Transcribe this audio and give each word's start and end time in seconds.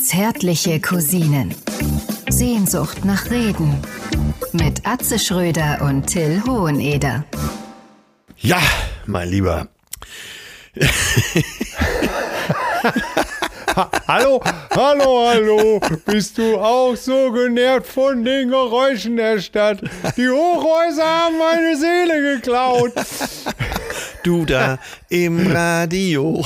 Zärtliche 0.00 0.80
Cousinen. 0.80 1.54
Sehnsucht 2.28 3.04
nach 3.04 3.30
Reden. 3.30 3.82
Mit 4.52 4.86
Atze 4.86 5.18
Schröder 5.18 5.82
und 5.82 6.06
Till 6.06 6.42
Hoheneder. 6.46 7.24
Ja, 8.38 8.60
mein 9.06 9.28
Lieber. 9.28 9.68
Hallo, 14.08 14.40
hallo, 14.74 15.28
hallo. 15.28 15.80
Bist 16.06 16.38
du 16.38 16.56
auch 16.56 16.96
so 16.96 17.30
genervt 17.30 17.86
von 17.86 18.24
den 18.24 18.48
Geräuschen 18.48 19.16
der 19.16 19.38
Stadt? 19.40 19.80
Die 20.16 20.28
Hochhäuser 20.28 21.04
haben 21.04 21.38
meine 21.38 21.76
Seele 21.76 22.36
geklaut. 22.36 22.92
Du 24.22 24.46
da 24.46 24.78
im 25.10 25.46
Radio. 25.46 26.42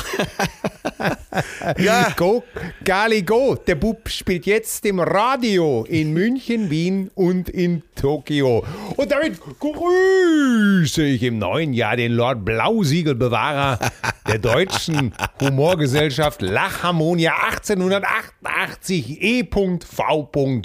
ja. 1.79 2.13
Go, 2.17 2.43
Gali, 2.85 3.23
go. 3.23 3.55
Der 3.55 3.75
Bub 3.75 4.09
spielt 4.09 4.47
jetzt 4.47 4.85
im 4.87 5.01
Radio 5.01 5.85
in 5.89 6.13
München, 6.13 6.71
Wien 6.71 7.11
und 7.15 7.49
in 7.49 7.83
Tokio. 7.95 8.65
Und 8.97 9.11
damit 9.11 9.41
grüße 9.41 11.03
ich 11.05 11.23
im 11.23 11.39
neuen 11.39 11.73
Jahr 11.73 11.97
den 11.97 12.13
Lord 12.13 12.45
Blausiegelbewahrer 12.45 13.79
der 14.27 14.39
deutschen 14.39 15.15
Humorgesellschaft 15.41 16.43
Lachharmonia 16.43 17.33
1888 17.51 19.23
E.V. 19.23 20.63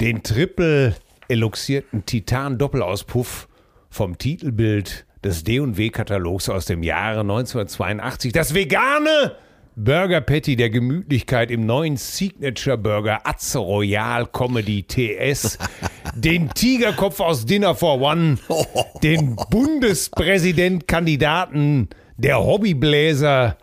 Den 0.00 0.22
triple 0.22 0.96
eluxierten 1.28 2.04
Titan-Doppelauspuff 2.06 3.48
vom 3.90 4.18
Titelbild 4.18 5.06
des 5.24 5.44
D&W-Katalogs 5.44 6.48
aus 6.48 6.64
dem 6.64 6.82
Jahre 6.82 7.20
1982. 7.20 8.32
Das 8.32 8.54
vegane 8.54 9.36
Burger 9.76 10.20
Patty 10.20 10.56
der 10.56 10.70
Gemütlichkeit 10.70 11.48
im 11.50 11.64
neuen 11.64 11.96
Signature 11.96 12.76
Burger 12.76 13.20
Atze 13.24 13.58
Royal 13.58 14.26
Comedy 14.26 14.82
TS, 14.82 15.56
den 16.14 16.50
Tigerkopf 16.50 17.20
aus 17.20 17.46
Dinner 17.46 17.74
for 17.74 17.98
One, 18.00 18.36
den 19.02 19.36
Bundespräsidentkandidaten 19.50 21.88
der 22.16 22.44
Hobbybläser 22.44 23.56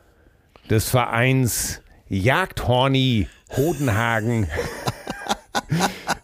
des 0.69 0.89
Vereins 0.89 1.81
Jagdhorny 2.09 3.27
Hodenhagen 3.55 4.47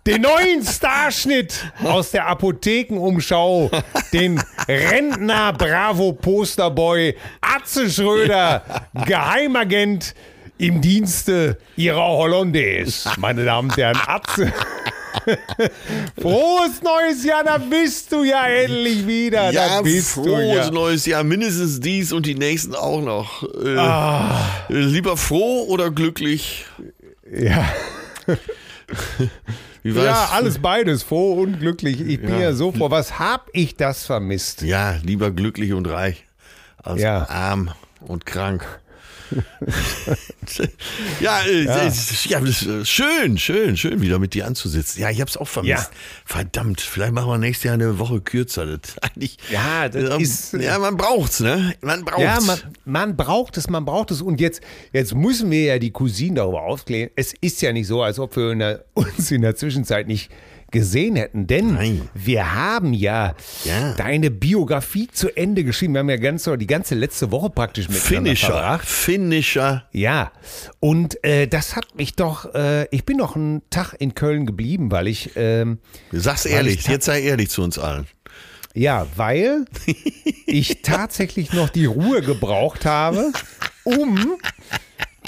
den 0.06 0.22
neuen 0.22 0.66
Starschnitt 0.66 1.66
aus 1.84 2.12
der 2.12 2.28
Apothekenumschau, 2.28 3.72
den 4.12 4.42
Rentner 4.68 5.54
Bravo 5.54 6.14
Posterboy 6.14 7.16
Atze 7.40 7.90
Schröder, 7.90 8.64
Geheimagent 9.06 10.14
im 10.58 10.82
Dienste 10.82 11.58
ihrer 11.76 12.06
Hollandaise. 12.06 13.10
Meine 13.18 13.46
Damen 13.46 13.70
und 13.70 13.78
Herren, 13.78 14.00
Atze. 14.06 14.54
Frohes 16.20 16.82
neues 16.82 17.24
Jahr, 17.24 17.44
da 17.46 17.58
bist 17.58 18.12
du 18.12 18.24
ja 18.24 18.46
endlich 18.46 19.08
wieder. 19.08 19.52
Ja, 19.52 19.82
frohes 20.04 20.66
ja. 20.66 20.72
neues 20.72 21.06
Jahr. 21.06 21.24
Mindestens 21.24 21.80
dies 21.80 22.12
und 22.12 22.26
die 22.26 22.36
nächsten 22.36 22.76
auch 22.76 23.02
noch. 23.02 23.44
Äh, 23.44 23.78
ah. 23.78 24.66
Lieber 24.68 25.16
froh 25.16 25.66
oder 25.68 25.92
glücklich? 25.92 26.66
Ja. 27.32 27.66
Wie 29.84 29.96
war's? 29.96 30.06
Ja, 30.06 30.30
alles 30.32 30.60
beides, 30.60 31.04
froh 31.04 31.34
und 31.34 31.60
glücklich. 31.60 32.00
Ich 32.02 32.22
bin 32.22 32.30
ja, 32.32 32.40
ja 32.40 32.54
so 32.54 32.72
froh. 32.72 32.90
Was 32.90 33.20
hab 33.20 33.50
ich 33.54 33.76
das 33.76 34.06
vermisst? 34.06 34.62
Ja, 34.62 34.96
lieber 35.04 35.30
glücklich 35.32 35.74
und 35.74 35.88
reich 35.88 36.26
als 36.78 37.02
Ja. 37.02 37.28
arm 37.30 37.72
und 38.02 38.26
krank. 38.26 38.66
Ja, 41.20 41.42
äh, 41.44 41.64
Ja. 41.64 41.86
es- 41.86 42.26
ja, 42.26 42.40
ist 42.40 42.68
schön, 42.88 43.38
schön, 43.38 43.78
schön, 43.78 44.02
wieder 44.02 44.20
mit 44.20 44.34
dir 44.34 44.46
anzusitzen. 44.48 45.02
Ja, 45.02 45.10
ich 45.10 45.22
hab's 45.22 45.38
auch 45.38 45.48
vermisst. 45.48 45.90
Ja. 45.92 45.98
Verdammt, 46.26 46.82
vielleicht 46.82 47.14
machen 47.14 47.30
wir 47.30 47.38
nächstes 47.38 47.64
Jahr 47.66 47.74
eine 47.76 48.00
Woche 48.00 48.22
kürzer. 48.22 48.66
Das 48.78 48.98
eigentlich, 49.00 49.38
Ja, 49.52 49.90
das 49.90 50.10
ähm, 50.16 50.20
ist- 50.22 50.54
Ja, 50.54 50.78
man 50.80 50.98
braucht's, 50.98 51.40
ne? 51.40 51.74
Man 51.82 52.04
braucht's. 52.06 52.22
Ja, 52.24 52.40
man, 52.42 52.60
man 52.86 53.18
braucht 53.18 53.58
es, 53.58 53.70
man 53.70 53.86
braucht 53.86 54.12
es. 54.12 54.22
Und 54.22 54.40
jetzt, 54.40 54.62
jetzt 54.92 55.14
müssen 55.16 55.50
wir 55.52 55.64
ja 55.64 55.80
die 55.80 55.92
Cousinen 55.92 56.36
darüber 56.36 56.64
aufklären. 56.64 57.10
Es 57.16 57.34
ist 57.42 57.62
ja 57.62 57.72
nicht 57.74 57.88
so, 57.88 58.02
als 58.02 58.20
ob 58.20 58.36
wir 58.36 58.52
in 58.52 58.60
der, 58.60 58.86
uns 58.94 59.32
in 59.32 59.42
der 59.42 59.56
Zwischenzeit 59.56 60.08
nicht 60.08 60.30
gesehen 60.74 61.16
hätten. 61.16 61.48
Denn 61.48 61.76
Nein. 61.76 62.10
wir 62.14 62.54
haben 62.54 62.92
ja, 62.94 63.36
Ja. 63.64 63.94
deine 63.94 64.30
Biografie 64.30 65.08
zu 65.10 65.30
Ende 65.38 65.64
geschrieben. 65.64 65.94
Wir 65.94 66.00
haben 66.00 66.10
ja 66.10 66.18
ganz, 66.18 66.44
die 66.58 66.68
ganze 66.68 66.96
letzte 66.96 67.32
Woche 67.32 67.50
praktisch 67.50 67.88
mit 67.88 67.98
Finisher, 67.98 68.48
verbracht. 68.48 68.86
Finisher. 68.86 69.86
Ja, 69.94 70.34
und 70.82 71.24
äh, 71.24 71.48
das 71.48 71.78
hat 71.78 71.96
mich 71.96 72.16
doch, 72.18 72.54
äh, 72.54 72.88
ich 72.92 73.06
bin 73.06 73.16
noch 73.18 73.38
einen 73.38 73.62
Tag 73.70 73.94
in 74.00 74.14
Köln 74.16 74.46
geblieben, 74.46 74.92
weil 74.92 75.08
ich, 75.08 75.32
ähm, 75.38 75.78
Sag's 76.12 76.46
ehrlich, 76.46 76.80
ich- 76.80 76.88
jetzt 76.88 77.06
sei 77.06 77.22
ehrlich 77.22 77.50
zu 77.50 77.62
uns 77.64 77.80
allen. 77.80 78.08
ja, 78.74 79.08
weil 79.16 79.66
ich 80.48 80.82
tatsächlich 80.82 81.54
noch 81.54 81.70
die 81.70 81.86
Ruhe 81.86 82.22
gebraucht 82.22 82.86
habe, 82.86 83.32
um 83.86 84.38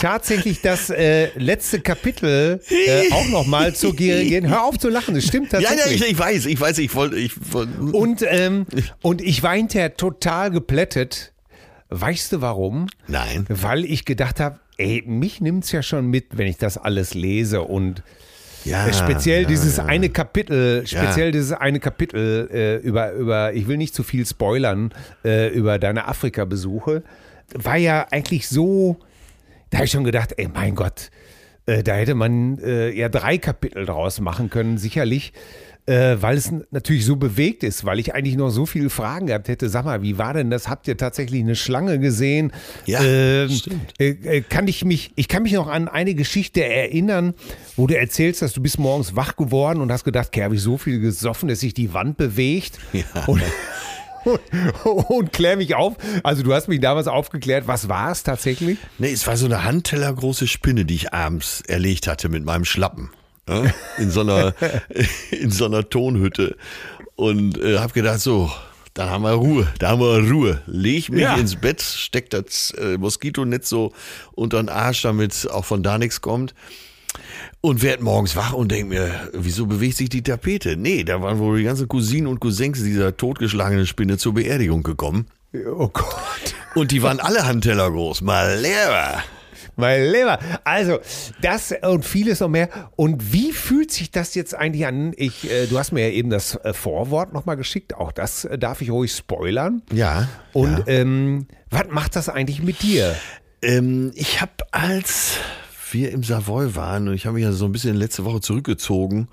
tatsächlich 0.09 0.61
das 0.61 0.89
äh, 0.91 1.29
letzte 1.35 1.79
Kapitel 1.79 2.61
äh, 2.69 3.11
auch 3.11 3.27
nochmal 3.29 3.73
zu 3.73 3.93
gehen. 3.93 4.47
Hör 4.47 4.63
auf 4.65 4.77
zu 4.77 4.89
lachen, 4.89 5.15
es 5.15 5.25
stimmt 5.25 5.51
Ja, 5.51 5.61
tatsächlich. 5.61 5.99
ja, 6.01 6.05
ich, 6.05 6.11
ich 6.13 6.19
weiß, 6.19 6.45
ich 6.45 6.59
weiß, 6.61 6.77
ich 6.77 6.93
wollte, 6.93 7.15
ich 7.15 7.33
wollte. 7.53 7.71
und, 7.81 8.23
ähm, 8.27 8.67
und 9.01 9.21
ich 9.21 9.41
weinte 9.41 9.79
ja 9.79 9.89
total 9.89 10.51
geplättet. 10.51 11.33
Weißt 11.89 12.31
du 12.33 12.41
warum? 12.41 12.87
Nein. 13.07 13.45
Weil 13.49 13.83
ich 13.85 14.05
gedacht 14.05 14.39
habe, 14.39 14.59
ey, 14.77 15.03
mich 15.07 15.41
nimmt's 15.41 15.71
ja 15.71 15.81
schon 15.81 16.07
mit, 16.07 16.37
wenn 16.37 16.47
ich 16.47 16.57
das 16.57 16.77
alles 16.77 17.13
lese 17.15 17.61
und 17.61 18.03
Ja, 18.63 18.91
speziell 18.93 19.43
ja, 19.43 19.47
dieses 19.47 19.77
ja. 19.77 19.85
eine 19.85 20.09
Kapitel, 20.09 20.85
speziell 20.85 21.27
Ja. 21.27 21.31
dieses 21.31 21.51
eine 21.51 21.79
Kapitel 21.79 22.49
äh, 22.53 22.75
über, 22.77 23.11
über, 23.13 23.53
ich 23.53 23.67
will 23.67 23.77
nicht 23.77 23.95
zu 23.95 24.03
viel 24.03 24.25
spoilern, 24.25 24.93
äh, 25.23 25.47
über 25.49 25.79
deine 25.79 26.07
Afrika-Besuche, 26.07 27.03
war 27.55 27.77
ja 27.77 28.07
eigentlich 28.11 28.47
so, 28.49 28.97
da 29.69 29.77
habe 29.77 29.85
ich 29.85 29.91
schon 29.91 30.03
gedacht, 30.03 30.33
ey, 30.37 30.47
mein 30.47 30.75
Gott, 30.75 31.09
äh, 31.65 31.83
da 31.83 31.95
hätte 31.95 32.15
man 32.15 32.59
äh, 32.59 32.91
ja 32.91 33.09
drei 33.09 33.37
Kapitel 33.37 33.85
draus 33.85 34.19
machen 34.19 34.49
können, 34.49 34.77
sicherlich. 34.77 35.33
Äh, 35.87 36.17
weil 36.19 36.35
es 36.35 36.51
natürlich 36.71 37.05
so 37.05 37.15
bewegt 37.15 37.63
ist, 37.63 37.85
weil 37.85 37.99
ich 37.99 38.15
eigentlich 38.15 38.35
noch 38.37 38.49
so 38.49 38.65
viele 38.65 38.89
Fragen 38.89 39.27
gehabt 39.27 39.47
hätte. 39.47 39.69
Sag 39.69 39.85
mal, 39.85 40.01
wie 40.01 40.17
war 40.17 40.33
denn 40.33 40.49
das? 40.49 40.67
Habt 40.67 40.87
ihr 40.87 40.97
tatsächlich 40.97 41.41
eine 41.41 41.55
Schlange 41.55 41.99
gesehen? 41.99 42.51
Ja, 42.87 43.03
ähm, 43.03 43.51
stimmt. 43.51 43.93
äh, 43.99 44.09
äh, 44.09 44.41
kann 44.41 44.67
ich 44.67 44.83
mich, 44.83 45.11
ich 45.15 45.27
kann 45.27 45.43
mich 45.43 45.53
noch 45.53 45.67
an 45.67 45.87
eine 45.87 46.15
Geschichte 46.15 46.65
erinnern, 46.65 47.35
wo 47.75 47.85
du 47.85 47.95
erzählst, 47.95 48.41
dass 48.41 48.53
du 48.53 48.63
bist 48.63 48.79
morgens 48.79 49.15
wach 49.15 49.35
geworden 49.35 49.79
und 49.79 49.91
hast 49.91 50.05
gedacht, 50.05 50.29
okay, 50.29 50.43
habe 50.43 50.55
ich 50.55 50.61
so 50.61 50.79
viel 50.79 50.99
gesoffen, 50.99 51.49
dass 51.49 51.59
sich 51.59 51.75
die 51.75 51.93
Wand 51.93 52.17
bewegt. 52.17 52.79
Und, 53.27 53.41
und, 53.41 53.43
und 54.83 55.31
klär 55.33 55.55
mich 55.57 55.75
auf. 55.75 55.95
Also 56.23 56.43
du 56.43 56.53
hast 56.53 56.67
mich 56.67 56.79
damals 56.81 57.07
aufgeklärt, 57.07 57.67
was 57.67 57.89
war 57.89 58.11
es 58.11 58.23
tatsächlich? 58.23 58.77
Nee, 58.97 59.11
es 59.11 59.25
war 59.27 59.37
so 59.37 59.45
eine 59.45 59.63
handtellergroße 59.63 60.47
Spinne, 60.47 60.85
die 60.85 60.95
ich 60.95 61.13
abends 61.13 61.61
erlegt 61.67 62.07
hatte 62.07 62.29
mit 62.29 62.43
meinem 62.45 62.65
Schlappen. 62.65 63.11
Ja? 63.47 63.63
In 63.97 64.09
so 64.11 64.21
einer, 64.21 64.53
in 65.31 65.51
so 65.51 65.65
einer 65.65 65.87
Tonhütte. 65.89 66.57
Und 67.15 67.57
äh, 67.59 67.77
hab 67.77 67.93
gedacht, 67.93 68.19
so, 68.19 68.51
dann 68.93 69.09
haben 69.09 69.23
wir 69.23 69.31
Ruhe, 69.31 69.67
da 69.79 69.89
haben 69.89 70.01
wir 70.01 70.29
Ruhe. 70.31 70.61
Leg 70.67 71.09
mich 71.09 71.21
Ja. 71.21 71.35
ins 71.35 71.55
Bett, 71.55 71.81
steck 71.81 72.29
das 72.29 72.71
äh, 72.71 72.97
Moskitonetz 72.97 73.69
so 73.69 73.93
unter 74.33 74.57
den 74.61 74.69
Arsch, 74.69 75.01
damit 75.03 75.49
auch 75.51 75.65
von 75.65 75.83
da 75.83 75.97
nichts 75.97 76.21
kommt. 76.21 76.53
Und 77.65 77.81
werd 77.81 77.99
morgens 77.99 78.35
wach 78.35 78.53
und 78.53 78.71
denk 78.71 78.89
mir, 78.89 79.09
wieso 79.33 79.65
bewegt 79.65 79.97
sich 79.97 80.07
die 80.07 80.21
Tapete? 80.21 80.77
Nee, 80.77 81.03
da 81.03 81.23
waren 81.23 81.39
wohl 81.39 81.57
die 81.57 81.63
ganzen 81.63 81.87
Cousinen 81.87 82.27
und 82.27 82.39
Cousins 82.39 82.83
dieser 82.83 83.17
totgeschlagenen 83.17 83.87
Spinne 83.87 84.19
zur 84.19 84.35
Beerdigung 84.35 84.83
gekommen. 84.83 85.25
Oh 85.75 85.87
Gott. 85.87 86.05
Und 86.75 86.91
die 86.91 87.01
waren 87.01 87.19
alle 87.19 87.47
Handteller 87.47 87.89
groß. 87.89 88.21
Mal 88.21 88.59
leer. 88.59 89.23
Mein 89.77 90.05
Lieber. 90.11 90.37
Also, 90.63 90.99
das 91.41 91.73
und 91.81 92.05
vieles 92.05 92.39
noch 92.39 92.49
mehr. 92.49 92.69
Und 92.97 93.33
wie 93.33 93.51
fühlt 93.51 93.91
sich 93.91 94.11
das 94.11 94.35
jetzt 94.35 94.53
eigentlich 94.53 94.85
an? 94.85 95.13
Ich, 95.17 95.49
äh, 95.49 95.65
du 95.65 95.79
hast 95.79 95.91
mir 95.91 96.07
ja 96.07 96.13
eben 96.13 96.29
das 96.29 96.57
äh, 96.57 96.71
Vorwort 96.71 97.33
nochmal 97.33 97.57
geschickt. 97.57 97.95
Auch 97.95 98.11
das 98.11 98.45
äh, 98.45 98.59
darf 98.59 98.81
ich 98.81 98.91
ruhig 98.91 99.11
spoilern. 99.11 99.81
Ja. 99.91 100.29
Und 100.53 100.77
ja. 100.77 100.85
ähm, 100.85 101.47
was 101.71 101.87
macht 101.89 102.15
das 102.15 102.29
eigentlich 102.29 102.61
mit 102.61 102.83
dir? 102.83 103.15
Ähm, 103.63 104.11
ich 104.13 104.39
habe, 104.39 104.51
als 104.69 105.39
wir 105.91 106.11
im 106.11 106.23
Savoy 106.23 106.75
waren, 106.75 107.07
und 107.07 107.13
ich 107.13 107.25
habe 107.25 107.35
mich 107.35 107.43
ja 107.43 107.51
so 107.51 107.65
ein 107.65 107.71
bisschen 107.71 107.95
letzte 107.95 108.25
Woche 108.25 108.41
zurückgezogen, 108.41 109.27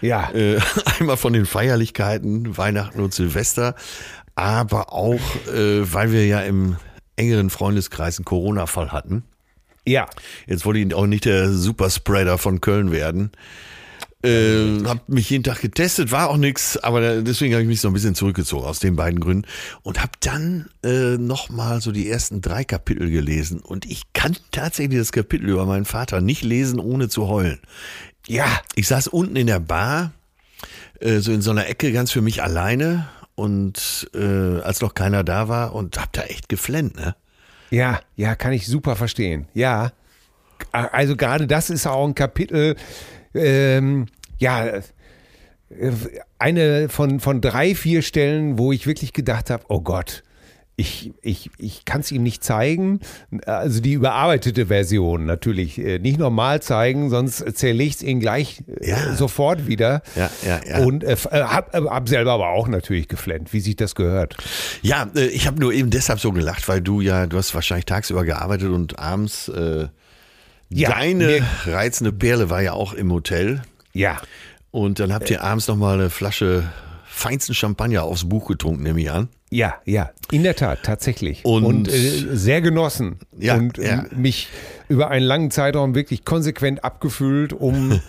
Ja. 0.00 0.30
äh, 0.32 0.58
einmal 1.00 1.16
von 1.16 1.32
den 1.32 1.46
Feierlichkeiten, 1.46 2.56
Weihnachten 2.56 3.00
und 3.00 3.12
Silvester, 3.14 3.74
aber 4.34 4.92
auch, 4.92 5.20
äh, 5.52 5.92
weil 5.92 6.12
wir 6.12 6.26
ja 6.26 6.40
im 6.40 6.76
engeren 7.16 7.50
Freundeskreis 7.50 8.18
einen 8.18 8.24
Corona-Fall 8.26 8.92
hatten. 8.92 9.24
Ja. 9.86 10.06
Jetzt 10.46 10.66
wollte 10.66 10.80
ich 10.80 10.94
auch 10.94 11.06
nicht 11.06 11.24
der 11.24 11.50
Superspreader 11.50 12.38
von 12.38 12.60
Köln 12.60 12.90
werden. 12.92 13.30
Äh, 14.26 14.84
hab 14.84 15.08
mich 15.08 15.30
jeden 15.30 15.44
Tag 15.44 15.60
getestet, 15.60 16.10
war 16.10 16.30
auch 16.30 16.36
nix, 16.36 16.76
aber 16.76 17.00
da, 17.00 17.20
deswegen 17.20 17.54
habe 17.54 17.62
ich 17.62 17.68
mich 17.68 17.80
so 17.80 17.88
ein 17.88 17.94
bisschen 17.94 18.14
zurückgezogen 18.14 18.66
aus 18.66 18.78
den 18.78 18.96
beiden 18.96 19.20
Gründen 19.20 19.46
und 19.82 20.00
habe 20.00 20.12
dann 20.20 20.68
äh, 20.82 21.16
nochmal 21.16 21.80
so 21.80 21.92
die 21.92 22.08
ersten 22.08 22.40
drei 22.40 22.64
Kapitel 22.64 23.10
gelesen 23.10 23.60
und 23.60 23.84
ich 23.86 24.12
kann 24.12 24.36
tatsächlich 24.50 24.98
das 24.98 25.12
Kapitel 25.12 25.48
über 25.48 25.66
meinen 25.66 25.84
Vater 25.84 26.20
nicht 26.20 26.42
lesen, 26.42 26.80
ohne 26.80 27.08
zu 27.08 27.28
heulen. 27.28 27.60
Ja. 28.26 28.46
Ich 28.74 28.88
saß 28.88 29.08
unten 29.08 29.36
in 29.36 29.46
der 29.46 29.60
Bar, 29.60 30.12
äh, 31.00 31.18
so 31.18 31.32
in 31.32 31.42
so 31.42 31.50
einer 31.50 31.68
Ecke 31.68 31.92
ganz 31.92 32.10
für 32.10 32.22
mich 32.22 32.42
alleine 32.42 33.08
und 33.34 34.10
äh, 34.14 34.60
als 34.60 34.80
noch 34.80 34.94
keiner 34.94 35.22
da 35.22 35.48
war 35.48 35.74
und 35.74 36.00
hab 36.00 36.12
da 36.12 36.22
echt 36.22 36.48
geflennt, 36.48 36.96
ne? 36.96 37.14
Ja, 37.70 38.00
ja, 38.14 38.34
kann 38.34 38.52
ich 38.52 38.66
super 38.66 38.96
verstehen. 38.96 39.48
Ja. 39.52 39.92
Also 40.72 41.16
gerade 41.16 41.46
das 41.46 41.68
ist 41.68 41.86
auch 41.86 42.06
ein 42.06 42.14
Kapitel, 42.14 42.76
ähm, 43.34 44.06
ja, 44.38 44.80
eine 46.38 46.88
von, 46.88 47.20
von 47.20 47.40
drei, 47.40 47.74
vier 47.74 48.02
Stellen, 48.02 48.58
wo 48.58 48.72
ich 48.72 48.86
wirklich 48.86 49.12
gedacht 49.12 49.50
habe, 49.50 49.64
oh 49.68 49.80
Gott, 49.80 50.22
ich, 50.78 51.12
ich, 51.22 51.50
ich 51.56 51.86
kann 51.86 52.02
es 52.02 52.12
ihm 52.12 52.22
nicht 52.22 52.44
zeigen. 52.44 53.00
Also 53.46 53.80
die 53.80 53.94
überarbeitete 53.94 54.66
Version 54.66 55.24
natürlich. 55.24 55.78
äh, 55.78 55.98
Nicht 55.98 56.18
normal 56.18 56.60
zeigen, 56.60 57.08
sonst 57.08 57.38
zerlege 57.56 57.88
ich 57.88 57.94
es 57.96 58.02
ihn 58.02 58.20
gleich 58.20 58.62
äh, 58.82 58.90
Ja. 58.90 59.14
sofort 59.14 59.66
wieder. 59.66 60.02
Ja, 60.14 60.30
ja, 60.46 60.60
ja. 60.68 60.78
Und 60.84 61.02
äh, 61.02 61.12
äh, 61.14 61.16
hab, 61.44 61.72
hab 61.74 62.08
selber 62.10 62.32
aber 62.32 62.50
auch 62.50 62.68
natürlich 62.68 63.08
geflennt, 63.08 63.54
wie 63.54 63.60
sich 63.60 63.76
das 63.76 63.94
gehört. 63.94 64.36
Ja, 64.82 65.08
ich 65.14 65.46
habe 65.46 65.58
nur 65.58 65.72
eben 65.72 65.88
deshalb 65.88 66.20
so 66.20 66.30
gelacht, 66.30 66.68
weil 66.68 66.82
du 66.82 67.00
ja, 67.00 67.26
du 67.26 67.38
hast 67.38 67.54
wahrscheinlich 67.54 67.86
tagsüber 67.86 68.24
gearbeitet 68.26 68.68
und 68.68 68.98
abends 68.98 69.48
äh, 69.48 69.88
Ja, 70.68 70.90
deine 70.90 71.40
reizende 71.64 72.12
Perle 72.12 72.50
war 72.50 72.60
ja 72.60 72.74
auch 72.74 72.92
im 72.92 73.10
Hotel. 73.12 73.62
Ja. 73.96 74.20
Und 74.70 75.00
dann 75.00 75.12
habt 75.12 75.30
ihr 75.30 75.42
abends 75.42 75.68
nochmal 75.68 75.94
eine 75.94 76.10
Flasche 76.10 76.64
feinsten 77.16 77.54
Champagner 77.54 78.04
aufs 78.04 78.28
Buch 78.28 78.46
getrunken, 78.46 78.82
nehme 78.82 79.00
ich 79.00 79.10
an. 79.10 79.28
Ja, 79.50 79.76
ja, 79.86 80.10
in 80.32 80.42
der 80.42 80.54
Tat, 80.54 80.80
tatsächlich. 80.82 81.44
Und- 81.44 81.88
äh, 81.88 82.36
sehr 82.36 82.60
genossen. 82.60 83.20
Ja, 83.38 83.54
und 83.54 83.78
ja. 83.78 84.04
ähm, 84.10 84.20
mich 84.20 84.48
über 84.88 85.08
einen 85.08 85.24
langen 85.24 85.50
Zeitraum 85.50 85.94
wirklich 85.94 86.26
konsequent 86.26 86.84
abgefüllt, 86.84 87.54
um, 87.54 87.92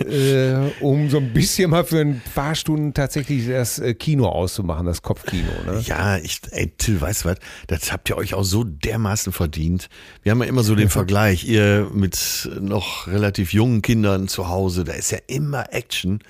äh, 0.00 0.54
um 0.80 1.10
so 1.10 1.16
ein 1.16 1.32
bisschen 1.32 1.70
mal 1.70 1.84
für 1.84 2.00
ein 2.00 2.22
paar 2.36 2.54
Stunden 2.54 2.94
tatsächlich 2.94 3.48
das 3.48 3.80
äh, 3.80 3.94
Kino 3.94 4.28
auszumachen, 4.28 4.86
das 4.86 5.02
Kopfkino. 5.02 5.50
Ne? 5.66 5.80
Ja, 5.84 6.18
ich, 6.18 6.40
ey, 6.50 6.68
Till, 6.76 7.00
weißt 7.00 7.24
du 7.24 7.30
was? 7.30 7.38
Das 7.66 7.90
habt 7.90 8.08
ihr 8.10 8.16
euch 8.16 8.34
auch 8.34 8.44
so 8.44 8.62
dermaßen 8.64 9.32
verdient. 9.32 9.88
Wir 10.22 10.30
haben 10.30 10.40
ja 10.40 10.48
immer 10.48 10.62
so 10.62 10.76
den 10.76 10.90
Vergleich, 10.90 11.44
ihr 11.48 11.88
mit 11.92 12.48
noch 12.60 13.08
relativ 13.08 13.52
jungen 13.52 13.82
Kindern 13.82 14.28
zu 14.28 14.48
Hause, 14.48 14.84
da 14.84 14.92
ist 14.92 15.10
ja 15.10 15.18
immer 15.26 15.72
Action. 15.72 16.20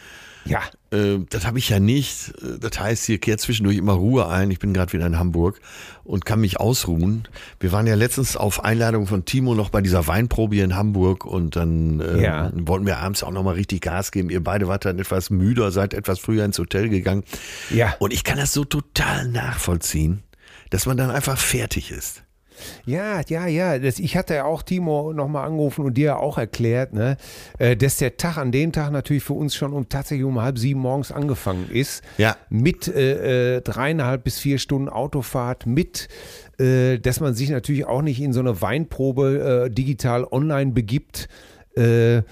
Ja, 0.45 0.61
Äh, 0.91 1.21
das 1.31 1.47
habe 1.47 1.59
ich 1.59 1.69
ja 1.71 1.81
nicht. 1.81 2.33
Das 2.61 2.79
heißt, 2.79 3.05
hier 3.05 3.19
kehrt 3.19 3.41
zwischendurch 3.41 3.77
immer 3.79 3.95
Ruhe 3.95 4.29
ein. 4.29 4.51
Ich 4.51 4.59
bin 4.59 4.75
gerade 4.75 4.93
wieder 4.93 5.07
in 5.07 5.19
Hamburg 5.19 5.61
und 6.05 6.25
kann 6.25 6.41
mich 6.41 6.61
ausruhen. 6.61 7.27
Wir 7.61 7.73
waren 7.73 7.87
ja 7.87 7.95
letztens 7.95 8.37
auf 8.37 8.63
Einladung 8.65 9.07
von 9.07 9.25
Timo 9.25 9.55
noch 9.55 9.71
bei 9.71 9.81
dieser 9.81 10.07
Weinprobe 10.07 10.57
hier 10.57 10.65
in 10.65 10.77
Hamburg 10.77 11.25
und 11.25 11.57
dann 11.57 12.01
äh, 12.01 12.23
Ja. 12.23 12.51
wollten 12.55 12.85
wir 12.87 12.99
abends 12.99 13.23
auch 13.23 13.31
noch 13.31 13.43
mal 13.43 13.55
richtig 13.55 13.81
Gas 13.81 14.13
geben. 14.13 14.29
Ihr 14.31 14.43
beide 14.45 14.69
wart 14.69 14.85
dann 14.85 14.99
etwas 14.99 15.31
müder, 15.31 15.71
seid 15.71 15.95
etwas 15.95 16.19
früher 16.19 16.45
ins 16.45 16.59
Hotel 16.59 16.89
gegangen. 16.89 17.25
Ja. 17.71 17.95
Und 17.99 18.13
ich 18.13 18.23
kann 18.25 18.37
das 18.39 18.53
so 18.53 18.65
total 18.65 19.29
nachvollziehen, 19.29 20.23
dass 20.71 20.85
man 20.87 20.97
dann 20.97 21.11
einfach 21.11 21.39
fertig 21.39 21.91
ist. 21.93 22.24
Ja, 22.87 23.21
ja, 23.29 23.47
ja. 23.47 23.79
Das, 23.79 23.99
ich 23.99 24.17
hatte 24.17 24.35
ja 24.35 24.45
auch 24.45 24.63
Timo 24.63 25.13
nochmal 25.13 25.47
angerufen 25.47 25.85
und 25.85 25.95
dir 25.95 26.19
auch 26.19 26.39
erklärt, 26.39 26.93
ne, 26.93 27.17
äh, 27.59 27.77
dass 27.77 27.99
der 27.99 28.17
Tag 28.17 28.37
an 28.37 28.53
dem 28.53 28.73
Tag 28.73 28.91
natürlich 28.91 29.23
für 29.23 29.35
uns 29.35 29.55
schon 29.55 29.73
um 29.73 29.89
tatsächlich 29.89 30.25
um 30.25 30.41
halb 30.41 30.59
sieben 30.59 30.81
morgens 30.81 31.13
angefangen 31.13 31.71
ist. 31.71 32.03
Ja. 32.19 32.37
Mit 32.51 32.89
äh, 32.89 33.57
äh, 33.57 33.61
dreieinhalb 33.61 34.25
bis 34.25 34.39
vier 34.39 34.59
Stunden 34.59 34.89
Autofahrt, 34.89 35.67
mit, 35.67 36.09
äh, 36.59 36.99
dass 36.99 37.21
man 37.21 37.35
sich 37.35 37.51
natürlich 37.51 37.87
auch 37.87 38.03
nicht 38.03 38.21
in 38.21 38.33
so 38.33 38.41
eine 38.41 38.61
Weinprobe 38.61 39.67
äh, 39.67 39.71
digital 39.71 40.25
online 40.25 40.73
begibt, 40.73 41.29
äh, 41.77 42.23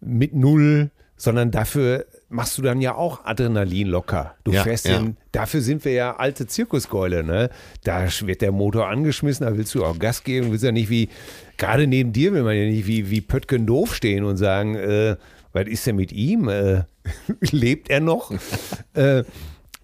mit 0.00 0.34
null, 0.34 0.90
sondern 1.16 1.50
dafür 1.50 2.06
machst 2.32 2.58
du 2.58 2.62
dann 2.62 2.80
ja 2.80 2.94
auch 2.94 3.24
Adrenalin 3.24 3.88
locker. 3.88 4.34
Du 4.44 4.52
Ja, 4.52 4.62
fährst 4.62 4.88
ja. 4.88 4.98
den 4.98 5.16
Dafür 5.32 5.60
sind 5.60 5.84
wir 5.84 5.92
ja 5.92 6.16
alte 6.16 6.46
Zirkusgäule, 6.46 7.22
ne? 7.22 7.50
Da 7.84 8.06
wird 8.22 8.42
der 8.42 8.52
Motor 8.52 8.88
angeschmissen, 8.88 9.46
da 9.46 9.56
willst 9.56 9.74
du 9.74 9.84
auch 9.84 9.98
Gas 9.98 10.24
geben, 10.24 10.50
willst 10.50 10.64
ja 10.64 10.72
nicht 10.72 10.90
wie, 10.90 11.08
gerade 11.56 11.86
neben 11.86 12.12
dir 12.12 12.32
will 12.32 12.42
man 12.42 12.56
ja 12.56 12.64
nicht 12.64 12.86
wie, 12.86 13.10
wie 13.10 13.20
Pöttgen 13.20 13.66
doof 13.66 13.94
stehen 13.94 14.24
und 14.24 14.36
sagen, 14.36 14.74
äh, 14.74 15.16
was 15.52 15.66
ist 15.66 15.86
denn 15.86 15.96
mit 15.96 16.12
ihm? 16.12 16.48
Äh, 16.48 16.84
lebt 17.40 17.88
er 17.90 18.00
noch? 18.00 18.30
äh, 18.94 19.22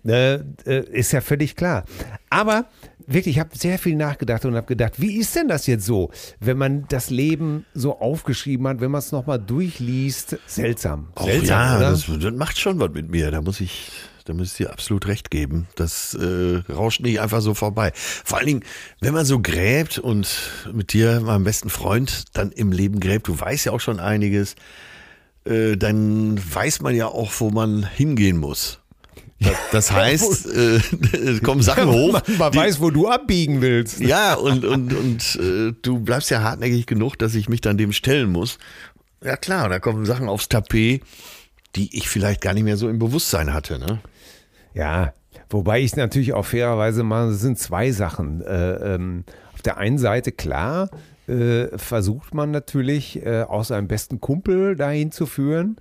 äh, 0.07 0.35
äh, 0.67 0.91
ist 0.91 1.13
ja 1.13 1.21
völlig 1.21 1.57
klar. 1.57 1.85
Aber 2.31 2.67
wirklich, 3.09 3.37
ich 3.37 3.41
habe 3.41 3.57
sehr 3.57 3.79
viel 3.79 3.97
nachgedacht 3.97 4.45
und 4.45 4.55
habe 4.55 4.67
gedacht, 4.67 5.01
wie 5.01 5.17
ist 5.17 5.35
denn 5.35 5.49
das 5.49 5.67
jetzt 5.67 5.85
so, 5.85 6.11
wenn 6.41 6.59
man 6.59 6.87
das 6.89 7.11
Leben 7.11 7.65
so 7.75 7.99
aufgeschrieben 7.99 8.69
hat, 8.69 8.81
wenn 8.81 8.91
man 8.91 9.01
es 9.01 9.13
nochmal 9.13 9.39
durchliest? 9.39 10.39
Seltsam. 10.47 11.09
Auch 11.15 11.25
Seltsam, 11.25 11.81
ja, 11.81 11.91
das, 11.91 12.07
das 12.07 12.35
macht 12.35 12.59
schon 12.59 12.79
was 12.79 12.91
mit 12.91 13.11
mir. 13.11 13.31
Da 13.31 13.41
muss 13.41 13.61
ich, 13.61 13.91
da 14.27 14.35
muss 14.35 14.53
ich 14.53 14.57
dir 14.59 14.73
absolut 14.73 15.07
recht 15.07 15.31
geben. 15.31 15.67
Das 15.75 16.15
äh, 16.15 16.63
rauscht 16.71 17.01
nicht 17.01 17.21
einfach 17.21 17.41
so 17.41 17.55
vorbei. 17.55 17.93
Vor 17.95 18.39
allen 18.39 18.47
Dingen, 18.47 18.65
wenn 19.01 19.15
man 19.15 19.25
so 19.25 19.41
gräbt 19.41 19.99
und 19.99 20.29
mit 20.73 20.93
dir, 20.93 21.21
meinem 21.21 21.45
besten 21.45 21.71
Freund, 21.71 22.25
dann 22.35 22.53
im 22.53 22.73
Leben 22.73 23.01
gräbt, 23.01 23.27
du 23.29 23.39
weißt 23.39 23.67
ja 23.67 23.73
auch 23.73 23.81
schon 23.81 24.01
einiges, 24.01 24.55
äh, 25.45 25.77
dann 25.77 26.39
weiß 26.39 26.83
man 26.83 26.95
ja 26.95 27.07
auch, 27.07 27.33
wo 27.39 27.51
man 27.51 27.85
hingehen 27.85 28.37
muss. 28.37 28.81
Das, 29.41 29.55
das 29.71 29.93
heißt, 29.93 30.47
äh, 30.53 30.81
es 31.17 31.43
kommen 31.43 31.63
Sachen 31.63 31.89
hoch. 31.93 32.13
man 32.13 32.23
man 32.39 32.53
die- 32.53 32.59
weiß, 32.59 32.81
wo 32.81 32.91
du 32.91 33.09
abbiegen 33.09 33.61
willst. 33.61 34.01
ja, 34.01 34.35
und, 34.35 34.65
und, 34.65 34.93
und 34.93 35.37
äh, 35.41 35.73
du 35.81 36.01
bleibst 36.01 36.31
ja 36.31 36.43
hartnäckig 36.43 36.87
genug, 36.87 37.17
dass 37.19 37.35
ich 37.35 37.49
mich 37.49 37.61
dann 37.61 37.79
dem 37.79 37.93
stellen 37.93 38.31
muss. 38.33 38.59
Ja 39.23 39.37
klar, 39.37 39.69
da 39.69 39.79
kommen 39.79 40.07
Sachen 40.07 40.29
aufs 40.29 40.49
Tapet, 40.49 41.03
die 41.77 41.97
ich 41.97 42.09
vielleicht 42.09 42.41
gar 42.41 42.55
nicht 42.55 42.65
mehr 42.65 42.77
so 42.77 42.89
im 42.89 42.99
Bewusstsein 42.99 43.53
hatte. 43.53 43.79
Ne? 43.79 44.01
Ja, 44.75 45.13
wobei 45.51 45.81
ich 45.81 45.95
natürlich 45.97 46.33
auch 46.33 46.45
fairerweise 46.47 47.03
mal, 47.05 47.29
es 47.31 47.41
sind 47.41 47.59
zwei 47.59 47.93
Sachen. 47.93 48.41
Äh, 48.43 48.95
ähm, 48.95 49.25
auf 49.55 49.63
der 49.63 49.77
einen 49.77 49.99
Seite, 49.99 50.33
klar, 50.33 50.89
äh, 51.29 51.67
versucht 51.77 52.33
man 52.35 52.51
natürlich 52.51 53.25
äh, 53.25 53.43
auch 53.43 53.65
seinen 53.65 53.87
besten 53.87 54.21
Kumpel 54.21 54.77
dahin 54.77 55.13
zu 55.13 55.27
führen, 55.27 55.77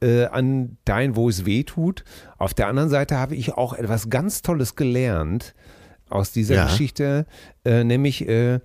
äh, 0.00 0.26
an 0.26 0.76
dahin, 0.84 1.16
wo 1.16 1.28
es 1.28 1.44
weh 1.46 1.64
tut. 1.64 2.04
Auf 2.38 2.54
der 2.54 2.68
anderen 2.68 2.88
Seite 2.88 3.16
habe 3.18 3.34
ich 3.36 3.54
auch 3.54 3.72
etwas 3.74 4.10
ganz 4.10 4.42
Tolles 4.42 4.76
gelernt 4.76 5.54
aus 6.08 6.32
dieser 6.32 6.54
Ja. 6.56 6.64
Geschichte, 6.64 7.26
äh, 7.64 7.84
nämlich, 7.84 8.28
äh, 8.28 8.60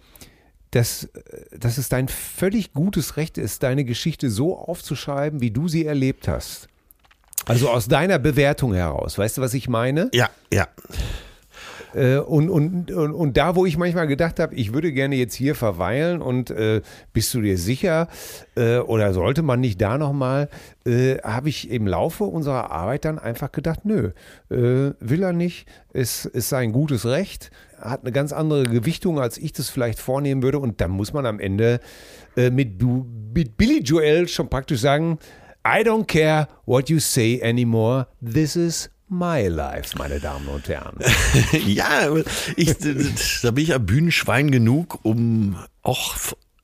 dass, 0.72 1.10
dass 1.58 1.78
es 1.78 1.90
dein 1.90 2.08
völlig 2.08 2.74
gutes 2.74 3.18
Recht 3.18 3.38
ist, 3.38 3.64
deine 3.64 3.86
Geschichte 3.86 4.30
so 4.30 4.58
aufzuschreiben, 4.58 5.40
wie 5.42 5.52
du 5.52 5.68
sie 5.68 5.86
erlebt 5.86 6.28
hast. 6.28 6.68
Also 7.46 7.70
aus 7.70 7.88
deiner 7.88 8.18
Bewertung 8.18 8.74
heraus. 8.74 9.18
Weißt 9.18 9.38
du, 9.38 9.42
was 9.42 9.54
ich 9.54 9.70
meine? 9.70 10.10
Ja, 10.14 10.30
ja. 10.52 10.68
Äh, 11.96 12.18
und, 12.18 12.50
und, 12.50 12.92
und, 12.92 13.14
und 13.14 13.38
da, 13.38 13.56
wo 13.56 13.66
ich 13.66 13.78
manchmal 13.78 14.08
gedacht 14.08 14.40
habe, 14.40 14.54
ich 14.56 14.74
würde 14.74 14.92
gerne 14.92 15.16
jetzt 15.16 15.34
hier 15.34 15.56
verweilen 15.56 16.22
und 16.22 16.50
äh, 16.52 16.82
bist 17.14 17.34
du 17.34 17.42
dir 17.42 17.58
sicher 17.58 18.10
äh, 18.56 18.78
oder 18.80 19.14
sollte 19.14 19.44
man 19.44 19.62
nicht 19.62 19.82
da 19.82 19.98
nochmal, 19.98 20.50
äh, 20.86 21.18
habe 21.20 21.50
ich 21.50 21.70
im 21.70 21.88
Laufe 21.88 22.26
unserer 22.26 22.70
Arbeit 22.72 23.06
dann 23.06 23.18
einfach 23.18 23.52
gedacht, 23.52 23.86
nö, 23.86 24.12
äh, 24.50 24.94
will 25.00 25.24
er 25.24 25.34
nicht, 25.34 25.68
es 25.94 26.26
ist 26.26 26.50
sein 26.50 26.74
gutes 26.74 27.06
Recht, 27.06 27.50
hat 27.80 28.02
eine 28.02 28.12
ganz 28.12 28.34
andere 28.34 28.64
Gewichtung, 28.64 29.20
als 29.20 29.38
ich 29.38 29.54
das 29.54 29.70
vielleicht 29.70 30.00
vornehmen 30.00 30.44
würde. 30.44 30.60
Und 30.60 30.82
dann 30.82 30.92
muss 30.92 31.14
man 31.14 31.26
am 31.26 31.40
Ende 31.40 31.80
äh, 32.36 32.50
mit, 32.50 32.82
mit 33.34 33.58
Billy 33.58 33.80
Joel 33.82 34.28
schon 34.28 34.50
praktisch 34.50 34.82
sagen, 34.82 35.18
I 35.66 35.82
don't 35.82 36.06
care 36.06 36.48
what 36.66 36.90
you 36.90 37.00
say 37.00 37.42
anymore, 37.42 38.08
this 38.22 38.56
is 38.56 38.90
my 39.18 39.48
life, 39.48 39.98
meine 39.98 40.20
Damen 40.20 40.48
und 40.48 40.68
Herren. 40.68 40.98
ja, 41.66 42.10
ich, 42.56 42.76
da 43.42 43.52
bin 43.52 43.64
ich 43.64 43.70
ja 43.70 43.78
Bühnenschwein 43.78 44.52
genug, 44.52 45.00
um 45.04 45.58
auch 45.82 46.16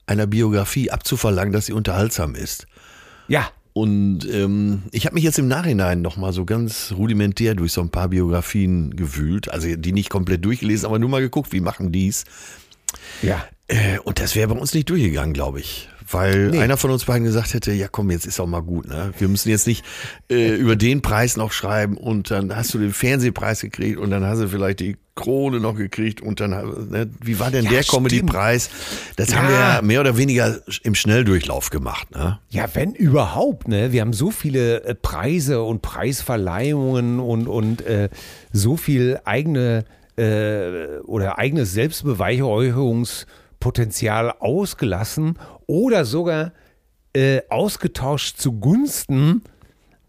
einer 0.05 0.27
Biografie 0.27 0.91
abzuverlangen, 0.91 1.53
dass 1.53 1.67
sie 1.67 1.74
unterhaltsam 1.74 2.36
ist. 2.36 2.67
Ja, 3.27 3.50
Und 3.74 4.27
ähm, 4.29 4.84
ich 4.91 5.05
habe 5.05 5.15
mich 5.15 5.24
jetzt 5.24 5.39
im 5.39 5.48
Nachhinein 5.48 6.01
noch 6.01 6.17
mal 6.17 6.34
so 6.34 6.43
ganz 6.43 6.93
rudimentär 6.98 7.55
durch 7.55 7.72
so 7.72 7.81
ein 7.81 7.89
paar 7.89 8.10
Biografien 8.10 8.96
gewühlt, 8.96 9.50
also 9.50 9.75
die 9.75 9.93
nicht 9.93 10.10
komplett 10.10 10.43
durchgelesen, 10.43 10.86
aber 10.86 11.00
nur 11.00 11.10
mal 11.10 11.22
geguckt, 11.22 11.53
wie 11.53 11.62
machen 11.62 11.91
die's. 11.91 12.25
ja. 13.22 13.46
Äh, 13.67 14.00
und 14.00 14.20
das 14.20 14.36
wäre 14.36 14.50
bei 14.53 14.60
uns 14.60 14.74
nicht 14.74 14.89
durchgegangen, 14.89 15.34
glaube 15.34 15.62
ich. 15.62 15.88
Weil 16.12 16.50
Nee. 16.50 16.60
einer 16.60 16.77
von 16.77 16.91
uns 16.91 17.06
beiden 17.06 17.24
gesagt 17.25 17.53
hätte, 17.53 17.72
ja 17.74 17.88
komm, 17.88 18.12
jetzt 18.12 18.25
ist 18.25 18.39
auch 18.39 18.48
mal 18.48 18.62
gut, 18.62 18.88
ne? 18.88 19.12
Wir 19.18 19.27
müssen 19.27 19.50
jetzt 19.50 19.68
nicht 19.68 19.84
äh, 20.30 20.56
über 20.56 20.75
den 20.75 21.01
Preis 21.01 21.38
noch 21.38 21.51
schreiben 21.51 21.98
und 21.98 22.32
dann 22.32 22.56
hast 22.56 22.74
du 22.74 22.80
den 22.80 22.94
Fernsehpreis 22.94 23.62
gekriegt 23.62 23.98
und 24.00 24.12
dann 24.12 24.25
hast 24.25 24.39
du 24.41 24.48
vielleicht 24.48 24.80
die 24.80 24.98
Krone 25.15 25.60
noch 25.60 25.75
gekriegt 25.75 26.22
und 26.22 26.39
dann, 26.39 26.51
ne, 26.89 27.10
wie 27.22 27.38
war 27.39 27.51
denn 27.51 27.65
Ja, 27.65 27.72
der. 27.72 27.84
Comedy-Preis? 27.84 28.70
Das 29.18 29.36
haben 29.36 29.46
Ja. 29.46 29.50
wir 29.51 29.60
ja 29.60 29.82
mehr 29.82 30.00
oder 30.00 30.18
weniger 30.18 30.60
im 30.84 30.96
Schnelldurchlauf 30.96 31.70
gemacht, 31.70 32.12
ne? 32.12 32.39
Ja, 32.50 32.65
wenn 32.74 32.94
überhaupt, 32.94 33.68
ne? 33.68 33.91
Wir 33.91 34.01
haben 34.01 34.13
so 34.13 34.32
viele 34.32 34.84
äh, 34.84 34.96
Preise 34.96 35.62
und 35.63 35.82
Preisverleihungen 35.82 37.20
und, 37.20 37.48
und 37.48 37.82
äh, 37.86 38.10
so 38.53 38.77
viel 38.77 39.20
eigene 39.25 39.84
äh, 40.18 41.00
oder 41.06 41.38
eigenes 41.39 41.74
Selbstbeweihräucherungspotenzial 41.74 44.32
ausgelassen 44.39 45.38
oder 45.72 46.04
sogar 46.04 46.51
äh, 47.16 47.42
ausgetauscht 47.50 48.38
zugunsten 48.38 49.42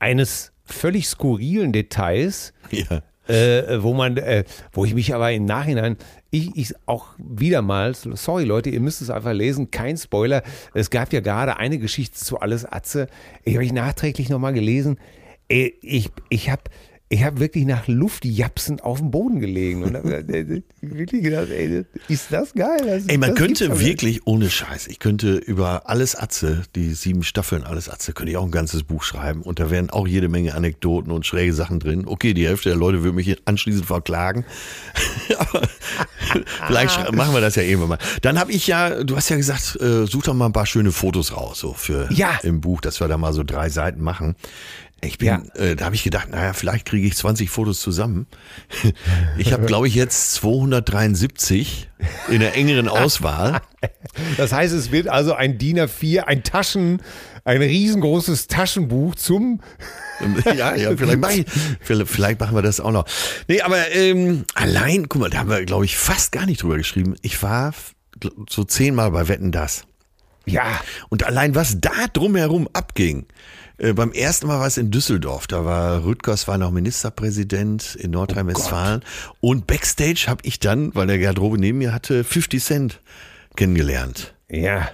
eines 0.00 0.52
völlig 0.64 1.06
skurrilen 1.06 1.72
Details, 1.72 2.52
Ja. 2.72 3.00
äh, 3.28 3.80
wo 3.80 3.94
man, 3.94 4.16
äh, 4.16 4.42
wo 4.72 4.84
ich 4.84 4.94
mich 4.94 5.14
aber 5.14 5.30
im 5.30 5.44
Nachhinein, 5.44 5.96
ich, 6.30 6.50
ich 6.56 6.74
auch 6.86 7.10
wiedermals, 7.18 8.02
sorry 8.14 8.42
Leute, 8.44 8.70
ihr 8.70 8.80
müsst 8.80 9.02
es 9.02 9.10
einfach 9.10 9.32
lesen, 9.34 9.70
kein 9.70 9.96
Spoiler. 9.96 10.42
Es 10.74 10.90
gab 10.90 11.12
ja 11.12 11.20
gerade 11.20 11.56
eine 11.58 11.78
Geschichte 11.78 12.18
zu 12.18 12.40
Alles 12.40 12.64
Atze. 12.64 13.06
Ich 13.44 13.54
habe 13.54 13.64
ich 13.64 13.72
nachträglich 13.72 14.28
nochmal 14.30 14.54
gelesen. 14.54 14.98
Äh, 15.48 15.70
Ich, 15.80 16.10
ich 16.28 16.50
habe 16.50 16.62
ich 17.12 17.22
hab 17.22 17.38
wirklich 17.40 17.66
nach 17.66 17.88
Luft 17.88 18.24
japsend 18.24 18.82
auf 18.84 18.96
dem 18.98 19.10
Boden 19.10 19.38
gelegen 19.38 19.82
und 19.82 19.94
hab 19.94 20.06
äh, 20.06 20.62
wirklich 20.80 21.22
gedacht, 21.22 21.48
ey, 21.50 21.84
ist 22.08 22.32
das 22.32 22.54
geil? 22.54 22.80
Das, 22.86 23.04
Ey, 23.06 23.18
man 23.18 23.34
könnte 23.34 23.68
doch 23.68 23.74
nicht. 23.76 23.84
wirklich, 23.86 24.26
ohne 24.26 24.48
Scheiß, 24.48 24.86
ich 24.86 24.98
könnte 24.98 25.34
über 25.36 25.90
alles 25.90 26.16
Atze, 26.16 26.62
die 26.74 26.94
sieben 26.94 27.22
Staffeln 27.22 27.64
alles 27.64 27.90
Atze, 27.90 28.14
könnte 28.14 28.30
ich 28.32 28.38
auch 28.38 28.44
ein 28.46 28.50
ganzes 28.50 28.82
Buch 28.84 29.02
schreiben 29.02 29.42
und 29.42 29.60
da 29.60 29.70
wären 29.70 29.90
auch 29.90 30.08
jede 30.08 30.30
Menge 30.30 30.54
Anekdoten 30.54 31.12
und 31.12 31.26
schräge 31.26 31.52
Sachen 31.52 31.80
drin. 31.80 32.04
Okay, 32.06 32.32
die 32.32 32.46
Hälfte 32.48 32.70
der 32.70 32.78
Leute 32.78 33.02
würde 33.02 33.14
mich 33.14 33.36
anschließend 33.46 33.84
verklagen, 33.84 34.46
aber 35.38 35.68
vielleicht 36.66 37.12
machen 37.12 37.34
wir 37.34 37.42
das 37.42 37.56
ja 37.56 37.62
irgendwann 37.62 37.90
mal. 37.90 37.98
Dann 38.22 38.38
habe 38.38 38.52
ich 38.52 38.66
ja, 38.66 39.04
du 39.04 39.16
hast 39.16 39.28
ja 39.28 39.36
gesagt, 39.36 39.78
äh, 39.82 40.06
such 40.06 40.22
doch 40.22 40.34
mal 40.34 40.46
ein 40.46 40.52
paar 40.54 40.66
schöne 40.66 40.92
Fotos 40.92 41.36
raus, 41.36 41.58
so 41.58 41.74
für 41.74 42.08
Ja. 42.10 42.38
im 42.42 42.62
Buch, 42.62 42.80
dass 42.80 43.00
wir 43.00 43.08
da 43.08 43.18
mal 43.18 43.34
so 43.34 43.42
drei 43.44 43.68
Seiten 43.68 44.00
machen. 44.02 44.34
Ich 45.04 45.18
bin, 45.18 45.26
Ja. 45.28 45.42
äh, 45.54 45.74
da 45.74 45.86
habe 45.86 45.96
ich 45.96 46.04
gedacht, 46.04 46.30
naja, 46.30 46.52
vielleicht 46.52 46.86
kriege 46.86 47.06
ich 47.06 47.16
20 47.16 47.50
Fotos 47.50 47.80
zusammen. 47.80 48.26
Ich 49.36 49.52
habe, 49.52 49.66
glaube 49.66 49.88
ich, 49.88 49.94
jetzt 49.94 50.34
273 50.34 51.88
in 52.28 52.40
der 52.40 52.54
engeren 52.56 52.88
Auswahl. 52.88 53.60
Das 54.36 54.52
heißt, 54.52 54.72
es 54.74 54.92
wird 54.92 55.08
also 55.08 55.32
ein 55.34 55.58
DIN 55.58 55.78
A4, 55.80 56.20
ein 56.20 56.44
Taschen, 56.44 57.02
ein 57.44 57.62
riesengroßes 57.62 58.46
Taschenbuch 58.46 59.14
zum 59.16 59.60
ja, 60.56 60.76
ja, 60.76 60.96
vielleicht, 60.96 61.18
mach 61.18 61.30
ich, 61.30 61.46
vielleicht, 61.80 62.38
machen 62.38 62.54
wir 62.54 62.62
das 62.62 62.78
auch 62.78 62.92
noch. 62.92 63.06
Nee, 63.48 63.60
aber 63.62 63.90
ähm, 63.92 64.44
allein, 64.54 65.08
guck 65.08 65.20
mal, 65.20 65.30
da 65.30 65.38
haben 65.38 65.50
wir, 65.50 65.64
glaube 65.64 65.84
ich, 65.84 65.96
fast 65.96 66.30
gar 66.30 66.46
nicht 66.46 66.62
drüber 66.62 66.76
geschrieben. 66.76 67.16
Ich 67.22 67.42
war 67.42 67.74
so 68.48 68.62
zehnmal 68.62 69.10
bei 69.10 69.26
Wetten 69.26 69.50
das. 69.50 69.84
Ja, 70.46 70.80
Und 71.08 71.24
allein 71.24 71.54
was 71.56 71.80
da 71.80 72.06
drumherum 72.12 72.68
abging. 72.72 73.26
Äh, 73.78 73.92
beim 73.92 74.12
ersten 74.12 74.46
Mal 74.46 74.60
war 74.60 74.66
es 74.66 74.76
in 74.76 74.90
Düsseldorf. 74.90 75.46
Da 75.46 75.64
war 75.64 76.04
Rüttgers 76.04 76.48
war 76.48 76.58
noch 76.58 76.70
Ministerpräsident 76.70 77.94
in 77.96 78.10
Nordrhein-Westfalen. 78.12 79.02
und 79.40 79.66
Backstage 79.66 80.26
habe 80.28 80.40
ich 80.44 80.60
dann, 80.60 80.94
weil 80.94 81.06
der 81.06 81.18
Garderobe 81.18 81.58
neben 81.58 81.78
mir 81.78 81.92
hatte, 81.92 82.24
50 82.24 82.62
Cent 82.62 83.00
kennengelernt. 83.56 84.34
ja. 84.48 84.88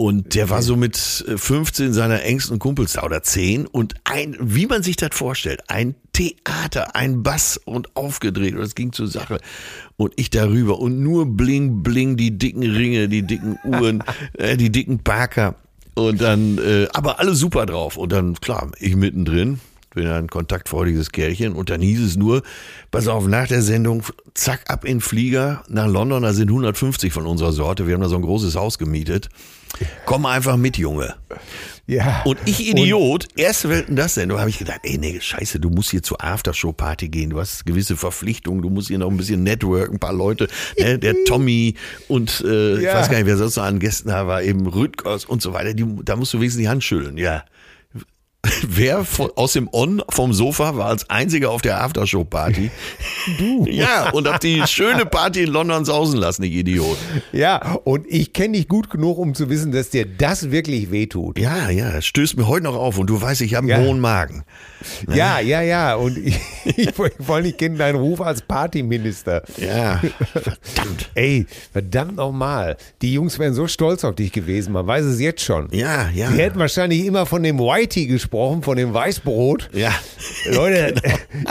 Und 0.00 0.36
der 0.36 0.48
war 0.48 0.62
so 0.62 0.76
mit 0.76 1.24
äh, 1.26 1.36
15 1.36 1.92
seiner 1.92 2.22
engsten 2.22 2.60
Kumpels 2.60 2.92
da 2.92 3.02
oder 3.02 3.20
10 3.20 3.66
und 3.66 3.94
ein, 4.04 4.36
wie 4.38 4.66
man 4.66 4.84
sich 4.84 4.94
das 4.94 5.08
vorstellt, 5.12 5.62
ein 5.66 5.96
Theater, 6.12 6.94
ein 6.94 7.24
Bass 7.24 7.56
und 7.56 7.96
aufgedreht 7.96 8.54
und 8.54 8.60
es 8.60 8.76
ging 8.76 8.92
zur 8.92 9.08
Sache. 9.08 9.40
Und 9.96 10.12
ich 10.14 10.30
darüber 10.30 10.78
und 10.78 11.00
nur 11.00 11.26
bling, 11.26 11.82
bling, 11.82 12.16
die 12.16 12.38
dicken 12.38 12.62
Ringe, 12.62 13.08
die 13.08 13.22
dicken 13.22 13.58
Uhren, 13.64 14.04
äh, 14.34 14.56
die 14.56 14.70
dicken 14.70 15.00
Parker. 15.00 15.56
Und 15.98 16.20
dann, 16.20 16.58
äh, 16.58 16.86
aber 16.92 17.18
alle 17.18 17.34
super 17.34 17.66
drauf. 17.66 17.96
Und 17.96 18.12
dann, 18.12 18.34
klar, 18.34 18.70
ich 18.78 18.94
mittendrin, 18.94 19.58
bin 19.98 20.08
ein 20.08 20.28
kontaktfreudiges 20.28 21.10
Kerlchen. 21.12 21.52
Und 21.52 21.70
dann 21.70 21.80
hieß 21.80 22.00
es 22.00 22.16
nur, 22.16 22.42
pass 22.90 23.08
auf, 23.08 23.26
nach 23.26 23.48
der 23.48 23.62
Sendung, 23.62 24.02
zack, 24.34 24.62
ab 24.68 24.84
in 24.84 25.00
Flieger 25.00 25.62
nach 25.68 25.86
London. 25.88 26.22
Da 26.22 26.32
sind 26.32 26.48
150 26.48 27.12
von 27.12 27.26
unserer 27.26 27.52
Sorte. 27.52 27.86
Wir 27.86 27.94
haben 27.94 28.00
da 28.02 28.08
so 28.08 28.16
ein 28.16 28.22
großes 28.22 28.54
Haus 28.56 28.78
gemietet. 28.78 29.28
Komm 30.06 30.24
einfach 30.24 30.56
mit, 30.56 30.78
Junge. 30.78 31.14
Ja. 31.86 32.22
Und 32.24 32.38
ich 32.46 32.66
Idiot, 32.68 33.28
erste 33.36 33.68
Welt 33.68 33.88
in 33.88 33.96
das 33.96 34.14
Sendung, 34.14 34.38
habe 34.40 34.50
ich 34.50 34.58
gedacht, 34.58 34.80
ey, 34.82 34.98
nee, 34.98 35.18
scheiße, 35.20 35.60
du 35.60 35.70
musst 35.70 35.90
hier 35.90 36.02
zur 36.02 36.22
Aftershow-Party 36.22 37.08
gehen, 37.08 37.30
du 37.30 37.38
hast 37.40 37.64
gewisse 37.66 37.96
Verpflichtungen, 37.96 38.60
du 38.62 38.68
musst 38.70 38.88
hier 38.88 38.98
noch 38.98 39.10
ein 39.10 39.16
bisschen 39.16 39.42
networken, 39.42 39.96
ein 39.96 39.98
paar 39.98 40.12
Leute, 40.12 40.48
ne, 40.78 40.98
der 40.98 41.14
Tommy 41.26 41.74
und 42.08 42.42
äh, 42.46 42.76
ich 42.76 42.82
Ja. 42.82 42.94
weiß 42.94 43.08
gar 43.10 43.16
nicht, 43.18 43.26
wer 43.26 43.36
sonst 43.38 43.56
noch 43.56 43.64
an 43.64 43.78
Gästen 43.78 44.08
da 44.08 44.26
war, 44.26 44.42
eben 44.42 44.66
Rüdgers 44.66 45.24
und 45.26 45.40
so 45.40 45.52
weiter, 45.54 45.72
die, 45.74 45.86
da 46.04 46.16
musst 46.16 46.32
du 46.34 46.38
wenigstens 46.40 46.62
die 46.62 46.68
Hand 46.68 46.82
schütteln, 46.84 47.16
ja. 47.16 47.44
Wer 48.66 49.04
von, 49.04 49.30
aus 49.34 49.54
dem 49.54 49.68
On 49.72 50.00
vom 50.10 50.32
Sofa 50.32 50.76
war 50.76 50.86
als 50.86 51.10
einziger 51.10 51.50
auf 51.50 51.60
der 51.60 51.82
Aftershow-Party? 51.82 52.70
Du. 53.38 53.66
Ja, 53.78 54.10
und 54.10 54.26
hab 54.28 54.40
die 54.40 54.62
schöne 54.66 55.04
Party 55.04 55.42
in 55.42 55.50
London 55.50 55.84
sausen 55.84 56.18
lassen, 56.18 56.42
ich 56.44 56.52
Idiot. 56.52 56.96
Ja, 57.32 57.74
und 57.84 58.06
ich 58.08 58.32
kenne 58.32 58.56
dich 58.56 58.66
gut 58.68 58.90
genug, 58.90 59.18
um 59.18 59.34
zu 59.34 59.50
wissen, 59.50 59.72
dass 59.72 59.90
dir 59.90 60.06
das 60.06 60.50
wirklich 60.50 60.90
wehtut. 60.90 61.38
Ja, 61.38 61.68
ja, 61.70 62.00
stößt 62.00 62.36
mir 62.36 62.46
heute 62.48 62.64
noch 62.64 62.76
auf 62.76 62.98
und 62.98 63.08
du 63.08 63.20
weißt, 63.20 63.40
ich 63.42 63.54
habe 63.54 63.70
einen 63.72 63.82
Ja. 63.82 63.88
hohen 63.88 64.00
Magen. 64.00 64.44
Ja, 65.12 65.40
ja, 65.40 65.60
ja. 65.60 65.94
Und 65.96 66.16
ich, 66.24 66.38
ich, 66.64 66.88
allem, 67.28 67.44
ich 67.44 67.56
kenne 67.56 67.76
deinen 67.76 67.96
Ruf 67.96 68.20
als 68.20 68.42
Partyminister. 68.42 69.42
Ja, 69.58 70.00
verdammt. 70.32 71.10
Ey, 71.14 71.46
verdammt 71.72 72.16
nochmal. 72.16 72.76
Die 73.02 73.12
Jungs 73.12 73.38
wären 73.38 73.54
so 73.54 73.66
stolz 73.66 74.04
auf 74.04 74.14
dich 74.14 74.32
gewesen, 74.32 74.72
man 74.72 74.86
weiß 74.86 75.04
es 75.04 75.20
jetzt 75.20 75.42
schon. 75.42 75.68
Ja, 75.72 76.08
ja. 76.10 76.30
Die 76.30 76.38
hätten 76.38 76.58
wahrscheinlich 76.58 77.04
immer 77.04 77.26
von 77.26 77.42
dem 77.42 77.58
Whitey 77.58 78.06
gesprochen, 78.06 78.27
von 78.30 78.76
dem 78.76 78.92
Weißbrot. 78.94 79.70
Ja. 79.72 79.92
Leute, 80.50 80.94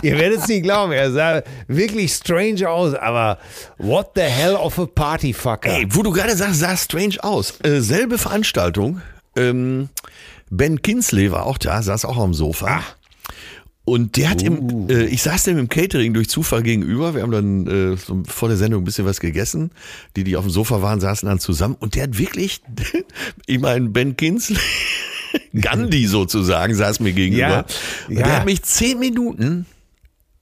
ihr 0.01 0.17
werdet 0.17 0.39
es 0.39 0.47
nicht 0.47 0.63
glauben, 0.63 0.91
er 0.91 1.11
sah 1.11 1.41
wirklich 1.67 2.13
strange 2.13 2.69
aus, 2.69 2.93
aber 2.93 3.39
what 3.77 4.11
the 4.15 4.21
hell 4.21 4.55
of 4.55 4.77
a 4.79 4.85
Partyfucker. 4.85 5.69
Ey, 5.69 5.87
wo 5.89 6.03
du 6.03 6.11
gerade 6.11 6.35
sagst, 6.35 6.59
sah 6.59 6.77
strange 6.77 7.17
aus. 7.21 7.59
Äh, 7.63 7.81
selbe 7.81 8.17
Veranstaltung. 8.17 9.01
Ähm, 9.35 9.89
ben 10.49 10.81
Kinsley 10.81 11.31
war 11.31 11.45
auch 11.45 11.57
da, 11.57 11.81
saß 11.81 12.05
auch 12.05 12.17
am 12.17 12.33
Sofa. 12.33 12.81
Und 13.87 14.17
der 14.17 14.31
hat 14.31 14.41
im, 14.41 14.89
äh, 14.89 15.05
ich 15.05 15.21
saß 15.21 15.45
dem 15.45 15.57
im 15.57 15.69
Catering 15.69 16.13
durch 16.13 16.29
Zufall 16.29 16.61
gegenüber. 16.61 17.15
Wir 17.15 17.21
haben 17.21 17.31
dann 17.31 17.67
äh, 17.67 17.95
so 17.95 18.21
vor 18.27 18.49
der 18.49 18.57
Sendung 18.57 18.81
ein 18.81 18.83
bisschen 18.83 19.05
was 19.05 19.21
gegessen. 19.21 19.71
Die, 20.17 20.25
die 20.25 20.35
auf 20.35 20.43
dem 20.43 20.51
Sofa 20.51 20.81
waren, 20.81 20.99
saßen 20.99 21.29
dann 21.29 21.39
zusammen. 21.39 21.77
Und 21.79 21.95
der 21.95 22.03
hat 22.03 22.17
wirklich, 22.17 22.61
ich 23.45 23.59
meine, 23.59 23.87
Ben 23.87 24.17
Kinsley, 24.17 24.59
Gandhi 25.59 26.05
sozusagen, 26.07 26.75
saß 26.75 26.99
mir 26.99 27.13
gegenüber. 27.13 27.47
Ja, 27.47 27.65
Und 28.07 28.17
ja. 28.17 28.23
der 28.23 28.35
hat 28.37 28.45
mich 28.45 28.61
zehn 28.63 28.99
Minuten 28.99 29.65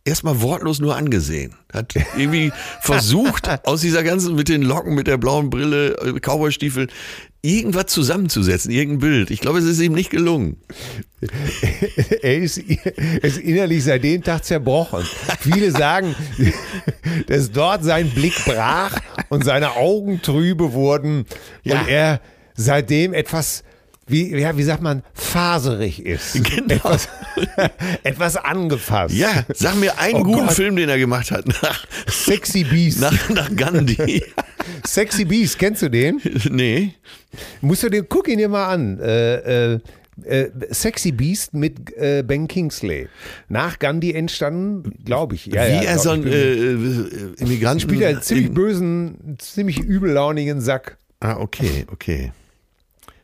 erstmal 0.04 0.42
wortlos 0.42 0.80
nur 0.80 0.96
angesehen. 0.96 1.54
Hat 1.74 1.94
irgendwie 2.18 2.51
versucht, 2.82 3.50
aus 3.65 3.82
dieser 3.82 4.04
ganzen, 4.04 4.36
mit 4.36 4.50
den 4.50 4.62
Locken, 4.62 4.94
mit 4.94 5.08
der 5.08 5.18
blauen 5.18 5.50
Brille, 5.50 5.98
äh, 5.98 6.20
Cowboystiefeln, 6.20 6.89
irgendwas 7.42 7.88
zusammenzusetzen, 7.88 8.72
irgendein 8.72 9.00
Bild. 9.00 9.32
Ich 9.32 9.39
glaube, 9.39 9.60
es 9.60 9.65
ist 9.65 9.80
ihm 9.80 9.94
nicht 9.94 10.10
gelungen. 10.10 10.58
Er 12.22 12.38
ist, 12.38 12.58
ist 12.58 13.38
innerlich 13.39 13.84
seit 13.84 14.04
dem 14.04 14.22
Tag 14.24 14.44
zerbrochen. 14.46 15.04
Viele 15.39 15.72
sagen, 15.72 16.15
dass 17.27 17.51
dort 17.51 17.84
sein 17.84 18.10
Blick 18.12 18.34
brach 18.46 19.00
und 19.30 19.44
seine 19.44 19.72
Augen 19.75 20.22
trübe 20.22 20.74
wurden 20.74 21.25
Ja. 21.63 21.80
und 21.82 21.88
er 21.88 22.22
seitdem 22.56 23.13
etwas, 23.13 23.63
wie, 24.07 24.35
ja, 24.38 24.55
wie 24.57 24.63
sagt 24.63 24.81
man, 24.83 25.01
faserig 25.13 26.05
ist. 26.05 26.35
Genau. 26.43 26.75
Etwas, 26.75 27.09
etwas 28.03 28.38
angefasst. 28.38 29.15
Ja, 29.15 29.45
sag 29.53 29.75
mir 29.75 29.97
einen 30.00 30.17
Oh 30.21 30.24
guten 30.24 30.45
Gott. 30.47 30.53
Film, 30.55 30.75
den 30.75 30.89
er 30.89 30.97
gemacht 30.97 31.31
hat, 31.31 31.47
nach, 31.47 31.85
Sexy 32.07 32.63
Beast. 32.63 33.01
nach, 33.01 33.29
nach 33.29 33.55
Gandhi. 33.55 34.24
Sexy 34.85 35.25
Beast, 35.25 35.57
kennst 35.59 35.81
du 35.81 35.89
den? 35.89 36.21
nee. 36.51 36.93
Musst 37.62 37.83
du 37.83 37.89
den, 37.89 38.05
guck 38.07 38.27
ihn 38.27 38.38
dir 38.38 38.50
mal 38.50 38.67
an. 38.74 39.00
Äh, 39.00 39.74
äh, 39.74 39.79
äh, 40.24 40.50
Sexy 40.71 41.12
Beast 41.12 41.53
mit 41.53 41.95
äh, 41.97 42.24
Ben 42.25 42.47
Kingsley. 42.47 43.07
Nach 43.50 43.77
Gandhi 43.79 44.13
entstanden, 44.13 44.91
glaube 45.03 45.35
ich. 45.35 45.47
Ja, 45.47 45.65
Wie 45.67 45.74
ja, 45.74 45.81
er 45.81 46.00
so 46.00 46.12
ein 46.12 46.25
äh, 46.25 46.53
äh, 46.53 47.33
Immigranten. 47.38 47.81
spielt 47.81 48.03
einen 48.03 48.21
ziemlich 48.21 48.51
bösen, 48.51 49.35
ziemlich 49.39 49.79
übellaunigen 49.79 50.62
Sack. 50.62 50.97
Ah, 51.19 51.38
okay, 51.38 51.85
okay. 51.91 52.31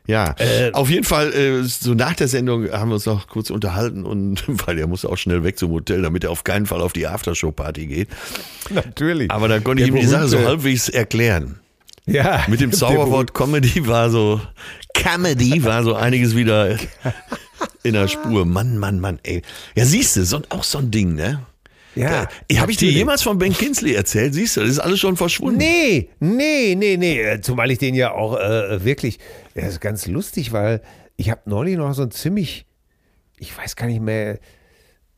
Ja, 0.06 0.34
Äh, 0.38 0.72
auf 0.72 0.90
jeden 0.90 1.04
Fall, 1.04 1.32
äh, 1.32 1.62
so 1.62 1.94
nach 1.94 2.14
der 2.14 2.26
Sendung 2.28 2.70
haben 2.72 2.88
wir 2.90 2.94
uns 2.94 3.06
noch 3.06 3.28
kurz 3.28 3.50
unterhalten 3.50 4.04
und 4.04 4.42
weil 4.66 4.78
er 4.78 4.86
musste 4.86 5.08
auch 5.08 5.16
schnell 5.16 5.44
weg 5.44 5.58
zum 5.58 5.70
Hotel, 5.70 6.02
damit 6.02 6.24
er 6.24 6.30
auf 6.30 6.44
keinen 6.44 6.66
Fall 6.66 6.80
auf 6.80 6.92
die 6.92 7.06
Aftershow-Party 7.06 7.86
geht. 7.86 8.08
Natürlich. 8.70 9.30
Aber 9.30 9.48
da 9.48 9.60
konnte 9.60 9.82
ich 9.84 9.90
Der 9.90 9.96
ihm 9.98 10.02
die 10.04 10.08
Sache 10.10 10.28
so 10.28 10.38
halbwegs 10.40 10.88
erklären. 10.88 11.60
Ja, 12.04 12.44
Mit 12.48 12.60
dem 12.60 12.72
Zauberwort 12.72 13.32
Comedy 13.32 13.86
war 13.86 14.10
so, 14.10 14.40
Comedy 14.92 15.62
war 15.62 15.84
so 15.84 15.94
einiges 15.94 16.34
wieder 16.34 16.76
in 17.84 17.92
der 17.92 18.08
Spur. 18.08 18.44
Mann, 18.44 18.76
Mann, 18.78 18.98
Mann, 18.98 19.20
ey. 19.22 19.42
Ja, 19.76 19.84
siehst 19.84 20.16
du, 20.16 20.24
so, 20.24 20.42
auch 20.48 20.64
so 20.64 20.78
ein 20.78 20.90
Ding, 20.90 21.14
ne? 21.14 21.46
Ja, 21.94 22.28
Ich 22.48 22.58
habe 22.58 22.70
ich 22.70 22.78
dir 22.78 22.90
jemals 22.90 23.22
von 23.22 23.38
Ben 23.38 23.52
Kinsley 23.52 23.94
erzählt? 23.94 24.34
Siehst 24.34 24.56
du, 24.56 24.60
das 24.60 24.70
ist 24.70 24.78
alles 24.78 24.98
schon 25.00 25.16
verschwunden. 25.16 25.58
Nee, 25.58 26.08
nee, 26.20 26.74
nee, 26.76 26.96
nee. 26.96 27.20
Äh, 27.20 27.40
Zumal 27.40 27.70
ich 27.70 27.78
den 27.78 27.94
ja 27.94 28.12
auch 28.12 28.38
äh, 28.38 28.84
wirklich, 28.84 29.18
das 29.54 29.68
ist 29.68 29.80
ganz 29.80 30.06
lustig, 30.06 30.52
weil 30.52 30.80
ich 31.16 31.30
habe 31.30 31.42
neulich 31.44 31.76
noch 31.76 31.92
so 31.94 32.02
ein 32.02 32.10
ziemlich, 32.10 32.66
ich 33.38 33.56
weiß 33.56 33.76
gar 33.76 33.86
nicht 33.86 34.00
mehr, 34.00 34.38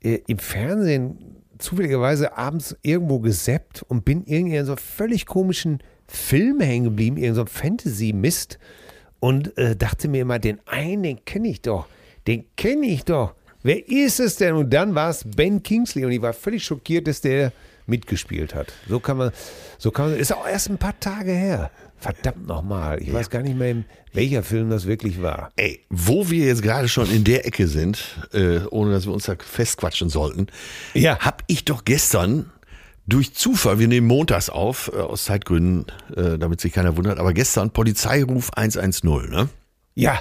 äh, 0.03 0.19
im 0.27 0.39
Fernsehen 0.39 1.19
zufälligerweise 1.59 2.37
abends 2.37 2.77
irgendwo 2.83 3.21
gesappt 3.21 3.83
und 3.83 4.05
bin 4.05 4.25
irgendwie 4.25 4.57
in 4.57 4.67
so 4.67 4.73
einem 4.73 4.79
völlig 4.79 5.27
komischen 5.27 5.79
Film 6.09 6.61
hängen 6.61 6.85
geblieben, 6.85 7.17
irgend 7.17 7.37
so 7.37 7.43
ein 7.43 7.47
Fantasy-Mist 7.47 8.59
und 9.21 9.57
äh, 9.57 9.77
dachte 9.77 10.09
mir 10.09 10.23
immer, 10.23 10.39
den 10.39 10.61
einen, 10.67 11.03
den 11.03 11.25
kenne 11.25 11.49
ich 11.49 11.63
doch, 11.63 11.87
den 12.27 12.45
kenne 12.57 12.87
ich 12.87 13.05
doch. 13.05 13.35
Wer 13.65 13.89
ist 13.89 14.21
es 14.21 14.37
denn? 14.37 14.55
Und 14.55 14.71
dann 14.71 14.95
war 14.95 15.09
es 15.11 15.25
Ben 15.25 15.63
Kingsley 15.63 16.05
und 16.05 16.13
ich 16.13 16.21
war 16.23 16.35
völlig 16.35 16.65
schockiert, 16.65 17.07
dass 17.09 17.23
der 17.23 17.51
mitgespielt 17.87 18.55
hat. 18.55 18.73
So 18.89 19.01
kann 19.01 19.17
man, 19.17 19.31
so 19.79 19.91
kann 19.91 20.11
man, 20.11 20.19
ist 20.19 20.33
auch 20.35 20.47
erst 20.47 20.69
ein 20.69 20.79
paar 20.79 20.99
Tage 21.01 21.33
her. 21.33 21.71
Verdammt 21.99 22.47
nochmal. 22.47 23.01
Ich 23.03 23.11
weiß 23.13 23.31
gar 23.31 23.41
nicht 23.43 23.57
mehr, 23.57 23.77
welcher 24.13 24.43
Film 24.43 24.69
das 24.69 24.87
wirklich 24.87 25.23
war. 25.23 25.51
Ey, 25.57 25.81
wo 25.89 26.29
wir 26.29 26.47
jetzt 26.47 26.63
gerade 26.63 26.89
schon 26.89 27.11
in 27.11 27.25
der 27.25 27.47
Ecke 27.47 27.67
sind, 27.67 28.19
äh, 28.35 28.59
ohne 28.71 28.93
dass 28.93 29.07
wir 29.07 29.13
uns 29.15 29.25
da 29.25 29.35
festquatschen 29.39 30.11
sollten, 30.11 30.49
Ja. 30.93 31.19
hab 31.21 31.43
ich 31.47 31.65
doch 31.65 31.85
gestern 31.87 32.51
durch 33.07 33.35
Zufall, 33.35 33.79
wir 33.79 33.89
nehmen 33.89 34.07
montags 34.07 34.51
auf, 34.51 34.91
äh, 34.95 34.99
aus 34.99 35.25
Zeitgründen, 35.25 35.87
äh, 36.15 36.39
damit 36.39 36.61
sich 36.61 36.73
keiner 36.75 36.99
wundert, 36.99 37.19
aber 37.19 37.33
gestern 37.33 37.71
Polizeiruf 37.71 38.51
110, 38.55 39.31
ne? 39.31 39.49
Ja, 39.95 40.21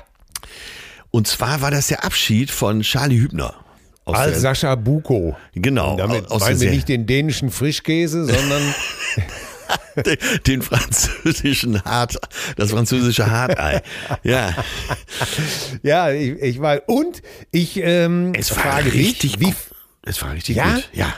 Und 1.16 1.28
zwar 1.28 1.62
war 1.62 1.70
das 1.70 1.88
der 1.88 2.04
Abschied 2.04 2.50
von 2.50 2.82
Charlie 2.82 3.20
Hübner. 3.20 3.54
Aus 4.04 4.18
als 4.18 4.42
Sascha 4.42 4.74
Buko. 4.74 5.38
genau, 5.54 5.96
Damit 5.96 6.30
aus 6.32 6.42
meinen 6.42 6.60
wir 6.60 6.72
nicht 6.72 6.90
den 6.90 7.06
dänischen 7.06 7.52
Frischkäse, 7.52 8.26
sondern 8.26 8.74
den, 9.96 10.18
den 10.48 10.62
französischen 10.64 11.84
Hart, 11.86 12.18
das 12.58 12.72
französische 12.72 13.30
Hartei. 13.30 13.84
Ja, 14.24 14.56
ja, 15.84 16.12
ich, 16.12 16.32
ich 16.42 16.60
war 16.62 16.82
und 16.88 17.22
ich 17.52 17.78
ähm, 17.78 18.34
es 18.36 18.50
war 18.56 18.64
frage 18.64 18.92
richtig 18.92 19.34
dich, 19.34 19.40
wie 19.40 19.46
gut. 19.46 19.56
Es 20.02 20.20
war 20.24 20.34
richtig 20.34 20.56
Ja? 20.58 20.74
gut. 20.74 20.90
Ja, 20.94 21.14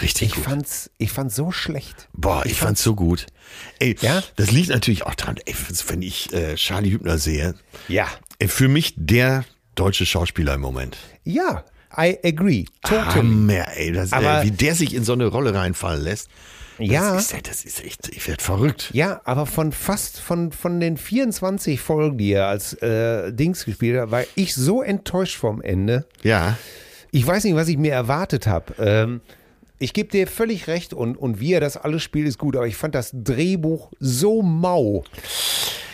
richtig 0.00 0.28
ich 0.28 0.34
gut. 0.34 0.44
fand's, 0.44 0.90
ich 0.98 1.10
fand's 1.10 1.34
so 1.36 1.50
schlecht. 1.52 2.08
Boah, 2.12 2.44
ich, 2.44 2.54
fand's 2.58 2.82
so 2.82 2.94
gut. 2.94 3.26
Ey, 3.80 3.96
Ja? 4.00 4.22
das 4.36 4.50
liegt 4.50 4.68
natürlich 4.68 5.04
auch 5.06 5.14
dran, 5.14 5.36
ey, 5.46 5.54
wenn 5.88 6.02
ich 6.02 6.32
äh, 6.34 6.54
Charlie 6.56 6.90
Hübner 6.92 7.18
sehe, 7.18 7.54
Ja, 7.88 8.06
für 8.46 8.68
mich 8.68 8.94
der 8.96 9.44
deutsche 9.74 10.06
Schauspieler 10.06 10.54
im 10.54 10.60
Moment. 10.60 10.96
ja, 11.24 11.64
I 11.98 12.18
agree, 12.24 12.64
totally. 12.82 13.10
Hammer, 13.14 13.68
ey, 13.76 13.92
das, 13.92 14.12
Aber- 14.12 14.42
äh, 14.42 14.44
wie 14.44 14.50
der 14.50 14.74
sich 14.74 14.92
in 14.94 15.02
so 15.04 15.14
eine 15.14 15.26
Rolle 15.26 15.54
reinfallen 15.54 16.02
lässt. 16.04 16.28
Das 16.78 16.88
Ja. 16.88 17.16
ist, 17.16 17.34
das 17.48 17.64
ist 17.64 17.82
echt, 17.82 18.08
ich 18.08 18.28
werd 18.28 18.42
verrückt. 18.42 18.90
Ja, 18.92 19.22
aber 19.24 19.46
von 19.46 19.72
fast 19.72 20.20
von, 20.20 20.52
von 20.52 20.78
den 20.78 20.98
24 20.98 21.80
Folgen, 21.80 22.18
die 22.18 22.32
er 22.32 22.48
als 22.48 22.74
äh, 22.82 23.32
Dings 23.32 23.64
gespielt 23.64 23.98
hat, 23.98 24.10
war 24.10 24.24
ich 24.34 24.54
so 24.54 24.82
enttäuscht 24.82 25.36
vom 25.38 25.62
Ende. 25.62 26.04
Ja, 26.22 26.58
Ich 27.12 27.26
weiß 27.26 27.44
nicht, 27.44 27.54
was 27.54 27.68
ich 27.68 27.78
mir 27.78 27.92
erwartet 27.92 28.46
habe. 28.46 28.74
Ähm, 28.78 29.20
ich 29.78 29.94
gebe 29.94 30.10
dir 30.10 30.26
völlig 30.26 30.66
recht 30.66 30.92
und, 30.92 31.16
und 31.16 31.40
wie 31.40 31.54
er 31.54 31.60
das 31.60 31.78
alles 31.78 32.02
spielt, 32.02 32.28
ist 32.28 32.36
gut, 32.38 32.56
aber 32.56 32.66
ich 32.66 32.76
fand 32.76 32.94
das 32.94 33.10
Drehbuch 33.14 33.90
so 34.00 34.42
mau. 34.42 35.02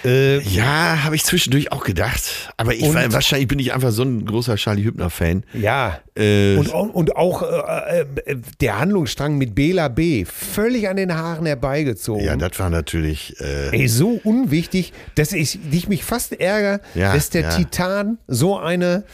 Ja, 0.04 1.04
habe 1.04 1.14
ich 1.16 1.24
zwischendurch 1.24 1.70
auch 1.72 1.84
gedacht. 1.84 2.52
Aber 2.56 2.74
ich 2.74 2.92
war, 2.92 3.12
wahrscheinlich 3.12 3.48
bin 3.48 3.58
ich 3.58 3.72
einfach 3.72 3.92
so 3.92 4.02
ein 4.02 4.24
großer 4.24 4.56
Charlie 4.56 4.82
Hübner-Fan. 4.84 5.44
Ja. 5.54 6.00
Äh, 6.16 6.56
Und, 6.56 6.72
auch- 6.74 6.92
und 6.92 7.16
auch 7.16 7.42
äh, 7.42 8.00
äh, 8.24 8.36
der 8.60 8.78
Handlungsstrang 8.80 9.38
mit 9.38 9.54
Bela 9.54 9.88
B. 9.88 10.24
völlig 10.24 10.88
an 10.88 10.96
den 10.96 11.14
Haaren 11.14 11.46
herbeigezogen. 11.46 12.24
ja, 12.24 12.36
das 12.36 12.58
war 12.58 12.68
natürlich. 12.70 13.40
Äh, 13.40 13.70
Ey, 13.82 13.88
so 13.88 14.20
unwichtig, 14.24 14.92
dass 15.14 15.32
ich, 15.32 15.58
ich 15.70 15.88
mich 15.88 16.04
fast 16.04 16.32
ärgere, 16.32 16.80
Ja, 16.94 17.14
dass 17.14 17.30
der 17.30 17.42
ja. 17.42 17.50
Titan 17.56 18.18
so 18.26 18.58
eine, 18.58 19.04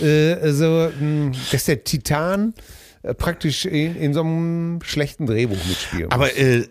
äh, 0.00 0.50
so, 0.52 0.90
mh, 0.98 1.32
dass 1.52 1.64
der 1.64 1.84
Titan 1.84 2.54
äh, 3.02 3.14
praktisch 3.14 3.64
in, 3.64 3.96
in 3.96 4.12
so 4.14 4.20
einem 4.20 4.80
schlechten 4.82 5.26
Drehbuch 5.26 5.64
mitspielt. 5.66 6.12
aber 6.12 6.36
äh, 6.36 6.64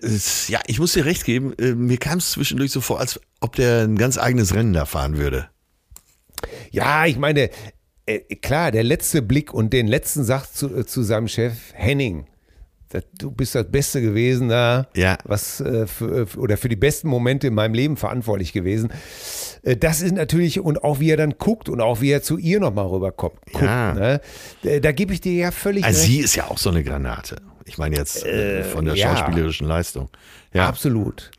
ja, 0.47 0.59
ich 0.67 0.79
muss 0.79 0.93
dir 0.93 1.05
recht 1.05 1.25
geben, 1.25 1.53
äh, 1.57 1.73
mir 1.73 1.97
kam 1.97 2.19
es 2.19 2.31
zwischendurch 2.31 2.71
so 2.71 2.81
vor, 2.81 2.99
als 2.99 3.19
ob 3.41 3.55
der 3.55 3.83
ein 3.83 3.97
ganz 3.97 4.17
eigenes 4.17 4.53
Rennen 4.53 4.73
da 4.73 4.85
fahren 4.85 5.17
würde. 5.17 5.47
ja, 6.71 7.05
ich 7.05 7.17
meine, 7.17 7.49
äh, 8.05 8.19
klar, 8.35 8.71
der 8.71 8.83
letzte 8.83 9.21
Blick 9.21 9.53
und 9.53 9.73
den 9.73 9.87
letzten 9.87 10.23
Satz 10.23 10.53
zu, 10.53 10.75
äh, 10.75 10.85
zu 10.85 11.03
seinem 11.03 11.27
Chef, 11.27 11.53
Henning. 11.73 12.27
das- 12.89 13.03
Du 13.17 13.31
bist 13.31 13.53
das 13.53 13.69
Beste 13.69 13.99
gewesen 14.01 14.47
da, 14.47 14.87
Ja. 14.95 15.17
was 15.25 15.59
äh, 15.59 15.87
für, 15.87 16.25
für- 16.25 16.39
oder 16.39 16.55
für 16.55 16.69
die 16.69 16.77
besten 16.77 17.09
Momente 17.09 17.47
in 17.47 17.53
meinem 17.53 17.73
Leben 17.73 17.97
verantwortlich 17.97 18.53
gewesen. 18.53 18.93
Äh, 19.63 19.75
Das 19.75 20.01
ist 20.01 20.13
natürlich 20.13 20.61
und 20.61 20.83
auch 20.85 20.99
wie 21.01 21.09
er 21.11 21.17
dann 21.17 21.37
guckt 21.37 21.67
und 21.67 21.81
auch 21.81 21.99
wie 21.99 22.11
er 22.11 22.21
zu 22.21 22.37
ihr 22.37 22.61
nochmal 22.61 22.85
rüberkommt. 22.87 23.41
Guckt, 23.51 23.61
Ja. 23.65 23.93
ne? 23.93 24.21
Da, 24.63 24.79
da 24.79 24.91
gebe 24.93 25.11
ich 25.13 25.19
dir 25.19 25.33
ja 25.33 25.51
völlig 25.51 25.83
Also 25.83 25.99
recht. 25.99 26.09
sie 26.11 26.19
ist 26.19 26.35
ja 26.35 26.47
auch 26.49 26.57
so 26.57 26.69
eine 26.69 26.81
Granate. 26.83 27.41
Ich 27.65 27.77
meine 27.77 27.97
jetzt 27.97 28.25
äh, 28.25 28.63
von 28.63 28.85
der 28.85 28.95
ja. 28.95 29.17
schauspielerischen 29.17 29.67
Leistung. 29.67 30.09
Ja. 30.53 30.67
Absolut. 30.69 31.31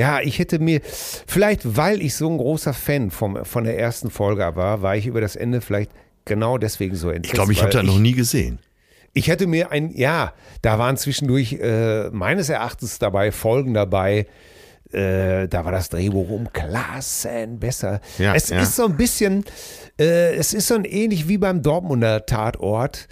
Ja, 0.00 0.20
ich 0.22 0.38
hätte 0.38 0.58
mir, 0.60 0.80
vielleicht 0.82 1.76
weil 1.76 2.00
ich 2.00 2.14
so 2.14 2.26
ein 2.30 2.38
großer 2.38 2.72
Fan 2.72 3.10
vom, 3.10 3.44
von 3.44 3.64
der 3.64 3.78
ersten 3.78 4.10
Folge 4.10 4.56
war, 4.56 4.80
war 4.80 4.96
ich 4.96 5.06
über 5.06 5.20
das 5.20 5.36
Ende 5.36 5.60
vielleicht 5.60 5.90
genau 6.24 6.56
deswegen 6.56 6.96
so 6.96 7.10
entsetzt. 7.10 7.26
Ich 7.26 7.32
glaube, 7.32 7.52
ich 7.52 7.60
habe 7.60 7.70
das 7.70 7.84
noch 7.84 7.98
nie 7.98 8.12
gesehen. 8.12 8.60
Ich 9.12 9.28
hätte 9.28 9.46
mir 9.46 9.72
ein, 9.72 9.94
ja, 9.94 10.32
da 10.62 10.78
waren 10.78 10.96
zwischendurch 10.96 11.58
äh, 11.60 12.08
meines 12.12 12.48
Erachtens 12.48 12.98
dabei 12.98 13.30
Folgen 13.30 13.74
dabei. 13.74 14.26
Äh, 14.90 15.48
da 15.48 15.66
war 15.66 15.72
das 15.72 15.90
Drehbuch 15.90 16.30
um 16.30 16.50
Klassen 16.50 17.58
besser. 17.58 18.00
Ja, 18.16 18.34
es 18.34 18.48
ja. 18.48 18.62
ist 18.62 18.76
so 18.76 18.86
ein 18.86 18.96
bisschen, 18.96 19.44
äh, 20.00 20.34
es 20.34 20.54
ist 20.54 20.68
so 20.68 20.76
ein 20.76 20.86
ähnlich 20.86 21.28
wie 21.28 21.36
beim 21.36 21.62
Dortmunder 21.62 22.24
Tatort. 22.24 23.06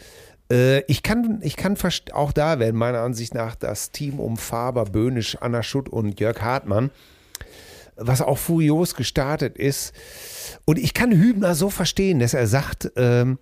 Äh, 0.51 0.81
ich 0.83 1.03
kann, 1.03 1.41
ich 1.43 1.57
kann 1.57 1.77
auch 2.13 2.33
da 2.33 2.59
werden 2.59 2.77
meiner 2.77 3.01
Ansicht 3.01 3.35
nach 3.35 3.55
das 3.55 3.91
Team 3.91 4.19
um 4.19 4.37
Faber, 4.37 4.85
Böhnisch, 4.85 5.37
Anna 5.41 5.63
Schutt 5.63 5.89
und 5.89 6.21
Jörg 6.21 6.41
Hartmann, 6.41 6.91
was 7.97 8.23
auch 8.23 8.39
furios 8.39 8.95
gestartet 8.95 9.57
ist. 9.57 9.93
Und 10.65 10.79
ich 10.79 10.95
kann 10.95 11.13
Hübner 11.13 11.55
so 11.55 11.71
verstehen, 11.71 12.21
dass 12.21 12.35
er 12.35 12.47
sagt, 12.47 12.91
ähm, 12.97 13.39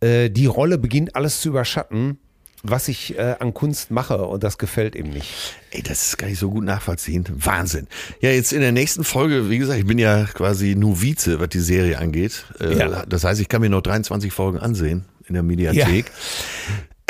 äh, 0.00 0.30
die 0.30 0.46
Rolle 0.46 0.78
beginnt 0.78 1.16
alles 1.16 1.40
zu 1.40 1.50
überschatten, 1.50 2.18
was 2.64 2.88
ich 2.88 3.16
äh, 3.16 3.36
an 3.38 3.54
Kunst 3.54 3.92
mache 3.92 4.24
und 4.24 4.42
das 4.42 4.58
gefällt 4.58 4.96
ihm 4.96 5.10
nicht. 5.10 5.54
Ey, 5.70 5.80
das 5.82 6.16
kann 6.16 6.28
ich 6.28 6.40
so 6.40 6.50
gut 6.50 6.64
nachvollziehen. 6.64 7.24
Wahnsinn. 7.36 7.86
Ja, 8.20 8.30
jetzt 8.30 8.52
in 8.52 8.60
der 8.60 8.72
nächsten 8.72 9.04
Folge, 9.04 9.48
wie 9.48 9.58
gesagt, 9.58 9.78
ich 9.78 9.86
bin 9.86 9.98
ja 9.98 10.24
quasi 10.24 10.74
Novize, 10.74 11.38
was 11.38 11.50
die 11.50 11.60
Serie 11.60 11.98
angeht. 11.98 12.44
Äh, 12.60 12.76
Ja. 12.76 13.06
Das 13.06 13.22
heißt, 13.22 13.40
ich 13.40 13.48
kann 13.48 13.60
mir 13.60 13.70
noch 13.70 13.82
23 13.82 14.32
Folgen 14.32 14.58
ansehen 14.58 15.04
in 15.28 15.34
der 15.34 15.42
Mediathek. 15.42 16.10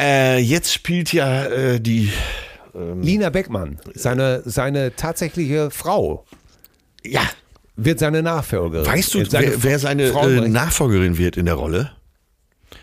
Äh, 0.01 0.39
jetzt 0.39 0.73
spielt 0.73 1.13
ja 1.13 1.47
äh, 1.47 1.81
die, 1.81 2.13
Lina 2.75 3.31
Beckmann, 3.31 3.79
seine, 3.95 4.43
seine 4.45 4.95
tatsächliche 4.95 5.71
Frau, 5.71 6.25
ja, 7.05 7.23
wird 7.77 7.99
seine 7.99 8.23
Nachfolgerin. 8.23 8.87
weißt 8.87 9.15
du, 9.15 9.21
Äh, 9.21 9.25
seine 9.31 9.47
wer, 9.49 9.63
wer 9.65 9.79
seine 9.79 10.03
äh, 10.05 10.49
Nachfolgerin 10.49 11.19
wird 11.19 11.37
in 11.37 11.47
der 11.47 11.55
Rolle? 11.55 11.93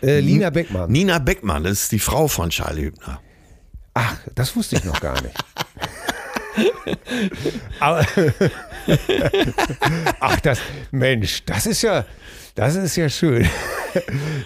äh, 0.02 0.20
Lina 0.20 0.50
Beckmann. 0.50 0.90
Nina 0.90 1.18
Beckmann, 1.18 1.64
das 1.64 1.82
ist 1.84 1.92
die 1.92 1.98
Frau 1.98 2.28
von 2.28 2.50
Charlie 2.50 2.82
Hübner. 2.86 3.20
Ach, 3.94 4.16
das 4.34 4.54
wusste 4.56 4.76
ich 4.76 4.84
noch 4.84 5.00
gar 5.00 5.16
nicht. 5.22 5.34
Aber, 7.80 8.04
ach, 10.20 10.40
das, 10.40 10.60
Mensch, 10.90 11.42
das 11.44 11.66
ist 11.66 11.82
ja, 11.82 12.04
das 12.54 12.76
ist 12.76 12.96
ja 12.96 13.08
schön. 13.08 13.46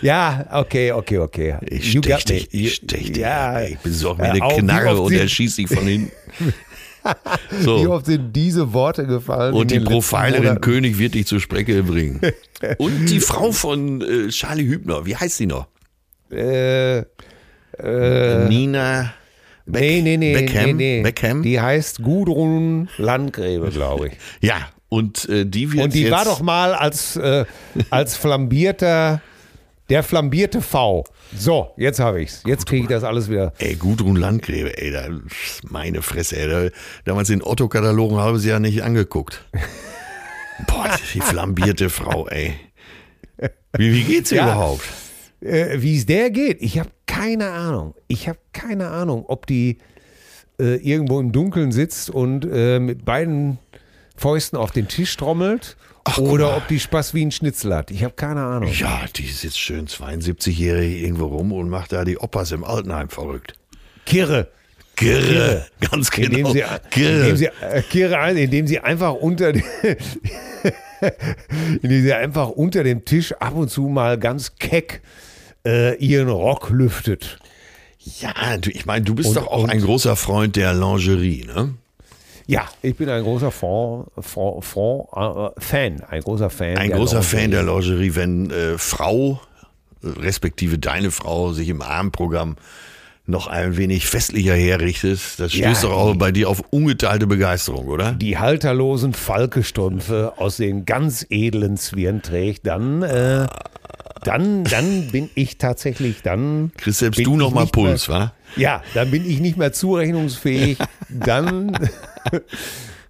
ja, 0.03 0.47
okay, 0.53 0.93
okay, 0.93 1.19
okay. 1.19 1.57
Ich 1.69 1.93
You 1.93 2.03
stech 2.03 2.25
dich, 2.25 2.49
ich 2.53 2.75
stech 2.75 3.13
dich. 3.13 3.17
Ja. 3.17 3.61
Ich 3.63 3.79
besorge 3.79 4.23
mir 4.23 4.31
eine 4.33 4.41
wie 4.41 4.61
Knarre 4.61 5.01
und 5.01 5.13
er 5.13 5.29
schießt 5.29 5.59
dich 5.59 5.69
von 5.69 5.87
hinten. 5.87 6.13
Wie 7.51 7.63
So. 7.63 7.91
oft 7.93 8.05
sind 8.07 8.31
diese 8.37 8.75
Worte 8.75 9.07
gefallen? 9.07 9.55
Und 9.55 9.71
die 9.71 9.81
Profilerin? 9.81 10.61
König 10.61 10.99
wird 10.99 11.15
dich 11.15 11.27
zur 11.27 11.41
Sprecke 11.41 11.83
bringen. 11.83 12.21
Und 12.77 13.07
die 13.07 13.21
Frau 13.21 13.53
von 13.53 14.03
äh, 14.03 14.29
Charlie 14.29 14.67
Hübner, 14.67 15.07
wie 15.07 15.17
heißt 15.17 15.39
sie 15.39 15.47
noch? 15.47 15.67
Äh, 16.31 17.05
Nina 18.49 19.15
Beck, 19.73 19.83
nee, 19.83 20.01
nee, 20.03 20.17
nee, 20.17 20.33
Beckham. 20.35 20.65
nee, 20.67 20.73
nee. 20.73 21.03
Beckham. 21.03 21.43
Die 21.43 21.61
heißt 21.61 22.03
Gudrun 22.03 22.89
Landgräbe, 22.99 23.71
glaube 23.71 24.09
ich. 24.09 24.13
ja, 24.41 24.57
und 24.89 25.29
äh, 25.29 25.45
die 25.47 25.73
wird 25.73 25.85
Und 25.85 25.95
die 25.95 26.03
jetzt, 26.03 26.13
war 26.13 26.25
doch 26.25 26.41
mal 26.41 26.75
als, 26.75 27.17
äh, 27.17 27.45
als 27.91 28.17
flambierter, 28.17 29.21
der 29.89 30.03
flambierte 30.03 30.61
V. 30.63 31.05
So, 31.37 31.71
jetzt 31.77 32.01
habe 32.01 32.23
ich's. 32.23 32.43
Jetzt 32.45 32.67
kriege 32.67 32.83
ich 32.83 32.89
das 32.89 33.05
alles 33.05 33.31
wieder. 33.31 33.53
Ey, 33.59 33.77
Gudrun 33.77 34.17
Landgräbe, 34.17 34.77
ey, 34.79 34.91
da, 34.91 35.07
meine 35.69 36.03
Fresse, 36.03 36.37
ey, 36.37 36.49
da, 36.49 36.77
damals 37.05 37.29
den 37.29 37.43
Otto-Katalogen 37.43 38.17
habe 38.19 38.39
sie 38.41 38.49
ja 38.49 38.59
nicht 38.59 38.83
angeguckt. 38.83 39.45
Boah, 40.67 40.91
die 41.15 41.21
flambierte 41.21 41.89
Frau, 41.89 42.27
ey. 42.29 42.55
Wie, 43.77 43.95
wie 43.95 44.03
geht's 44.03 44.33
ihr 44.33 44.39
Ja. 44.39 44.45
überhaupt? 44.45 44.83
Äh, 45.41 45.81
Wie 45.81 45.97
es 45.97 46.07
der 46.07 46.31
geht, 46.31 46.61
ich 46.61 46.79
habe 46.79 46.91
keine 47.07 47.51
Ahnung. 47.51 47.95
Ich 48.09 48.29
habe 48.29 48.39
keine 48.53 48.89
Ahnung, 48.89 49.25
ob 49.27 49.47
die 49.47 49.79
äh, 50.59 50.77
irgendwo 50.77 51.21
im 51.21 51.33
Dunkeln 51.33 51.73
sitzt 51.73 52.11
und 52.11 52.47
äh, 52.51 52.79
mit 52.79 53.05
beiden 53.05 53.59
Fäusten 54.17 54.59
auf 54.59 54.71
den 54.71 54.89
Tisch 54.89 55.17
trommelt 55.17 55.77
oder 56.19 56.57
ob 56.57 56.69
die 56.69 56.81
Spaß 56.81 57.15
wie 57.15 57.25
ein 57.25 57.31
Schnitzel 57.31 57.75
hat. 57.75 57.91
Ich 57.91 58.05
habe 58.05 58.15
keine 58.15 58.43
Ahnung. 58.43 58.71
Ja, 58.73 59.03
die 59.17 59.27
sitzt 59.27 59.59
schön 59.59 59.87
72-jährig 59.87 61.03
irgendwo 61.03 61.27
rum 61.27 61.53
und 61.53 61.71
macht 61.71 61.93
da 61.93 62.05
die 62.05 62.19
Opas 62.19 62.53
im 62.53 62.65
Altenheim 62.65 63.09
verrückt. 63.09 63.55
Kirre. 64.05 64.49
Girre, 64.97 65.67
ganz 65.81 66.11
Indem 66.11 66.45
genau. 66.45 66.53
sie, 66.53 66.63
Girre. 66.91 67.21
indem 67.21 67.37
sie, 67.37 67.47
äh, 67.47 67.83
Kirre 67.89 68.19
ein, 68.19 68.37
indem 68.37 68.67
sie 68.67 68.81
einfach 68.81 69.15
unter 69.15 69.49
indem 71.83 72.03
sie 72.03 72.13
einfach 72.13 72.51
unter 72.51 72.85
dem 72.85 73.07
Tisch 73.07 73.33
ab 73.33 73.55
und 73.55 73.71
zu 73.71 73.89
mal 73.89 74.19
ganz 74.19 74.57
keck 74.57 75.01
äh, 75.67 75.97
ihren 75.97 76.29
Rock 76.29 76.71
lüftet. 76.71 77.39
Ja, 78.21 78.57
du, 78.59 78.71
ich 78.71 78.87
meine, 78.87 79.05
du 79.05 79.15
bist 79.15 79.29
Und- 79.31 79.37
doch 79.37 79.47
auch 79.49 79.69
ein 79.69 79.81
großer 79.81 80.17
Freund 80.17 80.57
der 80.57 80.73
Lingerie, 80.73 81.45
ne? 81.47 81.75
Ja, 82.47 82.67
ich 82.83 82.97
bin 82.97 83.09
ein 83.09 83.23
großer 83.23 83.51
Fond, 83.53 84.09
Fond, 84.19 84.65
Fond, 84.65 85.07
äh, 85.15 85.51
Fan, 85.61 86.03
ein 86.09 86.21
großer 86.23 86.51
Fan. 86.51 86.77
Ein 86.79 86.89
der 86.89 86.99
großer 86.99 87.21
Lingerie. 87.21 87.37
Fan 87.43 87.51
der 87.53 87.63
Lingerie, 87.63 88.15
wenn 88.17 88.51
äh, 88.51 88.79
Frau, 88.79 89.41
respektive 90.03 90.79
deine 90.79 91.11
Frau, 91.11 91.53
sich 91.53 91.69
im 91.69 91.83
Abendprogramm 91.83 92.57
noch 93.27 93.47
ein 93.47 93.77
wenig 93.77 94.07
festlicher 94.09 94.55
herrichtet, 94.55 95.21
das 95.39 95.55
Ja, 95.55 95.69
stößt 95.69 95.85
doch 95.85 95.93
auch 95.93 96.13
die- 96.13 96.19
bei 96.19 96.33
dir 96.33 96.49
auf 96.49 96.65
ungeteilte 96.71 97.27
Begeisterung, 97.29 97.87
oder? 97.87 98.13
die 98.13 98.39
halterlosen 98.39 99.13
Falkestrümpfe 99.13 100.33
aus 100.39 100.57
den 100.57 100.87
ganz 100.87 101.25
edlen 101.31 101.77
Zwirn 101.77 102.23
trägt, 102.23 102.67
dann, 102.67 103.03
äh, 103.03 103.47
dann, 104.25 104.65
dann 104.65 105.09
bin 105.09 105.31
ich 105.35 105.59
tatsächlich, 105.59 106.23
dann. 106.23 106.73
Kriegst 106.77 107.01
selbst 107.01 107.19
du 107.19 107.33
ich 107.33 107.39
noch 107.39 107.51
mal 107.53 107.63
nicht 107.63 107.77
mehr- 107.77 107.85
Puls, 107.87 108.09
wa? 108.09 108.33
Ja, 108.57 108.83
dann 108.95 109.11
bin 109.11 109.29
ich 109.29 109.41
nicht 109.41 109.57
mehr 109.57 109.73
zurechnungsfähig. 109.73 110.77
Dann, 111.09 111.77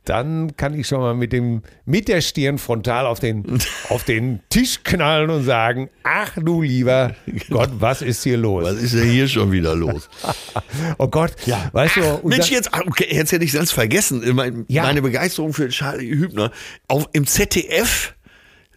dann 0.06 0.56
kann 0.56 0.74
ich 0.78 0.86
schon 0.88 1.00
mal 1.00 1.14
mit 1.14 1.32
dem, 1.32 1.62
mit 1.84 2.08
der 2.08 2.20
Stirn 2.22 2.56
frontal 2.58 3.06
auf 3.06 3.20
den, 3.20 3.58
auf 3.90 4.04
den 4.04 4.40
Tisch 4.48 4.80
knallen 4.82 5.28
und 5.30 5.44
sagen, 5.44 5.90
ach 6.02 6.32
du 6.40 6.62
lieber 6.62 7.14
Gott, 7.50 7.68
was 7.78 8.00
ist 8.02 8.22
hier 8.24 8.38
los? 8.38 8.64
Was 8.64 8.76
ist 8.82 8.94
denn 8.94 9.10
hier 9.10 9.28
schon 9.28 9.52
wieder 9.52 9.74
los? 9.76 10.08
Oh 10.98 11.08
Gott, 11.08 11.32
weißt 11.72 11.96
du, 11.96 12.00
und 12.22 12.30
Mensch, 12.30 12.50
jetzt, 12.50 12.72
ah, 12.74 12.80
okay, 12.86 13.06
jetzt 13.10 13.32
hätte 13.32 13.44
ich 13.44 13.52
ganz 13.52 13.70
vergessen. 13.72 14.22
Mein, 14.34 14.64
Ja. 14.68 14.82
Meine 14.82 15.02
Begeisterung 15.02 15.52
für 15.52 15.68
Charlie 15.68 16.10
Hübner. 16.10 16.50
Auf, 16.88 17.08
Im 17.12 17.26
ZDF 17.26 18.14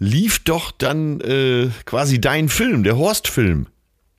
lief 0.04 0.44
doch 0.44 0.72
dann 0.72 1.20
äh, 1.22 1.70
quasi 1.86 2.20
dein 2.20 2.50
Film, 2.50 2.84
der 2.84 2.98
Horst-Film. 2.98 3.68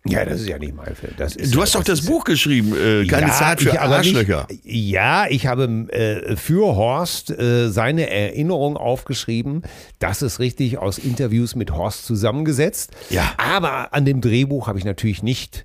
ja, 0.07 0.25
das 0.25 0.41
ist 0.43 0.49
ja 0.49 0.59
nicht 0.59 0.75
mein 0.75 0.95
Film. 0.95 1.13
Das 1.17 1.35
ist 1.37 1.55
Du 1.55 1.59
ja, 1.59 1.63
hast 1.65 1.75
doch 1.75 1.83
das 1.85 2.01
ist- 2.01 2.07
Buch 2.07 2.25
geschrieben, 2.25 2.75
äh, 2.75 3.07
keine 3.07 3.29
Ja, 3.29 3.33
Zeit 3.33 3.61
für 3.63 3.81
Arschlöcher. 3.81 4.47
Nicht, 4.51 4.61
ja, 4.65 5.27
ich 5.29 5.47
habe 5.47 5.65
äh, 5.91 6.37
für 6.37 6.75
Horst 6.77 7.31
äh, 7.31 7.71
seine 7.71 8.11
Erinnerung 8.11 8.77
aufgeschrieben. 8.77 9.63
Das 9.99 10.21
ist 10.23 10.41
richtig 10.41 10.79
aus 10.79 10.99
Interviews 10.99 11.55
mit 11.55 11.71
Horst 11.73 12.05
zusammengesetzt. 12.07 12.93
Ja. 13.11 13.33
Aber 13.39 13.95
an 13.95 14.05
dem 14.05 14.21
Drehbuch 14.21 14.67
habe 14.69 14.79
ich 14.79 14.85
natürlich 14.85 15.23
nicht 15.23 15.65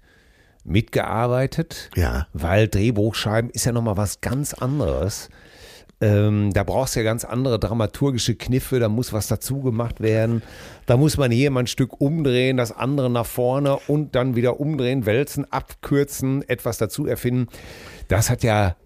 mitgearbeitet. 0.64 1.90
Ja. 1.96 2.28
Weil 2.34 2.68
Drehbuchschreiben 2.68 3.50
ist 3.52 3.66
ja 3.66 3.72
nochmal 3.72 3.98
was 3.98 4.22
ganz 4.22 4.54
anderes. 4.54 5.30
Ähm, 6.02 6.54
da 6.54 6.64
brauchst 6.64 6.96
du 6.96 7.02
ja 7.02 7.04
ganz 7.04 7.26
andere 7.26 7.60
dramaturgische 7.60 8.36
Kniffe, 8.36 8.80
da 8.80 8.88
muss 8.88 9.12
was 9.12 9.28
dazu 9.28 9.60
gemacht 9.62 10.00
werden. 10.00 10.42
Da 10.86 10.96
muss 10.96 11.18
man 11.18 11.30
hier 11.30 11.52
mal 11.52 11.62
ein 11.62 11.68
Stück 11.68 12.00
umdrehen, 12.00 12.56
das 12.56 12.72
andere 12.72 13.10
nach 13.10 13.26
vorne 13.26 13.78
und 13.88 14.16
dann 14.16 14.36
wieder 14.36 14.62
umdrehen, 14.62 15.06
wälzen, 15.06 15.52
abkürzen, 15.52 16.48
etwas 16.48 16.78
dazu 16.78 17.06
erfinden. 17.06 17.48
Das 18.08 18.30
hat 18.30 18.44
ja, 18.44 18.78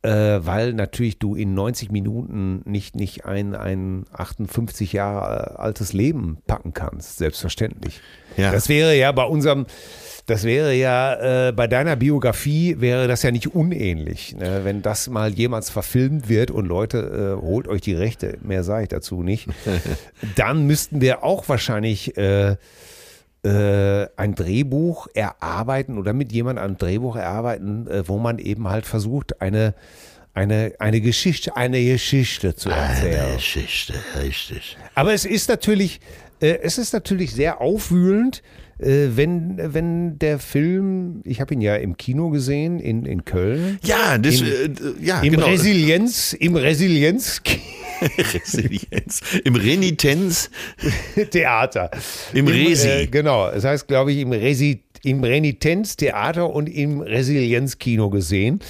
äh, 0.00 0.10
weil 0.10 0.72
natürlich 0.72 1.18
du 1.18 1.34
in 1.34 1.52
90 1.52 1.90
Minuten 1.90 2.62
nicht, 2.64 2.96
nicht 2.96 3.26
ein, 3.26 3.54
ein 3.54 4.06
58 4.10 4.94
Jahre 4.94 5.58
altes 5.58 5.92
Leben 5.92 6.38
packen 6.46 6.72
kannst, 6.72 7.18
selbstverständlich. 7.18 8.00
Ja. 8.38 8.50
Das 8.50 8.70
wäre 8.70 8.96
ja 8.96 9.12
bei 9.12 9.24
unserem, 9.24 9.66
das 10.26 10.44
wäre 10.44 10.74
ja 10.74 11.48
äh, 11.48 11.52
bei 11.52 11.66
deiner 11.66 11.96
Biografie 11.96 12.76
wäre 12.78 13.08
das 13.08 13.22
ja 13.22 13.30
nicht 13.30 13.54
unähnlich. 13.54 14.36
Ne? 14.36 14.60
Wenn 14.64 14.82
das 14.82 15.08
mal 15.08 15.32
jemals 15.32 15.70
verfilmt 15.70 16.28
wird 16.28 16.50
und 16.50 16.66
Leute, 16.66 17.38
äh, 17.38 17.42
holt 17.42 17.68
euch 17.68 17.80
die 17.80 17.94
Rechte, 17.94 18.38
mehr 18.42 18.64
sage 18.64 18.84
ich 18.84 18.88
dazu 18.88 19.22
nicht, 19.22 19.48
dann 20.36 20.66
müssten 20.66 21.00
wir 21.00 21.24
auch 21.24 21.48
wahrscheinlich 21.48 22.16
äh, 22.16 22.56
äh, 23.42 24.06
ein 24.16 24.34
Drehbuch 24.34 25.08
erarbeiten 25.14 25.98
oder 25.98 26.12
mit 26.12 26.32
jemandem 26.32 26.64
ein 26.64 26.76
Drehbuch 26.76 27.16
erarbeiten, 27.16 27.86
äh, 27.86 28.06
wo 28.06 28.18
man 28.18 28.38
eben 28.38 28.68
halt 28.68 28.86
versucht, 28.86 29.40
eine, 29.40 29.74
eine, 30.34 30.74
eine 30.78 31.00
Geschichte, 31.00 31.56
eine 31.56 31.82
Geschichte 31.82 32.54
zu 32.54 32.68
erzählen. 32.70 33.36
Geschichte, 33.36 33.94
richtig. 34.22 34.76
Aber 34.94 35.14
es 35.14 35.24
ist 35.24 35.48
natürlich, 35.48 36.00
äh, 36.40 36.58
es 36.62 36.78
ist 36.78 36.92
natürlich 36.92 37.32
sehr 37.32 37.60
aufwühlend, 37.60 38.42
wenn, 38.82 39.58
wenn 39.74 40.18
der 40.18 40.38
Film, 40.38 41.20
ich 41.24 41.40
habe 41.40 41.54
ihn 41.54 41.60
ja 41.60 41.76
im 41.76 41.96
Kino 41.96 42.30
gesehen, 42.30 42.78
in, 42.80 43.04
in 43.04 43.24
Köln. 43.24 43.78
Ja, 43.82 44.16
das, 44.18 44.40
Im- 44.40 44.46
äh, 44.46 45.04
ja, 45.04 45.20
Im 45.20 45.32
genau. 45.32 45.46
Resilienz, 45.46 46.32
im 46.32 46.56
Resilienz 46.56 47.42
Resilienz. 48.18 49.20
Im 49.44 49.54
Renitenz. 49.56 50.50
Theater. 51.30 51.90
Im 52.32 52.46
Resi. 52.48 52.88
Äh, 52.88 53.06
genau, 53.06 53.48
es 53.50 53.64
heißt, 53.64 53.86
glaube 53.88 54.12
ich, 54.12 54.18
im, 54.20 54.32
Resi, 54.32 54.82
im 55.04 55.22
Renitenztheater 55.22 56.48
und 56.50 56.68
im 56.68 57.00
Resilienzkino 57.00 58.08
gesehen. 58.10 58.60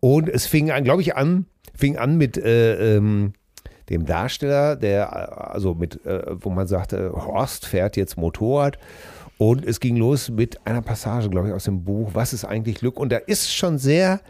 Und 0.00 0.28
es 0.28 0.46
fing 0.46 0.70
an, 0.70 0.84
glaube 0.84 1.02
ich, 1.02 1.16
an, 1.16 1.46
fing 1.74 1.96
an 1.96 2.16
mit 2.16 2.36
äh, 2.36 2.96
ähm, 2.96 3.32
dem 3.90 4.06
Darsteller, 4.06 4.76
der, 4.76 5.02
äh, 5.04 5.40
also 5.50 5.74
mit, 5.74 6.04
äh, 6.06 6.22
wo 6.40 6.50
man 6.50 6.66
sagte, 6.68 7.12
Horst 7.12 7.66
fährt 7.66 7.96
jetzt 7.96 8.16
Motorrad. 8.16 8.78
Und 9.38 9.64
es 9.64 9.78
ging 9.80 9.96
los 9.96 10.28
mit 10.30 10.66
einer 10.66 10.82
Passage, 10.82 11.30
glaube 11.30 11.48
ich, 11.48 11.54
aus 11.54 11.64
dem 11.64 11.84
Buch, 11.84 12.10
Was 12.12 12.32
ist 12.32 12.44
eigentlich 12.44 12.76
Glück? 12.78 12.98
Und 12.98 13.10
da 13.12 13.16
ist 13.18 13.54
schon 13.54 13.78
sehr, 13.78 14.20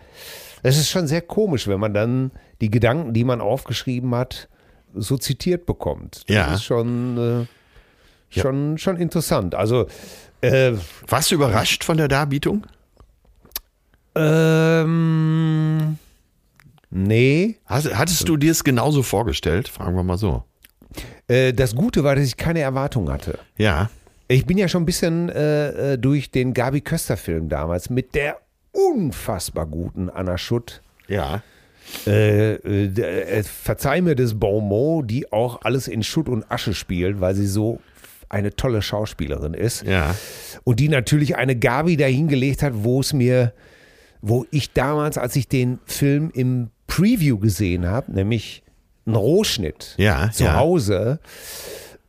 das 0.62 0.76
ist 0.76 0.90
schon 0.90 1.06
sehr 1.06 1.22
komisch, 1.22 1.66
wenn 1.66 1.80
man 1.80 1.94
dann 1.94 2.30
die 2.60 2.70
Gedanken, 2.70 3.14
die 3.14 3.24
man 3.24 3.40
aufgeschrieben 3.40 4.14
hat, 4.14 4.48
so 4.94 5.16
zitiert 5.16 5.64
bekommt. 5.66 6.24
Das 6.28 6.34
Ja. 6.36 6.54
ist 6.54 6.64
schon, 6.64 7.46
äh, 8.30 8.38
schon, 8.40 8.76
schon 8.78 8.96
interessant. 8.98 9.54
Also, 9.54 9.86
äh, 10.42 10.72
Warst 11.08 11.30
du 11.30 11.36
überrascht 11.36 11.84
von 11.84 11.96
der 11.96 12.08
Darbietung? 12.08 12.66
ähm, 14.58 15.96
nee. 16.90 17.56
Hast, 17.66 17.94
hattest 17.96 18.28
du 18.28 18.36
dir 18.36 18.52
es 18.52 18.64
genauso 18.64 19.02
vorgestellt? 19.02 19.68
Fragen 19.68 19.94
wir 19.96 20.02
mal 20.02 20.18
so. 20.18 20.44
Äh, 21.28 21.52
das 21.52 21.74
Gute 21.74 22.02
war, 22.04 22.16
dass 22.16 22.24
ich 22.24 22.36
keine 22.36 22.60
Erwartung 22.60 23.10
hatte. 23.10 23.38
Ja. 23.56 23.90
Ich 24.30 24.44
bin 24.44 24.58
ja 24.58 24.68
schon 24.68 24.82
ein 24.82 24.86
bisschen 24.86 25.30
äh, 25.30 25.94
äh, 25.94 25.98
durch 25.98 26.30
den 26.30 26.52
Gabi 26.52 26.82
Köster-Film 26.82 27.48
damals 27.48 27.88
mit 27.88 28.14
der 28.14 28.36
unfassbar 28.72 29.66
guten 29.66 30.10
Anna 30.10 30.36
Schutt. 30.36 30.82
Ja. 31.08 31.42
Äh, 32.06 32.56
äh, 32.56 32.84
äh, 32.86 33.42
verzeih 33.42 34.02
mir 34.02 34.14
das 34.14 34.38
Bonmot, 34.38 35.10
die 35.10 35.32
auch 35.32 35.62
alles 35.62 35.88
in 35.88 36.02
Schutt 36.02 36.28
und 36.28 36.50
Asche 36.50 36.74
spielt, 36.74 37.22
weil 37.22 37.34
sie 37.34 37.46
so 37.46 37.80
eine 38.28 38.54
tolle 38.54 38.82
Schauspielerin 38.82 39.54
ist. 39.54 39.86
Ja. 39.86 40.14
Und 40.64 40.80
die 40.80 40.90
natürlich 40.90 41.36
eine 41.36 41.56
Gabi 41.56 41.96
dahingelegt 41.96 42.62
hat, 42.62 42.72
wo 42.76 43.00
es 43.00 43.14
mir, 43.14 43.54
wo 44.20 44.44
ich 44.50 44.74
damals, 44.74 45.16
als 45.16 45.34
ich 45.36 45.48
den 45.48 45.78
Film 45.86 46.30
im 46.34 46.68
Preview 46.86 47.38
gesehen 47.38 47.86
habe, 47.86 48.12
nämlich 48.12 48.62
ein 49.06 49.14
Rohschnitt 49.14 49.94
Ja, 49.96 50.30
zu 50.30 50.44
ja. 50.44 50.56
Hause, 50.56 51.20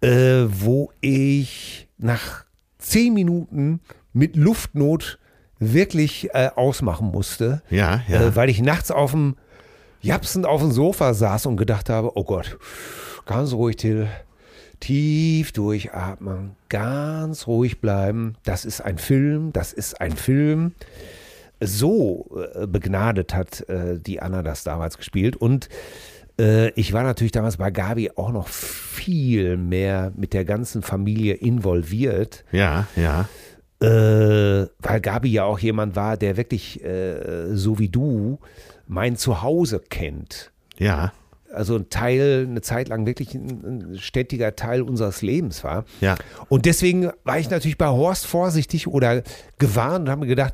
äh, 0.01 0.43
wo 0.47 0.91
ich 0.99 1.88
nach 2.00 2.46
zehn 2.80 3.14
Minuten 3.14 3.82
mit 4.14 4.36
Luftnot 4.36 5.20
wirklich 5.60 6.30
äh, 6.34 6.50
ausmachen 6.56 7.12
musste, 7.12 7.62
Ja, 7.70 8.02
ja. 8.08 8.22
Äh, 8.22 8.36
weil 8.36 8.50
ich 8.50 8.62
nachts 8.62 8.92
auf 8.92 9.12
dem 9.12 9.36
Japsen 10.02 10.46
auf 10.46 10.62
dem 10.62 10.72
Sofa 10.72 11.14
saß 11.14 11.46
und 11.46 11.58
gedacht 11.58 11.90
habe, 11.90 12.18
oh 12.18 12.24
Gott, 12.24 12.58
ganz 13.26 13.52
ruhig, 13.52 13.76
Till, 13.76 14.08
tief 14.80 15.52
durchatmen, 15.52 16.56
ganz 16.70 17.48
ruhig 17.48 17.82
bleiben. 17.82 18.36
Das 18.46 18.64
ist 18.64 18.82
ein 18.82 18.98
Film, 18.98 19.52
das 19.52 19.74
ist 19.74 20.00
ein 20.00 20.14
Film. 20.14 20.74
So 21.60 22.30
äh, 22.56 22.66
begnadet 22.66 23.34
hat 23.34 23.68
äh, 23.68 24.00
die 24.00 24.22
Anna 24.22 24.42
das 24.42 24.64
damals 24.64 24.98
gespielt 24.98 25.36
und 25.36 25.68
ich 26.75 26.93
war 26.93 27.04
natürlich 27.04 27.32
damals 27.32 27.58
bei 27.58 27.71
Gabi 27.71 28.12
auch 28.15 28.32
noch 28.32 28.47
viel 28.47 29.58
mehr 29.58 30.12
mit 30.15 30.34
der 30.34 30.45
ganzen 30.45 30.82
Familie 30.82 31.34
involviert 31.34 32.45
Ja, 32.52 32.88
ja. 32.95 33.28
äh, 33.82 34.67
weil 34.80 35.02
Gabi 35.02 35.30
ja 35.32 35.43
auch 35.43 35.60
jemand 35.60 35.95
war, 35.95 36.17
der 36.17 36.38
wirklich, 36.38 36.84
äh, 36.84 37.56
so 37.56 37.80
wie 37.80 37.89
du, 37.89 38.39
mein 38.88 39.15
Zuhause 39.17 39.82
kennt. 39.89 40.52
Ja. 40.78 41.12
also 41.54 41.75
ein 41.75 41.89
Teil, 41.89 42.45
eine 42.49 42.62
Zeit 42.62 42.88
lang 42.89 43.06
wirklich 43.06 43.34
ein, 43.36 43.91
ein 43.91 43.97
stetiger 43.97 44.56
Teil 44.56 44.82
unseres 44.82 45.21
Lebens 45.21 45.63
war. 45.63 45.84
Ja. 45.99 46.15
Und 46.47 46.65
deswegen 46.65 47.12
war 47.23 47.38
ich 47.39 47.49
natürlich 47.49 47.78
bei 47.78 47.88
Horst 47.88 48.25
vorsichtig 48.25 48.88
oder 48.88 49.23
gewarnt 49.58 50.06
und 50.06 50.10
habe 50.10 50.21
mir 50.21 50.28
gedacht, 50.28 50.54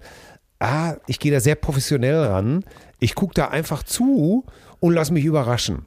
ah, 0.59 0.95
ich 1.05 1.19
gehe 1.19 1.31
da 1.31 1.39
sehr 1.39 1.55
professionell 1.55 2.23
ran. 2.23 2.63
Ich 2.99 3.13
gucke 3.13 3.33
da 3.35 3.49
einfach 3.49 3.83
zu 3.83 4.45
und 4.79 4.93
lass 4.93 5.11
mich 5.11 5.25
überraschen. 5.25 5.85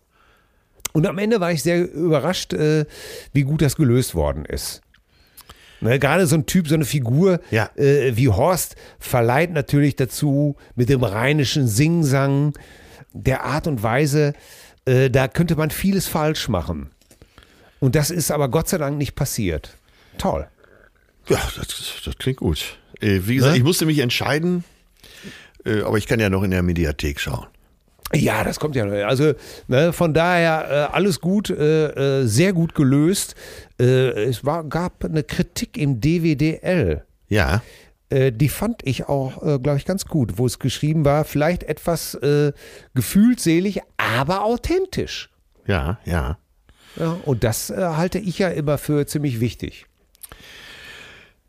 Und 0.93 1.07
am 1.07 1.19
Ende 1.19 1.41
war 1.41 1.53
ich 1.53 1.63
sehr 1.63 1.91
überrascht, 1.93 2.53
äh, 2.55 2.87
wie 3.33 3.43
gut 3.43 3.63
das 3.63 3.77
gelöst 3.77 4.15
worden 4.15 4.45
ist. 4.45 4.81
Ne, 5.81 5.99
gerade 6.01 6.27
so 6.27 6.35
ein 6.35 6.47
Typ, 6.47 6.67
so 6.67 6.75
eine 6.75 6.85
Figur 6.85 7.41
Ja. 7.51 7.71
äh, 7.77 8.17
wie 8.17 8.29
Horst 8.29 8.75
verleiht 8.99 9.53
natürlich 9.53 9.95
dazu, 9.95 10.57
mit 10.75 10.89
dem 10.89 11.05
rheinischen 11.05 11.69
Singsang, 11.69 12.53
der 13.13 13.45
Art 13.45 13.67
und 13.69 13.83
Weise, 13.83 14.33
äh, 14.87 15.09
da 15.09 15.29
könnte 15.29 15.55
man 15.55 15.71
vieles 15.71 16.09
falsch 16.09 16.49
machen. 16.49 16.91
Und 17.81 17.95
das 17.95 18.11
ist 18.11 18.33
aber 18.33 18.49
Gott 18.49 18.69
sei 18.69 18.79
Dank 18.79 18.99
nicht 18.99 19.15
passiert. 19.15 19.77
Toll. 20.19 20.49
Ja, 21.29 21.41
das, 21.57 21.69
das 22.05 22.17
klingt 22.19 22.39
gut. 22.39 22.79
Äh, 23.01 23.21
wie 23.27 23.37
gesagt, 23.37 23.53
Ne? 23.53 23.59
ich 23.59 23.65
musste 23.65 23.87
mich 23.87 24.01
entscheiden, 24.01 24.65
äh, 25.65 25.83
aber 25.83 25.97
ich 25.99 26.09
kann 26.09 26.19
ja 26.19 26.29
noch 26.29 26.43
in 26.43 26.51
der 26.51 26.63
Mediathek 26.65 27.21
schauen. 27.21 27.47
Ja, 28.15 28.43
das 28.43 28.59
kommt 28.59 28.75
ja. 28.75 28.85
Also 29.07 29.35
ne, 29.67 29.93
von 29.93 30.15
daher 30.15 30.89
äh, 30.91 30.95
alles 30.95 31.21
gut, 31.21 31.51
äh, 31.51 32.21
äh, 32.23 32.27
sehr 32.27 32.53
gut 32.55 32.75
gelöst. 32.75 33.35
Äh, 33.79 34.11
es 34.25 34.45
war, 34.45 34.65
gab 34.65 35.05
eine 35.05 35.23
Kritik 35.23 35.77
im 35.77 36.01
DWDL. 36.01 37.05
Ja. 37.29 37.63
Äh, 38.09 38.33
die 38.33 38.49
fand 38.49 38.81
ich 38.85 39.05
auch, 39.09 39.43
glaube 39.63 39.77
ich, 39.77 39.85
ganz 39.85 40.07
gut, 40.07 40.39
wo 40.39 40.47
es 40.47 40.59
geschrieben 40.59 41.05
war, 41.05 41.25
vielleicht 41.25 41.65
etwas 41.65 42.19
gefühlselig, 42.95 43.81
aber 43.99 44.43
authentisch. 44.45 45.29
Ja, 45.67 45.99
ja. 46.07 46.39
Ja, 46.97 47.19
und 47.27 47.45
das 47.45 47.71
halte 47.71 48.19
ich 48.19 48.39
ja 48.39 48.49
immer 48.49 48.79
für 48.79 49.07
ziemlich 49.07 49.41
wichtig. 49.41 49.87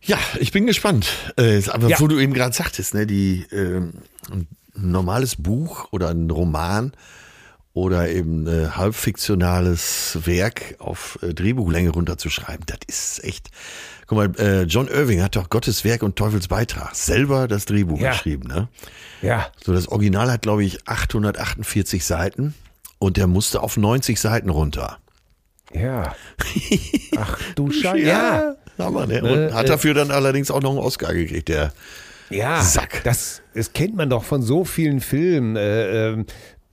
Ja, 0.02 0.18
ich 0.40 0.52
bin 0.52 0.66
gespannt. 0.68 1.08
Aber 1.38 1.88
Ja. 1.88 2.00
wo 2.00 2.08
du 2.08 2.20
eben 2.20 2.34
gerade 2.34 2.54
sagtest, 2.54 2.94
ne, 2.94 3.08
die 3.08 3.46
ähm, 3.52 3.94
ein 4.76 4.92
normales 4.92 5.36
Buch 5.36 5.88
oder 5.92 6.10
ein 6.10 6.30
Roman 6.30 6.94
oder 7.74 8.10
eben 8.10 8.48
ein 8.48 8.76
halbfiktionales 8.76 10.18
Werk 10.26 10.76
auf 10.80 11.20
äh, 11.22 11.34
Drehbuchlänge 11.34 11.92
runterzuschreiben, 11.92 12.66
das 12.66 12.80
ist 12.88 13.24
echt. 13.24 13.50
Guck 14.08 14.18
mal, 14.18 14.32
äh, 14.40 14.64
John 14.64 14.88
Irving 14.88 15.22
hat 15.22 15.36
doch 15.36 15.50
Gottes 15.50 15.84
Werk 15.86 16.02
und 16.02 16.16
Teufels 16.16 16.48
Beitrag 16.48 16.96
selber 16.96 17.48
das 17.48 17.66
Drehbuch 17.66 18.00
Ja. 18.00 18.12
geschrieben, 18.12 18.48
ne? 18.48 18.68
Ja, 19.22 19.48
So, 19.64 19.72
das 19.74 19.88
Original 19.88 20.32
hat, 20.32 20.42
glaube 20.42 20.64
ich, 20.64 20.88
848 20.88 22.04
Seiten 22.04 22.56
und 22.98 23.18
der 23.18 23.28
musste 23.28 23.62
auf 23.62 23.78
90 23.78 24.20
Seiten 24.20 24.50
runter. 24.50 24.98
ja. 25.74 26.16
Ach 27.18 27.38
du 27.56 27.72
Scheiße. 27.72 28.00
Ja, 28.00 28.56
Hammer, 28.78 29.06
ne? 29.08 29.22
Und 29.22 29.30
Äh, 29.30 29.52
hat 29.52 29.66
äh, 29.66 29.70
dafür 29.70 29.94
dann 29.94 30.10
allerdings 30.10 30.50
auch 30.52 30.62
noch 30.62 30.72
einen 30.72 30.80
Oscar 30.80 31.14
gekriegt, 31.14 31.50
der. 31.50 31.72
Ja, 32.30 32.62
Sack. 32.62 33.02
Das, 33.04 33.42
das 33.54 33.74
kennt 33.74 33.96
man 33.96 34.10
doch 34.10 34.24
von 34.24 34.42
so 34.42 34.66
vielen 34.66 35.00
Filmen. 35.00 35.56
Äh, 35.56 36.10
ähm, 36.10 36.26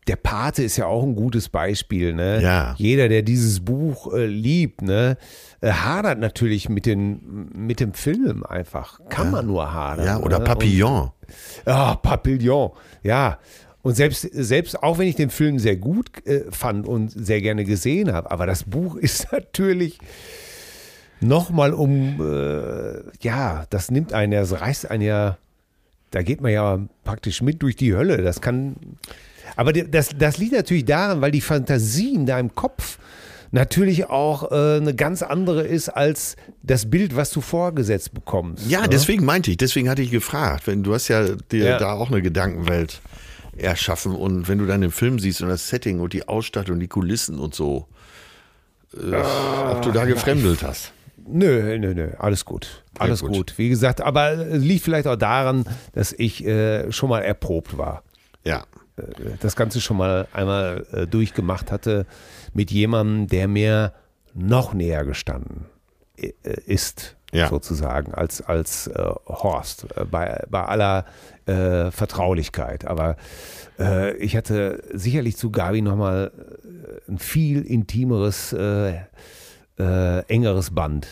der 0.07 0.17
Pate 0.17 0.63
ist 0.63 0.77
ja 0.77 0.87
auch 0.87 1.03
ein 1.03 1.17
gutes 1.17 1.49
Beispiel. 1.49 2.13
Ne? 2.13 2.41
Ja. 2.41 2.75
Jeder, 2.79 3.09
der 3.09 3.23
dieses 3.23 3.61
Buch 3.61 4.13
äh, 4.13 4.27
liebt, 4.27 4.83
ne, 4.83 5.17
äh, 5.61 5.71
hadert 5.71 6.21
natürlich 6.21 6.69
mit, 6.69 6.87
den, 6.87 7.51
mit 7.55 7.81
dem 7.81 7.93
Film 7.93 8.45
einfach. 8.45 9.01
Kann 9.09 9.31
man 9.31 9.47
nur 9.47 9.73
hadern. 9.73 10.07
Ja, 10.07 10.19
oder 10.19 10.39
ne? 10.39 10.45
Papillon. 10.45 11.11
Und, 11.65 11.73
ah, 11.73 11.97
Papillon. 11.97 12.71
Ja. 13.03 13.39
Und 13.83 13.95
selbst, 13.95 14.23
selbst 14.33 14.83
auch 14.83 14.99
wenn 14.99 15.09
ich 15.09 15.17
den 15.17 15.31
Film 15.31 15.59
sehr 15.59 15.77
gut 15.77 16.25
äh, 16.27 16.45
fand 16.51 16.87
und 16.87 17.11
sehr 17.11 17.41
gerne 17.41 17.65
gesehen 17.65 18.13
habe, 18.13 18.31
aber 18.31 18.47
das 18.47 18.65
Buch 18.65 18.97
ist 19.01 19.33
natürlich 19.33 19.99
nochmal 21.21 21.73
um, 21.73 22.21
äh, 22.21 23.03
ja, 23.21 23.65
das 23.71 23.91
nimmt 23.91 24.13
einen, 24.13 24.33
ja, 24.33 24.41
das 24.41 24.61
reißt 24.61 24.91
einen 24.91 25.03
ja, 25.03 25.39
da 26.17 26.23
geht 26.23 26.41
man 26.41 26.51
ja 26.51 26.81
praktisch 27.05 27.43
mit 27.43 27.61
durch 27.63 27.77
die 27.77 27.95
Hölle. 27.95 28.23
Das 28.23 28.41
kann, 28.41 28.75
aber 29.55 29.75
das, 29.75 30.09
das 30.19 30.39
liegt 30.39 30.53
natürlich 30.53 30.87
daran, 30.87 31.21
weil 31.21 31.31
die 31.31 31.43
Fantasie 31.43 32.15
in 32.15 32.25
deinem 32.25 32.55
Kopf 32.55 32.99
natürlich 33.51 34.07
auch 34.07 34.51
äh, 34.51 34.79
eine 34.79 34.95
ganz 34.95 35.23
andere 35.23 35.67
ist 35.67 35.91
als 35.91 36.37
das 36.63 36.89
Bild, 36.89 37.17
was 37.17 37.33
du 37.33 37.43
vorgesetzt 37.43 38.15
bekommst. 38.15 38.67
Ja, 38.67 38.81
ne? 38.81 38.89
deswegen 38.89 39.27
meinte 39.27 39.51
ich, 39.51 39.59
deswegen 39.59 39.91
hatte 39.91 40.01
ich 40.01 40.11
gefragt, 40.11 40.67
wenn 40.67 40.83
du 40.83 40.95
hast 40.95 41.09
ja 41.09 41.23
dir 41.53 41.65
Ja. 41.65 41.79
da 41.79 41.93
auch 41.93 42.11
eine 42.11 42.23
Gedankenwelt 42.23 43.03
erschaffen 43.59 44.17
und 44.17 44.49
wenn 44.49 44.57
du 44.57 44.65
dann 44.65 44.81
den 44.81 44.91
Film 44.93 45.19
siehst 45.19 45.43
und 45.43 45.49
das 45.51 45.69
Setting 45.69 46.01
und 46.01 46.15
die 46.15 46.27
Ausstattung, 46.27 46.81
die 46.81 46.89
Kulissen 46.89 47.39
und 47.39 47.55
so, 47.55 47.87
äh, 48.95 49.17
ob 49.71 49.83
du 49.83 49.93
da 49.93 50.07
gefremdelt 50.07 50.63
hast. 50.63 50.93
Nö, 51.29 51.79
nö, 51.79 51.95
nö, 51.95 52.11
alles 52.19 52.45
gut. 52.45 52.85
Alles 52.99 53.21
gut. 53.21 53.33
gut. 53.33 53.59
Wie 53.59 53.69
gesagt, 53.69 54.01
aber 54.01 54.33
es 54.33 54.63
liegt 54.63 54.83
vielleicht 54.85 55.07
auch 55.07 55.17
daran, 55.17 55.65
dass 55.93 56.13
ich 56.13 56.45
äh, 56.47 56.91
schon 56.93 57.09
mal 57.11 57.21
erprobt 57.23 57.77
war. 57.79 58.03
Ja. 58.45 58.65
das 59.41 59.57
Ganze 59.57 59.81
schon 59.81 59.97
mal 59.97 60.29
einmal 60.33 60.87
äh, 60.93 61.07
durchgemacht 61.07 61.71
hatte 61.73 62.07
mit 62.55 62.71
jemandem, 62.71 63.27
der 63.27 63.49
mir 63.49 63.93
noch 64.35 64.73
näher 64.73 65.05
gestanden 65.05 65.67
äh, 66.17 66.33
ist, 66.67 67.17
Ja. 67.33 67.49
sozusagen, 67.49 68.15
als, 68.15 68.41
als 68.41 68.87
äh, 68.87 69.03
Horst, 69.27 69.87
äh, 69.97 70.05
bei, 70.05 70.45
bei 70.49 70.63
aller 70.65 71.05
äh, 71.47 71.91
Vertraulichkeit. 71.91 72.87
Aber 72.87 73.17
äh, 73.79 74.17
ich 74.17 74.37
hatte 74.37 74.83
sicherlich 74.95 75.37
zu 75.37 75.51
Gabi 75.51 75.83
nochmal 75.83 76.31
äh, 76.65 77.11
ein 77.11 77.19
viel 77.19 77.63
intimeres, 77.63 78.53
äh, 79.79 80.21
engeres 80.33 80.75
Band. 80.75 81.07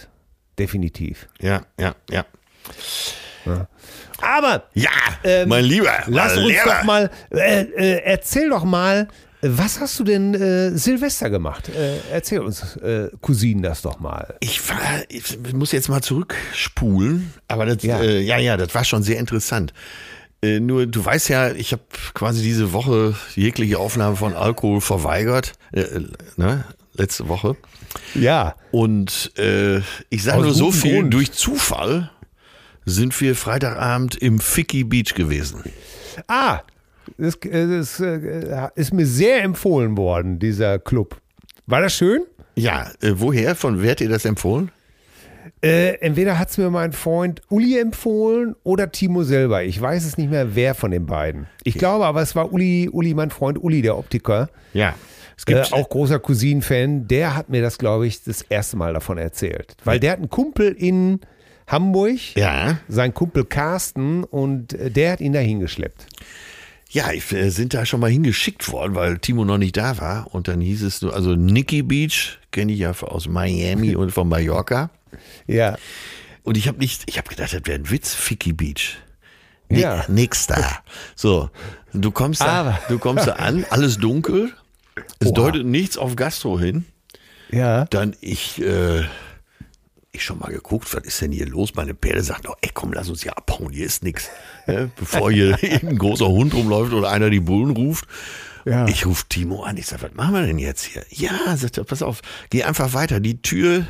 Definitiv. 0.59 1.29
Ja, 1.41 1.63
ja, 1.79 1.95
ja. 2.11 2.25
Aber 4.21 4.65
Ja, 4.75 4.91
Ähm, 5.23 5.49
mein 5.49 5.65
Lieber, 5.65 5.93
Lass 6.07 6.35
mein 6.37 6.45
uns 6.45 6.53
Lieber. 6.55 6.65
doch 6.65 6.85
mal, 6.85 7.11
äh, 7.31 7.63
äh, 7.63 8.03
erzähl 8.05 8.49
doch 8.49 8.65
mal, 8.65 9.09
was 9.43 9.81
hast 9.81 9.99
du 10.01 10.05
denn 10.05 10.33
äh, 10.35 10.71
Silvester 10.71 11.29
gemacht? 11.29 11.69
Äh, 11.69 11.99
erzähl 12.11 12.39
uns, 12.41 12.77
äh, 12.77 13.11
Cousinen, 13.21 13.63
das 13.63 13.83
doch 13.83 14.01
mal. 14.01 14.35
Ich, 14.41 14.67
war, 14.71 14.79
ich 15.09 15.37
muss 15.53 15.73
jetzt 15.73 15.91
mal 15.91 16.01
zurückspulen, 16.01 17.35
aber 17.49 17.67
das, 17.67 17.83
Ja. 17.83 17.99
ja, 18.03 18.05
äh, 18.05 18.21
ja, 18.21 18.39
ja, 18.39 18.57
das 18.57 18.75
war 18.75 18.85
schon 18.85 19.03
sehr 19.03 19.19
interessant. 19.19 19.75
Äh, 20.43 20.61
nur, 20.61 20.87
du 20.87 21.05
weißt 21.05 21.29
ja, 21.29 21.51
ich 21.53 21.73
habe 21.73 21.83
quasi 22.15 22.43
diese 22.43 22.73
Woche 22.73 23.15
jegliche 23.35 23.79
Aufnahme 23.79 24.17
von 24.17 24.35
Alkohol 24.35 24.81
verweigert, 24.81 25.53
äh, 25.73 25.81
äh, 25.81 26.05
ne, 26.37 26.65
letzte 26.95 27.29
Woche. 27.29 27.57
Ja. 28.15 28.55
Und 28.71 29.33
äh, 29.39 29.79
ich 30.11 30.23
sage 30.23 30.43
nur 30.43 30.55
so 30.55 30.73
viel, 30.73 31.01
Grund. 31.01 31.15
durch 31.15 31.33
Zufall 31.33 32.11
sind 32.85 33.19
wir 33.21 33.35
Freitagabend 33.35 34.17
im 34.17 34.39
Ficky 34.39 34.85
Beach 34.85 35.15
gewesen. 35.15 35.63
Ah, 36.29 36.61
das, 37.19 37.37
äh, 37.37 37.69
das 37.69 38.01
äh, 38.01 38.69
ist 38.75 38.93
mir 38.93 39.07
sehr 39.07 39.43
empfohlen 39.43 39.97
worden, 39.97 40.39
dieser 40.39 40.79
Club. 40.79 41.21
War 41.67 41.81
das 41.81 41.95
schön? 41.95 42.23
Ja, 42.57 42.91
äh, 43.01 43.13
woher? 43.15 43.55
Von 43.55 43.83
wer 43.83 43.93
hat 43.93 44.01
dir 44.01 44.09
das 44.09 44.25
empfohlen? 44.25 44.71
Äh, 45.63 45.99
entweder 46.01 46.39
hat 46.39 46.51
es 46.51 46.59
mir 46.59 46.71
mein 46.71 46.93
Freund 46.93 47.43
Uli 47.49 47.79
empfohlen 47.79 48.55
oder 48.65 48.93
Timo 48.93 49.23
selber. 49.23 49.65
Ich 49.65 49.81
weiß 49.81 50.05
es 50.05 50.19
nicht 50.19 50.31
mehr, 50.31 50.55
wer 50.55 50.75
von 50.75 50.91
den 50.91 51.07
beiden. 51.07 51.47
Ich 51.65 51.75
glaube 51.75 52.05
aber, 52.07 52.21
es 52.23 52.37
war 52.37 52.53
Uli, 52.53 52.89
Uli, 52.91 53.15
mein 53.15 53.31
Freund 53.31 53.63
Uli, 53.63 53.81
der 53.81 53.97
Optiker. 53.97 54.51
Ja. 54.73 54.95
Es 55.37 55.45
Äh, 55.47 55.55
gibt 55.55 55.73
auch 55.73 55.89
großer 55.89 56.19
Cousin-Fan, 56.19 57.09
der 57.09 57.35
hat 57.37 57.49
mir 57.49 57.63
das, 57.63 57.79
glaube 57.79 58.07
ich, 58.07 58.23
das 58.23 58.43
erste 58.43 58.77
Mal 58.77 58.95
davon 58.95 59.19
erzählt. 59.19 59.77
Weil 59.85 59.99
der 60.01 60.13
hat 60.13 60.19
einen 60.19 60.31
Kumpel 60.31 60.73
in 60.73 61.21
Hamburg, 61.67 62.19
ja, 62.37 62.79
sein 62.89 63.15
Kumpel 63.15 63.45
Carsten, 63.45 64.25
und 64.25 64.75
äh, 64.75 64.91
der 64.91 65.13
hat 65.13 65.21
ihn 65.21 65.33
da 65.33 65.41
hingeschleppt. 65.41 66.07
ja, 66.91 67.11
ich, 67.13 67.33
äh, 67.33 67.49
sind 67.51 67.75
da 67.75 67.85
schon 67.87 68.01
mal 68.01 68.11
hingeschickt 68.11 68.71
worden, 68.71 68.95
weil 68.95 69.19
Timo 69.19 69.45
noch 69.45 69.59
nicht 69.59 69.77
da 69.77 69.99
war. 69.99 70.33
Und 70.35 70.47
dann 70.47 70.61
hieß 70.61 70.83
es 70.83 71.03
nur, 71.03 71.15
also 71.15 71.35
Nicky 71.35 71.83
Beach 71.83 72.39
kenne 72.53 72.73
ich 72.73 72.79
ja 72.81 72.93
aus 72.93 73.27
Miami 73.27 73.97
und 73.97 74.13
von 74.13 74.29
Mallorca. 74.29 74.91
Ja. 75.49 75.77
Und 76.45 76.57
ich 76.57 76.69
habe 76.69 76.79
nicht, 76.79 77.03
ich 77.07 77.19
habe 77.19 77.29
gedacht, 77.29 77.53
das 77.53 77.67
wäre 77.67 77.79
ein 77.79 77.91
Witz, 77.91 78.15
Ficky 78.15 78.53
Beach. 78.53 78.99
Ni 79.71 79.81
Ja. 79.81 80.05
Nix 80.09 80.47
da. 80.47 80.81
So, 81.17 81.49
du 81.95 82.11
kommst 82.13 82.43
da, 82.43 82.47
Aber- 82.61 82.79
du 82.89 82.99
kommst 82.99 83.27
da 83.27 83.33
an, 83.33 83.65
alles 83.71 83.97
dunkel. 83.97 84.53
Es 85.19 85.29
Oha. 85.29 85.35
deutet 85.35 85.67
nichts 85.67 85.97
auf 85.97 86.17
Gastro 86.17 86.59
hin. 86.59 86.85
Ja. 87.51 87.85
Dann 87.87 88.17
ich, 88.21 88.61
äh, 88.63 89.03
ich 90.13 90.25
schon 90.25 90.39
mal 90.39 90.53
geguckt, 90.53 90.93
was 90.95 91.05
ist 91.05 91.21
denn 91.21 91.33
hier 91.33 91.47
los? 91.47 91.75
Meine 91.75 91.95
Pferde 91.95 92.23
sagt 92.23 92.45
noch, 92.45 92.57
ey 92.61 92.71
komm, 92.73 92.93
lass 92.93 93.09
uns 93.09 93.23
hier 93.23 93.37
abhauen, 93.37 93.73
hier 93.73 93.87
ist 93.87 94.03
nix. 94.03 94.29
Ja, 94.67 94.89
bevor 94.97 95.31
hier 95.31 95.51
irgendein 95.63 95.99
großer 95.99 96.29
Hund 96.29 96.55
rumläuft 96.55 96.93
oder 96.93 97.11
einer 97.11 97.31
die 97.31 97.41
Bullen 97.41 97.71
ruft. 97.71 98.07
Ja. 98.65 98.87
Ich 98.87 99.05
rufe 99.05 99.25
Timo 99.29 99.63
an, 99.63 99.77
ich 99.77 99.87
sag, 99.87 100.03
was 100.03 100.15
machen 100.15 100.35
wir 100.35 100.47
denn 100.47 100.59
jetzt 100.59 100.85
hier? 100.85 101.05
Ja, 101.11 101.57
sagt 101.57 101.77
er, 101.77 101.85
pass 101.85 102.03
auf, 102.03 102.23
geh 102.49 102.65
einfach 102.65 102.95
weiter. 102.95 103.21
Die 103.21 103.43
Tür, 103.43 103.87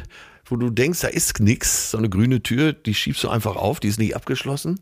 wo 0.46 0.56
du 0.56 0.70
denkst, 0.70 1.00
da 1.00 1.08
ist 1.08 1.38
nix, 1.38 1.92
so 1.92 1.98
eine 1.98 2.08
grüne 2.08 2.42
Tür, 2.42 2.72
die 2.72 2.94
schiebst 2.94 3.22
du 3.22 3.28
einfach 3.28 3.54
auf, 3.54 3.78
die 3.78 3.88
ist 3.88 4.00
nicht 4.00 4.16
abgeschlossen. 4.16 4.80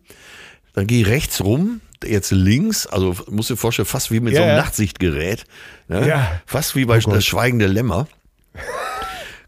Dann 0.72 0.86
geh 0.86 1.02
rechts 1.02 1.42
rum, 1.44 1.82
jetzt 2.04 2.30
links, 2.30 2.86
also 2.86 3.16
musst 3.28 3.50
du 3.50 3.54
dir 3.54 3.58
vorstellen, 3.58 3.86
fast 3.86 4.10
wie 4.10 4.20
mit 4.20 4.34
Ja, 4.34 4.40
so 4.40 4.44
einem. 4.44 4.56
Nachtsichtgerät. 4.56 5.44
Ne? 5.88 6.08
Ja. 6.08 6.40
Fast 6.46 6.76
wie 6.76 6.84
bei 6.84 6.98
Gott. 6.98 7.14
das 7.14 7.24
Schweigende 7.24 7.66
Lämmer. 7.66 8.06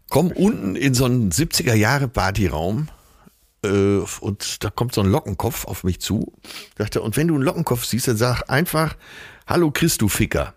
Komm 0.09 0.31
unten 0.31 0.75
in 0.75 0.93
so 0.93 1.05
einen 1.05 1.31
70er 1.31 1.73
Jahre 1.73 2.07
Partyraum 2.07 2.87
äh, 3.63 3.99
und 4.19 4.63
da 4.63 4.69
kommt 4.69 4.93
so 4.93 5.01
ein 5.01 5.07
Lockenkopf 5.07 5.65
auf 5.65 5.83
mich 5.83 5.99
zu. 5.99 6.33
Er, 6.77 7.01
und 7.01 7.17
wenn 7.17 7.27
du 7.27 7.35
einen 7.35 7.43
Lockenkopf 7.43 7.85
siehst, 7.85 8.07
dann 8.07 8.17
sag 8.17 8.43
einfach, 8.49 8.95
hallo 9.47 9.71
Chris, 9.71 9.97
du 9.97 10.07
Ficker. 10.07 10.53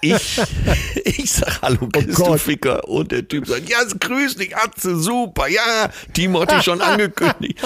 Ich, 0.00 0.38
ich 1.04 1.32
sag 1.32 1.62
Hallo 1.62 1.88
Chris, 1.90 2.16
du 2.16 2.24
Gott. 2.24 2.40
Ficker. 2.40 2.86
Und 2.88 3.10
der 3.10 3.26
Typ 3.26 3.46
sagt, 3.46 3.68
ja, 3.68 3.78
grüß 3.98 4.36
dich, 4.36 4.54
Atze, 4.56 4.98
super, 4.98 5.48
ja, 5.48 5.88
Timo 6.12 6.42
hat 6.42 6.52
dich 6.52 6.62
schon 6.62 6.80
angekündigt. 6.80 7.58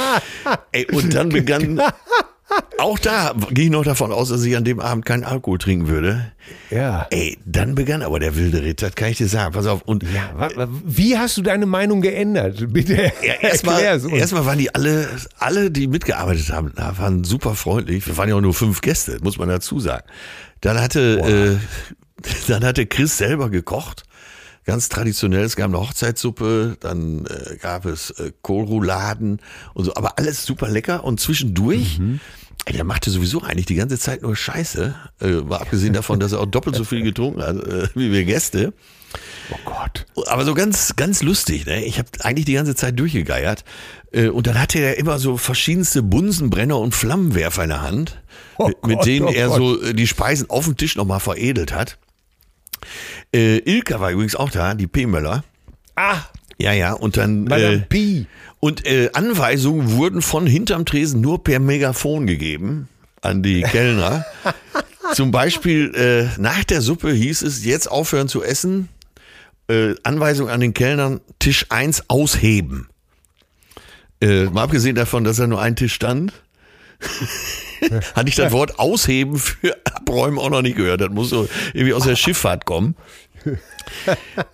Ey, 0.73 0.87
und 0.93 1.15
dann 1.15 1.31
begann, 1.31 1.81
auch 2.79 2.99
da 2.99 3.35
ging 3.51 3.67
ich 3.67 3.71
noch 3.71 3.85
davon 3.85 4.13
aus, 4.13 4.29
dass 4.31 4.45
ich 4.45 4.57
an 4.57 4.65
dem 4.65 4.81
Abend 4.81 5.05
keinen 5.05 5.25
Alkohol 5.25 5.59
trinken 5.59 5.89
würde. 5.89 6.33
Ja. 6.71 7.07
Ey, 7.11 7.39
dann 7.45 7.75
begann 7.75 8.03
aber 8.03 8.21
der 8.21 8.37
wilde 8.37 8.63
Ritt, 8.63 8.83
das 8.83 8.95
kann 8.95 9.09
ich 9.11 9.19
dir 9.19 9.29
sagen. 9.29 9.53
Pass 9.53 9.67
auf. 9.67 9.83
Und 9.83 10.05
Ja, 10.05 10.49
wie 10.85 11.19
hast 11.19 11.37
du 11.37 11.43
deine 11.43 11.67
Meinung 11.67 12.01
geändert? 12.01 12.65
Bitte 12.73 13.13
ja, 13.23 13.35
erstmal, 13.41 13.83
erstmal 13.83 14.47
waren 14.47 14.59
die 14.59 14.75
alle, 14.75 15.09
alle, 15.39 15.71
die 15.71 15.87
mitgearbeitet 15.87 16.51
haben, 16.51 16.73
waren 16.77 17.25
super 17.25 17.55
freundlich. 17.55 18.07
Wir 18.07 18.17
waren 18.17 18.29
ja 18.29 18.35
auch 18.35 18.41
nur 18.41 18.55
fünf 18.55 18.81
Gäste, 18.81 19.19
muss 19.23 19.39
man 19.39 19.49
dazu 19.49 19.81
sagen. 19.81 20.05
Dann 20.61 20.81
hatte, 20.81 21.59
äh, 22.21 22.29
dann 22.49 22.65
hatte 22.65 22.87
Chris 22.87 23.19
selber 23.19 23.51
gekocht. 23.51 24.05
Ganz 24.69 24.91
traditionell, 24.91 25.45
es 25.45 25.57
gab 25.57 25.69
eine 25.71 25.81
Hochzeitssuppe, 25.81 26.77
dann 26.81 27.25
äh, 27.25 27.57
gab 27.57 27.87
es 27.87 28.11
äh, 28.11 28.33
Kohlrouladen 28.43 29.41
und 29.73 29.85
so, 29.87 29.95
aber 29.95 30.19
alles 30.19 30.45
super 30.45 30.69
lecker 30.69 31.05
und 31.05 31.19
zwischendurch, 31.21 31.99
ey, 32.67 32.75
der 32.75 32.85
machte 32.85 33.11
sowieso 33.11 33.41
eigentlich 33.41 33.65
die 33.65 33.77
ganze 33.77 33.99
Zeit 33.99 34.21
nur 34.21 34.37
Scheiße, 34.37 34.95
äh, 35.23 35.27
mal 35.27 35.57
abgesehen 35.57 35.95
davon, 35.95 36.21
dass 36.21 36.33
er 36.33 36.41
auch 36.41 36.47
doppelt 36.47 36.77
so 36.77 36.85
viel 36.85 37.01
getrunken 37.03 37.41
hat 37.41 37.57
äh, 37.57 37.89
wie 37.95 38.13
wir 38.13 38.25
Gäste. 38.27 38.75
oh 39.51 39.57
Gott. 39.65 40.05
Aber 40.27 40.45
so 40.45 40.53
ganz, 40.53 40.95
ganz 40.97 41.23
lustig, 41.23 41.65
ne? 41.65 41.83
Ich 41.87 41.99
habe 41.99 42.09
eigentlich 42.21 42.45
die 42.45 42.53
ganze 42.53 42.75
Zeit 42.75 42.99
durchgegeiert. 43.01 43.65
Äh, 44.13 44.29
Und 44.29 44.47
dann 44.49 44.61
hatte 44.61 44.81
er 44.81 44.99
immer 44.99 45.19
so 45.19 45.39
verschiedenste 45.39 46.03
Bunsenbrenner 46.03 46.79
und 46.79 46.95
Flammenwerfer 46.95 47.63
in 47.63 47.71
der 47.71 47.81
Hand, 47.81 48.21
Oh 48.59 48.69
mit, 48.69 48.87
mit 48.87 48.97
Gott, 48.99 49.07
denen 49.07 49.27
oh 49.29 49.33
er 49.33 49.49
Gott. 49.49 49.57
so 49.57 49.83
äh, 49.83 49.95
die 49.95 50.07
Speisen 50.07 50.51
auf 50.51 50.67
dem 50.67 50.77
Tisch 50.77 50.95
nochmal 50.97 51.21
veredelt 51.21 51.73
hat. 51.73 51.97
Äh, 53.35 53.59
Ilka 53.59 54.01
war 54.01 54.11
übrigens 54.11 54.37
auch 54.37 54.51
da, 54.51 54.75
die 54.75 54.87
P. 54.87 55.07
Möller. 55.07 55.45
Ah, 55.97 56.19
Ja, 56.59 56.73
ja, 56.73 56.93
und 56.93 57.17
dann. 57.17 57.45
Madame 57.45 57.75
Äh, 57.75 57.79
P. 57.81 58.27
und 58.61 58.85
äh, 58.87 59.11
Anweisungen 59.13 59.93
wurden 59.93 60.23
von 60.23 60.47
hinterm 60.47 60.85
Tresen 60.87 61.21
nur 61.21 61.43
per 61.45 61.61
Megafon 61.61 62.27
gegeben 62.27 62.89
an 63.23 63.43
die 63.43 63.63
Kellner. 63.63 64.25
Zum 65.15 65.31
Beispiel 65.31 65.95
äh, 65.95 66.41
nach 66.41 66.65
der 66.65 66.81
Suppe 66.83 67.11
hieß 67.13 67.43
es, 67.43 67.65
jetzt 67.65 67.91
aufhören 67.91 68.29
zu 68.29 68.43
essen. 68.43 68.89
Äh, 69.69 69.95
Anweisung 70.03 70.49
an 70.51 70.61
den 70.61 70.75
Kellnern, 70.75 71.21
Tisch 71.39 71.67
1 71.71 72.05
ausheben. 72.09 72.89
Äh, 74.21 74.45
mal 74.47 74.65
abgesehen 74.65 74.97
davon, 74.97 75.25
dass 75.25 75.37
da 75.37 75.47
nur 75.47 75.61
ein 75.63 75.77
Tisch 75.77 75.95
stand, 75.95 76.33
hatte 78.15 78.29
ich 78.29 78.35
das 78.35 78.53
Wort 78.53 78.79
ausheben 78.79 79.39
für 79.39 79.77
abräumen 79.85 80.39
auch 80.39 80.51
noch 80.51 80.63
nicht 80.63 80.77
gehört. 80.77 81.01
Das 81.01 81.11
muss 81.11 81.31
so 81.31 81.49
irgendwie 81.73 81.95
aus 81.95 82.05
der 82.05 82.17
Schifffahrt 82.17 82.65
kommen. 82.65 82.97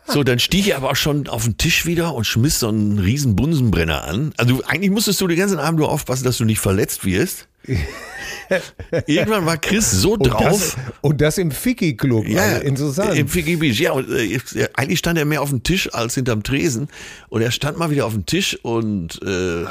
So, 0.06 0.22
dann 0.22 0.38
stieg 0.38 0.66
ich 0.66 0.76
aber 0.76 0.90
auch 0.90 0.96
schon 0.96 1.26
auf 1.28 1.44
den 1.44 1.56
Tisch 1.56 1.86
wieder 1.86 2.14
und 2.14 2.24
schmiss 2.24 2.60
so 2.60 2.68
einen 2.68 2.98
riesen 2.98 3.34
Bunsenbrenner 3.34 4.04
an. 4.04 4.32
Also 4.36 4.62
eigentlich 4.66 4.90
musstest 4.90 5.20
du 5.20 5.26
den 5.26 5.38
ganzen 5.38 5.58
Abend 5.58 5.80
nur 5.80 5.90
aufpassen, 5.90 6.24
dass 6.24 6.38
du 6.38 6.44
nicht 6.44 6.60
verletzt 6.60 7.04
wirst. 7.04 7.48
Irgendwann 9.06 9.46
war 9.46 9.56
Chris 9.56 9.90
so 9.90 10.12
Und 10.12 10.24
drauf. 10.24 10.42
das, 10.42 10.76
und 11.00 11.20
das 11.22 11.38
im 11.38 11.50
Ficky-Club. 11.50 12.28
Ja, 12.28 12.42
also 12.42 12.60
interessant. 12.62 13.16
Im 13.16 13.26
Figgy 13.26 13.56
Beach. 13.56 13.80
Ja, 13.80 13.92
und 13.92 14.08
äh, 14.10 14.38
eigentlich 14.74 14.98
stand 14.98 15.18
er 15.18 15.24
mehr 15.24 15.40
auf 15.40 15.48
dem 15.48 15.62
Tisch 15.62 15.92
als 15.94 16.14
hinterm 16.14 16.42
Tresen. 16.42 16.88
Und 17.28 17.40
er 17.40 17.50
stand 17.50 17.78
mal 17.78 17.90
wieder 17.90 18.04
auf 18.04 18.12
dem 18.12 18.26
Tisch 18.26 18.58
und 18.62 19.20
äh, 19.22 19.64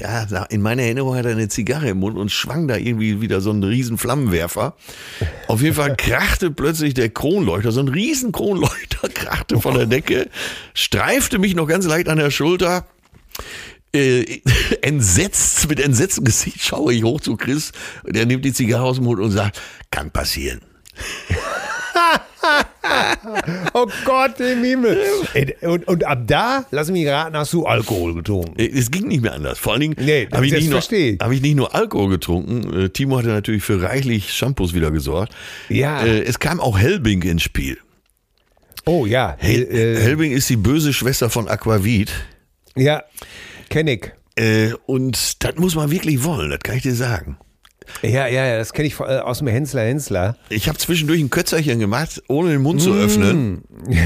ja, 0.00 0.44
in 0.44 0.62
meiner 0.62 0.82
Erinnerung 0.82 1.14
hat 1.14 1.26
er 1.26 1.32
eine 1.32 1.48
Zigarre 1.48 1.88
im 1.88 1.98
Mund 1.98 2.16
und 2.16 2.30
schwang 2.30 2.68
da 2.68 2.76
irgendwie 2.76 3.20
wieder 3.20 3.40
so 3.40 3.50
einen 3.50 3.64
riesen 3.64 3.98
Flammenwerfer. 3.98 4.76
Auf 5.46 5.60
jeden 5.62 5.74
Fall 5.74 5.96
krachte 5.96 6.50
plötzlich 6.50 6.94
der 6.94 7.10
Kronleuchter, 7.10 7.72
so 7.72 7.80
ein 7.80 7.88
riesen 7.88 8.32
Kronleuchter 8.32 9.08
krachte 9.14 9.60
von 9.60 9.74
der 9.74 9.86
Decke, 9.86 10.28
streifte 10.74 11.38
mich 11.38 11.54
noch 11.54 11.66
ganz 11.66 11.86
leicht 11.86 12.08
an 12.08 12.18
der 12.18 12.30
Schulter. 12.30 12.86
Äh, 13.94 14.40
entsetzt, 14.82 15.68
mit 15.68 15.80
entsetztem 15.80 16.24
Gesicht 16.24 16.62
schaue 16.62 16.92
ich 16.92 17.04
hoch 17.04 17.20
zu 17.20 17.36
Chris. 17.36 17.72
Der 18.04 18.26
nimmt 18.26 18.44
die 18.44 18.52
Zigarre 18.52 18.84
aus 18.84 18.96
dem 18.96 19.04
Mund 19.04 19.20
und 19.20 19.30
sagt, 19.30 19.60
kann 19.90 20.10
passieren. 20.10 20.60
oh 23.74 23.86
Gott 24.04 24.38
im 24.40 24.62
Himmel. 24.64 24.98
Und, 25.62 25.86
und 25.88 26.04
ab 26.04 26.22
da, 26.26 26.64
lass 26.70 26.90
mich 26.90 27.06
raten, 27.06 27.36
hast 27.36 27.52
du 27.52 27.66
Alkohol 27.66 28.14
getrunken. 28.14 28.54
Es 28.58 28.90
ging 28.90 29.08
nicht 29.08 29.22
mehr 29.22 29.32
anders. 29.34 29.58
Vor 29.58 29.72
allen 29.72 29.80
Dingen 29.82 29.96
Nee, 29.98 30.28
habe 30.32 30.46
ich, 30.46 30.52
nicht 30.52 30.70
nur- 30.70 30.80
hab 30.80 31.30
ich 31.32 31.40
nicht 31.42 31.56
nur 31.56 31.74
Alkohol 31.74 32.08
getrunken. 32.10 32.84
Äh, 32.84 32.88
Timo 32.90 33.18
hatte 33.18 33.28
natürlich 33.28 33.62
für 33.62 33.80
reichlich 33.82 34.32
Shampoos 34.32 34.74
wieder 34.74 34.90
gesorgt. 34.90 35.32
Ja. 35.68 36.04
Äh, 36.04 36.22
Es 36.22 36.38
kam 36.38 36.60
auch 36.60 36.78
Helbing 36.78 37.22
ins 37.22 37.42
Spiel. 37.42 37.78
Oh 38.86 39.06
ja. 39.06 39.36
Hel 39.38 39.62
Äh, 39.70 40.00
Helbing 40.00 40.32
ist 40.32 40.48
die 40.48 40.56
böse 40.56 40.92
Schwester 40.92 41.30
von 41.30 41.48
Aquavit. 41.48 42.10
ja, 42.76 43.02
kenn 43.68 43.86
ich. 43.88 44.12
Und 44.86 45.42
das 45.44 45.56
muss 45.56 45.74
man 45.74 45.90
wirklich 45.90 46.22
wollen, 46.22 46.50
das 46.50 46.60
kann 46.60 46.76
ich 46.76 46.82
dir 46.84 46.94
sagen. 46.94 47.38
Ja, 48.02 48.26
ja, 48.26 48.46
ja, 48.46 48.58
das 48.58 48.72
kenne 48.72 48.88
ich 48.88 49.00
äh, 49.00 49.18
aus 49.18 49.38
dem 49.38 49.46
Hensler 49.48 49.82
Hensler. 49.82 50.36
Ich 50.50 50.68
habe 50.68 50.78
zwischendurch 50.78 51.20
ein 51.20 51.30
Kötzerchen 51.30 51.78
gemacht, 51.78 52.22
ohne 52.28 52.50
den 52.50 52.62
Mund 52.62 52.82
zu 52.82 52.90
Mm. 52.90 52.98
öffnen. 53.00 53.64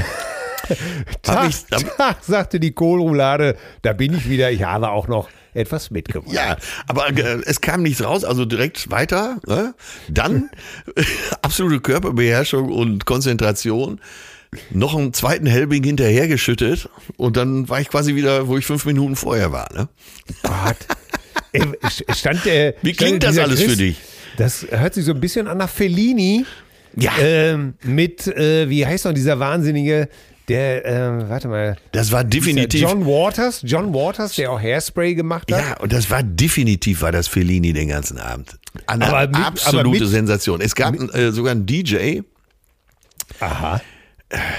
Hab 0.69 1.21
Tag, 1.23 1.49
ich, 1.49 1.65
Tag, 1.97 2.23
sagte 2.23 2.59
die 2.59 2.71
Kohlroulade, 2.71 3.57
da 3.81 3.91
bin 3.91 4.13
ich 4.13 4.29
wieder, 4.29 4.49
ich 4.49 4.63
habe 4.63 4.89
auch 4.91 5.09
noch 5.09 5.27
etwas 5.53 5.91
mitgebracht. 5.91 6.33
Ja, 6.33 6.55
aber 6.87 7.09
äh, 7.09 7.41
es 7.45 7.59
kam 7.59 7.83
nichts 7.83 8.01
raus, 8.01 8.23
also 8.23 8.45
direkt 8.45 8.89
weiter. 8.89 9.39
Ne? 9.45 9.75
Dann 10.07 10.49
absolute 11.41 11.81
Körperbeherrschung 11.81 12.71
und 12.71 13.05
Konzentration. 13.05 13.99
Noch 14.69 14.95
einen 14.95 15.13
zweiten 15.13 15.47
Helbing 15.47 15.83
hinterhergeschüttet 15.83 16.87
und 17.17 17.35
dann 17.37 17.67
war 17.69 17.81
ich 17.81 17.89
quasi 17.89 18.15
wieder, 18.15 18.47
wo 18.47 18.55
ich 18.57 18.65
fünf 18.65 18.85
Minuten 18.85 19.15
vorher 19.15 19.51
war. 19.51 19.67
Ne? 19.73 19.89
Gott. 20.43 20.77
Stand 22.15 22.45
der, 22.45 22.75
Wie 22.81 22.93
klingt 22.93 23.23
das 23.23 23.37
alles 23.37 23.61
für 23.61 23.75
dich? 23.75 23.97
Das 24.37 24.65
hört 24.69 24.93
sich 24.95 25.05
so 25.05 25.11
ein 25.13 25.19
bisschen 25.19 25.47
an 25.47 25.57
nach 25.59 25.69
Fellini. 25.69 26.45
Ja. 26.95 27.11
Ähm, 27.19 27.73
mit, 27.83 28.27
äh, 28.27 28.69
wie 28.69 28.85
heißt 28.85 29.05
noch 29.05 29.13
dieser 29.13 29.39
Wahnsinnige, 29.39 30.09
der, 30.47 30.85
ähm, 30.85 31.29
warte 31.29 31.47
mal. 31.47 31.77
Das 31.91 32.11
war 32.11 32.23
definitiv. 32.23 32.81
John 32.81 33.05
Waters, 33.05 33.61
John 33.63 33.93
Waters, 33.93 34.35
der 34.35 34.51
auch 34.51 34.59
Hairspray 34.61 35.15
gemacht 35.15 35.51
hat. 35.51 35.59
Ja, 35.59 35.77
und 35.79 35.91
das 35.93 36.09
war 36.11 36.21
definitiv 36.21 37.01
war 37.01 37.11
das 37.11 37.27
Fellini 37.27 37.73
den 37.73 37.87
ganzen 37.87 38.17
Abend. 38.19 38.57
Eine 38.85 39.07
Aber 39.07 39.27
mit- 39.27 39.45
absolute 39.45 39.79
aber 39.89 39.89
mit- 39.99 40.07
Sensation. 40.07 40.61
Es 40.61 40.75
gab 40.75 40.95
äh, 41.15 41.31
sogar 41.31 41.51
einen 41.53 41.65
DJ, 41.65 42.21
Aha. 43.39 43.81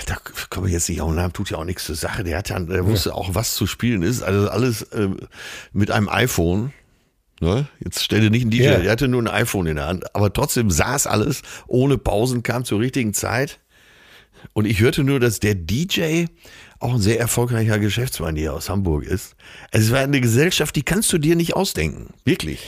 da 0.07 0.17
komme 0.51 0.69
ich 0.69 0.73
jetzt 0.73 0.89
nicht 0.89 1.01
auf 1.01 1.09
den 1.11 1.17
Namen, 1.17 1.33
tut 1.33 1.51
ja 1.51 1.59
auch 1.59 1.65
nichts 1.65 1.85
zur 1.85 1.97
Sache. 1.97 2.25
Der 2.25 2.39
hat 2.39 2.51
dann, 2.51 2.67
der 2.69 2.87
wusste 2.87 3.15
auch, 3.15 3.35
was 3.35 3.55
zu 3.55 3.67
spielen 3.67 4.03
ist. 4.03 4.23
Also 4.23 4.49
alles 4.49 4.83
äh, 4.93 5.09
mit 5.73 5.91
einem 5.91 6.09
iPhone. 6.09 6.73
Ne? 7.45 7.69
Jetzt 7.85 8.03
stell 8.03 8.21
dir 8.23 8.31
nicht 8.31 8.43
einen 8.43 8.51
DJ, 8.51 8.63
Ja. 8.63 8.79
der 8.79 8.91
hatte 8.91 9.07
nur 9.07 9.21
ein 9.23 9.29
iPhone 9.29 9.67
in 9.67 9.77
der 9.77 9.87
Hand, 9.87 10.15
aber 10.17 10.33
trotzdem 10.33 10.71
saß 10.71 11.07
alles 11.07 11.43
ohne 11.67 11.99
Pausen, 11.99 12.43
kam 12.43 12.65
zur 12.65 12.81
richtigen 12.81 13.13
Zeit. 13.13 13.61
Und 14.55 14.67
ich 14.67 14.81
hörte 14.81 15.05
nur, 15.05 15.21
dass 15.21 15.41
der 15.41 15.55
DJ 15.55 16.25
auch 16.85 16.95
ein 16.95 17.01
sehr 17.01 17.19
erfolgreicher 17.19 17.79
Geschäftsmann 17.79 18.37
hier 18.37 18.53
aus 18.55 18.69
Hamburg 18.69 19.05
ist. 19.05 19.35
Es 19.71 19.91
war 19.91 20.01
eine 20.01 20.21
Gesellschaft, 20.21 20.77
die 20.77 20.83
kannst 20.83 21.13
du 21.13 21.19
dir 21.19 21.35
nicht 21.35 21.55
ausdenken. 21.57 22.13
Wirklich. 22.25 22.61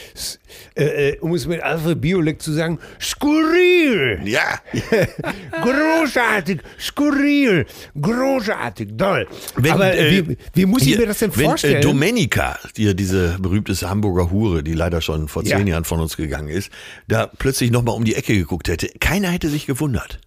Äh, 0.75 1.11
äh, 1.11 1.19
um 1.21 1.35
es 1.35 1.47
mit 1.47 1.61
Alfred 1.63 2.01
Biolek 2.01 2.41
zu 2.41 2.53
sagen, 2.53 2.79
skurril, 3.01 4.21
Ja. 4.25 4.61
großartig, 5.63 6.61
skurril, 6.79 7.67
großartig, 8.01 8.89
toll. 8.97 9.27
Wenn, 9.57 9.73
Aber 9.73 9.95
äh, 9.95 10.29
wie, 10.29 10.37
wie 10.55 10.67
muss 10.67 10.83
ich 10.83 10.89
hier, 10.89 10.99
mir 11.01 11.07
das 11.07 11.19
denn 11.19 11.37
wenn, 11.37 11.45
vorstellen? 11.47 11.77
Äh, 11.77 11.81
Domenica, 11.81 12.59
die, 12.77 12.95
diese 12.95 13.37
berühmteste 13.39 13.89
Hamburger 13.91 14.31
Hure, 14.31 14.63
die 14.63 14.73
leider 14.73 15.01
schon 15.01 15.29
vor 15.29 15.45
Ja. 15.45 15.59
zehn 15.59 15.67
Jahren 15.67 15.85
von 15.85 16.01
uns 16.01 16.17
gegangen 16.17 16.49
ist, 16.49 16.71
da 17.09 17.27
plötzlich 17.27 17.71
nochmal 17.71 17.95
um 17.95 18.05
die 18.05 18.15
Ecke 18.15 18.35
geguckt 18.35 18.69
hätte. 18.69 18.89
Keiner 19.01 19.29
hätte 19.29 19.49
sich 19.49 19.67
gewundert. 19.67 20.21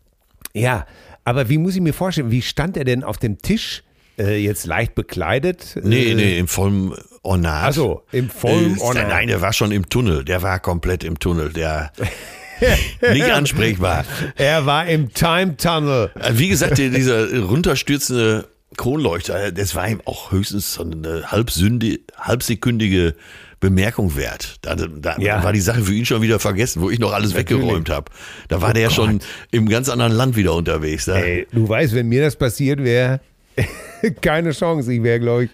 Ja, 0.54 0.86
aber 1.30 1.50
wie 1.50 1.58
muss 1.58 1.76
ich 1.76 1.82
mir 1.82 1.94
vorstellen, 1.94 2.32
wie 2.32 2.42
stand 2.42 2.76
er 2.78 2.84
denn 2.86 3.04
auf 3.04 3.18
dem 3.18 3.38
Tisch, 3.40 3.84
äh, 4.18 4.38
jetzt 4.44 4.66
leicht 4.66 4.96
bekleidet? 4.96 5.78
Nee, 5.84 6.12
äh, 6.12 6.16
nee, 6.16 6.38
im 6.40 6.48
vollen 6.48 6.94
Ornat. 7.24 7.70
Ach 7.70 7.74
so, 7.74 8.04
im 8.12 8.30
vollen 8.30 8.78
Äh, 8.78 8.82
Ornat. 8.82 9.08
Nein, 9.10 9.28
der 9.28 9.42
war 9.42 9.54
schon 9.54 9.72
im 9.72 9.88
Tunnel. 9.90 10.24
Der 10.26 10.42
war 10.42 10.60
komplett 10.60 11.04
im 11.04 11.20
Tunnel. 11.20 11.52
Der 11.54 11.92
nicht 13.14 13.30
ansprechbar. 13.30 14.06
Er 14.36 14.66
war 14.66 14.86
im 14.88 15.14
Time 15.14 15.56
Tunnel. 15.58 16.12
Äh, 16.16 16.32
Wie 16.34 16.50
gesagt, 16.50 16.78
dieser 16.78 17.40
runterstürzende 17.40 18.48
Kronleuchter, 18.78 19.52
das 19.52 19.76
war 19.76 19.88
ihm 19.90 20.02
auch 20.06 20.32
höchstens 20.32 20.74
so 20.74 20.84
eine 20.84 21.32
halbsünde, 21.32 22.00
halbsekündige 22.18 23.16
Bemerkung 23.60 24.16
wert. 24.16 24.58
Da, 24.62 24.76
da 24.76 25.18
Ja. 25.20 25.44
war 25.44 25.52
die 25.54 25.60
Sache 25.60 25.82
für 25.82 25.94
ihn 25.94 26.06
schon 26.06 26.22
wieder 26.22 26.40
vergessen, 26.40 26.82
wo 26.82 26.90
ich 26.90 27.00
noch 27.00 27.12
alles 27.14 27.34
Natürlich. 27.34 27.64
weggeräumt 27.64 27.90
habe. 27.90 28.12
Da 28.48 28.62
war 28.62 28.74
der 28.74 28.84
ja 28.84 28.90
schon 28.90 29.20
im 29.52 29.68
ganz 29.68 29.90
anderen 29.90 30.14
Land 30.14 30.36
wieder 30.36 30.54
unterwegs. 30.54 31.06
Da. 31.06 31.18
Ey, 31.18 31.48
du 31.52 31.68
weißt, 31.68 31.94
wenn 31.94 32.08
mir 32.08 32.22
das 32.22 32.36
passiert 32.38 32.84
wäre, 32.84 33.20
keine 34.22 34.52
Chance. 34.52 34.94
Ich 34.94 35.04
wäre, 35.04 35.20
glaube 35.20 35.46
ich. 35.46 35.50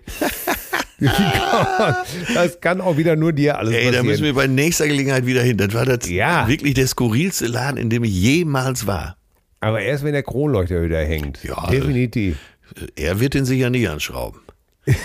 das 2.34 2.60
kann 2.62 2.80
auch 2.82 2.96
wieder 2.98 3.16
nur 3.16 3.34
dir 3.34 3.58
alles 3.58 3.74
Ey, 3.74 3.80
da 3.82 3.88
passieren. 3.88 4.06
müssen 4.08 4.24
wir 4.24 4.34
bei 4.34 4.48
nächster 4.48 4.88
Gelegenheit 4.88 5.26
wieder 5.26 5.42
hin. 5.42 5.58
Das 5.58 5.74
war 5.74 5.86
das 5.86 6.08
Ja. 6.10 6.48
wirklich 6.48 6.74
der 6.76 6.88
skurrilste 6.88 7.48
Laden, 7.48 7.78
in 7.78 7.90
dem 7.90 8.04
ich 8.04 8.14
jemals 8.14 8.88
war. 8.88 9.18
Aber 9.60 9.82
erst 9.82 10.04
wenn 10.04 10.14
der 10.14 10.24
Kronleuchter 10.24 10.84
wieder 10.84 11.00
hängt. 11.04 11.44
Ja, 11.44 11.70
Definitiv. 11.70 12.38
Er 12.96 13.20
wird 13.20 13.34
den 13.34 13.46
sicher 13.46 13.70
nicht 13.70 13.90
anschrauben. 13.90 14.40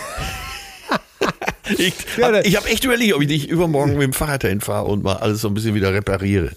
ich 1.79 1.95
habe 2.23 2.33
das- 2.35 2.47
ich 2.47 2.57
hab 2.57 2.67
echt 2.71 2.85
überlegt, 2.85 3.15
ob 3.15 3.23
ich 3.23 3.29
nicht 3.29 3.49
übermorgen 3.49 3.93
mit 3.95 4.03
dem 4.03 4.13
Fahrrad 4.13 4.45
dahin 4.45 4.61
fahre 4.61 4.87
und 4.87 5.03
mal 5.03 5.17
alles 5.17 5.41
so 5.41 5.49
ein 5.49 5.55
bisschen 5.55 5.75
wieder 5.75 5.93
repariere. 5.95 6.51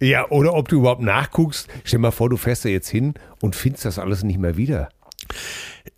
Ja, 0.00 0.28
oder 0.30 0.54
ob 0.54 0.68
du 0.68 0.76
überhaupt 0.80 1.02
nachguckst. 1.02 1.68
Stell 1.84 1.98
mal 2.00 2.10
vor, 2.10 2.28
du 2.28 2.36
fährst 2.36 2.64
da 2.64 2.68
jetzt 2.68 2.88
hin 2.88 3.14
und 3.40 3.54
findest 3.56 3.84
das 3.84 3.98
alles 3.98 4.22
nicht 4.24 4.38
mehr 4.38 4.56
wieder. 4.56 4.88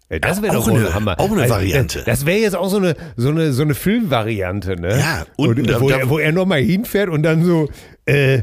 Das 0.09 0.41
wäre 0.41 0.55
doch 0.55 0.69
eine- 0.69 0.87
ein 0.87 0.95
Hammer. 0.95 1.19
auch 1.19 1.33
eine 1.33 1.43
Also, 1.43 1.55
Variante. 1.55 1.99
Das, 1.99 2.05
das 2.21 2.27
wäre 2.27 2.39
jetzt 2.39 2.55
auch 2.55 2.69
so 2.69 2.77
eine, 2.77 2.95
so 3.17 3.31
eine, 3.31 3.53
so 3.53 3.63
eine 3.63 3.75
Filmvariante, 3.75 4.77
ne? 4.81 4.99
Ja, 5.01 5.27
und 5.37 5.59
und, 5.59 5.81
wo, 5.81 5.89
da- 5.89 5.99
er, 5.99 6.09
wo 6.09 6.19
er 6.19 6.31
nochmal 6.31 6.61
hinfährt 6.63 7.09
und 7.09 7.25
dann 7.25 7.45
so, 7.45 7.69
äh, 8.05 8.43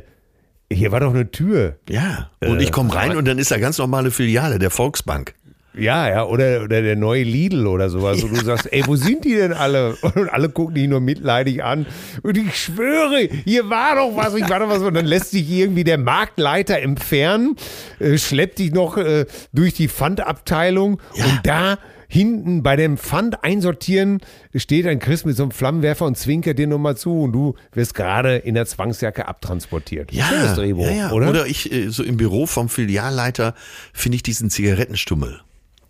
hier 0.72 0.91
war 0.91 0.99
doch 0.99 1.14
eine 1.14 1.32
Tür. 1.32 1.78
Ja, 1.88 2.32
und 2.41 2.59
ich 2.61 2.72
komme 2.72 2.93
rein 2.93 3.16
und 3.16 3.26
dann 3.26 3.38
ist 3.38 3.51
da 3.51 3.59
ganz 3.59 3.78
normale 3.78 4.11
Filiale 4.11 4.59
der 4.59 4.72
Volksbank. 4.72 5.36
Ja, 5.76 6.08
ja, 6.10 6.26
oder, 6.26 6.64
oder 6.64 6.82
der 6.82 6.96
neue 6.96 7.24
Lidl 7.24 7.66
oder 7.68 7.90
sowas. 7.90 8.24
Und 8.24 8.38
du 8.38 8.44
sagst, 8.44 8.72
ey, 8.72 8.84
wo 8.86 8.96
sind 8.96 9.26
die 9.26 9.36
denn 9.36 9.54
alle? 9.54 9.96
Und 10.16 10.30
alle 10.30 10.50
gucken 10.50 10.76
dich 10.76 10.88
nur 10.88 11.00
mitleidig 11.00 11.64
an. 11.64 11.86
Und 12.22 12.38
ich 12.38 12.56
schwöre, 12.56 13.28
hier 13.44 13.70
war 13.70 13.96
doch 13.96 14.16
was, 14.16 14.36
ich 14.36 14.48
war 14.50 14.60
doch 14.60 14.70
was. 14.70 14.82
Und 14.82 14.94
dann 14.94 15.06
lässt 15.06 15.32
sich 15.32 15.50
irgendwie 15.50 15.84
der 15.84 15.98
Marktleiter 15.98 16.80
entfernen, 16.80 17.56
äh, 18.00 18.18
schleppt 18.18 18.60
dich 18.60 18.72
noch 18.72 18.98
äh, 18.98 19.26
durch 19.52 19.74
die 19.74 19.88
Pfandabteilung 19.88 21.00
Ja. 21.16 21.26
und 21.26 21.40
da 21.44 21.78
hinten 22.08 22.62
bei 22.62 22.76
dem 22.76 22.98
Pfand 22.98 23.44
einsortieren 23.44 24.20
steht 24.54 24.86
ein 24.86 25.00
Chris 25.00 25.26
mit 25.26 25.36
so 25.36 25.42
einem 25.42 25.52
Flammenwerfer 25.52 26.06
und 26.06 26.16
zwinkert 26.16 26.60
dir 26.60 26.68
nochmal 26.68 26.96
zu 26.96 27.22
und 27.22 27.32
du 27.32 27.56
wirst 27.72 27.96
gerade 27.96 28.36
in 28.36 28.54
der 28.54 28.68
Zwangsjacke 28.68 29.28
abtransportiert. 29.28 30.12
Ja, 30.12 30.26
Schönes 30.26 30.54
Drehbuch, 30.54 30.86
ja, 30.86 30.92
ja. 30.92 31.12
oder? 31.12 31.30
Oder 31.32 31.48
ich, 31.48 31.72
äh, 31.74 31.90
so 31.90 32.04
im 32.04 32.18
Büro 32.18 32.46
vom 32.46 32.70
Filialleiter 32.70 33.56
finde 33.94 34.18
ich 34.18 34.22
diesen 34.24 34.52
Zigarettenstummel. 34.52 35.42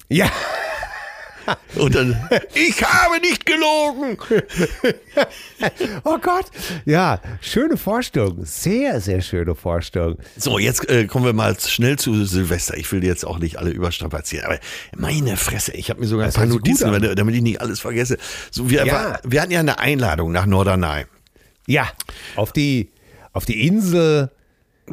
Ja. 0.10 0.30
Und 1.76 1.94
dann, 1.94 2.30
ich 2.54 2.82
habe 2.84 3.20
nicht 3.20 3.46
gelogen. 3.46 4.18
Oh 6.06 6.18
Gott. 6.18 6.46
Ja, 6.86 7.22
schöne 7.42 7.78
Vorstellung. 7.78 8.44
Sehr, 8.46 9.00
sehr 9.02 9.22
schöne 9.22 9.56
Vorstellung. 9.56 10.18
So, 10.38 10.60
jetzt 10.60 10.90
äh, 10.90 11.06
kommen 11.06 11.26
wir 11.26 11.34
mal 11.34 11.58
schnell 11.60 11.98
zu 11.98 12.26
Silvester. 12.26 12.76
Ich 12.78 12.92
will 12.92 13.04
jetzt 13.04 13.26
auch 13.26 13.40
nicht 13.40 13.58
alle 13.60 13.70
überstrapazieren, 13.72 14.46
aber 14.46 14.60
meine 14.96 15.38
Fresse, 15.38 15.72
ich 15.74 15.90
habe 15.90 16.02
mir 16.02 16.08
sogar 16.08 16.26
ein 16.26 16.30
Das 16.30 16.36
paar 16.36 16.46
sich 16.46 16.54
gut 16.54 16.66
Notizen, 16.68 16.92
damit 16.92 17.18
damit 17.18 17.36
ich 17.36 17.42
nicht 17.42 17.62
alles 17.62 17.80
vergesse. 17.80 18.18
So, 18.52 18.70
wir, 18.70 18.86
Ja. 18.86 18.94
war, 18.94 19.20
wir 19.24 19.42
hatten 19.42 19.52
ja 19.52 19.60
eine 19.62 19.80
Einladung 19.80 20.32
nach 20.34 20.46
Norderney, 20.46 21.06
Ja, 21.68 21.88
auf 22.36 22.52
die, 22.52 22.92
auf 23.32 23.46
die 23.46 23.66
Insel 23.68 24.30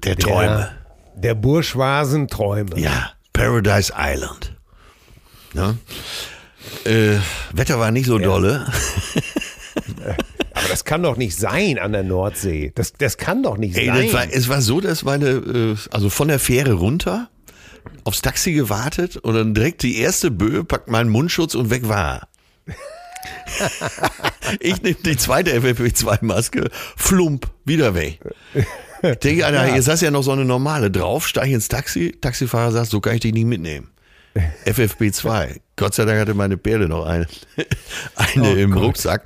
der 0.04 0.16
Träume. 0.16 0.72
der, 1.14 1.20
der 1.20 1.34
bourgeoisen 1.34 2.28
Träume. 2.28 2.78
Ja, 2.78 3.12
Paradise 3.32 3.92
Island. 3.96 4.56
Ne? 5.54 5.78
Äh, 6.84 7.18
Wetter 7.52 7.78
war 7.78 7.90
nicht 7.90 8.06
so 8.06 8.18
dolle. 8.18 8.66
Aber 10.54 10.68
das 10.68 10.84
kann 10.84 11.02
doch 11.02 11.16
nicht 11.16 11.36
sein 11.36 11.78
an 11.78 11.92
der 11.92 12.02
Nordsee. 12.02 12.72
Das, 12.74 12.92
das 12.92 13.16
kann 13.16 13.42
doch 13.42 13.56
nicht 13.56 13.76
Ey, 13.76 13.86
sein. 13.86 14.12
war, 14.12 14.26
es 14.30 14.48
war 14.48 14.60
so, 14.60 14.80
dass 14.80 15.04
meine, 15.04 15.28
äh, 15.28 15.76
also 15.90 16.10
von 16.10 16.28
der 16.28 16.38
Fähre 16.38 16.74
runter, 16.74 17.28
aufs 18.04 18.22
Taxi 18.22 18.52
gewartet 18.52 19.16
und 19.16 19.34
dann 19.34 19.54
direkt 19.54 19.82
die 19.82 19.98
erste 19.98 20.30
Böe 20.30 20.64
packt 20.64 20.88
meinen 20.88 21.10
Mundschutz 21.10 21.54
und 21.54 21.70
weg 21.70 21.88
war. 21.88 22.28
ich 24.60 24.82
nehme 24.82 24.96
die 25.04 25.16
zweite 25.16 25.58
FFP2-Maske, 25.58 26.70
flump, 26.96 27.50
wieder 27.64 27.94
weg. 27.94 28.20
Ich 29.02 29.16
denke, 29.16 29.46
Alter, 29.46 29.74
jetzt 29.74 29.88
hast 29.88 30.02
ja 30.02 30.10
noch 30.10 30.22
so 30.22 30.32
eine 30.32 30.44
normale 30.44 30.90
drauf, 30.90 31.26
steig 31.26 31.48
ins 31.48 31.68
Taxi, 31.68 32.16
Taxifahrer 32.20 32.72
sagt, 32.72 32.90
so 32.90 33.00
kann 33.00 33.14
ich 33.14 33.20
dich 33.20 33.32
nicht 33.32 33.46
mitnehmen. 33.46 33.89
FFP2. 34.64 35.60
Gott 35.76 35.94
sei 35.94 36.04
Dank 36.04 36.20
hatte 36.20 36.34
meine 36.34 36.56
Perle 36.56 36.88
noch 36.88 37.06
eine, 37.06 37.26
eine 38.16 38.50
Oh 38.50 38.54
im 38.54 38.70
Gott. 38.72 38.82
Rucksack. 38.82 39.24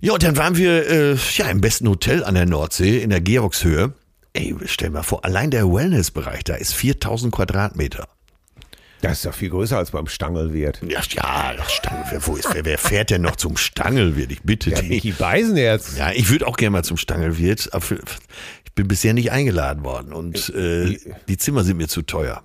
Ja, 0.00 0.12
und 0.14 0.22
dann 0.22 0.36
waren 0.36 0.56
wir 0.56 0.88
äh, 0.88 1.16
ja 1.36 1.48
im 1.50 1.60
besten 1.60 1.88
Hotel 1.88 2.24
an 2.24 2.34
der 2.34 2.46
Nordsee 2.46 2.98
in 3.02 3.10
der 3.10 3.20
Georgshöhe. 3.20 3.92
Ey, 4.32 4.54
stell 4.66 4.90
mal 4.90 5.02
vor, 5.02 5.24
allein 5.24 5.50
der 5.50 5.66
Wellnessbereich 5.72 6.44
da 6.44 6.54
ist 6.54 6.72
4000 6.74 7.34
Quadratmeter. 7.34 8.08
das 9.02 9.12
ist 9.18 9.26
doch 9.26 9.34
viel 9.34 9.50
größer 9.50 9.76
als 9.76 9.90
beim 9.90 10.06
Stangelwirt. 10.06 10.80
Ja, 10.86 11.00
ja, 11.10 11.56
Stangelwirt, 11.68 12.26
wo 12.28 12.36
ist, 12.36 12.48
wer, 12.54 12.64
wer 12.64 12.78
fährt 12.78 13.10
denn 13.10 13.22
noch 13.22 13.36
zum 13.36 13.56
Stangelwirt? 13.56 14.30
Ich 14.30 14.42
bitte 14.42 14.70
Ja, 14.70 14.80
dich. 14.80 14.88
Micky 14.88 15.12
Beisenherz. 15.12 15.96
Ja, 15.98 16.12
ich 16.12 16.30
würde 16.30 16.46
auch 16.46 16.56
gerne 16.56 16.70
mal 16.70 16.84
zum 16.84 16.96
Stangelwirt, 16.96 17.70
aber 17.72 17.84
ich 18.64 18.72
bin 18.74 18.86
bisher 18.86 19.12
nicht 19.12 19.32
eingeladen 19.32 19.82
worden 19.82 20.12
und 20.12 20.50
äh, 20.54 20.96
die 21.28 21.36
Zimmer 21.36 21.64
sind 21.64 21.76
mir 21.78 21.88
zu 21.88 22.02
teuer. 22.02 22.42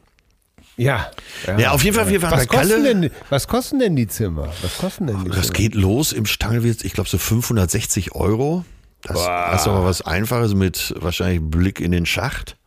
Ja. 0.78 1.10
Ja, 1.58 1.72
auf 1.72 1.84
jeden 1.84 1.96
Fall, 1.96 2.10
wir 2.10 2.22
waren 2.22 2.32
was 2.32 2.48
bei 2.48 2.58
kosten, 2.58 2.70
Kalle. 2.70 2.84
denn, 2.84 3.12
was 3.30 3.48
kosten 3.48 3.80
denn 3.80 3.96
die 3.96 4.08
Zimmer? 4.08 4.52
Was 4.62 4.78
kosten 4.78 5.08
denn 5.08 5.24
die 5.24 5.30
Das 5.30 5.42
Zimmer? 5.48 5.54
geht 5.54 5.76
los 5.76 6.12
im 6.12 6.26
Stangelwirt, 6.26 6.84
ich 6.84 6.94
glaube 6.94 7.10
so 7.10 7.18
560 7.18 8.14
Euro. 8.14 8.66
Das, 9.04 9.18
das 9.24 9.62
ist 9.62 9.68
aber 9.68 9.86
was 9.86 10.02
Einfaches 10.02 10.54
mit 10.56 10.94
wahrscheinlich 11.00 11.40
Blick 11.44 11.80
in 11.80 11.92
den 11.92 12.06
Schacht. 12.06 12.58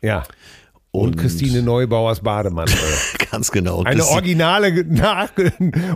Ja. 0.00 0.22
Und, 0.92 1.16
Christine 1.16 1.62
Neubauers 1.62 2.20
Bademantel. 2.20 2.76
Ganz 3.30 3.52
genau. 3.52 3.84
Eine 3.84 4.04
originale, 4.06 4.84
nach, 4.84 5.30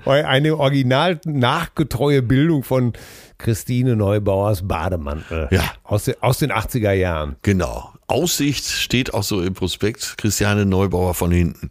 eine 0.07 0.57
original 0.57 1.21
nachgetreue 1.25 2.23
Bildung 2.23 2.63
von 2.63 2.93
Christine 3.39 3.97
Neubauers 3.97 4.67
Bademantel. 4.69 5.49
Ja. 5.51 5.73
Aus, 5.83 6.05
den- 6.05 6.23
aus 6.23 6.39
den 6.39 6.53
80er 6.53 6.93
Jahren. 6.93 7.37
Genau. 7.43 7.93
Aussicht 8.07 8.67
steht 8.67 9.15
auch 9.15 9.25
so 9.25 9.43
im 9.43 9.55
Prospekt. 9.55 10.15
Christiane 10.19 10.65
Neubauer 10.65 11.15
von 11.15 11.31
hinten. 11.33 11.71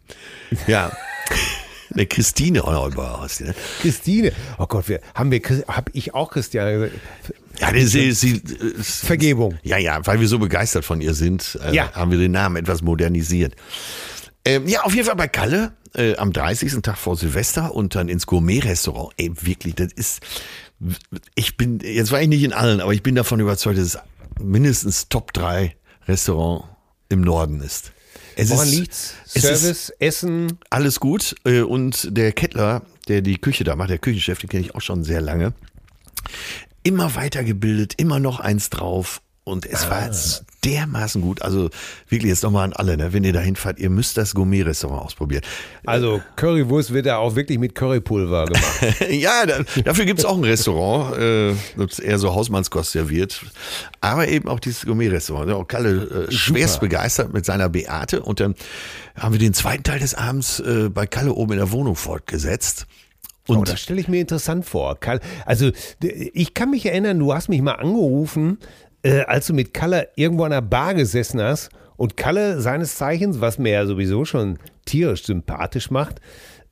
Ja. 0.66 0.92
Ne, 1.96 2.06
Christine 2.06 2.58
Neubauer 2.58 3.28
ne? 3.38 3.54
Christine. 3.80 4.32
Oh 4.58 4.66
Gott, 4.66 4.88
wir, 4.88 5.00
haben 5.14 5.30
wir, 5.30 5.40
habe 5.68 5.92
ich 5.92 6.12
auch 6.12 6.30
Christiane 6.30 6.72
gesagt? 6.72 6.94
Ja, 7.60 7.70
die, 7.72 7.84
sie, 7.86 8.12
sie, 8.12 8.36
äh, 8.36 8.82
Vergebung. 8.82 9.58
Ja, 9.62 9.78
ja, 9.78 10.04
weil 10.06 10.20
wir 10.20 10.28
so 10.28 10.38
begeistert 10.38 10.84
von 10.84 11.00
ihr 11.00 11.14
sind, 11.14 11.58
äh, 11.64 11.74
Ja. 11.74 11.92
haben 11.92 12.10
wir 12.10 12.18
den 12.18 12.32
Namen 12.32 12.56
etwas 12.56 12.82
modernisiert. 12.82 13.54
Ähm, 14.44 14.66
ja, 14.68 14.82
auf 14.82 14.94
jeden 14.94 15.06
Fall 15.06 15.16
bei 15.16 15.28
Kalle 15.28 15.72
äh, 15.94 16.16
am 16.16 16.32
30. 16.32 16.82
Tag 16.82 16.98
vor 16.98 17.16
Silvester 17.16 17.74
und 17.74 17.94
dann 17.94 18.08
ins 18.08 18.26
Gourmet-Restaurant. 18.26 19.14
Ey, 19.16 19.30
wirklich, 19.42 19.74
das 19.76 19.92
ist. 19.92 20.20
Ich 21.34 21.56
bin, 21.56 21.78
jetzt 21.80 22.10
war 22.10 22.20
ich 22.20 22.28
nicht 22.28 22.42
in 22.42 22.52
allen, 22.52 22.80
aber 22.80 22.92
ich 22.92 23.02
bin 23.02 23.14
davon 23.14 23.40
überzeugt, 23.40 23.78
dass 23.78 23.94
es 23.94 23.98
mindestens 24.40 25.08
Top 25.08 25.32
3 25.32 25.74
Restaurant 26.08 26.64
im 27.08 27.20
Norden 27.22 27.60
ist. 27.62 27.92
Es 28.36 28.50
Woran 28.50 28.66
ist, 28.66 28.74
liegt's? 28.74 29.14
es 29.26 29.36
ist 29.36 29.42
Service, 29.60 29.92
Essen. 30.00 30.58
alles 30.68 30.98
gut. 30.98 31.36
äh, 31.44 31.60
Und 31.60 32.08
der 32.16 32.32
Kettler, 32.32 32.82
der 33.06 33.22
die 33.22 33.38
Küche 33.38 33.62
da 33.62 33.76
macht, 33.76 33.90
der 33.90 33.98
Küchenchef, 33.98 34.40
den 34.40 34.50
kenne 34.50 34.64
ich 34.64 34.74
auch 34.74 34.80
schon 34.82 35.04
sehr 35.04 35.20
lange. 35.20 35.52
Immer 36.84 37.16
weitergebildet, 37.16 37.94
immer 37.96 38.20
noch 38.20 38.38
eins 38.40 38.70
drauf. 38.70 39.20
Und 39.46 39.66
es 39.66 39.90
war 39.90 40.06
jetzt 40.06 40.44
dermaßen 40.64 41.20
gut. 41.20 41.42
Also 41.42 41.68
wirklich 42.08 42.30
jetzt 42.30 42.42
nochmal 42.42 42.64
an 42.64 42.72
alle, 42.72 42.96
ne? 42.96 43.12
wenn 43.12 43.24
ihr 43.24 43.34
da 43.34 43.40
hinfahrt, 43.40 43.78
ihr 43.78 43.90
müsst 43.90 44.16
das 44.16 44.34
Gourmet-Restaurant 44.34 45.02
ausprobieren. 45.04 45.42
Also 45.84 46.22
Currywurst 46.36 46.94
wird 46.94 47.04
ja 47.04 47.18
auch 47.18 47.36
wirklich 47.36 47.58
mit 47.58 47.74
Currypulver 47.74 48.46
gemacht. 48.46 49.00
ja, 49.10 49.44
da, 49.44 49.58
dafür 49.84 50.06
gibt's 50.06 50.24
auch 50.24 50.38
ein 50.38 50.44
Restaurant, 50.44 51.18
äh, 51.18 51.54
das 51.76 51.98
eher 51.98 52.18
so 52.18 52.34
Hausmannskost 52.34 52.92
serviert. 52.92 53.44
Aber 54.00 54.28
eben 54.28 54.48
auch 54.48 54.60
dieses 54.60 54.86
Gourmet-Restaurant. 54.86 55.50
Ja, 55.50 55.56
auch 55.56 55.68
Kalle 55.68 56.26
äh, 56.28 56.32
schwerst 56.32 56.80
begeistert 56.80 57.34
mit 57.34 57.44
seiner 57.44 57.68
Beate. 57.68 58.22
Und 58.22 58.40
dann 58.40 58.54
haben 59.14 59.32
wir 59.32 59.38
den 59.38 59.52
zweiten 59.52 59.82
Teil 59.82 59.98
des 59.98 60.14
Abends 60.14 60.58
äh, 60.60 60.88
bei 60.88 61.06
Kalle 61.06 61.34
oben 61.34 61.52
in 61.52 61.58
der 61.58 61.70
Wohnung 61.70 61.96
fortgesetzt. 61.96 62.86
Und 63.46 63.58
oh, 63.58 63.62
das 63.64 63.80
stelle 63.80 64.00
ich 64.00 64.08
mir 64.08 64.20
interessant 64.20 64.64
vor. 64.64 64.98
Also 65.44 65.70
ich 66.00 66.54
kann 66.54 66.70
mich 66.70 66.86
erinnern, 66.86 67.18
du 67.18 67.34
hast 67.34 67.48
mich 67.48 67.60
mal 67.60 67.74
angerufen, 67.74 68.58
äh, 69.02 69.20
als 69.20 69.46
du 69.46 69.54
mit 69.54 69.74
Kalle 69.74 70.08
irgendwo 70.16 70.44
an 70.44 70.50
der 70.50 70.62
Bar 70.62 70.94
gesessen 70.94 71.42
hast 71.42 71.68
und 71.96 72.16
Kalle 72.16 72.60
seines 72.60 72.96
Zeichens, 72.96 73.40
was 73.40 73.58
mir 73.58 73.72
ja 73.72 73.86
sowieso 73.86 74.24
schon 74.24 74.58
tierisch 74.86 75.24
sympathisch 75.24 75.90
macht, 75.90 76.20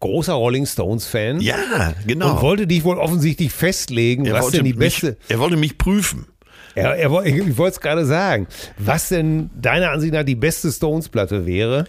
großer 0.00 0.32
Rolling 0.32 0.66
Stones 0.66 1.06
Fan. 1.06 1.40
ja, 1.40 1.94
genau. 2.06 2.34
Und 2.34 2.42
wollte 2.42 2.66
dich 2.66 2.84
wohl 2.84 2.98
offensichtlich 2.98 3.52
festlegen, 3.52 4.24
er 4.24 4.34
was 4.34 4.50
denn 4.50 4.64
die 4.64 4.72
mich, 4.72 5.00
beste. 5.00 5.16
Er 5.28 5.38
wollte 5.38 5.56
mich 5.56 5.76
prüfen. 5.78 6.26
Er, 6.74 6.96
er, 6.96 7.24
ich 7.26 7.58
wollte 7.58 7.74
es 7.74 7.80
gerade 7.80 8.06
sagen, 8.06 8.46
was 8.78 9.10
denn 9.10 9.50
deiner 9.54 9.90
Ansicht 9.90 10.14
nach 10.14 10.24
die 10.24 10.34
beste 10.34 10.72
Stones-Platte 10.72 11.44
wäre. 11.44 11.86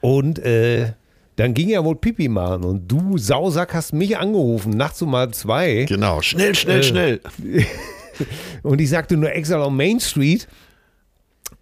Und 0.00 0.38
äh, 0.38 0.92
dann 1.38 1.54
ging 1.54 1.68
er 1.70 1.84
wohl 1.84 1.94
Pipi 1.94 2.28
machen 2.28 2.64
und 2.64 2.90
du 2.90 3.16
Sausack 3.16 3.72
hast 3.72 3.92
mich 3.92 4.18
angerufen, 4.18 4.70
nachts 4.70 5.00
um 5.02 5.14
halb 5.14 5.36
zwei. 5.36 5.84
Genau, 5.88 6.20
schnell, 6.20 6.52
schnell, 6.56 6.80
Äh, 6.80 6.82
schnell. 6.82 7.20
Und 8.64 8.80
ich 8.80 8.90
sagte 8.90 9.16
nur 9.16 9.32
Exile 9.32 9.64
on 9.64 9.76
Main 9.76 10.00
Street. 10.00 10.48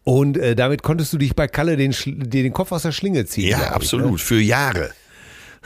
Und 0.03 0.39
äh, 0.39 0.57
damit 0.57 0.83
konntest 0.83 1.13
du 1.13 1.19
dich 1.19 1.37
bei 1.37 1.47
Kalle 1.47 1.77
den, 1.77 1.91
dir 1.91 2.43
den 2.43 2.55
Kopf 2.55 2.73
aus 2.73 2.83
der 2.83 2.93
Schlinge 2.93 3.27
ziehen. 3.27 3.51
Ja, 3.51 3.59
ich, 3.59 3.63
ne? 3.65 3.73
absolut, 3.73 4.21
für 4.23 4.41
Jahre. 4.41 4.93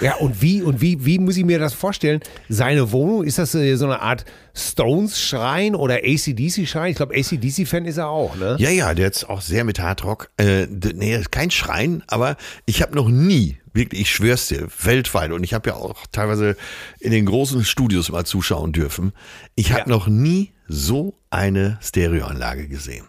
Ja, 0.00 0.14
und 0.14 0.40
wie, 0.40 0.62
und 0.62 0.80
wie, 0.80 1.04
wie 1.04 1.18
muss 1.18 1.36
ich 1.36 1.44
mir 1.44 1.58
das 1.58 1.74
vorstellen? 1.74 2.20
Seine 2.48 2.90
Wohnung, 2.90 3.22
ist 3.22 3.38
das 3.38 3.54
äh, 3.54 3.76
so 3.76 3.84
eine 3.84 4.00
Art 4.00 4.24
Stones-Schrein 4.54 5.74
oder 5.74 5.96
ACDC-Schrein? 6.02 6.90
Ich 6.90 6.96
glaube, 6.96 7.14
ACDC-Fan 7.14 7.84
ist 7.84 7.98
er 7.98 8.08
auch, 8.08 8.34
ne? 8.36 8.56
Ja, 8.58 8.70
ja, 8.70 8.94
der 8.94 9.11
ist 9.11 9.28
auch 9.28 9.42
sehr 9.42 9.62
mit 9.64 9.78
Hardrock. 9.78 10.30
Äh, 10.38 10.66
nee, 10.66 11.22
kein 11.30 11.50
Schrein, 11.50 12.02
aber 12.06 12.36
ich 12.64 12.82
habe 12.82 12.96
noch 12.96 13.11
nie, 13.11 13.58
wirklich, 13.72 14.02
ich 14.02 14.10
schwör's 14.10 14.48
dir, 14.48 14.68
weltweit, 14.82 15.32
und 15.32 15.44
ich 15.44 15.54
habe 15.54 15.70
ja 15.70 15.76
auch 15.76 16.06
teilweise 16.12 16.56
in 16.98 17.10
den 17.12 17.26
großen 17.26 17.64
Studios 17.64 18.10
mal 18.10 18.24
zuschauen 18.24 18.72
dürfen, 18.72 19.12
ich 19.54 19.72
habe 19.72 19.82
Ja. 19.82 19.88
noch 19.88 20.06
nie 20.08 20.52
so 20.68 21.14
eine 21.30 21.78
Stereoanlage 21.82 22.68
gesehen. 22.68 23.06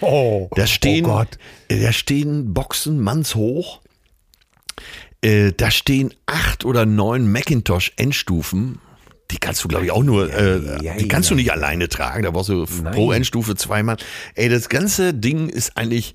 Oh, 0.00 0.48
Da 0.54 0.66
stehen, 0.66 1.04
oh 1.06 1.08
Gott. 1.08 1.38
da 1.68 1.92
stehen 1.92 2.54
Boxen 2.54 3.00
mannshoch. 3.00 3.80
Äh, 5.22 5.52
da 5.56 5.70
stehen 5.72 6.14
acht 6.26 6.64
oder 6.64 6.86
neun 6.86 7.30
Macintosh 7.32 7.92
Endstufen. 7.96 8.78
Die 9.32 9.38
kannst 9.38 9.62
du, 9.64 9.68
glaube 9.68 9.84
ich, 9.84 9.90
auch 9.90 10.04
nur, 10.04 10.32
äh, 10.32 10.82
ja, 10.84 10.94
die 10.94 11.08
kannst 11.08 11.28
ja. 11.28 11.34
du 11.34 11.42
nicht 11.42 11.52
alleine 11.52 11.88
tragen. 11.88 12.22
Da 12.22 12.30
brauchst 12.30 12.48
du 12.48 12.64
Nein. 12.82 12.94
pro 12.94 13.12
Endstufe 13.12 13.56
zweimal. 13.56 13.96
Ey, 14.36 14.48
das 14.48 14.68
ganze 14.68 15.12
Ding 15.12 15.48
ist 15.48 15.76
eigentlich 15.76 16.14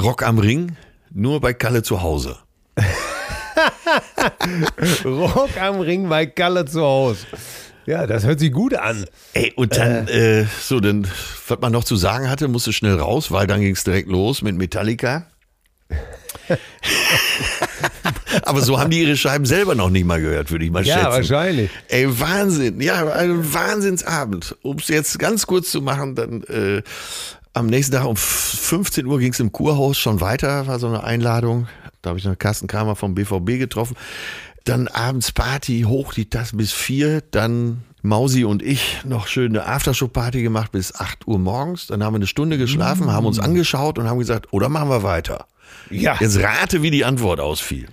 Rock 0.00 0.22
am 0.22 0.38
Ring, 0.38 0.76
nur 1.12 1.40
bei 1.40 1.52
Kalle 1.52 1.82
zu 1.82 2.02
Hause. 2.02 2.38
Rock 5.04 5.60
am 5.60 5.80
Ring 5.80 6.08
bei 6.08 6.26
Kalle 6.26 6.64
zu 6.64 6.80
Hause. 6.82 7.26
Ja, 7.86 8.06
das 8.06 8.24
hört 8.24 8.38
sich 8.40 8.52
gut 8.52 8.74
an. 8.74 9.06
Ey, 9.32 9.52
und 9.56 9.76
dann, 9.76 10.06
äh, 10.08 10.44
so, 10.62 10.80
dann, 10.80 11.06
was 11.48 11.58
man 11.60 11.72
noch 11.72 11.84
zu 11.84 11.96
sagen 11.96 12.28
hatte, 12.30 12.46
musste 12.48 12.72
schnell 12.72 12.96
raus, 13.00 13.30
weil 13.32 13.46
dann 13.46 13.60
ging 13.60 13.74
es 13.74 13.84
direkt 13.84 14.08
los 14.08 14.42
mit 14.42 14.56
Metallica. 14.56 15.26
Aber 18.42 18.60
so 18.60 18.78
haben 18.78 18.90
die 18.90 19.02
ihre 19.02 19.16
Scheiben 19.16 19.44
selber 19.46 19.74
noch 19.74 19.90
nicht 19.90 20.04
mal 20.04 20.20
gehört, 20.20 20.50
würde 20.52 20.64
ich 20.64 20.70
mal 20.70 20.84
Ja, 20.86 20.94
schätzen. 20.94 21.10
wahrscheinlich. 21.10 21.70
Ey, 21.88 22.20
Wahnsinn. 22.20 22.80
Ja, 22.80 23.12
ein 23.12 23.52
Wahnsinnsabend. 23.52 24.56
Um 24.62 24.76
es 24.78 24.88
jetzt 24.88 25.18
ganz 25.18 25.46
kurz 25.46 25.70
zu 25.70 25.80
machen, 25.82 26.14
dann 26.14 26.42
äh, 26.44 26.82
am 27.52 27.66
nächsten 27.66 27.94
Tag 27.96 28.04
um 28.06 28.16
15 28.16 29.06
Uhr 29.06 29.18
ging 29.18 29.32
es 29.32 29.40
im 29.40 29.50
Kurhaus 29.52 29.98
schon 29.98 30.20
weiter, 30.20 30.66
war 30.68 30.78
so 30.78 30.86
eine 30.86 31.02
Einladung. 31.02 31.66
Da 32.02 32.10
habe 32.10 32.18
ich 32.18 32.24
noch 32.24 32.38
Carsten 32.38 32.66
Kramer 32.66 32.96
vom 32.96 33.14
BVB 33.14 33.58
getroffen. 33.58 33.96
Dann 34.64 34.88
abends 34.88 35.32
Party, 35.32 35.84
hoch 35.86 36.12
die 36.12 36.28
Tasse 36.28 36.56
bis 36.56 36.72
vier. 36.72 37.22
Dann 37.30 37.84
Mausi 38.02 38.44
und 38.44 38.62
ich 38.62 39.04
noch 39.04 39.26
schön 39.26 39.56
eine 39.56 39.66
Aftershow-Party 39.66 40.42
gemacht 40.42 40.72
bis 40.72 40.94
8 40.94 41.26
Uhr 41.26 41.38
morgens. 41.38 41.86
Dann 41.86 42.02
haben 42.02 42.14
wir 42.14 42.18
eine 42.18 42.26
Stunde 42.26 42.58
geschlafen, 42.58 43.12
haben 43.12 43.26
uns 43.26 43.38
angeschaut 43.38 43.98
und 43.98 44.08
haben 44.08 44.18
gesagt, 44.18 44.52
oder 44.52 44.68
machen 44.68 44.88
wir 44.88 45.02
weiter. 45.02 45.46
Ja. 45.90 46.16
Jetzt 46.20 46.38
rate, 46.40 46.82
wie 46.82 46.90
die 46.90 47.04
Antwort 47.04 47.40
ausfiel. 47.40 47.88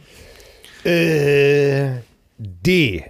Äh, 0.83 2.01
D. 2.37 3.03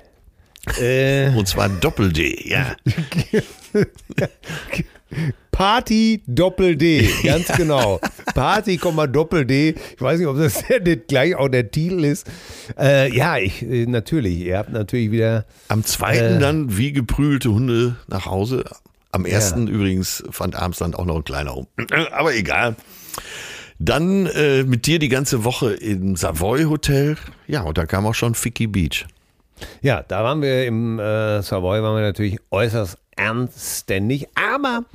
Äh, 0.79 1.29
Und 1.35 1.47
zwar 1.47 1.69
Doppel-D, 1.69 2.49
ja. 2.49 2.75
Party 5.51 6.21
Doppel 6.27 6.75
D, 6.75 7.09
ganz 7.23 7.47
genau. 7.47 7.99
Party, 8.35 8.77
Komma, 8.77 9.07
Doppel 9.07 9.45
D. 9.45 9.73
Ich 9.95 10.01
weiß 10.01 10.19
nicht, 10.19 10.27
ob 10.27 10.37
das 10.37 10.63
gleich 11.07 11.35
auch 11.35 11.47
der 11.47 11.71
Titel 11.71 12.03
ist. 12.03 12.27
Äh, 12.77 13.11
ja, 13.15 13.37
ich 13.37 13.63
äh, 13.63 13.87
natürlich. 13.87 14.39
Ihr 14.41 14.57
habt 14.57 14.71
natürlich 14.71 15.09
wieder. 15.09 15.45
Am 15.69 15.83
zweiten 15.83 16.35
Äh. 16.35 16.39
dann 16.39 16.77
wie 16.77 16.93
geprügelte 16.93 17.51
Hunde 17.51 17.95
nach 18.07 18.27
Hause. 18.27 18.65
Am 19.11 19.25
ersten 19.25 19.67
übrigens 19.67 20.23
fand 20.29 20.53
dann 20.53 20.93
auch 20.93 21.05
noch 21.05 21.15
ein 21.15 21.23
kleiner 21.23 21.57
um. 21.57 21.67
Aber 22.11 22.35
egal. 22.35 22.75
Dann 23.79 24.27
äh, 24.27 24.63
mit 24.63 24.85
dir 24.85 24.99
die 24.99 25.09
ganze 25.09 25.43
Woche 25.43 25.73
im 25.73 26.15
Savoy 26.15 26.65
Hotel. 26.65 27.15
Ja, 27.47 27.61
und 27.61 27.77
da 27.79 27.85
kam 27.85 28.05
auch 28.05 28.13
schon 28.15 28.35
Ficky 28.35 28.67
Beach. 28.67 29.05
Ja, 29.81 30.03
da 30.03 30.23
waren 30.23 30.41
wir 30.41 30.65
im 30.67 30.99
äh, 30.99 31.41
Savoy, 31.41 31.81
waren 31.81 31.95
wir 31.95 32.01
natürlich 32.01 32.37
äußerst 32.51 32.97
ernstständig, 33.17 34.27
aber 34.35 34.85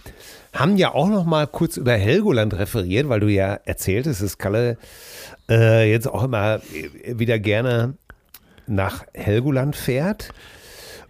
haben 0.53 0.77
ja 0.77 0.95
auch 0.95 1.09
noch 1.09 1.25
mal 1.25 1.47
kurz 1.47 1.77
über 1.77 1.95
Helgoland 1.95 2.55
referiert, 2.55 3.09
weil 3.09 3.21
du 3.21 3.29
ja 3.29 3.55
erzähltest, 3.65 4.23
dass 4.23 4.39
Kalle 4.39 4.77
äh, 5.49 5.91
jetzt 5.91 6.07
auch 6.07 6.25
immer 6.25 6.61
wieder 7.07 7.39
gerne 7.39 7.95
nach 8.67 9.05
Helgoland 9.15 9.77
fährt. 9.77 10.33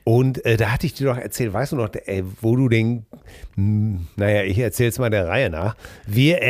Und 0.05 0.45
äh, 0.45 0.57
da 0.57 0.73
hatte 0.73 0.87
ich 0.87 0.95
dir 0.95 1.07
doch 1.07 1.17
erzählt, 1.17 1.53
weißt 1.53 1.73
du 1.73 1.77
noch, 1.77 1.95
äh, 1.95 2.25
wo 2.41 2.57
du 2.57 2.69
den, 2.69 3.07
hm, 3.55 4.09
naja, 4.17 4.43
ich 4.43 4.59
erzähle 4.59 4.89
es 4.89 4.99
mal 4.99 5.11
der 5.11 5.29
Reihe 5.29 5.51
nach. 5.51 5.77
Wir 6.07 6.43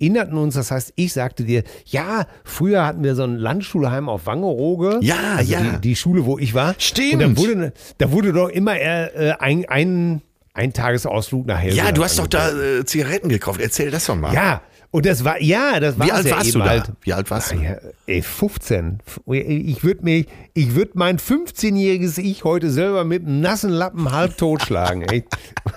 erinnerten 0.00 0.36
uns, 0.36 0.54
das 0.54 0.70
heißt, 0.70 0.92
ich 0.96 1.12
sagte 1.12 1.44
dir, 1.44 1.62
ja, 1.86 2.26
früher 2.44 2.84
hatten 2.86 3.02
wir 3.04 3.14
so 3.14 3.24
ein 3.24 3.36
Landschulheim 3.36 4.08
auf 4.08 4.26
Wangerooge. 4.26 4.98
Ja, 5.02 5.36
also 5.36 5.52
ja. 5.52 5.60
Die, 5.60 5.80
die 5.80 5.96
Schule, 5.96 6.24
wo 6.24 6.38
ich 6.38 6.54
war. 6.54 6.74
Stimmt. 6.78 7.14
Und 7.14 7.20
dann 7.20 7.36
wurde, 7.36 7.72
da 7.98 8.12
wurde 8.12 8.32
doch 8.32 8.48
immer 8.48 8.76
äh, 8.76 9.34
ein, 9.38 9.64
ein, 9.68 10.22
ein 10.52 10.72
Tagesausflug 10.72 11.46
nach 11.46 11.58
Helgoland. 11.58 11.88
Ja, 11.88 11.92
du 11.92 12.04
hast 12.04 12.18
doch 12.18 12.26
da 12.26 12.50
äh, 12.50 12.84
Zigaretten 12.84 13.28
gekauft. 13.28 13.60
Erzähl 13.60 13.90
das 13.90 14.06
doch 14.06 14.16
mal. 14.16 14.34
Ja, 14.34 14.62
und 14.94 15.06
das 15.06 15.24
war, 15.24 15.42
ja, 15.42 15.80
das 15.80 15.98
war 15.98 16.06
Wie 16.06 16.12
alt 16.12 16.24
ja 16.24 16.36
warst 16.36 16.54
du 16.54 16.60
da? 16.60 16.66
halt. 16.66 16.92
Wie 17.00 17.12
alt 17.12 17.28
warst 17.28 17.50
du? 17.50 17.56
Ja, 17.56 17.78
ey, 18.06 18.22
15. 18.22 19.00
Ich 19.26 19.82
würde 19.82 20.04
mich, 20.04 20.28
ich 20.52 20.76
würde 20.76 20.92
mein 20.94 21.18
15-jähriges 21.18 22.18
Ich 22.18 22.44
heute 22.44 22.70
selber 22.70 23.02
mit 23.02 23.26
einem 23.26 23.40
nassen 23.40 23.70
Lappen 23.70 24.12
halb 24.12 24.38
totschlagen, 24.38 25.02
ey. 25.02 25.24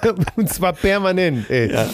Und 0.35 0.49
zwar 0.53 0.73
permanent, 0.73 1.49
ey. 1.49 1.71
ja. 1.71 1.87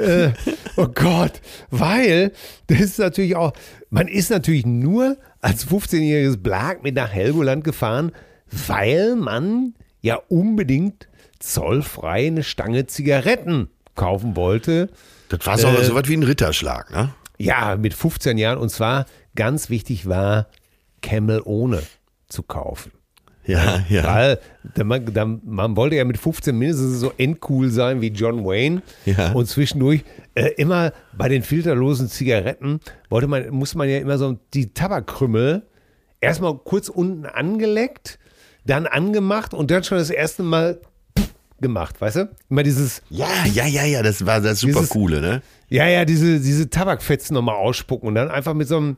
Äh, 0.00 0.30
oh 0.76 0.86
Gott, 0.86 1.40
weil 1.72 2.30
das 2.68 2.78
ist 2.78 2.98
natürlich 3.00 3.34
auch, 3.34 3.52
man 3.90 4.06
ist 4.06 4.30
natürlich 4.30 4.64
nur 4.64 5.16
als 5.40 5.66
15-jähriges 5.66 6.36
Blag 6.36 6.84
mit 6.84 6.94
nach 6.94 7.10
Helgoland 7.10 7.64
gefahren, 7.64 8.12
weil 8.68 9.16
man 9.16 9.74
ja 10.02 10.20
unbedingt 10.28 11.08
zollfrei 11.40 12.28
eine 12.28 12.44
Stange 12.44 12.86
Zigaretten 12.86 13.70
kaufen 13.96 14.36
wollte. 14.36 14.88
Das 15.28 15.46
war 15.46 15.58
so, 15.58 15.68
Äh, 15.68 15.84
so 15.84 15.94
was 15.94 16.08
wie 16.08 16.16
ein 16.16 16.22
Ritterschlag, 16.22 16.90
ne? 16.90 17.10
Ja, 17.38 17.76
mit 17.76 17.94
15 17.94 18.38
Jahren. 18.38 18.58
Und 18.58 18.68
zwar 18.70 19.06
ganz 19.34 19.70
wichtig 19.70 20.08
war, 20.08 20.46
Camel 21.02 21.42
ohne 21.44 21.82
zu 22.28 22.42
kaufen. 22.42 22.92
Ja, 23.46 23.84
ja. 23.90 24.04
Weil 24.04 24.38
man, 24.84 25.12
da, 25.12 25.26
man 25.26 25.76
wollte 25.76 25.96
ja 25.96 26.04
mit 26.04 26.16
15 26.16 26.56
mindestens 26.56 27.00
so 27.00 27.12
endcool 27.18 27.68
sein 27.70 28.00
wie 28.00 28.08
John 28.08 28.44
Wayne. 28.44 28.82
Ja. 29.04 29.32
Und 29.32 29.46
zwischendurch 29.46 30.02
äh, 30.34 30.48
immer 30.56 30.92
bei 31.12 31.28
den 31.28 31.42
filterlosen 31.42 32.08
Zigaretten 32.08 32.80
wollte 33.10 33.26
man, 33.26 33.50
muss 33.50 33.74
man 33.74 33.88
ja 33.88 33.98
immer 33.98 34.16
so 34.16 34.38
die 34.54 34.72
Tabakkrümmel 34.72 35.62
erstmal 36.20 36.56
kurz 36.56 36.88
unten 36.88 37.26
angeleckt, 37.26 38.18
dann 38.64 38.86
angemacht 38.86 39.52
und 39.52 39.70
dann 39.70 39.84
schon 39.84 39.98
das 39.98 40.10
erste 40.10 40.42
Mal 40.42 40.80
gemacht, 41.64 42.00
weißt 42.00 42.16
du? 42.16 42.28
Immer 42.48 42.62
dieses, 42.62 43.02
Ja, 43.10 43.26
ja, 43.52 43.66
ja, 43.66 43.84
ja, 43.84 44.02
das 44.02 44.24
war 44.26 44.40
das 44.40 44.60
super 44.60 44.74
Dieses- 44.80 44.90
coole, 44.90 45.20
ne? 45.20 45.42
ja, 45.68 45.88
ja, 45.88 46.04
diese, 46.04 46.38
diese 46.38 46.70
Tabakfetzen 46.70 47.34
nochmal 47.34 47.56
ausspucken 47.56 48.06
und 48.08 48.14
dann 48.14 48.30
einfach 48.30 48.54
mit 48.54 48.68
so 48.68 48.76
einem. 48.76 48.96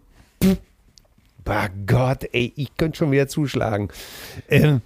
Bah 1.45 1.69
Gott, 1.87 2.25
ey, 2.33 2.53
ich 2.57 2.77
könnte 2.77 2.99
schon 2.99 3.13
wieder 3.13 3.29
zuschlagen. 3.29 3.89
Ähm, 4.51 4.81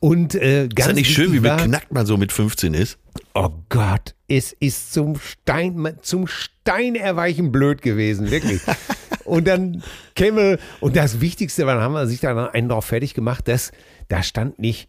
und 0.00 0.36
äh, 0.36 0.64
Ist 0.66 0.76
ganz 0.76 0.88
das 0.90 0.96
nicht 0.96 1.10
schön, 1.12 1.32
wie 1.32 1.40
beknackt 1.40 1.92
man 1.92 2.06
so 2.06 2.16
mit 2.16 2.30
15 2.30 2.72
ist? 2.72 2.98
Oh 3.34 3.50
Gott, 3.68 4.14
es 4.28 4.52
ist 4.60 4.92
zum 4.92 5.16
Stein, 5.18 5.98
zum 6.02 6.28
Steinerweichen 6.28 7.50
blöd 7.50 7.82
gewesen, 7.82 8.30
wirklich. 8.30 8.60
und 9.24 9.48
dann 9.48 9.82
käme, 10.14 10.58
und 10.78 10.94
das 10.94 11.20
Wichtigste, 11.20 11.66
wann 11.66 11.80
haben 11.80 11.94
wir 11.94 12.06
sich 12.06 12.20
da 12.20 12.46
einen 12.46 12.68
drauf 12.68 12.84
fertig 12.84 13.14
gemacht, 13.14 13.48
dass 13.48 13.72
da 14.06 14.22
stand 14.22 14.60
nicht 14.60 14.88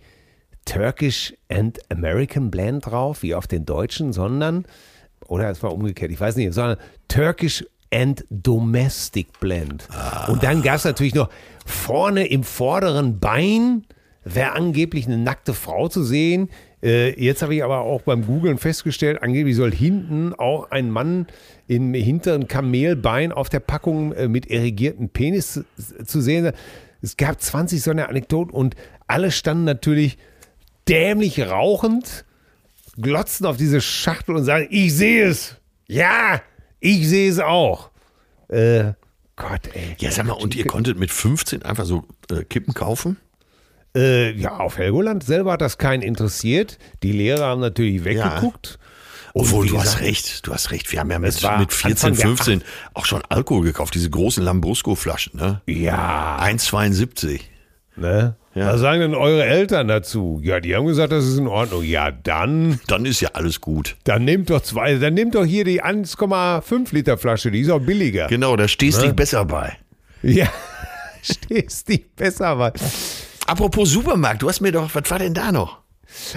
Turkish 0.70 1.34
and 1.49 1.80
American 1.89 2.51
Blend 2.51 2.86
drauf, 2.86 3.24
wie 3.24 3.34
auf 3.34 3.47
den 3.47 3.65
deutschen, 3.65 4.13
sondern, 4.13 4.65
oder 5.26 5.49
es 5.49 5.63
war 5.63 5.74
umgekehrt, 5.74 6.11
ich 6.11 6.20
weiß 6.20 6.36
nicht, 6.36 6.53
sondern 6.53 6.78
Turkish 7.07 7.65
and 7.91 8.24
Domestic 8.30 9.39
Blend. 9.39 9.88
Und 10.28 10.43
dann 10.43 10.61
gab 10.61 10.76
es 10.76 10.86
natürlich 10.86 11.15
noch 11.15 11.30
vorne 11.65 12.28
im 12.28 12.43
vorderen 12.43 13.20
Bein, 13.20 13.86
wäre 14.24 14.51
angeblich 14.51 15.07
eine 15.07 15.17
nackte 15.17 15.55
Frau 15.55 15.88
zu 15.88 16.03
sehen. 16.03 16.49
Äh, 16.84 17.20
jetzt 17.20 17.41
habe 17.41 17.55
ich 17.55 17.63
aber 17.63 17.80
auch 17.80 18.03
beim 18.03 18.28
Googlen 18.28 18.59
festgestellt, 18.59 19.24
angeblich 19.24 19.55
soll 19.55 19.72
hinten 19.72 20.36
auch 20.36 20.70
ein 20.70 20.91
Mann 20.91 21.26
im 21.67 21.95
hinteren 21.95 22.47
Kamelbein 22.47 23.32
auf 23.32 23.49
der 23.49 23.59
Packung 23.59 24.13
äh, 24.13 24.28
mit 24.28 24.45
irrigiertem 24.51 25.09
Penis 25.09 25.53
zu, 25.53 25.63
zu 26.05 26.22
sehen 26.22 26.43
sein. 26.43 26.53
Es 27.01 27.17
gab 27.17 27.41
20 27.41 27.82
so 27.82 27.89
eine 27.89 28.07
Anekdoten 28.07 28.53
und 28.53 28.76
alle 29.07 29.32
standen 29.32 29.63
natürlich 29.63 30.20
dämlich 30.90 31.40
rauchend, 31.42 32.26
glotzten 32.98 33.46
auf 33.46 33.58
diese 33.58 33.82
Schachtel 33.82 34.36
und 34.36 34.44
sagen, 34.44 34.68
ich 34.70 34.94
sehe 34.94 35.28
es. 35.28 35.56
Ja, 35.88 36.42
ich 36.80 37.08
sehe 37.08 37.30
es 37.30 37.40
auch. 37.40 37.92
Äh, 38.50 38.94
Gott, 39.36 39.70
ey. 39.74 39.96
Ja, 40.00 40.12
sag 40.12 40.26
mal, 40.26 40.34
und 40.34 40.56
ihr 40.56 40.66
konntet 40.66 41.00
mit 41.00 41.12
15 41.12 41.64
einfach 41.64 41.86
so 41.86 42.06
äh, 42.30 42.44
Kippen 42.44 42.74
kaufen? 42.74 43.18
Äh, 43.96 44.34
ja, 44.34 44.58
auf 44.58 44.78
Helgoland 44.78 45.24
selber 45.24 45.54
hat 45.54 45.62
das 45.62 45.78
keinen 45.78 46.02
interessiert. 46.02 46.78
Die 47.04 47.12
Lehrer 47.12 47.46
haben 47.46 47.62
natürlich 47.62 48.04
weggeguckt. 48.04 48.78
Und 49.34 49.44
Obwohl, 49.44 49.68
du 49.68 49.78
hast 49.78 49.86
gesagt, 49.86 50.04
recht, 50.04 50.48
du 50.48 50.54
hast 50.54 50.72
recht. 50.72 50.92
Wir 50.92 51.00
haben 51.00 51.12
ja 51.12 51.20
mit, 51.20 51.34
mit 51.60 51.74
14, 51.74 51.92
Anfang 51.92 52.16
der 52.16 52.26
15 52.26 52.64
auch 52.94 53.06
schon 53.06 53.22
Alkohol 53.30 53.64
gekauft, 53.64 53.94
diese 53.94 54.10
großen 54.10 54.44
Lambrusco-Flaschen, 54.44 55.40
ne? 55.40 55.62
Ja, 55.68 56.40
1,72. 56.42 57.42
ne? 57.96 58.36
Ja. 58.60 58.74
Was 58.74 58.82
sagen 58.82 59.01
denn 59.01 59.16
eure 59.16 59.43
Eltern 59.45 59.88
dazu? 59.88 60.39
Ja, 60.43 60.60
die 60.60 60.76
haben 60.76 60.86
gesagt, 60.86 61.12
das 61.12 61.26
ist 61.26 61.38
in 61.38 61.47
Ordnung. 61.47 61.84
Ja, 61.84 62.12
dann, 62.12 62.80
Dann 62.88 63.05
ist 63.05 63.22
ja 63.22 63.30
alles 63.34 63.62
gut. 63.62 63.95
dann 64.03 64.26
nehmt 64.26 64.49
doch 64.49 64.62
zwei, 64.62 64.95
dann 64.95 65.14
nehmt 65.14 65.36
doch 65.36 65.45
hier 65.45 65.64
die 65.66 65.84
1,5 65.84 66.93
Liter 66.93 67.18
Flasche, 67.18 67.51
die 67.51 67.62
ist 67.62 67.70
auch 67.70 67.80
billiger. 67.80 68.28
Genau, 68.28 68.55
da 68.55 68.68
stehst 68.68 69.01
Ne? 69.01 69.07
du 69.07 69.14
besser 69.14 69.45
bei. 69.45 69.78
Ja, 70.22 70.47
stehst 71.22 71.88
dich 71.89 72.12
besser 72.16 72.55
mal. 72.55 72.74
Apropos 73.47 73.89
Supermarkt, 73.91 74.41
du 74.41 74.49
hast 74.49 74.62
mir 74.62 74.72
doch, 74.72 74.89
was 74.93 75.10
war 75.10 75.20
denn 75.20 75.34
da 75.34 75.51
noch? 75.51 75.80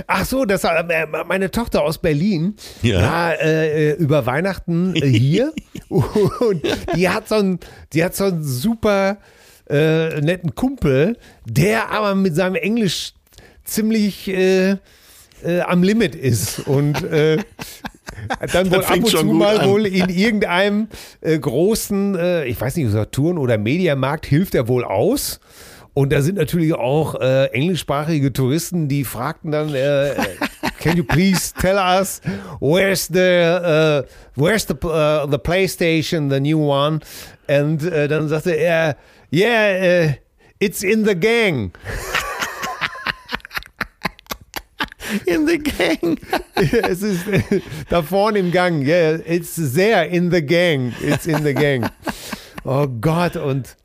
Ach 0.07 0.25
so, 0.27 0.45
das 0.45 0.65
war 0.65 0.89
äh, 0.91 1.07
meine 1.27 1.51
Tochter 1.51 1.83
aus 1.83 1.97
Berlin. 1.99 2.57
Ja. 2.83 3.01
war, 3.03 3.41
äh, 3.41 3.93
über 3.95 4.27
Weihnachten 4.27 4.95
äh, 4.95 5.07
hier 5.09 5.53
und 5.89 6.63
die 6.95 7.09
hat 7.09 7.29
so 7.29 7.37
einen, 7.37 7.59
die 7.95 8.05
hat 8.05 8.15
so 8.15 8.25
einen 8.25 8.45
super 8.45 9.17
äh, 9.69 10.21
netten 10.21 10.55
Kumpel, 10.55 11.17
der 11.47 11.91
aber 11.91 12.15
mit 12.15 12.35
seinem 12.35 12.57
Englisch 12.57 13.15
ziemlich 13.65 14.29
äh, 14.29 14.77
äh, 15.45 15.61
am 15.67 15.83
Limit 15.83 16.15
ist 16.15 16.61
und 16.67 17.03
äh, 17.05 17.39
dann 18.53 18.71
wohl 18.71 18.85
ab 18.85 18.97
und 18.97 19.09
zu 19.09 19.25
mal 19.25 19.61
an. 19.61 19.69
wohl 19.69 19.87
in 19.87 20.09
irgendeinem 20.09 20.89
äh, 21.21 21.39
großen, 21.39 22.45
ich 22.47 22.61
weiß 22.61 22.77
nicht, 22.77 22.91
Saturn 22.91 23.39
oder 23.39 23.59
Mediamarkt 23.59 24.27
hilft 24.27 24.55
er 24.55 24.69
wohl 24.69 24.85
aus. 24.85 25.41
Und 25.95 26.11
da 26.11 26.23
sind 26.23 26.37
natürlich 26.37 26.73
auch 26.73 27.21
äh, 27.21 27.47
englischsprachige 27.47 28.33
Touristen, 28.33 28.89
die 28.89 29.05
fragten 29.05 29.51
dann, 29.51 29.75
äh, 29.75 30.15
can 30.81 30.97
you 30.97 31.05
please 31.05 31.53
tell 31.61 31.77
us 31.77 32.23
where's 32.61 33.09
the 33.09 33.19
uh, 33.19 34.03
where's 34.35 34.67
the 34.67 34.75
uh, 34.87 35.27
the 35.31 35.37
PlayStation, 35.37 36.31
the 36.31 36.41
new 36.41 36.59
one? 36.59 37.01
Und 37.47 37.85
äh, 37.85 38.09
dann 38.09 38.29
sagte 38.29 38.53
er, 38.53 38.97
yeah, 39.33 40.11
uh, 40.11 40.13
it's 40.61 40.83
in 40.83 41.05
the 41.05 41.15
gang. 41.15 41.73
In 45.27 45.47
the 45.47 45.59
gang. 45.59 46.19
es 46.55 47.03
ist 47.03 47.29
äh, 47.29 47.61
da 47.89 48.03
vorne 48.03 48.39
im 48.39 48.51
Gang. 48.51 48.83
Yeah, 48.83 49.19
it's 49.27 49.57
there 49.75 50.07
in 50.07 50.31
the 50.31 50.41
gang. 50.41 50.95
It's 51.03 51.27
in 51.27 51.43
the 51.45 51.53
gang. 51.53 51.91
Oh 52.65 52.87
Gott, 52.87 53.37
und 53.37 53.77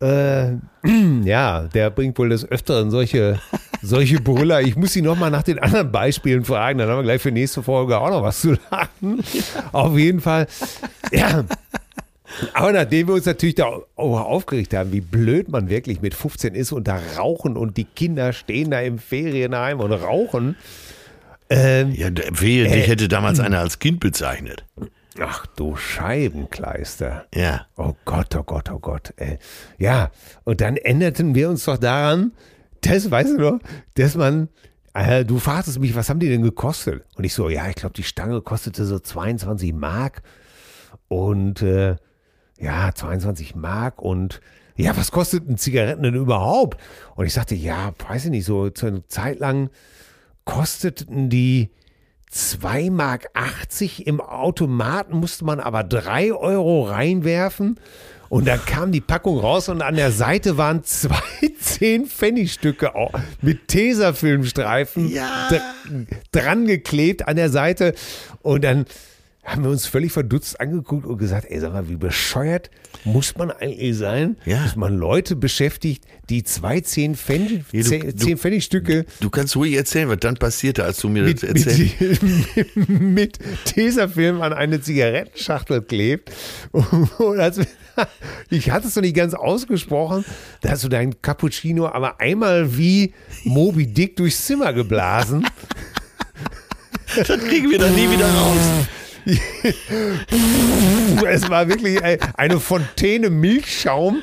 äh, 0.00 0.52
ja, 1.24 1.62
der 1.62 1.90
bringt 1.90 2.18
wohl 2.18 2.30
des 2.30 2.50
Öfteren 2.50 2.90
solche, 2.90 3.38
solche 3.82 4.20
Brüller. 4.20 4.62
Ich 4.62 4.76
muss 4.76 4.96
ihn 4.96 5.04
nochmal 5.04 5.30
nach 5.30 5.42
den 5.42 5.58
anderen 5.58 5.92
Beispielen 5.92 6.44
fragen, 6.44 6.78
dann 6.78 6.88
haben 6.88 6.98
wir 6.98 7.04
gleich 7.04 7.22
für 7.22 7.32
nächste 7.32 7.62
Folge 7.62 7.98
auch 7.98 8.10
noch 8.10 8.22
was 8.22 8.40
zu 8.40 8.56
lachen. 8.70 9.22
Auf 9.72 9.96
jeden 9.96 10.20
Fall. 10.20 10.46
Ja. 11.12 11.44
Aber 12.52 12.72
nachdem 12.72 13.08
wir 13.08 13.14
uns 13.14 13.26
natürlich 13.26 13.54
da 13.54 13.66
aufgeregt 13.96 14.74
haben, 14.74 14.92
wie 14.92 15.00
blöd 15.00 15.48
man 15.48 15.68
wirklich 15.68 16.00
mit 16.02 16.14
15 16.14 16.54
ist 16.54 16.72
und 16.72 16.88
da 16.88 17.00
rauchen 17.16 17.56
und 17.56 17.76
die 17.76 17.84
Kinder 17.84 18.32
stehen 18.32 18.70
da 18.70 18.80
im 18.80 18.98
Ferienheim 18.98 19.80
und 19.80 19.92
rauchen. 19.92 20.56
Ähm, 21.50 21.92
Ja, 21.92 22.10
d- 22.10 22.22
wehe, 22.32 22.64
dich 22.68 22.86
hätte 22.88 23.08
damals 23.08 23.38
einer 23.40 23.60
als 23.60 23.78
Kind 23.78 24.00
bezeichnet. 24.00 24.64
Ach 25.20 25.46
du 25.54 25.76
Scheibenkleister. 25.76 27.26
Ja. 27.34 27.66
Oh 27.76 27.94
Gott, 28.04 28.34
oh 28.36 28.42
Gott, 28.42 28.70
oh 28.70 28.78
Gott. 28.78 29.12
Ey. 29.16 29.38
Ja, 29.78 30.10
und 30.44 30.60
dann 30.60 30.76
änderten 30.76 31.34
wir 31.34 31.48
uns 31.48 31.64
doch 31.64 31.78
daran, 31.78 32.32
das 32.80 33.10
weißt 33.10 33.34
du 33.34 33.38
noch, 33.38 33.58
dass 33.94 34.16
man, 34.16 34.48
äh, 34.94 35.24
du 35.24 35.38
fragtest 35.38 35.78
mich, 35.78 35.94
was 35.94 36.08
haben 36.08 36.18
die 36.20 36.28
denn 36.28 36.42
gekostet? 36.42 37.04
Und 37.16 37.24
ich 37.24 37.32
so, 37.34 37.48
ja, 37.48 37.68
ich 37.68 37.76
glaube, 37.76 37.94
die 37.94 38.02
Stange 38.02 38.40
kostete 38.40 38.84
so 38.84 38.98
22 38.98 39.72
Mark. 39.72 40.22
Und 41.08 41.62
äh, 41.62 41.96
ja, 42.58 42.90
22 42.94 43.54
Mark 43.54 44.00
und 44.02 44.40
ja, 44.76 44.96
was 44.96 45.12
kosteten 45.12 45.56
Zigaretten 45.56 46.02
denn 46.02 46.14
überhaupt? 46.14 46.80
Und 47.14 47.26
ich 47.26 47.32
sagte, 47.34 47.54
ja, 47.54 47.92
weiß 48.08 48.24
ich 48.26 48.30
nicht, 48.30 48.44
so 48.44 48.70
zu 48.70 48.86
einer 48.86 49.06
Zeit 49.08 49.38
lang 49.38 49.70
kosteten 50.44 51.30
die 51.30 51.70
2,80 52.32 52.90
Mark 52.90 53.28
im 54.04 54.20
Automaten, 54.20 55.16
musste 55.18 55.44
man 55.44 55.60
aber 55.60 55.84
3 55.84 56.32
Euro 56.32 56.82
reinwerfen. 56.84 57.78
Und 58.28 58.48
dann 58.48 58.64
kam 58.64 58.90
die 58.90 59.00
Packung 59.00 59.38
raus 59.38 59.68
und 59.68 59.80
an 59.82 59.94
der 59.94 60.10
Seite 60.10 60.56
waren 60.56 60.82
zwei 60.82 61.20
10 61.60 62.06
Pfennigstücke 62.06 62.96
au- 62.96 63.12
mit 63.42 63.68
Tesafilmstreifen 63.68 65.08
Ja. 65.10 65.48
dr- 65.48 65.62
dran 66.32 66.66
geklebt 66.66 67.28
an 67.28 67.36
der 67.36 67.50
Seite. 67.50 67.94
Und 68.42 68.64
dann 68.64 68.86
haben 69.44 69.62
wir 69.62 69.70
uns 69.70 69.86
völlig 69.86 70.10
verdutzt 70.10 70.58
angeguckt 70.58 71.04
und 71.06 71.18
gesagt, 71.18 71.46
ey, 71.50 71.60
sag 71.60 71.72
mal, 71.74 71.88
wie 71.88 71.96
bescheuert 71.96 72.70
muss 73.04 73.36
man 73.36 73.50
eigentlich 73.50 73.96
sein, 73.96 74.36
Ja. 74.46 74.62
dass 74.62 74.74
man 74.74 74.96
Leute 74.96 75.36
beschäftigt, 75.36 76.04
die 76.30 76.44
zwei 76.44 76.80
10 76.80 77.14
Pfennig, 77.14 77.62
Ja, 77.72 77.82
du- 77.82 77.88
10 77.88 78.00
du- 78.06 78.16
10 78.16 78.38
Pfennigstücke 78.38 79.04
Du 79.20 79.28
kannst 79.28 79.54
ruhig 79.56 79.74
erzählen, 79.74 80.08
was 80.08 80.16
dann 80.20 80.36
passierte, 80.36 80.84
als 80.84 80.98
du 81.00 81.10
mir 81.10 81.24
mit, 81.24 81.42
das 81.42 81.50
erzählst. 81.50 82.22
mit, 82.56 82.76
mit 82.88 83.38
Tesafilm 83.66 84.40
an 84.40 84.54
eine 84.54 84.80
Zigarettenschachtel 84.80 85.82
klebt. 85.82 86.30
Und 86.72 87.38
als, 87.38 87.60
ich 88.50 88.70
hatte 88.70 88.88
es 88.88 88.96
noch 88.96 89.02
nicht 89.02 89.14
ganz 89.16 89.34
ausgesprochen, 89.34 90.24
da 90.62 90.70
hast 90.70 90.84
du 90.84 90.88
deinen 90.88 91.20
Cappuccino 91.20 91.86
aber 91.88 92.18
einmal 92.20 92.78
wie 92.78 93.12
Moby 93.44 93.86
Dick 93.86 94.16
durchs 94.16 94.46
Zimmer 94.46 94.72
geblasen. 94.72 95.46
Das 97.16 97.38
kriegen 97.38 97.70
wir 97.70 97.78
dann 97.78 97.94
nie 97.94 98.10
wieder 98.10 98.26
raus. 98.28 98.56
Es 101.26 101.48
war 101.48 101.68
wirklich 101.68 102.02
ein- 102.02 102.18
eine 102.36 102.60
Fontäne 102.60 103.30
Milchschaum. 103.30 104.22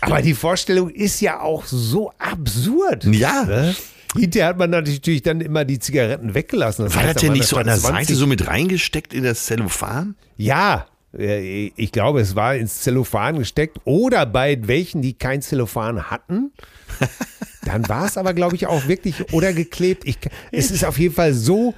Aber 0.00 0.22
die 0.22 0.34
Vorstellung 0.34 0.90
ist 0.90 1.20
ja 1.20 1.40
auch 1.40 1.64
so 1.66 2.12
absurd. 2.18 3.04
Ja. 3.04 3.44
Ne? 3.44 3.76
Hinterher 4.16 4.48
hat 4.48 4.58
man 4.58 4.70
natürlich 4.70 5.22
dann 5.22 5.40
immer 5.40 5.64
die 5.64 5.78
Zigaretten 5.78 6.34
weggelassen. 6.34 6.92
War 6.92 7.02
heißt, 7.02 7.16
das 7.16 7.22
denn 7.22 7.32
nicht 7.32 7.46
so 7.46 7.56
an 7.58 7.66
der 7.66 7.76
Seite 7.76 7.94
20 7.94 8.16
so 8.16 8.26
mit 8.26 8.46
reingesteckt 8.46 9.12
in 9.14 9.22
das 9.22 9.44
Zellophan? 9.46 10.16
Ja, 10.36 10.86
ich 11.12 11.92
glaube, 11.92 12.20
es 12.20 12.34
war 12.34 12.56
ins 12.56 12.80
Zellophan 12.80 13.38
gesteckt 13.38 13.78
oder 13.84 14.26
bei 14.26 14.58
welchen, 14.66 15.02
die 15.02 15.14
kein 15.14 15.42
Zellophan 15.42 16.10
hatten. 16.10 16.52
Dann 17.64 17.88
war 17.88 18.06
es 18.06 18.16
aber, 18.16 18.34
glaube 18.34 18.56
ich, 18.56 18.66
auch 18.66 18.88
wirklich 18.88 19.32
oder 19.32 19.52
geklebt. 19.52 20.04
Ich, 20.06 20.18
es 20.52 20.70
ist 20.70 20.84
auf 20.84 20.98
jeden 20.98 21.14
Fall 21.14 21.34
so, 21.34 21.74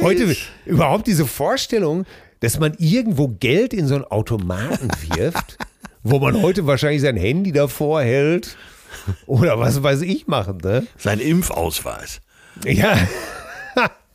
heute 0.00 0.36
überhaupt 0.66 1.06
diese 1.06 1.26
Vorstellung, 1.26 2.04
dass 2.40 2.58
man 2.58 2.74
irgendwo 2.78 3.28
Geld 3.28 3.72
in 3.74 3.86
so 3.86 3.94
einen 3.96 4.04
Automaten 4.04 4.88
wirft, 5.16 5.58
wo 6.02 6.18
man 6.18 6.40
heute 6.42 6.66
wahrscheinlich 6.66 7.02
sein 7.02 7.16
Handy 7.16 7.52
davor 7.52 8.02
hält 8.02 8.56
oder 9.26 9.58
was 9.58 9.82
weiß 9.82 10.02
ich 10.02 10.26
machen, 10.26 10.58
ne? 10.62 10.86
Sein 10.98 11.20
Impfausweis. 11.20 12.20
Ja. 12.64 12.96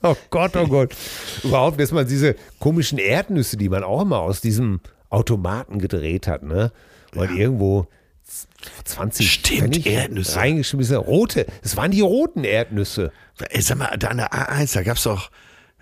Oh 0.03 0.15
Gott, 0.29 0.55
oh 0.55 0.67
Gott. 0.67 0.95
Überhaupt, 1.43 1.79
dass 1.79 1.91
man 1.91 2.07
diese 2.07 2.35
komischen 2.59 2.99
Erdnüsse, 2.99 3.57
die 3.57 3.67
man 3.69 3.83
auch 3.83 4.01
immer 4.03 4.19
aus 4.19 4.41
diesem 4.41 4.79
Automaten 5.09 5.79
gedreht 5.79 6.27
hat, 6.27 6.43
ne? 6.43 6.71
Und 7.15 7.35
irgendwo 7.35 7.87
z- 8.23 8.47
20 8.85 9.31
Stimmt, 9.31 9.59
Pfennig 9.61 9.85
Erdnüsse. 9.87 10.35
reingeschmissen. 10.35 10.97
Rote. 10.97 11.47
Das 11.63 11.75
waren 11.77 11.89
die 11.89 12.01
roten 12.01 12.43
Erdnüsse. 12.43 13.11
Ey, 13.49 13.61
sag 13.61 13.79
mal, 13.79 13.95
da 13.97 14.09
an 14.09 14.17
der 14.17 14.31
A1, 14.33 14.73
da 14.75 14.83
gab's 14.83 15.03
doch, 15.03 15.31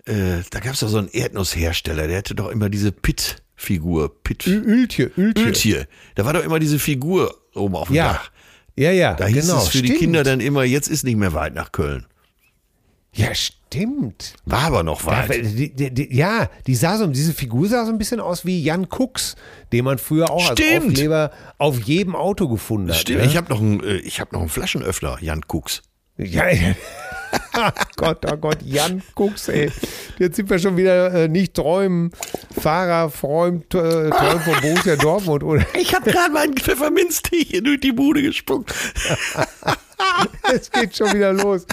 äh, 0.05 0.43
da 0.51 0.59
gab's 0.59 0.79
doch 0.79 0.89
so 0.89 0.97
einen 0.97 1.09
Erdnusshersteller, 1.09 2.07
der 2.07 2.17
hatte 2.19 2.35
doch 2.35 2.49
immer 2.49 2.69
diese 2.69 2.91
Pit-Figur. 2.91 4.21
Pit. 4.23 4.45
Öltje, 4.47 5.11
Öltje. 5.17 5.45
Öltje. 5.45 5.87
Da 6.15 6.25
war 6.25 6.33
doch 6.33 6.43
immer 6.43 6.59
diese 6.59 6.79
Figur 6.79 7.35
oben 7.53 7.75
auf 7.75 7.87
dem 7.87 7.95
Ja. 7.95 8.13
Dach. 8.13 8.31
Ja, 8.77 8.91
ja, 8.91 9.13
Da 9.13 9.25
hieß 9.27 9.47
genau. 9.47 9.59
es 9.59 9.69
für 9.69 9.81
die 9.81 9.87
stimmt. 9.87 9.99
Kinder 9.99 10.23
dann 10.23 10.41
immer, 10.41 10.63
jetzt 10.63 10.89
ist 10.89 11.03
nicht 11.05 11.15
mehr 11.15 11.33
weit 11.33 11.55
nach 11.55 11.71
Köln. 11.71 12.05
Ja, 13.13 13.33
stimmt. 13.33 14.33
War 14.43 14.63
aber 14.63 14.83
noch 14.83 15.05
weit. 15.05 15.33
die, 15.33 15.73
die, 15.73 15.93
die, 15.93 16.13
ja, 16.13 16.49
die 16.67 16.75
sah 16.75 16.97
so, 16.97 17.07
diese 17.07 17.33
Figur 17.33 17.69
sah 17.69 17.85
so 17.85 17.91
ein 17.93 17.97
bisschen 17.97 18.19
aus 18.19 18.45
wie 18.45 18.61
Jan 18.61 18.89
Kux, 18.89 19.37
den 19.71 19.85
man 19.85 19.97
früher 19.97 20.29
auch 20.29 20.49
als 20.49 20.59
Stimmt. 20.59 20.87
Aufkleber 20.87 21.31
auf 21.57 21.79
jedem 21.79 22.15
Auto 22.17 22.49
gefunden 22.49 22.89
hat. 22.89 22.97
Stimmt, 22.97 23.21
ne? 23.21 23.25
ich 23.27 23.37
habe 23.37 23.49
noch 23.49 23.61
einen, 23.61 23.81
äh, 23.81 23.95
ich 23.99 24.19
hab 24.19 24.33
noch 24.33 24.41
einen 24.41 24.49
Flaschenöffner, 24.49 25.17
Jan. 25.21 25.41
Ja, 26.17 26.49
ja. 26.49 26.75
Gott, 27.95 28.25
oh 28.31 28.37
Gott, 28.37 28.57
Jan 28.63 29.01
Kucks, 29.13 29.47
ey. 29.49 29.71
Jetzt 30.19 30.35
sind 30.35 30.49
wir 30.49 30.59
schon 30.59 30.77
wieder 30.77 31.13
äh, 31.13 31.27
nicht 31.27 31.53
träumen. 31.53 32.11
Fahrer 32.59 33.11
träumt, 33.11 33.73
äh, 33.73 34.09
träumt 34.09 34.41
von 34.43 34.61
Borussia 34.61 34.95
Dortmund, 34.95 35.43
oder? 35.43 35.65
Ich 35.73 35.93
habe 35.93 36.09
gerade 36.09 36.31
meinen 36.31 36.55
Pfefferminztee 36.55 37.43
hier 37.45 37.61
durch 37.61 37.79
die 37.79 37.91
Bude 37.91 38.21
gespuckt. 38.21 38.73
Es 40.53 40.69
geht 40.69 40.95
schon 40.95 41.13
wieder 41.13 41.31
los. 41.33 41.65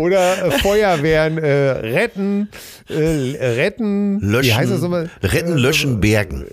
Oder 0.00 0.46
äh, 0.46 0.50
Feuerwehren 0.58 1.38
äh, 1.38 1.70
retten, 1.70 2.48
äh, 2.88 2.94
retten. 2.94 4.20
Löschen, 4.20 4.50
Wie 4.50 4.54
heißt 4.54 4.70
das 4.70 4.80
nochmal? 4.80 5.10
retten, 5.22 5.56
löschen, 5.56 6.00
bergen. 6.00 6.44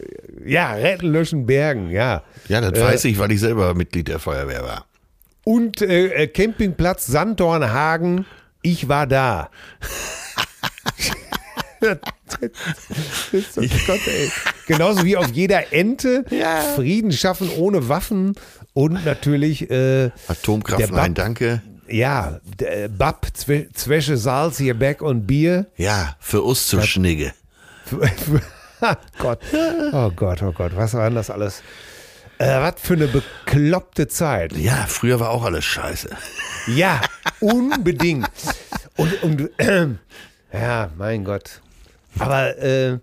Ja, 0.45 0.73
retten, 0.73 1.11
löschen, 1.11 1.45
bergen, 1.45 1.91
ja. 1.91 2.23
Ja, 2.47 2.61
das 2.61 2.79
weiß 2.79 3.05
ich, 3.05 3.19
weil 3.19 3.31
ich 3.31 3.39
selber 3.39 3.73
Mitglied 3.73 4.07
der 4.07 4.19
Feuerwehr 4.19 4.63
war. 4.63 4.85
Und 5.43 5.81
äh, 5.81 6.07
äh, 6.07 6.27
Campingplatz 6.27 7.07
Sanddornhagen, 7.07 8.25
ich 8.61 8.87
war 8.89 9.07
da. 9.07 9.49
das 11.79 11.97
ist 13.57 13.87
Gott, 13.87 13.99
ey. 14.07 14.31
Genauso 14.67 15.03
wie 15.03 15.17
auf 15.17 15.31
jeder 15.31 15.73
Ente 15.73 16.25
Ja. 16.29 16.61
Frieden 16.75 17.11
schaffen 17.11 17.49
ohne 17.57 17.89
Waffen 17.89 18.35
und 18.73 19.03
natürlich 19.05 19.69
äh, 19.69 20.11
Atomkraft, 20.27 20.81
Bab- 20.89 20.91
nein, 20.91 21.13
danke. 21.13 21.61
ja, 21.89 22.39
der 22.59 22.87
Bab, 22.87 23.27
Zwäsche, 23.35 24.17
Salz, 24.17 24.57
hier 24.57 24.75
Back 24.77 25.01
und 25.01 25.25
Bier. 25.27 25.65
Ja, 25.75 26.15
für 26.19 26.41
uns 26.41 26.67
zu 26.67 26.81
Schnigge. 26.81 27.33
Gott. 29.19 29.39
Oh 29.91 30.09
Gott, 30.15 30.41
oh 30.43 30.51
Gott, 30.51 30.71
was 30.75 30.93
war 30.93 31.05
denn 31.05 31.15
das 31.15 31.29
alles? 31.29 31.61
Äh, 32.41 32.59
was 32.61 32.75
für 32.81 32.93
eine 32.93 33.07
bekloppte 33.07 34.07
Zeit. 34.07 34.53
Ja, 34.57 34.85
früher 34.87 35.19
war 35.19 35.29
auch 35.29 35.43
alles 35.43 35.63
scheiße. 35.65 36.09
Ja, 36.67 37.01
unbedingt. 37.39 38.27
Und, 38.95 39.21
und 39.23 39.59
äh, 39.59 39.87
ja, 40.51 40.89
mein 40.97 41.23
Gott. 41.23 41.61
Aber 42.17 42.57
äh, 42.57 42.97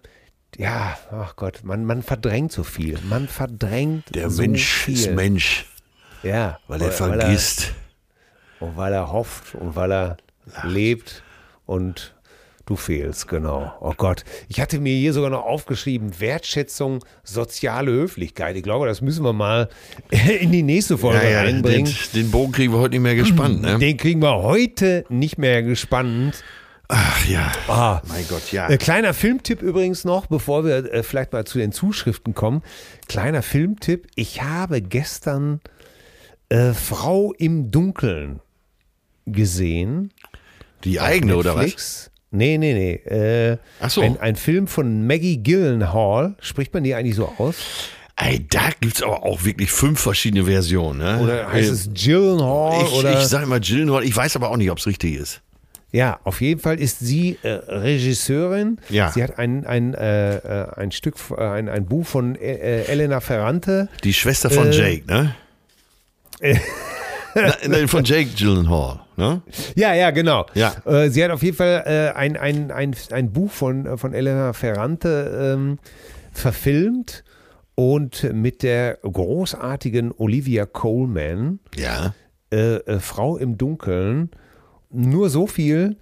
ja, 0.56 0.98
ach 1.12 1.36
Gott, 1.36 1.60
man, 1.62 1.84
man 1.84 2.02
verdrängt 2.02 2.50
so 2.52 2.64
viel. 2.64 2.98
Man 3.08 3.28
verdrängt 3.28 4.14
Der 4.14 4.28
so 4.30 4.42
Mensch 4.42 4.66
viel. 4.66 4.94
ist 4.94 5.10
Mensch, 5.12 5.66
Ja, 6.24 6.58
weil 6.66 6.82
er 6.82 6.90
vergisst. 6.90 7.72
und 8.60 8.76
weil 8.76 8.92
er 8.92 9.12
hofft 9.12 9.54
und 9.54 9.76
weil 9.76 9.92
er 9.92 10.16
lebt 10.64 11.22
und 11.64 12.14
du 12.68 12.76
fehlst, 12.76 13.28
genau. 13.28 13.72
Oh 13.80 13.94
Gott. 13.96 14.24
Ich 14.48 14.60
hatte 14.60 14.78
mir 14.78 14.94
hier 14.94 15.12
sogar 15.12 15.30
noch 15.30 15.44
aufgeschrieben, 15.44 16.20
Wertschätzung, 16.20 17.04
soziale 17.24 17.90
Höflichkeit. 17.90 18.56
Ich 18.56 18.62
glaube, 18.62 18.86
das 18.86 19.00
müssen 19.00 19.24
wir 19.24 19.32
mal 19.32 19.68
in 20.40 20.52
die 20.52 20.62
nächste 20.62 20.98
Folge 20.98 21.24
Ja, 21.24 21.30
ja, 21.30 21.42
den, 21.44 21.56
reinbringen. 21.56 21.94
den 22.14 22.30
Bogen 22.30 22.52
kriegen 22.52 22.72
wir 22.72 22.78
heute 22.78 22.94
nicht 22.94 23.02
mehr 23.02 23.14
gespannt, 23.16 23.62
ne? 23.62 23.78
Den 23.78 23.96
kriegen 23.96 24.20
wir 24.20 24.36
heute 24.42 25.04
nicht 25.08 25.38
mehr 25.38 25.62
gespannt. 25.62 26.44
Ach 26.88 27.26
ja. 27.26 27.52
Ah. 27.68 28.00
Mein 28.08 28.26
Gott, 28.28 28.50
ja. 28.50 28.68
Äh, 28.68 28.78
kleiner 28.78 29.12
Filmtipp 29.12 29.60
übrigens 29.62 30.04
noch, 30.04 30.26
bevor 30.26 30.64
wir 30.64 30.92
äh, 30.92 31.02
vielleicht 31.02 31.32
mal 31.32 31.44
zu 31.44 31.58
den 31.58 31.72
Zuschriften 31.72 32.34
kommen. 32.34 32.62
Kleiner 33.08 33.42
Filmtipp. 33.42 34.06
Ich 34.14 34.42
habe 34.42 34.80
gestern 34.80 35.60
äh, 36.48 36.72
Frau 36.72 37.32
im 37.34 37.70
Dunkeln 37.70 38.40
gesehen. 39.26 40.12
Die 40.84 41.00
eigene, 41.00 41.36
oder 41.36 41.56
was? 41.56 42.10
Nee, 42.30 42.58
nee, 42.58 42.74
nee. 42.74 42.94
Äh, 43.14 43.56
Ach 43.80 43.90
so. 43.90 44.02
ein, 44.02 44.20
ein 44.20 44.36
Film 44.36 44.66
von 44.66 45.06
Maggie 45.06 45.42
Gyllenhaal. 45.42 46.34
Spricht 46.40 46.74
man 46.74 46.84
die 46.84 46.94
eigentlich 46.94 47.16
so 47.16 47.32
aus? 47.38 47.56
Ey, 48.16 48.46
da 48.50 48.70
gibt's 48.80 49.02
aber 49.02 49.22
auch 49.22 49.44
wirklich 49.44 49.70
fünf 49.70 50.00
verschiedene 50.00 50.44
Versionen, 50.44 50.98
ne? 50.98 51.20
Oder 51.22 51.52
heißt 51.52 51.68
Äh, 51.68 51.72
es 51.72 51.90
Gyllenhaal? 51.94 52.82
ich, 52.84 52.92
oder? 52.92 53.12
ich 53.20 53.26
sag 53.28 53.44
immer 53.44 53.60
Gyllenhaal, 53.60 54.02
ich 54.04 54.14
weiß 54.14 54.36
aber 54.36 54.50
auch 54.50 54.56
nicht, 54.56 54.70
ob's 54.70 54.86
richtig 54.86 55.14
ist. 55.14 55.40
Ja, 55.90 56.20
auf 56.24 56.42
jeden 56.42 56.60
Fall 56.60 56.78
ist 56.80 56.98
sie 56.98 57.38
äh, 57.42 57.48
Regisseurin. 57.48 58.78
Ja. 58.90 59.10
Sie 59.10 59.22
hat 59.22 59.38
ein, 59.38 59.64
ein, 59.64 59.94
äh, 59.94 60.36
äh, 60.36 60.66
ein 60.76 60.90
Stück, 60.92 61.14
äh, 61.34 61.40
ein, 61.42 61.68
ein 61.70 61.86
Buch 61.86 62.06
von 62.06 62.34
Elena 62.36 63.20
Ferrante. 63.20 63.88
Die 64.04 64.12
Schwester 64.12 64.50
von 64.50 64.70
Jake, 64.70 65.06
ne? 65.06 65.34
Nein, 67.68 67.88
von 67.88 68.04
Jake 68.04 68.30
Gyllenhaal, 68.36 69.00
ne? 69.16 69.42
Ja, 69.76 69.94
ja, 69.94 70.10
genau. 70.10 70.46
Ja. 70.54 70.74
Äh, 70.86 71.10
sie 71.10 71.22
hat 71.24 71.30
auf 71.30 71.42
jeden 71.42 71.56
Fall 71.56 71.82
äh, 71.86 72.16
ein, 72.16 72.36
ein, 72.36 72.70
ein, 72.70 72.94
ein 73.12 73.32
Buch 73.32 73.50
von, 73.50 73.86
äh, 73.86 73.96
von 73.96 74.12
Elena 74.14 74.52
Ferrante 74.52 75.54
ähm, 75.56 75.78
verfilmt 76.32 77.24
und 77.74 78.32
mit 78.32 78.62
der 78.62 78.98
großartigen 79.02 80.12
Olivia 80.16 80.66
Coleman, 80.66 81.60
Ja. 81.76 82.14
äh, 82.52 82.76
äh, 82.76 82.98
Frau 83.00 83.36
im 83.36 83.56
Dunkeln, 83.58 84.30
nur 84.90 85.28
so 85.30 85.46
viel, 85.46 85.96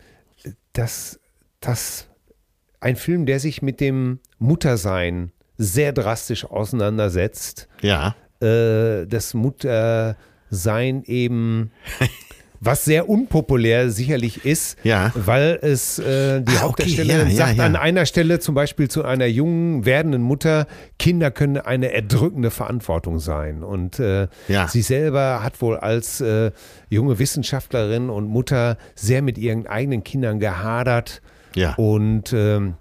dass, 0.72 1.18
dass 1.60 2.08
ein 2.80 2.96
Film, 2.96 3.26
der 3.26 3.40
sich 3.40 3.62
mit 3.62 3.80
dem 3.80 4.20
Muttersein 4.38 5.32
sehr 5.58 5.92
drastisch 5.92 6.44
auseinandersetzt, 6.44 7.68
Ja. 7.82 8.14
äh, 8.40 9.06
das 9.06 9.34
Muttersein 10.50 11.02
eben, 11.04 11.70
was 12.60 12.84
sehr 12.84 13.08
unpopulär 13.08 13.90
sicherlich 13.90 14.44
ist, 14.44 14.78
Ja. 14.82 15.12
weil 15.14 15.58
es 15.60 15.98
äh, 15.98 16.40
die 16.40 16.52
Ah, 16.52 16.54
okay, 16.54 16.58
Hauptdarstellerin 16.62 17.28
ja, 17.28 17.32
ja, 17.32 17.46
sagt 17.46 17.58
ja. 17.58 17.64
an 17.66 17.76
einer 17.76 18.06
Stelle 18.06 18.38
zum 18.40 18.54
Beispiel 18.54 18.88
zu 18.88 19.04
einer 19.04 19.26
jungen 19.26 19.84
werdenden 19.84 20.22
Mutter, 20.22 20.66
Kinder 20.98 21.30
können 21.30 21.58
eine 21.58 21.92
erdrückende 21.92 22.50
Verantwortung 22.50 23.18
sein. 23.18 23.62
Und 23.62 23.98
äh, 23.98 24.28
sie 24.68 24.82
selber 24.82 25.42
hat 25.42 25.60
wohl 25.60 25.76
als 25.76 26.20
äh, 26.20 26.50
junge 26.88 27.18
Wissenschaftlerin 27.18 28.08
und 28.08 28.26
Mutter 28.26 28.78
sehr 28.94 29.20
mit 29.22 29.36
ihren 29.38 29.66
eigenen 29.66 30.02
Kindern 30.04 30.40
gehadert. 30.40 31.20
Und 31.76 32.32
ähm, 32.34 32.74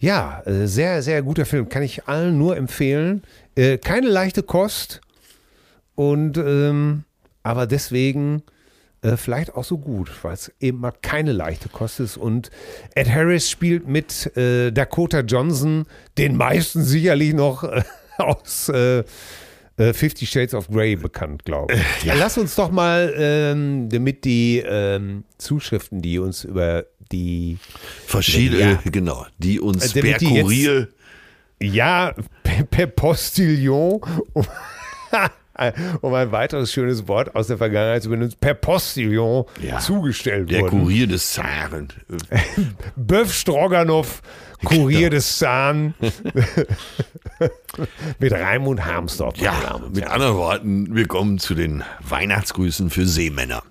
ja, 0.00 0.42
äh, 0.46 0.66
sehr, 0.66 1.02
sehr 1.02 1.22
guter 1.22 1.44
Film. 1.46 1.68
Kann 1.68 1.82
ich 1.82 2.06
allen 2.08 2.36
nur 2.38 2.56
empfehlen. 2.56 3.22
Äh, 3.56 3.78
keine 3.78 4.08
leichte 4.08 4.42
Kost. 4.42 5.00
Und 5.94 6.36
ähm, 6.38 7.04
aber 7.42 7.66
deswegen 7.66 8.42
äh, 9.02 9.16
vielleicht 9.16 9.54
auch 9.54 9.64
so 9.64 9.78
gut, 9.78 10.10
weil 10.22 10.32
es 10.34 10.50
eben 10.60 10.80
mal 10.80 10.92
keine 11.02 11.32
leichte 11.32 11.68
Kost 11.68 12.00
ist. 12.00 12.16
Und 12.16 12.50
Ed 12.94 13.08
Harris 13.10 13.50
spielt 13.50 13.86
mit 13.86 14.34
äh, 14.36 14.70
Dakota 14.72 15.20
Johnson, 15.20 15.84
den 16.18 16.36
meisten 16.36 16.82
sicherlich 16.82 17.34
noch 17.34 17.64
äh, 17.64 17.82
aus 18.18 18.68
äh, 18.70 19.04
äh, 19.76 19.92
Fifty 19.92 20.24
Shades 20.24 20.54
of 20.54 20.68
Grey 20.68 20.96
bekannt, 20.96 21.44
glaube 21.44 21.74
ich. 21.74 22.04
Ja. 22.04 22.14
Lass 22.14 22.38
uns 22.38 22.54
doch 22.54 22.70
mal, 22.70 23.12
ähm, 23.16 23.88
damit 23.90 24.24
die 24.24 24.62
ähm, 24.66 25.24
Zuschriften, 25.38 26.00
die 26.00 26.18
uns 26.18 26.44
über 26.44 26.86
die 27.12 27.58
Verschiedene, 28.06 28.60
Ja. 28.84 28.90
genau, 28.90 29.26
die 29.38 29.60
uns 29.60 29.94
Äh, 29.94 30.00
per 30.00 30.18
Kurier, 30.18 30.88
Ja, 31.60 32.14
per, 32.42 32.64
per 32.64 32.86
Postillon. 32.86 34.00
Um, 36.02 36.12
ein 36.14 36.32
weiteres 36.32 36.72
schönes 36.72 37.06
Wort 37.08 37.34
aus 37.36 37.46
der 37.46 37.58
Vergangenheit 37.58 38.02
zu 38.02 38.08
benutzen, 38.08 38.36
per 38.40 38.54
Postillon 38.54 39.44
Ja. 39.62 39.78
zugestellt 39.78 40.50
der 40.50 40.62
wurden. 40.62 40.82
Kurier 40.82 41.06
des 41.06 41.32
Zaren. 41.32 41.88
Böf 42.96 43.32
Stroganoff, 43.32 44.20
Kurier 44.64 45.10
des 45.10 45.38
Zahn. 45.38 45.94
Mit 48.18 48.32
Raimund 48.32 48.84
Harmsdorf, 48.84 49.36
Ja, 49.38 49.80
mit 49.92 50.06
anderen 50.06 50.36
Worten, 50.36 50.94
wir 50.94 51.06
kommen 51.06 51.38
zu 51.38 51.54
den 51.54 51.82
Weihnachtsgrüßen 52.00 52.90
für 52.90 53.06
Seemänner. 53.06 53.62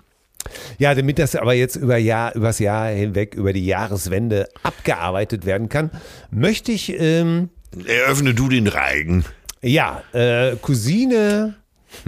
Ja, 0.78 0.94
damit 0.94 1.18
das 1.18 1.34
aber 1.36 1.54
jetzt 1.54 1.76
über 1.76 1.96
Jahr, 1.96 2.34
übers 2.34 2.58
Jahr 2.58 2.88
hinweg, 2.88 3.34
über 3.34 3.52
die 3.52 3.64
Jahreswende 3.64 4.48
abgearbeitet 4.62 5.46
werden 5.46 5.68
kann, 5.68 5.90
möchte 6.30 6.72
ich 6.72 6.92
ähm, 7.00 7.48
Eröffne 7.86 8.34
du 8.34 8.48
den 8.48 8.66
Reigen. 8.68 9.24
Ja, 9.62 10.02
äh, 10.12 10.54
Cousine 10.56 11.54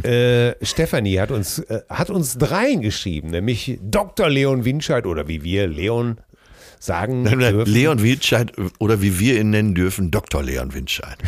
äh, 0.03 0.55
Stefanie 0.65 1.21
hat 1.21 1.31
uns, 1.31 1.59
äh, 1.61 1.83
hat 1.89 2.11
uns 2.11 2.39
dreien 2.39 2.81
geschrieben, 2.81 3.31
nämlich 3.31 3.79
Dr. 3.83 4.29
Leon 4.29 4.65
Winscheid 4.65 5.07
oder 5.07 5.29
wie 5.29 5.43
wir 5.43 5.67
Leon 5.67 6.19
sagen 6.79 7.25
dürfen. 7.25 7.73
Leon 7.73 8.03
Windscheid 8.03 8.53
oder 8.79 9.01
wie 9.03 9.19
wir 9.19 9.41
ihn 9.41 9.51
nennen 9.51 9.75
dürfen, 9.75 10.11
Dr. 10.11 10.43
Leon 10.43 10.75
Windscheid. 10.75 11.19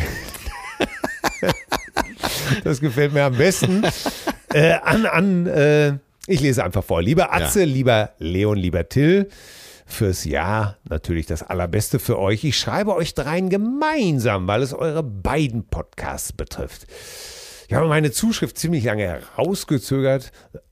Das 2.63 2.81
gefällt 2.81 3.13
mir 3.13 3.23
am 3.23 3.37
besten. 3.37 3.83
äh, 4.53 4.73
an, 4.73 5.05
an, 5.05 5.45
äh, 5.47 5.93
ich 6.27 6.41
lese 6.41 6.63
einfach 6.63 6.83
vor. 6.83 7.01
Lieber 7.01 7.33
Atze, 7.33 7.63
lieber 7.63 8.11
Leon, 8.17 8.57
lieber 8.57 8.89
Till, 8.89 9.29
fürs 9.85 10.25
Jahr 10.25 10.77
natürlich 10.87 11.25
das 11.25 11.43
Allerbeste 11.43 11.99
für 11.99 12.17
euch. 12.19 12.43
Ich 12.43 12.57
schreibe 12.57 12.95
euch 12.95 13.13
dreien 13.13 13.49
gemeinsam, 13.49 14.47
weil 14.47 14.61
es 14.61 14.73
eure 14.73 15.03
beiden 15.03 15.67
Podcasts 15.67 16.33
betrifft. 16.33 16.87
Ich 17.69 17.75
habe 17.75 17.87
meine 17.87 18.09
Zuschrift 18.09 18.57
ziemlich 18.57 18.83
lange 18.83 19.03
herausgezögert, 19.03 20.31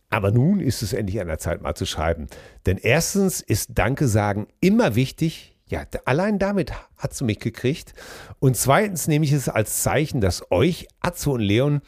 aber 0.09 0.31
nun 0.31 0.59
ist 0.59 0.81
es 0.81 0.93
endlich 0.93 1.21
an 1.21 1.27
der 1.27 1.37
Zeit, 1.37 1.61
mal 1.61 1.75
zu 1.75 1.85
schreiben. 1.85 2.25
Denn 2.65 2.79
erstens 2.79 3.39
ist 3.39 3.69
Danke 3.75 4.07
sagen 4.07 4.47
immer 4.61 4.95
wichtig. 4.95 5.55
Ja, 5.67 5.85
allein 6.05 6.39
damit 6.39 6.73
hat 6.97 7.13
sie 7.13 7.23
mich 7.23 7.37
gekriegt. 7.37 7.93
Und 8.39 8.57
zweitens 8.57 9.07
nehme 9.07 9.25
ich 9.25 9.31
es 9.31 9.47
als 9.47 9.83
Zeichen, 9.83 10.21
dass 10.21 10.49
euch, 10.49 10.87
Atze 10.99 11.29
und 11.29 11.41
Leon, 11.41 11.81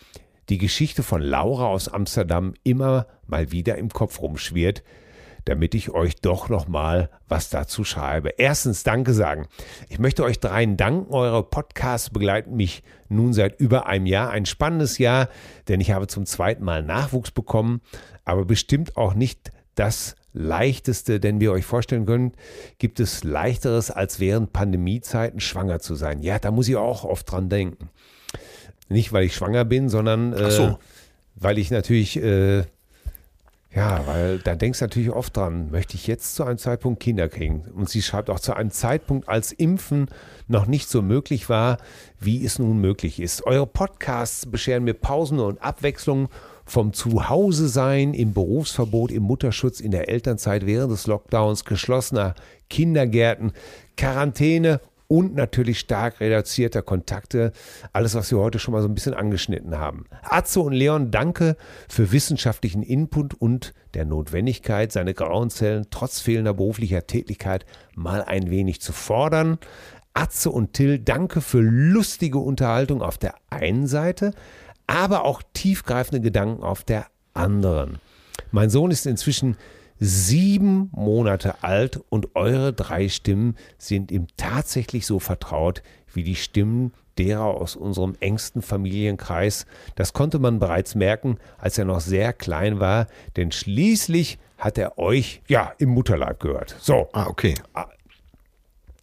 die 0.49 0.59
Geschichte 0.59 1.01
von 1.01 1.23
Laura 1.23 1.65
aus 1.65 1.87
Amsterdam 1.87 2.53
immer 2.63 3.07
mal 3.25 3.51
wieder 3.51 3.79
im 3.79 3.89
Kopf 3.89 4.21
rumschwirrt, 4.21 4.83
damit 5.45 5.75
ich 5.75 5.91
euch 5.91 6.15
doch 6.17 6.49
noch 6.49 6.67
mal 6.67 7.09
was 7.27 7.49
dazu 7.49 7.83
schreibe. 7.83 8.29
Erstens 8.37 8.83
Danke 8.83 9.13
sagen. 9.13 9.47
Ich 9.89 9.99
möchte 9.99 10.23
euch 10.23 10.39
dreien 10.39 10.77
danken. 10.77 11.11
Eure 11.11 11.43
Podcasts 11.43 12.09
begleiten 12.09 12.55
mich 12.55 12.83
nun 13.07 13.33
seit 13.33 13.59
über 13.59 13.87
einem 13.87 14.05
Jahr. 14.05 14.29
Ein 14.31 14.45
spannendes 14.45 14.97
Jahr, 14.97 15.29
denn 15.67 15.81
ich 15.81 15.91
habe 15.91 16.07
zum 16.07 16.25
zweiten 16.25 16.63
Mal 16.63 16.83
Nachwuchs 16.83 17.31
bekommen, 17.31 17.81
aber 18.25 18.45
bestimmt 18.45 18.97
auch 18.97 19.13
nicht 19.13 19.51
das 19.75 20.15
leichteste, 20.33 21.19
denn 21.19 21.39
wie 21.39 21.45
ihr 21.45 21.51
euch 21.51 21.65
vorstellen 21.65 22.05
könnt, 22.05 22.35
gibt 22.77 22.99
es 22.99 23.23
leichteres 23.23 23.91
als 23.91 24.19
während 24.19 24.53
Pandemiezeiten 24.53 25.39
schwanger 25.39 25.79
zu 25.79 25.95
sein. 25.95 26.21
Ja, 26.21 26.39
da 26.39 26.51
muss 26.51 26.67
ich 26.67 26.75
auch 26.75 27.03
oft 27.03 27.31
dran 27.31 27.49
denken. 27.49 27.89
Nicht, 28.89 29.13
weil 29.13 29.23
ich 29.23 29.35
schwanger 29.35 29.65
bin, 29.65 29.89
sondern 29.89 30.33
äh, 30.33 30.51
so. 30.51 30.79
weil 31.35 31.57
ich 31.57 31.71
natürlich, 31.71 32.17
äh, 32.17 32.63
ja, 33.73 34.07
weil 34.07 34.39
da 34.39 34.55
denkst 34.55 34.79
du 34.79 34.85
natürlich 34.85 35.11
oft 35.11 35.37
dran, 35.37 35.69
möchte 35.69 35.95
ich 35.95 36.07
jetzt 36.07 36.33
zu 36.33 36.43
einem 36.43 36.57
Zeitpunkt 36.57 36.99
Kinder 36.99 37.29
kriegen? 37.29 37.65
Und 37.75 37.87
sie 37.87 38.01
schreibt 38.01 38.31
auch 38.31 38.39
zu 38.39 38.55
einem 38.55 38.71
Zeitpunkt, 38.71 39.29
als 39.29 39.51
Impfen 39.51 40.07
noch 40.47 40.65
nicht 40.65 40.89
so 40.89 41.03
möglich 41.03 41.49
war, 41.49 41.77
wie 42.19 42.43
es 42.43 42.57
nun 42.57 42.81
möglich 42.81 43.19
ist. 43.19 43.45
Eure 43.45 43.67
Podcasts 43.67 44.47
bescheren 44.47 44.85
mir 44.85 44.95
Pausen 44.95 45.39
und 45.39 45.61
Abwechslungen 45.61 46.29
vom 46.65 46.93
Zuhause 46.93 47.67
sein, 47.67 48.13
im 48.13 48.33
Berufsverbot, 48.33 49.11
im 49.11 49.23
Mutterschutz, 49.23 49.79
in 49.79 49.91
der 49.91 50.09
Elternzeit 50.09 50.65
während 50.65 50.91
des 50.91 51.05
Lockdowns, 51.05 51.63
geschlossener 51.63 52.33
Kindergärten, 52.69 53.53
Quarantäne 53.97 54.79
und 55.09 55.35
natürlich 55.35 55.79
stark 55.79 56.19
reduzierter 56.21 56.83
Kontakte. 56.83 57.51
Alles, 57.91 58.13
was 58.13 58.31
wir 58.31 58.37
heute 58.37 58.59
schon 58.59 58.73
mal 58.73 58.81
so 58.83 58.87
ein 58.87 58.93
bisschen 58.93 59.15
angeschnitten 59.15 59.77
haben. 59.77 60.05
Atze 60.21 60.61
und 60.61 60.71
Leon, 60.71 61.09
danke 61.09 61.57
für 61.89 62.11
wissenschaftlichen 62.11 62.83
Input 62.83 63.33
und 63.33 63.73
der 63.95 64.05
Notwendigkeit, 64.05 64.91
seine 64.91 65.15
grauen 65.15 65.49
Zellen 65.49 65.87
trotz 65.89 66.19
fehlender 66.19 66.53
beruflicher 66.53 67.07
Tätigkeit 67.07 67.65
mal 67.95 68.23
ein 68.23 68.51
wenig 68.51 68.81
zu 68.81 68.93
fordern. 68.93 69.57
Atze 70.13 70.51
und 70.51 70.73
Till, 70.73 70.99
danke 70.99 71.41
für 71.41 71.59
lustige 71.59 72.37
Unterhaltung 72.37 73.01
auf 73.01 73.17
der 73.17 73.33
einen 73.49 73.87
Seite, 73.87 74.33
aber 74.85 75.25
auch 75.25 75.41
tiefgreifende 75.53 76.21
Gedanken 76.21 76.63
auf 76.63 76.83
der 76.83 77.07
anderen. 77.33 77.97
Mein 78.51 78.69
Sohn 78.69 78.91
ist 78.91 79.07
inzwischen 79.07 79.57
sieben 79.99 80.89
Monate 80.93 81.63
alt 81.63 81.99
und 82.09 82.35
eure 82.35 82.73
drei 82.73 83.09
Stimmen 83.09 83.55
sind 83.77 84.11
ihm 84.11 84.27
tatsächlich 84.37 85.05
so 85.05 85.19
vertraut 85.19 85.81
wie 86.13 86.23
die 86.23 86.35
Stimmen 86.35 86.93
derer 87.17 87.43
aus 87.45 87.75
unserem 87.75 88.15
engsten 88.21 88.61
Familienkreis. 88.61 89.65
Das 89.95 90.13
konnte 90.13 90.39
man 90.39 90.59
bereits 90.59 90.95
merken, 90.95 91.37
als 91.57 91.77
er 91.77 91.85
noch 91.85 91.99
sehr 91.99 92.31
klein 92.33 92.79
war, 92.79 93.07
denn 93.35 93.51
schließlich 93.51 94.39
hat 94.57 94.77
er 94.77 94.97
euch 94.97 95.41
ja 95.47 95.73
im 95.79 95.89
Mutterleib 95.89 96.39
gehört. 96.39 96.75
So, 96.79 97.09
Ah, 97.13 97.27
okay. 97.27 97.55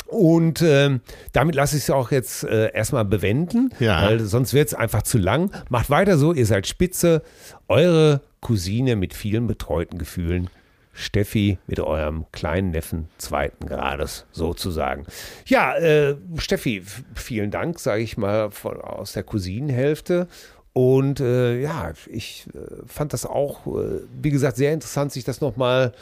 und 0.06 0.62
ähm, 0.62 1.00
damit 1.32 1.54
lasse 1.56 1.76
ich 1.76 1.82
es 1.84 1.90
auch 1.90 2.10
jetzt 2.10 2.44
äh, 2.44 2.72
erstmal 2.72 3.04
bewenden, 3.04 3.70
Ja. 3.80 4.02
weil 4.02 4.20
sonst 4.20 4.54
wird 4.54 4.68
es 4.68 4.74
einfach 4.74 5.02
zu 5.02 5.18
lang. 5.18 5.50
Macht 5.68 5.90
weiter 5.90 6.16
so, 6.16 6.32
ihr 6.32 6.46
seid 6.46 6.66
spitze. 6.66 7.22
Eure 7.68 8.20
Cousine 8.40 8.96
mit 8.96 9.14
vielen 9.14 9.46
betreuten 9.46 9.98
Gefühlen. 9.98 10.48
Steffi 10.96 11.58
mit 11.66 11.78
eurem 11.78 12.24
kleinen 12.32 12.70
Neffen 12.70 13.08
zweiten 13.18 13.66
Grades 13.66 14.26
sozusagen. 14.32 15.06
Ja, 15.46 15.76
äh, 15.76 16.16
Steffi, 16.38 16.82
vielen 17.14 17.50
Dank, 17.50 17.78
sage 17.78 18.02
ich 18.02 18.16
mal, 18.16 18.50
von, 18.50 18.80
aus 18.80 19.12
der 19.12 19.22
Cousinenhälfte. 19.22 20.26
Und 20.72 21.20
äh, 21.20 21.60
ja, 21.60 21.92
ich 22.06 22.46
äh, 22.54 22.58
fand 22.86 23.12
das 23.12 23.24
auch, 23.26 23.66
äh, 23.66 24.00
wie 24.20 24.30
gesagt, 24.30 24.56
sehr 24.56 24.72
interessant, 24.72 25.12
sich 25.12 25.24
das 25.24 25.40
nochmal 25.40 25.92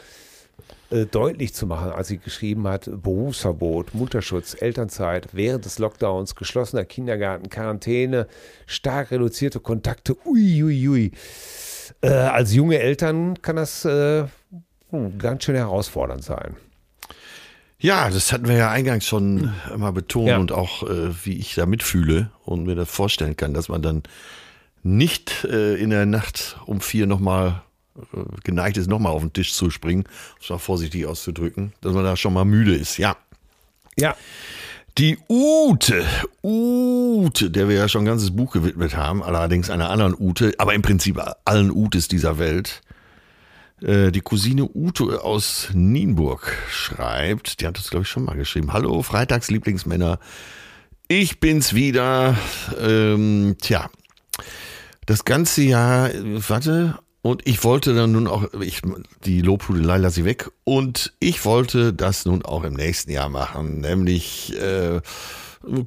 äh, 0.89 1.05
deutlich 1.05 1.53
zu 1.53 1.65
machen, 1.65 1.91
als 1.91 2.09
sie 2.09 2.17
geschrieben 2.17 2.67
hat, 2.67 2.89
Berufsverbot, 2.91 3.93
Mutterschutz, 3.93 4.55
Elternzeit, 4.59 5.29
während 5.33 5.65
des 5.65 5.79
Lockdowns, 5.79 6.35
geschlossener 6.35 6.85
Kindergarten, 6.85 7.49
Quarantäne, 7.49 8.27
stark 8.65 9.11
reduzierte 9.11 9.59
Kontakte, 9.59 10.15
ui, 10.25 10.63
ui, 10.63 10.87
ui. 10.87 11.11
Äh, 12.01 12.09
als 12.09 12.53
junge 12.53 12.79
Eltern 12.79 13.41
kann 13.41 13.55
das 13.55 13.85
ganz 15.17 15.43
schön 15.43 15.55
herausfordernd 15.55 16.23
sein. 16.23 16.55
Ja, 17.79 18.09
das 18.09 18.31
hatten 18.31 18.47
wir 18.47 18.55
ja 18.55 18.71
eingangs 18.71 19.05
schon 19.05 19.53
mal 19.75 19.91
betont 19.91 20.27
Ja. 20.29 20.37
und 20.37 20.51
auch, 20.51 20.83
äh, 20.83 21.25
wie 21.25 21.37
ich 21.37 21.55
da 21.55 21.65
mitfühle 21.65 22.31
und 22.45 22.63
mir 22.65 22.75
das 22.75 22.89
vorstellen 22.89 23.35
kann, 23.35 23.53
dass 23.53 23.67
man 23.69 23.81
dann 23.81 24.03
nicht 24.83 25.43
äh, 25.45 25.75
in 25.75 25.89
der 25.89 26.05
Nacht 26.05 26.57
um 26.65 26.79
vier 26.79 27.05
nochmal 27.05 27.61
äh, 27.97 28.17
geneigt 28.43 28.77
ist, 28.77 28.87
nochmal 28.87 29.11
auf 29.11 29.21
den 29.21 29.33
Tisch 29.33 29.53
zu 29.53 29.69
springen, 29.71 30.03
um 30.03 30.37
es 30.41 30.49
mal 30.49 30.57
vorsichtig 30.57 31.05
auszudrücken, 31.05 31.73
dass 31.81 31.93
man 31.93 32.03
da 32.05 32.15
schon 32.15 32.33
mal 32.33 32.45
müde 32.45 32.73
ist. 32.75 32.97
Ja. 32.97 33.17
Ja, 33.97 34.15
Die 34.97 35.17
Ute, 35.29 36.05
Ute, 36.43 37.49
der 37.51 37.67
wir 37.69 37.75
ja 37.75 37.87
schon 37.89 38.03
ein 38.03 38.07
ganzes 38.07 38.33
Buch 38.35 38.51
gewidmet 38.53 38.95
haben, 38.95 39.21
allerdings 39.23 39.69
einer 39.69 39.89
anderen 39.89 40.15
Ute, 40.17 40.53
aber 40.57 40.73
im 40.73 40.81
Prinzip 40.81 41.19
allen 41.45 41.71
Utes 41.71 42.07
dieser 42.07 42.37
Welt. 42.39 42.81
Äh, 43.81 44.11
Die 44.11 44.21
Cousine 44.21 44.69
Ute 44.73 45.23
aus 45.23 45.69
Nienburg 45.73 46.53
schreibt, 46.69 47.59
die 47.59 47.67
hat 47.67 47.77
das 47.77 47.89
glaube 47.89 48.03
ich 48.03 48.09
schon 48.09 48.25
mal 48.25 48.35
geschrieben. 48.35 48.73
Hallo, 48.73 49.01
Freitags 49.01 49.49
Lieblingsmänner. 49.49 50.19
Ich 51.07 51.39
bin's 51.39 51.73
wieder. 51.73 52.37
Ähm, 52.79 53.57
tja, 53.61 53.89
das 55.05 55.25
ganze 55.25 55.61
Jahr, 55.61 56.09
warte, 56.47 56.97
und 57.21 57.47
ich 57.47 57.63
wollte 57.63 57.93
dann 57.93 58.11
nun 58.11 58.27
auch, 58.27 58.53
ich, 58.61 58.81
die 59.23 59.41
Lobhudelei 59.41 59.97
lasse 59.97 60.21
ich 60.21 60.25
weg, 60.25 60.49
und 60.63 61.13
ich 61.19 61.45
wollte 61.45 61.93
das 61.93 62.25
nun 62.25 62.43
auch 62.43 62.63
im 62.63 62.73
nächsten 62.73 63.11
Jahr 63.11 63.29
machen, 63.29 63.81
nämlich 63.81 64.55
äh, 64.59 65.01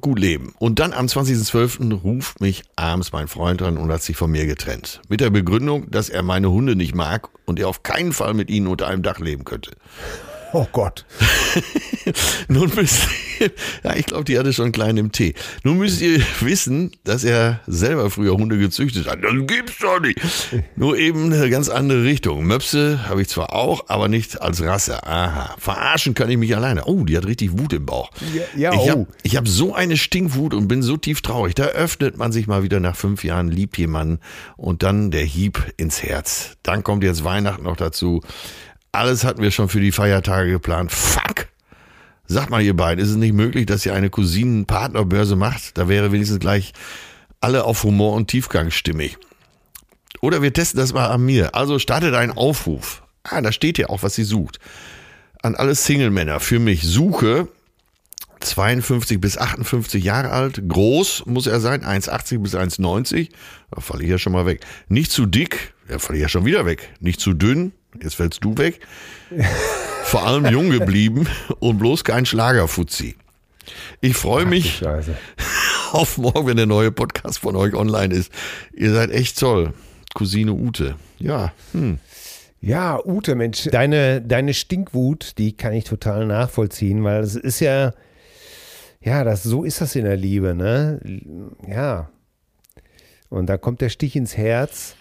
gut 0.01 0.19
leben. 0.19 0.53
Und 0.59 0.79
dann 0.79 0.93
am 0.93 1.05
20.12. 1.05 1.93
ruft 1.93 2.41
mich 2.41 2.63
abends 2.75 3.11
mein 3.11 3.27
Freund 3.27 3.61
an 3.61 3.77
und 3.77 3.91
hat 3.91 4.01
sich 4.01 4.17
von 4.17 4.31
mir 4.31 4.45
getrennt. 4.45 5.01
Mit 5.09 5.21
der 5.21 5.29
Begründung, 5.29 5.89
dass 5.89 6.09
er 6.09 6.23
meine 6.23 6.51
Hunde 6.51 6.75
nicht 6.75 6.95
mag 6.95 7.29
und 7.45 7.59
er 7.59 7.67
auf 7.67 7.83
keinen 7.83 8.13
Fall 8.13 8.33
mit 8.33 8.49
ihnen 8.49 8.67
unter 8.67 8.87
einem 8.87 9.03
Dach 9.03 9.19
leben 9.19 9.45
könnte. 9.45 9.71
Oh 10.53 10.67
Gott. 10.71 11.05
Nun 12.47 12.71
müsst 12.75 13.07
ihr, 13.39 13.51
ja, 13.83 13.95
ich 13.95 14.05
glaube, 14.05 14.23
die 14.25 14.37
hatte 14.37 14.53
schon 14.53 14.71
kleinen 14.71 14.97
im 14.97 15.11
Tee. 15.11 15.33
Nun 15.63 15.77
müsst 15.77 16.01
ihr 16.01 16.21
wissen, 16.41 16.91
dass 17.03 17.23
er 17.23 17.61
selber 17.67 18.09
früher 18.09 18.33
Hunde 18.33 18.57
gezüchtet 18.57 19.07
hat. 19.07 19.23
Das 19.23 19.33
gibt's 19.47 19.77
doch 19.79 19.99
nicht. 19.99 20.19
Nur 20.75 20.97
eben 20.97 21.31
eine 21.31 21.49
ganz 21.49 21.69
andere 21.69 22.03
Richtung. 22.03 22.45
Möpse 22.45 23.07
habe 23.07 23.21
ich 23.21 23.29
zwar 23.29 23.53
auch, 23.53 23.85
aber 23.89 24.07
nicht 24.07 24.41
als 24.41 24.61
Rasse. 24.61 25.05
Aha. 25.05 25.55
Verarschen 25.59 26.13
kann 26.13 26.29
ich 26.29 26.37
mich 26.37 26.55
alleine. 26.55 26.85
Oh, 26.85 27.03
die 27.03 27.17
hat 27.17 27.25
richtig 27.25 27.57
Wut 27.57 27.73
im 27.73 27.85
Bauch. 27.85 28.11
Ja, 28.33 28.43
ja, 28.55 28.73
ich 28.73 28.79
oh. 28.79 28.89
habe 28.89 29.07
ich 29.23 29.37
hab 29.37 29.47
so 29.47 29.73
eine 29.73 29.97
Stinkwut 29.97 30.53
und 30.53 30.67
bin 30.67 30.81
so 30.81 30.97
tief 30.97 31.21
traurig. 31.21 31.55
Da 31.55 31.65
öffnet 31.65 32.17
man 32.17 32.31
sich 32.31 32.47
mal 32.47 32.63
wieder 32.63 32.79
nach 32.79 32.95
fünf 32.95 33.23
Jahren, 33.23 33.49
liebt 33.49 33.77
jemanden 33.77 34.19
und 34.57 34.83
dann 34.83 35.11
der 35.11 35.23
Hieb 35.23 35.73
ins 35.77 36.03
Herz. 36.03 36.57
Dann 36.63 36.83
kommt 36.83 37.03
jetzt 37.03 37.23
Weihnachten 37.23 37.63
noch 37.63 37.77
dazu. 37.77 38.21
Alles 38.91 39.23
hatten 39.23 39.41
wir 39.41 39.51
schon 39.51 39.69
für 39.69 39.79
die 39.79 39.91
Feiertage 39.91 40.51
geplant. 40.51 40.91
Fuck! 40.91 41.47
Sagt 42.25 42.49
mal, 42.49 42.61
ihr 42.61 42.75
beiden, 42.75 43.03
ist 43.03 43.09
es 43.09 43.15
nicht 43.15 43.33
möglich, 43.33 43.65
dass 43.65 43.85
ihr 43.85 43.93
eine 43.93 44.09
Cousinen-Partnerbörse 44.09 45.35
macht? 45.35 45.77
Da 45.77 45.87
wäre 45.87 46.11
wenigstens 46.11 46.39
gleich 46.39 46.73
alle 47.41 47.63
auf 47.63 47.83
Humor 47.83 48.13
und 48.13 48.27
Tiefgang 48.27 48.71
stimmig. 48.71 49.17
Oder 50.21 50.41
wir 50.41 50.53
testen 50.53 50.79
das 50.79 50.93
mal 50.93 51.07
an 51.07 51.25
mir. 51.25 51.55
Also 51.55 51.79
startet 51.79 52.13
einen 52.13 52.31
Aufruf. 52.31 53.03
Ah, 53.23 53.41
da 53.41 53.51
steht 53.51 53.77
ja 53.77 53.89
auch, 53.89 54.03
was 54.03 54.15
sie 54.15 54.23
sucht. 54.23 54.59
An 55.41 55.55
alle 55.55 55.73
Single-Männer. 55.73 56.39
Für 56.39 56.59
mich 56.59 56.83
suche 56.83 57.47
52 58.41 59.19
bis 59.19 59.37
58 59.37 60.03
Jahre 60.03 60.31
alt. 60.31 60.61
Groß 60.67 61.25
muss 61.25 61.47
er 61.47 61.59
sein, 61.59 61.83
1,80 61.83 62.39
bis 62.39 62.55
1,90. 62.55 63.29
Da 63.71 63.81
falle 63.81 64.03
ich 64.03 64.09
ja 64.09 64.17
schon 64.17 64.33
mal 64.33 64.45
weg. 64.45 64.65
Nicht 64.87 65.11
zu 65.11 65.25
dick, 65.25 65.73
ja, 65.89 65.99
falle 65.99 66.17
ich 66.17 66.21
ja 66.21 66.29
schon 66.29 66.45
wieder 66.45 66.65
weg. 66.65 66.89
Nicht 66.99 67.19
zu 67.19 67.33
dünn, 67.33 67.71
jetzt 68.01 68.15
fällst 68.15 68.43
du 68.43 68.57
weg. 68.57 68.79
Vor 70.03 70.25
allem 70.25 70.45
jung 70.47 70.69
geblieben 70.69 71.27
und 71.59 71.77
bloß 71.77 72.03
kein 72.03 72.25
Schlagerfuzzi. 72.25 73.15
Ich 74.01 74.15
freue 74.15 74.45
mich 74.45 74.81
auf 75.91 76.17
morgen, 76.17 76.47
wenn 76.47 76.57
der 76.57 76.65
neue 76.65 76.91
Podcast 76.91 77.39
von 77.39 77.55
euch 77.55 77.73
online 77.73 78.13
ist. 78.13 78.31
Ihr 78.73 78.91
seid 78.93 79.11
echt 79.11 79.39
toll. 79.39 79.73
Cousine 80.15 80.53
Ute. 80.53 80.95
Ja, 81.19 81.53
hm. 81.73 81.99
Ja, 82.61 82.99
Ute, 83.05 83.35
Mensch, 83.35 83.69
deine, 83.71 84.21
deine 84.21 84.53
Stinkwut, 84.53 85.37
die 85.37 85.53
kann 85.53 85.73
ich 85.73 85.85
total 85.85 86.25
nachvollziehen, 86.25 87.03
weil 87.05 87.21
es 87.23 87.35
ist 87.35 87.61
ja, 87.61 87.93
ja, 89.01 89.23
das, 89.23 89.43
so 89.43 89.63
ist 89.63 89.79
das 89.79 89.95
in 89.95 90.03
der 90.03 90.17
Liebe, 90.17 90.53
ne? 90.55 90.99
Ja. 91.65 92.09
Und 93.29 93.45
da 93.45 93.57
kommt 93.57 93.79
der 93.79 93.89
Stich 93.89 94.15
ins 94.17 94.35
Herz 94.35 94.95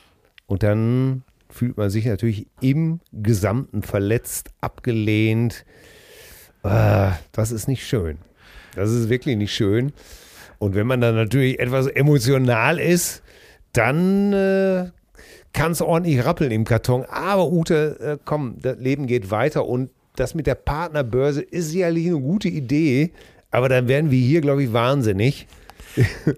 und 0.47 0.63
dann 0.63 1.25
fühlt 1.51 1.77
man 1.77 1.91
sich 1.91 2.07
natürlich 2.07 2.47
im 2.61 3.01
Gesamten 3.13 3.83
verletzt, 3.83 4.51
abgelehnt. 4.61 5.65
Ah, 6.63 7.13
das 7.33 7.51
ist 7.51 7.69
nicht 7.69 7.87
schön. 7.87 8.19
Das 8.75 8.91
ist 8.91 9.09
wirklich 9.09 9.37
nicht 9.37 9.55
schön. 9.55 9.93
Und 10.59 10.75
wenn 10.75 10.87
man 10.87 11.01
dann 11.01 11.15
natürlich 11.15 11.59
etwas 11.61 11.87
emotional 11.87 12.79
ist, 12.79 13.23
dann 13.73 14.33
äh, 14.33 14.91
kann 15.53 15.73
es 15.73 15.83
ordentlich 15.83 16.25
rappeln 16.25 16.51
im 16.51 16.65
Karton. 16.65 17.05
Aber 17.09 17.51
Ute, 17.51 17.99
äh, 18.01 18.19
komm, 18.25 18.57
das 18.61 18.79
Leben 18.79 19.07
geht 19.07 19.31
weiter 19.31 19.67
und 19.67 19.91
das 20.17 20.35
mit 20.35 20.47
der 20.47 20.57
Partnerbörse 20.57 21.43
ist 21.43 21.71
sicherlich 21.71 22.09
eine 22.09 22.21
gute 22.21 22.49
Idee, 22.49 23.13
aber 23.51 23.69
dann 23.69 23.89
werden 23.89 24.11
wir 24.11 24.19
hier, 24.19 24.41
glaube 24.41 24.65
ich, 24.65 24.73
wahnsinnig. 24.73 25.47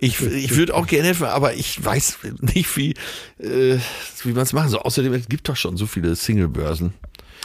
Ich, 0.00 0.20
ich 0.22 0.56
würde 0.56 0.74
auch 0.74 0.86
gerne 0.86 1.06
helfen, 1.08 1.26
aber 1.26 1.54
ich 1.54 1.84
weiß 1.84 2.18
nicht, 2.40 2.76
wie, 2.76 2.94
äh, 3.38 3.78
wie 4.22 4.32
man 4.32 4.42
es 4.42 4.52
machen 4.52 4.68
soll. 4.70 4.80
Außerdem, 4.80 5.12
es 5.12 5.28
gibt 5.28 5.48
doch 5.48 5.56
schon 5.56 5.76
so 5.76 5.86
viele 5.86 6.14
Singlebörsen. 6.14 6.94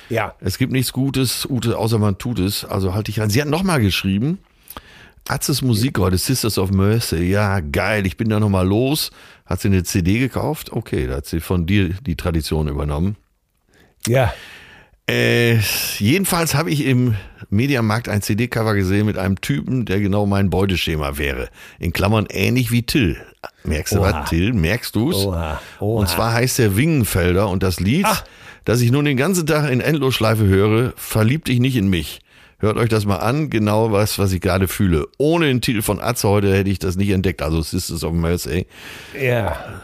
Ja, 0.10 0.36
Es 0.40 0.58
gibt 0.58 0.72
nichts 0.72 0.94
Gutes, 0.94 1.48
Ute, 1.50 1.78
außer 1.78 1.98
man 1.98 2.18
tut 2.18 2.40
es. 2.40 2.64
Also 2.64 2.94
halte 2.94 3.10
ich 3.10 3.22
an. 3.22 3.30
Sie 3.30 3.42
hat 3.42 3.48
nochmal 3.48 3.82
geschrieben. 3.82 4.38
Atzes 5.28 5.64
Musik 5.64 5.98
heute, 5.98 6.20
Sisters 6.20 6.60
of 6.60 6.70
Mercy. 6.70 7.24
Ja, 7.24 7.60
geil. 7.60 8.06
Ich 8.06 8.16
bin 8.16 8.30
da 8.30 8.40
nochmal 8.40 8.68
los. 8.68 9.10
Hat 9.48 9.62
sie 9.62 9.70
eine 9.70 9.84
CD 9.84 10.20
gekauft? 10.20 10.72
Okay, 10.72 11.08
da 11.08 11.16
hat 11.16 11.26
sie 11.26 11.40
von 11.40 11.66
dir 11.66 11.90
die 12.06 12.16
Tradition 12.16 12.68
übernommen. 12.68 13.16
Ja. 14.06 14.32
Äh, 15.08 15.60
jedenfalls 16.00 16.56
habe 16.56 16.72
ich 16.72 16.84
im 16.86 17.16
Mediamarkt 17.50 18.10
ein 18.10 18.24
CD-Cover 18.24 18.74
gesehen 18.74 19.06
mit 19.06 19.18
einem 19.18 19.40
Typen, 19.40 19.86
der 19.86 20.00
genau 20.00 20.26
mein 20.26 20.50
Beuteschema 20.50 21.18
wäre. 21.18 21.50
In 21.78 21.94
Klammern 21.94 22.26
ähnlich 22.30 22.72
wie 22.72 22.84
Till. 22.84 23.18
Merkst 23.64 23.94
du 23.94 24.00
Oha. 24.00 24.22
was, 24.22 24.30
Till? 24.30 24.54
Merkst 24.54 24.96
du's? 24.96 25.16
Oha, 25.16 25.62
oha. 25.80 26.00
Und 26.00 26.10
zwar 26.10 26.34
heißt 26.34 26.58
der 26.58 26.76
Wingenfelder 26.76 27.50
und 27.50 27.62
das 27.62 27.80
Lied, 27.80 28.08
das 28.64 28.82
ich 28.82 28.92
nun 28.92 29.06
den 29.06 29.18
ganzen 29.18 29.46
Tag 29.46 29.70
in 29.70 29.80
Endlosschleife 29.80 30.46
höre, 30.46 30.94
verliebt 30.96 31.50
dich 31.50 31.60
nicht 31.60 31.76
in 31.76 31.88
mich. 31.88 32.22
Hört 32.58 32.78
euch 32.78 32.90
das 32.90 33.06
mal 33.06 33.18
an, 33.18 33.52
genau 33.52 33.92
was, 33.92 34.18
was 34.18 34.32
ich 34.32 34.42
gerade 34.42 34.68
fühle. 34.68 35.08
Ohne 35.20 35.46
den 35.48 35.62
Titel 35.62 35.84
von 35.84 36.00
Atze 36.00 36.28
heute 36.30 36.52
hätte 36.56 36.70
ich 36.70 36.80
das 36.80 36.96
nicht 36.96 37.10
entdeckt, 37.10 37.44
also 37.44 37.62
Sisters 37.62 38.04
of 38.04 38.14
Mercy. 38.14 38.66
Ja. 39.22 39.82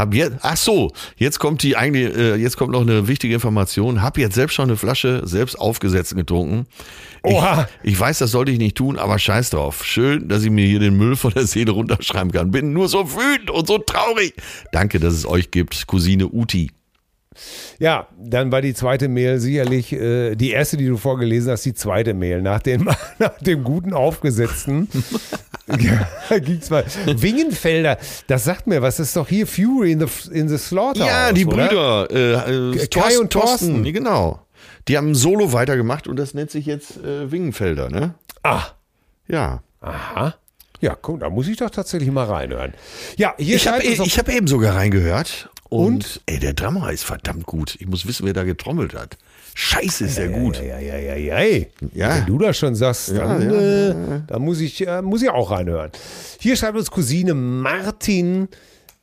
Hab 0.00 0.14
jetzt, 0.14 0.38
ach 0.40 0.56
so, 0.56 0.92
jetzt 1.16 1.40
kommt 1.40 1.62
die 1.62 1.76
eigentlich, 1.76 2.16
äh, 2.16 2.34
jetzt 2.36 2.56
kommt 2.56 2.72
noch 2.72 2.80
eine 2.80 3.06
wichtige 3.06 3.34
Information. 3.34 4.00
Hab 4.00 4.16
jetzt 4.16 4.34
selbst 4.34 4.54
schon 4.54 4.70
eine 4.70 4.78
Flasche 4.78 5.20
selbst 5.26 5.56
aufgesetzt 5.56 6.16
getrunken. 6.16 6.66
Oha. 7.22 7.68
Ich, 7.82 7.92
ich 7.92 8.00
weiß, 8.00 8.16
das 8.16 8.30
sollte 8.30 8.50
ich 8.50 8.58
nicht 8.58 8.78
tun, 8.78 8.98
aber 8.98 9.18
scheiß 9.18 9.50
drauf. 9.50 9.84
Schön, 9.84 10.26
dass 10.26 10.42
ich 10.42 10.50
mir 10.50 10.66
hier 10.66 10.80
den 10.80 10.96
Müll 10.96 11.16
von 11.16 11.34
der 11.34 11.46
Seele 11.46 11.72
runterschreiben 11.72 12.32
kann. 12.32 12.50
Bin 12.50 12.72
nur 12.72 12.88
so 12.88 13.12
wütend 13.12 13.50
und 13.50 13.66
so 13.66 13.76
traurig. 13.76 14.32
Danke, 14.72 15.00
dass 15.00 15.12
es 15.12 15.26
euch 15.26 15.50
gibt, 15.50 15.86
Cousine 15.86 16.28
Uti. 16.32 16.70
Ja, 17.78 18.08
dann 18.18 18.50
war 18.50 18.62
die 18.62 18.72
zweite 18.72 19.08
Mail 19.08 19.38
sicherlich 19.38 19.92
äh, 19.92 20.34
die 20.34 20.50
erste, 20.50 20.78
die 20.78 20.86
du 20.86 20.96
vorgelesen 20.96 21.52
hast, 21.52 21.64
die 21.66 21.74
zweite 21.74 22.14
Mail. 22.14 22.40
Nach 22.40 22.60
dem, 22.60 22.88
nach 23.18 23.38
dem 23.40 23.64
guten 23.64 23.92
aufgesetzten 23.92 24.88
ja, 25.78 26.38
ging's 26.38 26.70
mal. 26.70 26.84
Wingenfelder, 27.06 27.98
das 28.26 28.44
sagt 28.44 28.66
mir 28.66 28.82
was, 28.82 28.96
das 28.96 29.08
ist 29.08 29.16
doch 29.16 29.28
hier 29.28 29.46
Fury 29.46 29.92
in 29.92 30.00
the, 30.06 30.30
in 30.32 30.48
the 30.48 30.58
Slaughter. 30.58 31.06
Ja, 31.06 31.32
die 31.32 31.44
Brüder. 31.44 32.08
Äh, 32.10 32.72
äh, 32.72 32.86
Kai 32.88 33.18
und 33.18 33.30
Thorsten. 33.30 33.84
Genau. 33.84 34.44
Die 34.88 34.96
haben 34.96 35.10
ein 35.10 35.14
Solo 35.14 35.52
weitergemacht 35.52 36.08
und 36.08 36.16
das 36.16 36.34
nennt 36.34 36.50
sich 36.50 36.66
jetzt 36.66 36.96
äh, 37.04 37.30
Wingenfelder, 37.30 37.88
ne? 37.90 38.14
Ah, 38.42 38.62
Ja. 39.28 39.62
aha. 39.80 40.34
Ja, 40.80 40.96
guck, 41.00 41.20
da 41.20 41.28
muss 41.28 41.46
ich 41.46 41.58
doch 41.58 41.68
tatsächlich 41.68 42.10
mal 42.10 42.24
reinhören. 42.24 42.72
Ja, 43.18 43.34
hier 43.36 43.56
Ich 43.56 43.68
habe 43.68 43.82
ich 43.82 44.18
hab 44.18 44.28
eben 44.30 44.46
sogar 44.46 44.76
reingehört. 44.76 45.50
Und, 45.68 46.20
ey, 46.26 46.38
der 46.38 46.54
Drummer 46.54 46.90
ist 46.90 47.04
verdammt 47.04 47.44
gut. 47.46 47.76
Ich 47.78 47.86
muss 47.86 48.06
wissen, 48.06 48.26
wer 48.26 48.32
da 48.32 48.42
getrommelt 48.44 48.94
hat. 48.94 49.18
Scheiße, 49.54 50.04
ist 50.04 50.18
der 50.18 50.28
gut. 50.28 50.62
Ja, 50.62 50.78
ja, 50.78 50.96
ja, 50.96 51.16
ja, 51.16 51.40
ja. 51.40 51.66
Ja. 51.92 52.16
Wenn 52.16 52.26
du 52.26 52.38
das 52.38 52.56
schon 52.56 52.74
sagst, 52.74 53.10
dann, 53.16 53.42
ja, 53.42 53.90
äh, 53.90 53.94
dann 54.26 54.42
muss, 54.42 54.60
ich, 54.60 54.86
äh, 54.86 55.02
muss 55.02 55.22
ich 55.22 55.30
auch 55.30 55.50
reinhören. 55.50 55.90
Hier 56.38 56.56
schreibt 56.56 56.76
uns 56.76 56.90
Cousine 56.90 57.34
Martin 57.34 58.48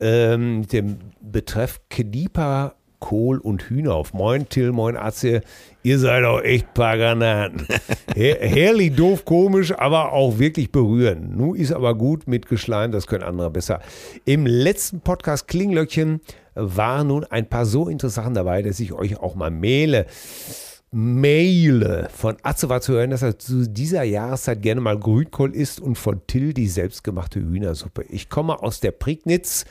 ähm, 0.00 0.60
mit 0.60 0.72
dem 0.72 0.98
Betreff 1.20 1.80
Knieper, 1.90 2.74
Kohl 3.00 3.38
und 3.38 3.62
Hühner 3.62 3.94
auf. 3.94 4.12
Moin 4.12 4.48
Till, 4.48 4.72
moin 4.72 4.96
Atze. 4.96 5.42
Ihr 5.82 5.98
seid 5.98 6.24
auch 6.24 6.40
echt 6.42 6.74
paar 6.74 6.96
Granaten. 6.96 7.66
Her 8.14 8.38
herrlich 8.40 8.94
doof, 8.94 9.24
komisch, 9.24 9.72
aber 9.72 10.12
auch 10.12 10.38
wirklich 10.38 10.72
berührend. 10.72 11.36
Nu 11.36 11.54
ist 11.54 11.72
aber 11.72 11.94
gut 11.94 12.26
mit 12.26 12.48
Geschleim, 12.48 12.90
das 12.90 13.06
können 13.06 13.22
andere 13.22 13.50
besser. 13.50 13.80
Im 14.24 14.46
letzten 14.46 15.00
Podcast 15.00 15.46
Klinglöckchen 15.46 16.20
waren 16.58 17.08
nun 17.08 17.24
ein 17.24 17.48
paar 17.48 17.66
so 17.66 17.88
interessante 17.88 18.34
dabei, 18.34 18.62
dass 18.62 18.80
ich 18.80 18.92
euch 18.92 19.18
auch 19.18 19.34
mal 19.34 19.50
maile. 19.50 20.06
Maile 20.90 22.08
von 22.14 22.38
Atze 22.42 22.70
war 22.70 22.80
zu 22.80 22.94
hören, 22.94 23.10
dass 23.10 23.20
er 23.20 23.38
zu 23.38 23.68
dieser 23.68 24.04
Jahreszeit 24.04 24.62
gerne 24.62 24.80
mal 24.80 24.98
Grünkohl 24.98 25.54
isst 25.54 25.80
und 25.80 25.96
von 25.96 26.26
Till 26.26 26.54
die 26.54 26.66
selbstgemachte 26.66 27.40
Hühnersuppe. 27.40 28.04
Ich 28.08 28.30
komme 28.30 28.62
aus 28.62 28.80
der 28.80 28.92
Prignitz 28.92 29.66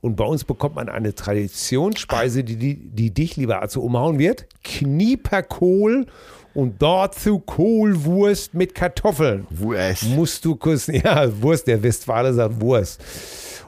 und 0.00 0.16
bei 0.16 0.24
uns 0.24 0.44
bekommt 0.44 0.76
man 0.76 0.88
eine 0.88 1.14
Traditionsspeise, 1.14 2.42
die, 2.42 2.56
die, 2.56 2.76
die 2.76 3.12
dich, 3.12 3.36
lieber 3.36 3.62
Atze, 3.62 3.80
umhauen 3.80 4.18
wird. 4.18 4.46
Knieperkohl 4.64 6.06
und 6.54 6.80
dazu 6.80 7.38
Kohlwurst 7.38 8.54
mit 8.54 8.74
Kartoffeln. 8.74 9.46
Wurst. 9.50 10.04
Musst 10.04 10.44
du 10.44 10.56
küssen. 10.56 10.94
Ja, 11.04 11.42
Wurst, 11.42 11.66
der 11.66 11.82
Westfale 11.82 12.32
sagt 12.32 12.60
Wurst. 12.60 13.02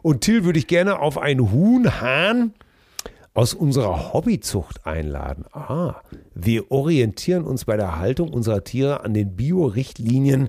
Und 0.02 0.22
Till 0.22 0.44
würde 0.44 0.58
ich 0.58 0.66
gerne 0.66 0.98
auf 0.98 1.18
einen 1.18 1.52
Huhnhahn 1.52 2.54
aus 3.34 3.52
unserer 3.52 4.12
Hobbyzucht 4.12 4.86
einladen. 4.86 5.44
Ah, 5.52 5.96
wir 6.34 6.70
orientieren 6.70 7.44
uns 7.44 7.64
bei 7.64 7.76
der 7.76 7.98
Haltung 7.98 8.32
unserer 8.32 8.62
Tiere 8.62 9.02
an 9.02 9.12
den 9.12 9.34
Bio-Richtlinien 9.34 10.48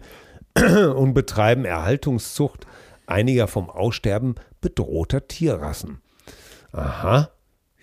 und 0.96 1.14
betreiben 1.14 1.66
Erhaltungszucht 1.66 2.68
einiger 3.08 3.48
vom 3.48 3.70
Aussterben 3.70 4.36
bedrohter 4.62 5.28
Tierrassen. 5.28 6.00
Aha. 6.72 7.30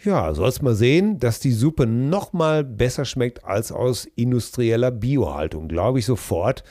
Ja, 0.05 0.35
sollst 0.35 0.63
mal 0.63 0.75
sehen, 0.75 1.19
dass 1.19 1.39
die 1.39 1.53
Suppe 1.53 1.87
noch 1.87 2.33
mal 2.33 2.65
besser 2.65 3.05
schmeckt 3.05 3.45
als 3.45 3.71
aus 3.71 4.05
industrieller 4.05 4.91
Biohaltung. 4.91 5.69
Glaube 5.69 6.01
ich 6.01 6.07
sofort, 6.07 6.65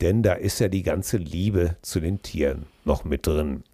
denn 0.00 0.22
da 0.22 0.34
ist 0.34 0.60
ja 0.60 0.68
die 0.68 0.82
ganze 0.82 1.16
Liebe 1.16 1.76
zu 1.82 2.00
den 2.00 2.22
Tieren 2.22 2.66
noch 2.84 3.04
mit 3.04 3.26
drin. 3.26 3.64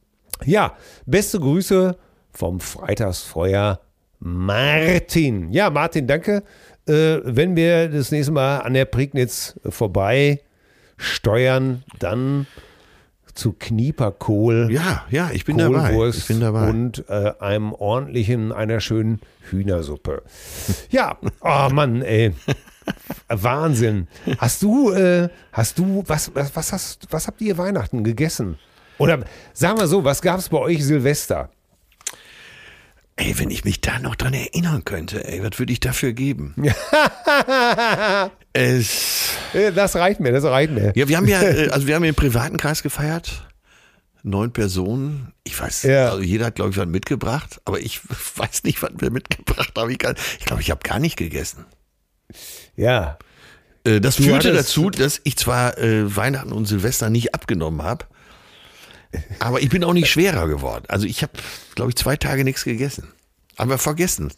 Ja, 0.45 0.77
beste 1.05 1.41
Grüße 1.41 1.97
vom 2.37 2.61
Freitagsfeuer 2.61 3.81
Martin. 4.19 5.53
Ja, 5.53 5.71
Martin, 5.71 6.07
danke. 6.07 6.43
Äh, 6.87 7.19
wenn 7.25 7.57
wir 7.57 7.89
das 7.89 8.11
nächste 8.11 8.33
Mal 8.33 8.59
an 8.61 8.75
der 8.75 8.85
Prignitz 8.85 9.59
vorbei 9.69 10.41
steuern, 10.97 11.83
dann 11.99 12.47
zu 13.35 13.53
Knieperkohl. 13.53 14.69
Ja, 14.71 15.05
ja, 15.11 15.31
ich 15.33 15.45
bin 15.45 15.59
dabei. 15.59 15.91
Kohlwurst 15.91 16.19
Ich 16.21 16.27
bin 16.29 16.41
dabei. 16.41 16.69
und 16.69 17.05
äh, 17.09 17.33
einem 17.39 17.73
ordentlichen, 17.73 18.53
einer 18.53 18.81
schönen 18.81 19.21
Hühnersuppe. 19.51 20.23
Ja, 20.91 21.19
oh 21.41 21.69
Mann, 21.73 22.03
ey. 22.03 22.35
Wahnsinn. 23.29 24.07
Hast 24.39 24.63
du, 24.63 24.93
äh, 24.93 25.29
hast 25.53 25.79
du, 25.79 26.05
was, 26.07 26.35
was, 26.35 26.55
was, 26.55 26.73
hast, 26.73 27.07
was 27.11 27.27
habt 27.27 27.41
ihr 27.41 27.59
Weihnachten 27.59 28.05
gegessen? 28.05 28.59
Oder 28.99 29.25
sagen 29.53 29.79
wir 29.79 29.87
so, 29.87 30.05
was 30.05 30.23
gab 30.23 30.39
es 30.39 30.49
bei 30.49 30.59
euch 30.59 30.85
Silvester? 30.85 31.51
Ey, 33.19 33.39
wenn 33.39 33.51
ich 33.51 33.65
mich 33.65 33.81
da 33.81 33.99
noch 33.99 34.15
dran 34.15 34.35
erinnern 34.35 34.85
könnte, 34.85 35.27
ey, 35.27 35.43
was 35.43 35.59
würde 35.59 35.73
ich 35.73 35.81
dafür 35.81 36.13
geben? 36.13 36.55
es, 38.53 39.31
Das 39.75 39.97
reicht 39.97 40.21
mir, 40.21 40.33
das 40.33 40.45
reicht 40.45 40.73
mir. 40.73 40.93
ja, 40.95 41.09
wir 41.09 41.17
haben 41.17 41.29
ja, 41.29 41.41
äh, 41.43 41.69
also 41.71 41.87
wir 41.87 41.95
haben 41.95 42.05
im 42.05 42.15
privaten 42.15 42.57
Kreis 42.57 42.83
gefeiert. 42.83 43.43
Neun 44.23 44.53
Personen. 44.53 45.33
Ich 45.45 45.59
weiß, 45.59 45.85
Ja. 45.85 46.11
also 46.11 46.21
jeder 46.23 46.47
hat, 46.47 46.57
glaube 46.57 46.71
ich, 46.73 46.77
was 46.77 46.87
mitgebracht, 46.87 47.61
aber 47.65 47.79
ich 47.81 48.01
weiß 48.37 48.65
nicht, 48.65 48.83
was 48.83 48.91
wir 48.99 49.11
mitgebracht 49.11 49.73
haben. 49.77 49.91
Ich, 49.91 49.99
kann- 49.99 50.17
ich 50.39 50.45
glaube, 50.45 50.63
ich 50.63 50.71
habe 50.71 50.81
gar 50.87 50.99
nicht 50.99 51.17
gegessen. 51.17 51.65
Ja. 52.77 53.19
Äh, 53.85 54.01
Das 54.01 54.17
Du 54.17 54.25
führte 54.25 54.53
dazu, 54.53 54.91
dass 54.91 55.21
ich 55.25 55.37
zwar 55.37 55.79
äh, 55.79 56.15
Weihnachten 56.17 56.53
und 56.53 56.67
Silvester 56.67 57.09
nicht 57.09 57.35
abgenommen 57.35 57.83
habe, 57.83 58.05
aber 59.39 59.61
ich 59.61 59.69
bin 59.69 59.85
auch 59.85 59.93
nicht 59.93 60.09
schwerer 60.09 60.49
geworden. 60.49 60.85
Also 60.89 61.07
ich 61.07 61.23
habe, 61.23 61.33
glaube 61.75 61.91
ich, 61.91 61.97
zwei 61.97 62.17
Tage 62.17 62.45
nichts 62.45 62.65
gegessen. 62.65 63.09
Haben 63.59 63.71
wir 63.71 63.79
vergessen. 63.79 64.33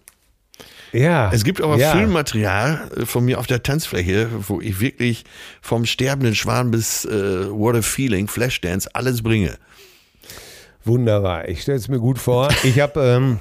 Ja. 0.92 1.30
Es 1.32 1.44
gibt 1.44 1.60
aber 1.60 1.76
ja. 1.76 1.92
Filmmaterial 1.92 2.90
äh, 2.96 3.06
von 3.06 3.24
mir 3.24 3.38
auf 3.38 3.46
der 3.46 3.62
Tanzfläche, 3.62 4.28
wo 4.48 4.60
ich 4.60 4.80
wirklich 4.80 5.24
vom 5.60 5.84
sterbenden 5.84 6.34
Schwan 6.34 6.70
bis 6.70 7.04
äh, 7.04 7.50
What 7.50 7.76
a 7.76 7.82
Feeling, 7.82 8.28
Flashdance, 8.28 8.88
alles 8.94 9.22
bringe. 9.22 9.58
Wunderbar. 10.84 11.48
Ich 11.48 11.62
stelle 11.62 11.78
es 11.78 11.88
mir 11.88 11.98
gut 11.98 12.18
vor. 12.18 12.48
Ich 12.62 12.80
habe 12.80 13.00
ähm, 13.00 13.40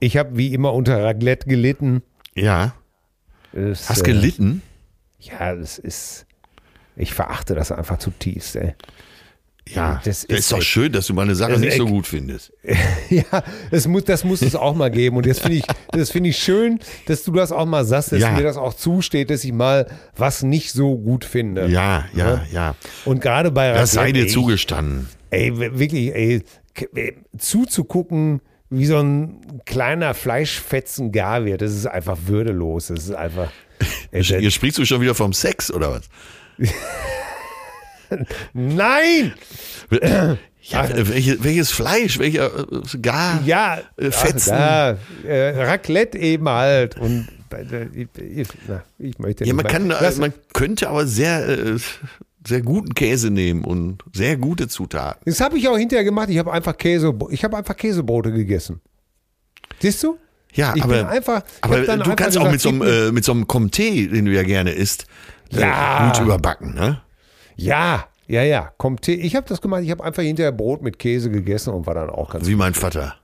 ich 0.00 0.18
wie 0.32 0.52
immer 0.52 0.74
unter 0.74 1.02
Raclette 1.02 1.48
gelitten. 1.48 2.02
Ja. 2.34 2.74
Es, 3.52 3.88
Hast 3.88 4.02
äh, 4.02 4.04
gelitten? 4.04 4.62
Ja, 5.20 5.54
das 5.54 5.78
ist. 5.78 6.26
Ich 6.96 7.14
verachte 7.14 7.54
das 7.54 7.72
einfach 7.72 7.98
zutiefst, 7.98 8.56
ey. 8.56 8.74
Ja. 9.68 10.00
das 10.04 10.22
Das 10.22 10.24
ist 10.24 10.30
ist, 10.40 10.52
doch 10.52 10.60
schön, 10.62 10.92
dass 10.92 11.06
du 11.06 11.14
meine 11.14 11.34
Sache 11.34 11.58
nicht 11.58 11.76
so 11.76 11.86
gut 11.86 12.06
findest. 12.06 12.52
Ja, 13.10 13.42
es 13.70 13.86
muss, 13.86 14.04
das 14.04 14.24
muss 14.24 14.42
es 14.42 14.54
auch 14.56 14.74
mal 14.74 14.90
geben. 14.90 15.16
Und 15.16 15.26
das 15.26 15.38
finde 15.38 15.58
ich, 15.58 15.64
das 15.92 16.10
finde 16.10 16.30
ich 16.30 16.38
schön, 16.38 16.80
dass 17.06 17.24
du 17.24 17.32
das 17.32 17.52
auch 17.52 17.66
mal 17.66 17.84
sagst, 17.84 18.12
dass 18.12 18.20
Ja. 18.20 18.32
mir 18.32 18.42
das 18.42 18.56
auch 18.56 18.74
zusteht, 18.74 19.30
dass 19.30 19.44
ich 19.44 19.52
mal 19.52 19.86
was 20.16 20.42
nicht 20.42 20.72
so 20.72 20.96
gut 20.98 21.24
finde. 21.24 21.66
Ja, 21.68 22.06
ja, 22.14 22.42
ja. 22.52 22.74
Und 23.04 23.20
gerade 23.20 23.50
bei 23.50 23.72
Das 23.72 23.92
sei 23.92 24.12
dir 24.12 24.22
ey, 24.24 24.28
zugestanden. 24.28 25.08
Ey, 25.30 25.56
wirklich, 25.56 26.14
ey, 26.14 26.42
zuzugucken, 27.38 28.40
wie 28.70 28.86
so 28.86 28.98
ein 28.98 29.60
kleiner 29.66 30.14
Fleischfetzen 30.14 31.12
gar 31.12 31.44
wird, 31.44 31.60
das 31.62 31.72
ist 31.72 31.86
einfach 31.86 32.16
würdelos. 32.26 32.86
Das 32.88 33.00
ist 33.04 33.12
einfach. 33.14 33.50
Ey, 34.10 34.22
Hier 34.22 34.50
sprichst 34.50 34.78
du 34.78 34.84
schon 34.86 35.00
wieder 35.00 35.14
vom 35.14 35.32
Sex, 35.32 35.70
oder 35.72 35.90
was? 35.90 36.08
nein! 38.52 39.32
Ja, 40.62 40.84
äh, 40.86 41.08
welche, 41.08 41.42
welches 41.42 41.70
Fleisch, 41.72 42.18
welcher 42.18 42.46
äh, 42.72 42.98
gar 43.00 43.42
Ja, 43.44 43.78
äh, 43.96 44.10
Fetzen. 44.10 44.50
Da, 44.52 44.96
äh, 45.24 45.64
Raclette 45.64 46.18
eben 46.18 46.48
halt. 46.48 46.96
Und 46.98 47.28
äh, 47.52 47.86
ich, 47.94 48.48
na, 48.68 48.82
ich 48.98 49.18
möchte 49.18 49.44
Ja, 49.44 49.54
man 49.54 49.66
kann, 49.66 49.88
Lass- 49.88 50.18
man 50.18 50.32
könnte 50.52 50.88
aber 50.88 51.06
sehr 51.06 51.48
äh, 51.48 51.76
sehr 52.46 52.62
guten 52.62 52.94
Käse 52.94 53.30
nehmen 53.30 53.62
und 53.64 54.02
sehr 54.12 54.36
gute 54.36 54.66
Zutaten. 54.66 55.20
Das 55.26 55.40
habe 55.40 55.58
ich 55.58 55.68
auch 55.68 55.78
hinterher 55.78 56.04
gemacht. 56.04 56.28
Ich 56.28 56.38
habe 56.38 56.52
einfach 56.52 56.76
Käse, 56.76 57.12
ich 57.30 57.44
habe 57.44 57.56
einfach 57.56 57.76
Käsebrote 57.76 58.32
gegessen. 58.32 58.80
Siehst 59.80 60.02
du? 60.02 60.18
Ja, 60.52 60.74
Ich 60.76 60.82
aber, 60.82 61.08
einfach- 61.08 61.42
aber 61.60 61.80
du 61.82 61.92
einfach 61.92 62.16
kannst 62.16 62.36
auch 62.38 62.50
gesagt, 62.50 62.52
mit 62.52 62.60
so, 62.60 62.68
einem, 62.68 62.82
äh, 62.82 63.12
mit 63.12 63.24
so 63.24 63.32
einem 63.32 63.44
Comté, 63.44 64.10
den 64.10 64.24
du 64.26 64.32
ja 64.32 64.42
gerne 64.42 64.72
isst, 64.72 65.06
Ja. 65.50 66.10
gut 66.12 66.20
überbacken, 66.24 66.74
ne? 66.74 67.00
Ja, 67.56 68.06
ja, 68.26 68.42
ja. 68.42 68.72
Kommt, 68.78 69.06
ich 69.08 69.36
habe 69.36 69.46
das 69.48 69.60
gemacht. 69.60 69.82
Ich 69.82 69.90
habe 69.90 70.02
einfach 70.04 70.22
hinterher 70.22 70.52
Brot 70.52 70.82
mit 70.82 70.98
Käse 70.98 71.30
gegessen 71.30 71.72
und 71.74 71.86
war 71.86 71.94
dann 71.94 72.10
auch 72.10 72.30
ganz. 72.30 72.46
Wie 72.46 72.54
mein 72.56 72.74
Vater. 72.74 73.16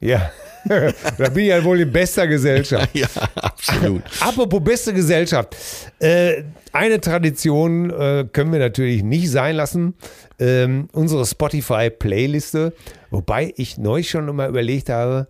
Ja, 0.00 0.32
da 0.68 1.28
bin 1.28 1.44
ich 1.44 1.50
ja 1.50 1.62
wohl 1.62 1.80
in 1.80 1.92
bester 1.92 2.26
Gesellschaft. 2.26 2.90
Ja, 2.92 3.06
absolut. 3.36 4.02
Apropos 4.20 4.60
beste 4.62 4.92
Gesellschaft. 4.92 5.56
Äh, 6.00 6.42
eine 6.72 7.00
Tradition 7.00 7.90
äh, 7.90 8.26
können 8.32 8.50
wir 8.50 8.58
natürlich 8.58 9.04
nicht 9.04 9.30
sein 9.30 9.54
lassen. 9.54 9.94
Ähm, 10.40 10.88
unsere 10.92 11.24
Spotify-Playliste. 11.24 12.72
Wobei 13.10 13.52
ich 13.56 13.78
neulich 13.78 14.10
schon 14.10 14.28
immer 14.28 14.48
überlegt 14.48 14.88
habe, 14.88 15.28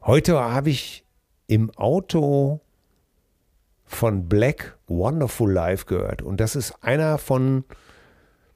heute 0.00 0.40
habe 0.40 0.70
ich 0.70 1.04
im 1.46 1.70
Auto 1.76 2.60
von 3.88 4.28
Black 4.28 4.76
Wonderful 4.86 5.50
Life 5.52 5.86
gehört. 5.86 6.22
Und 6.22 6.38
das 6.40 6.56
ist 6.56 6.74
einer 6.82 7.18
von 7.18 7.64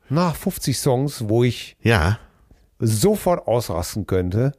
na, 0.09 0.33
50 0.33 0.79
Songs, 0.79 1.25
wo 1.29 1.43
ich 1.45 1.77
Ja. 1.83 2.19
sofort 2.79 3.47
ausrasten 3.47 4.07
könnte. 4.07 4.53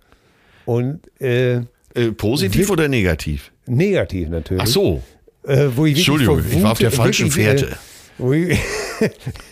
Und 0.65 1.01
äh, 1.21 1.61
Äh, 1.95 2.11
positiv 2.17 2.69
oder 2.71 2.87
negativ? 2.87 3.51
negativ 3.67 4.29
natürlich. 4.29 4.63
Ach 4.63 4.67
so. 4.67 5.03
Äh, 5.43 5.67
wo 5.75 5.85
ich 5.85 5.97
Entschuldigung, 5.97 6.41
vor 6.41 6.51
ich 6.57 6.63
war 6.63 6.71
auf 6.71 6.77
der 6.79 6.91
Wut 6.91 6.97
falschen 6.97 7.35
wirklich, 7.35 7.45
Fährte. 7.45 7.65
Äh, 7.67 7.77
wo, 8.17 8.31
ich, 8.33 8.59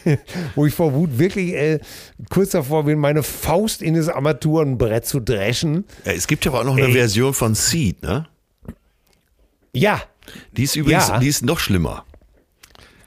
wo 0.56 0.66
ich 0.66 0.74
vor 0.74 0.94
Wut 0.94 1.20
wirklich 1.20 1.54
äh, 1.54 1.80
kurz 2.30 2.52
davor 2.52 2.86
bin, 2.86 2.98
meine 3.00 3.24
Faust 3.24 3.82
in 3.82 3.96
das 3.96 4.08
Armaturenbrett 4.08 5.06
zu 5.06 5.20
dreschen. 5.20 5.84
Ja, 6.06 6.14
es 6.14 6.28
gibt 6.28 6.48
aber 6.48 6.62
auch 6.62 6.64
noch 6.66 6.78
eine 6.78 6.88
Ey. 6.88 6.94
Version 6.94 7.34
von 7.34 7.54
Seed, 7.56 8.02
ne? 8.04 8.28
Ja. 9.74 10.02
Die 10.52 10.64
ist 10.64 10.76
übrigens, 10.76 11.08
Ja. 11.10 11.20
die 11.20 11.28
ist 11.28 11.44
noch 11.46 11.60
schlimmer. 11.60 12.06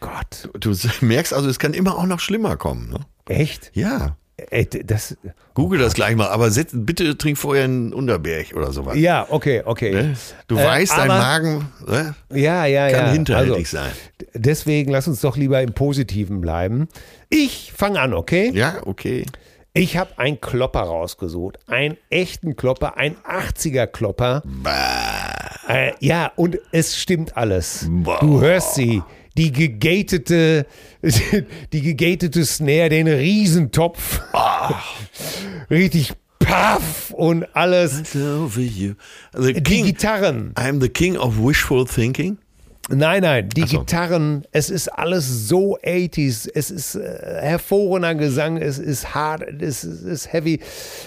Gott. 0.01 0.49
Du 0.59 0.75
merkst 1.01 1.33
also, 1.33 1.49
es 1.49 1.59
kann 1.59 1.75
immer 1.75 1.97
auch 1.97 2.07
noch 2.07 2.21
schlimmer 2.21 2.57
kommen, 2.57 2.91
ne? 2.91 3.01
Echt? 3.27 3.71
Ja. 3.75 4.17
Ey, 4.51 4.69
das. 4.69 5.17
Google 5.55 5.79
das 5.79 5.95
gleich 5.95 6.17
mal, 6.17 6.27
aber 6.27 6.51
setz, 6.51 6.73
bitte 6.75 7.17
trink 7.17 7.39
vorher 7.39 7.65
einen 7.65 7.93
Unterberg 7.93 8.53
oder 8.57 8.73
sowas. 8.73 8.97
Ja, 8.99 9.27
okay, 9.31 9.63
okay. 9.65 9.93
Ne? 9.93 10.17
Du 10.49 10.57
Äh, 10.59 10.65
weißt, 10.65 10.93
dein 10.99 11.07
Magen 11.09 11.69
ne, 11.87 12.17
Ja, 12.31 12.67
ja, 12.67 12.91
kann 12.91 13.07
ja. 13.07 13.13
hinterhältig 13.13 13.57
Also, 13.73 13.77
sein. 13.77 13.93
Deswegen 14.35 14.91
lass 14.91 15.07
uns 15.07 15.21
doch 15.21 15.37
lieber 15.37 15.63
im 15.63 15.73
Positiven 15.73 16.41
bleiben. 16.41 16.89
Ich 17.31 17.73
fange 17.77 18.01
an, 18.01 18.13
okay? 18.13 18.51
Ja, 18.53 18.79
okay. 18.85 19.25
Ich 19.73 19.97
habe 19.97 20.19
einen 20.19 20.41
Klopper 20.41 20.83
rausgesucht. 20.83 21.59
Einen 21.69 21.97
echten 22.11 22.57
Klopper, 22.57 22.97
ein 22.97 23.17
80er 23.19 23.87
Klopper. 23.87 24.43
Äh, 25.69 25.93
ja, 26.01 26.33
und 26.37 26.59
es 26.73 26.97
stimmt 26.99 27.37
alles. 27.37 27.87
Boah. 27.89 28.19
Du 28.21 28.41
hörst 28.41 28.75
sie. 28.75 29.03
Die 29.37 29.51
gegatete, 29.51 30.67
die 31.73 31.81
gegatete 31.81 32.45
Snare, 32.45 32.89
den 32.89 33.09
Riesentopf. 33.09 34.21
Richtig 35.71 36.13
paff 36.39 37.11
und 37.11 37.45
alles. 37.55 38.13
The 38.13 38.95
Die 39.53 39.63
king, 39.63 39.87
Gitarren. 39.87 40.53
I'm 40.55 40.81
the 40.81 40.89
king 40.89 41.17
of 41.17 41.39
wishful 41.39 41.85
thinking. 41.85 42.39
Nein, 42.91 43.23
nein, 43.23 43.49
die 43.49 43.63
so. 43.67 43.79
Gitarren, 43.81 44.45
es 44.53 44.69
ist 44.69 44.89
alles 44.89 45.49
so 45.49 45.79
80s, 45.79 46.49
es 46.55 46.71
ist 46.71 46.97
äh, 46.97 47.01
hervorragender 47.41 48.15
Gesang, 48.15 48.59
es 48.59 48.79
ist 48.79 49.15
hart, 49.15 49.43
es 49.63 49.85
ist, 49.85 50.03
ist 50.03 50.33
heavy. 50.33 50.61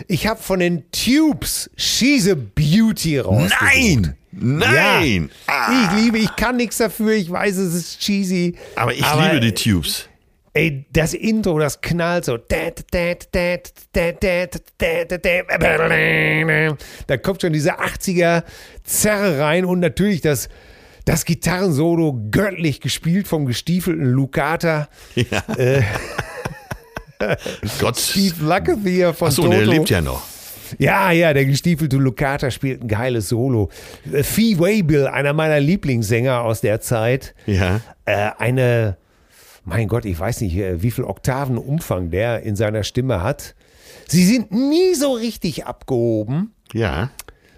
Ich 0.08 0.26
habe 0.26 0.42
von 0.42 0.60
den 0.60 0.84
Tubes 0.92 1.70
She's 1.78 2.28
a 2.28 2.34
Beauty 2.36 3.20
rausgesucht. 3.20 3.62
Nein! 3.62 4.16
Nein! 4.32 5.30
Ja, 5.48 5.54
Ah. 5.54 5.72
ich 5.96 6.04
liebe, 6.04 6.18
ich 6.20 6.36
kann 6.36 6.58
nichts 6.58 6.78
dafür, 6.78 7.12
ich 7.14 7.30
weiß, 7.30 7.58
es 7.58 7.74
ist 7.74 8.00
cheesy. 8.00 8.56
Aber 8.76 8.94
ich 8.94 9.06
liebe 9.16 9.40
die 9.40 9.54
Tubes. 9.54 10.10
Ey, 10.54 10.86
das 10.92 11.14
Intro, 11.14 11.60
das 11.60 11.82
knallt 11.82 12.26
so. 12.26 12.38
Da 17.08 17.18
kommt 17.18 17.42
schon 17.42 17.54
diese 17.54 17.80
80er 17.80 18.44
Zerre 18.84 19.40
rein 19.40 19.66
und 19.66 19.80
natürlich 19.80 20.22
das, 20.22 20.50
das 21.08 21.24
Gitarrensolo 21.26 22.22
göttlich 22.32 22.82
gespielt 22.82 23.28
vom 23.28 23.46
gestiefelten 23.46 24.06
Lucata. 24.12 24.90
Ja. 25.16 25.42
Gott. 27.80 27.98
Steve 27.98 28.36
Lukather 28.42 29.14
von 29.14 29.28
Achso, 29.30 29.44
Toto. 29.44 29.56
der 29.56 29.66
lebt 29.66 29.90
ja 29.90 30.02
noch. 30.02 30.22
Ja, 30.80 31.12
ja, 31.12 31.34
der 31.34 31.46
gestiefelte 31.46 31.96
Lucata 31.96 32.52
spielt 32.52 32.84
ein 32.84 32.90
geiles 32.90 33.30
Solo. 33.30 33.70
Äh, 34.12 34.22
Fee 34.24 34.60
Waybill, 34.60 35.08
einer 35.08 35.32
meiner 35.32 35.62
Lieblingssänger 35.62 36.42
aus 36.42 36.60
der 36.60 36.82
Zeit. 36.82 37.34
Ja. 37.46 37.80
Äh, 38.04 38.32
eine, 38.38 38.98
mein 39.64 39.88
Gott, 39.88 40.04
ich 40.04 40.20
weiß 40.20 40.42
nicht, 40.42 40.58
äh, 40.58 40.82
wie 40.84 40.92
viel 40.92 41.06
Oktaven 41.06 41.58
Umfang 41.58 42.10
der 42.12 42.44
in 42.44 42.58
seiner 42.58 42.84
Stimme 42.84 43.24
hat. 43.24 43.56
Sie 44.10 44.26
sind 44.26 44.52
nie 44.52 44.94
so 44.94 45.14
richtig 45.14 45.66
abgehoben, 45.66 46.54
Ja. 46.74 47.12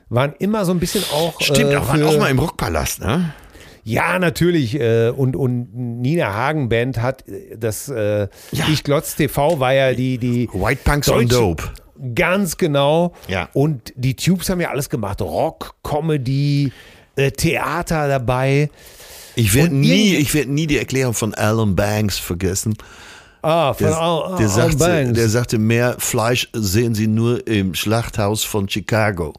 Waren 0.10 0.34
immer 0.40 0.66
so 0.66 0.72
ein 0.72 0.80
bisschen 0.80 1.04
auch. 1.14 1.40
Stimmt, 1.42 1.72
äh, 1.72 1.76
auch, 1.78 1.88
waren 1.88 2.04
auch 2.04 2.18
mal 2.18 2.30
im 2.32 2.40
Rockpalast, 2.40 3.00
ne? 3.02 3.34
Ja, 3.84 4.20
natürlich. 4.20 4.76
Äh, 4.80 5.10
und, 5.10 5.36
und 5.36 5.70
Nina 6.02 6.34
Hagen 6.34 6.70
Band 6.70 7.02
hat 7.02 7.28
äh, 7.28 7.58
das 7.58 7.90
äh, 7.90 8.28
Ja. 8.52 8.66
Ich 8.72 8.84
Glotz 8.84 9.16
TV 9.16 9.60
war 9.60 9.74
ja 9.74 9.94
die, 9.94 10.18
die 10.18 10.50
White 10.54 10.82
Punks 10.84 11.10
on 11.10 11.28
Deutsche- 11.28 11.28
Dope. 11.40 11.64
Ganz 12.16 12.56
genau. 12.58 13.14
Ja. 13.28 13.50
Und 13.54 13.94
die 13.96 14.16
Tubes 14.16 14.50
haben 14.50 14.62
ja 14.62 14.70
alles 14.70 14.90
gemacht. 14.90 15.22
Rock, 15.22 15.76
Comedy, 15.84 16.72
Theater 17.38 18.08
dabei. 18.08 18.70
Ich 19.36 19.54
werde 19.54 19.76
nie, 19.76 20.16
ich 20.16 20.34
werde 20.34 20.52
nie 20.52 20.66
die 20.68 20.78
Erklärung 20.78 21.14
von 21.14 21.34
Alan 21.34 21.76
Banks 21.76 22.18
vergessen. 22.18 22.76
Ah, 23.42 23.74
von 23.74 23.88
Der, 23.88 23.98
Al- 24.00 24.36
der, 24.38 24.46
Al 24.48 24.50
sagte, 24.54 24.78
Banks. 24.78 25.14
der 25.14 25.30
sagte, 25.30 25.58
mehr 25.58 25.96
Fleisch 26.00 26.50
sehen 26.54 26.96
Sie 26.96 27.08
nur 27.08 27.46
im 27.48 27.74
Schlachthaus 27.74 28.44
von 28.44 28.68
Chicago. 28.70 29.34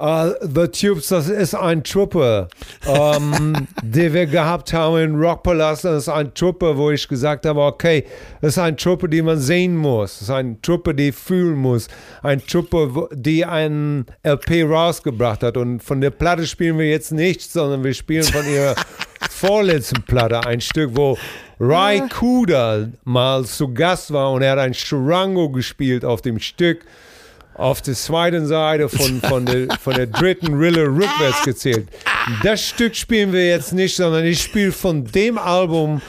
Uh, 0.00 0.32
the 0.40 0.66
Tubes, 0.66 1.08
das 1.08 1.28
ist 1.28 1.54
ein 1.54 1.84
Truppe, 1.84 2.48
ähm, 2.86 3.68
den 3.82 4.14
wir 4.14 4.24
gehabt 4.24 4.72
haben 4.72 4.96
in 4.96 5.14
Rockpalast. 5.14 5.84
Das 5.84 6.04
ist 6.04 6.08
ein 6.08 6.32
Truppe, 6.32 6.74
wo 6.78 6.90
ich 6.90 7.06
gesagt 7.06 7.44
habe, 7.44 7.60
okay, 7.60 8.06
das 8.40 8.52
ist 8.52 8.58
ein 8.58 8.78
Truppe, 8.78 9.10
die 9.10 9.20
man 9.20 9.38
sehen 9.38 9.76
muss. 9.76 10.14
Das 10.14 10.22
ist 10.22 10.30
eine 10.30 10.58
Truppe, 10.62 10.94
die 10.94 11.12
fühlen 11.12 11.56
muss. 11.56 11.88
Ein 12.22 12.40
Truppe, 12.46 13.10
die 13.12 13.44
einen 13.44 14.06
LP 14.22 14.64
rausgebracht 14.64 15.42
hat. 15.42 15.58
Und 15.58 15.82
von 15.82 16.00
der 16.00 16.10
Platte 16.10 16.46
spielen 16.46 16.78
wir 16.78 16.88
jetzt 16.88 17.12
nichts, 17.12 17.52
sondern 17.52 17.84
wir 17.84 17.92
spielen 17.92 18.24
von 18.24 18.46
ihrer 18.50 18.76
vorletzten 19.30 20.02
Platte 20.04 20.46
ein 20.46 20.62
Stück, 20.62 20.92
wo 20.94 21.18
Ray 21.60 22.00
Kuda 22.08 22.88
mal 23.04 23.44
zu 23.44 23.74
Gast 23.74 24.14
war 24.14 24.32
und 24.32 24.40
er 24.40 24.52
hat 24.52 24.60
ein 24.60 24.72
Charango 24.72 25.50
gespielt 25.50 26.06
auf 26.06 26.22
dem 26.22 26.38
Stück 26.38 26.86
auf 27.60 27.82
der 27.82 27.94
zweiten 27.94 28.46
Seite 28.46 28.88
von, 28.88 29.20
von, 29.20 29.44
der, 29.44 29.68
von 29.78 29.94
der 29.94 30.06
dritten 30.06 30.54
Rille 30.54 30.86
rückwärts 30.86 31.42
gezählt. 31.44 31.88
Das 32.42 32.66
Stück 32.66 32.96
spielen 32.96 33.32
wir 33.32 33.46
jetzt 33.46 33.72
nicht, 33.72 33.94
sondern 33.94 34.24
ich 34.24 34.42
spiele 34.42 34.72
von 34.72 35.04
dem 35.04 35.36
Album 35.36 36.00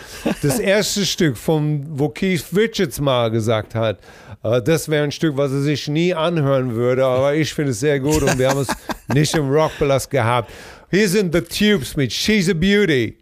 das 0.41 0.59
erste 0.59 1.05
Stück, 1.05 1.37
von, 1.37 1.85
wo 1.89 2.09
Keith 2.09 2.45
Richards 2.55 2.99
mal 3.01 3.29
gesagt 3.29 3.75
hat, 3.75 3.99
äh, 4.43 4.61
das 4.61 4.87
wäre 4.89 5.03
ein 5.03 5.11
Stück, 5.11 5.35
was 5.37 5.51
er 5.51 5.61
sich 5.61 5.87
nie 5.87 6.13
anhören 6.13 6.73
würde, 6.73 7.05
aber 7.05 7.35
ich 7.35 7.53
finde 7.53 7.71
es 7.71 7.79
sehr 7.79 7.99
gut 7.99 8.23
und 8.23 8.39
wir 8.39 8.49
haben 8.49 8.61
es 8.61 8.69
nicht 9.13 9.35
im 9.35 9.49
Rockpalast 9.49 10.09
gehabt. 10.09 10.51
Hier 10.89 11.07
sind 11.07 11.33
The 11.33 11.41
Tubes 11.41 11.95
mit 11.95 12.11
She's 12.13 12.49
a 12.49 12.53
Beauty. 12.53 13.17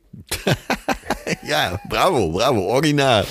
Ja, 1.44 1.80
bravo, 1.88 2.32
bravo, 2.32 2.62
original. 2.62 3.26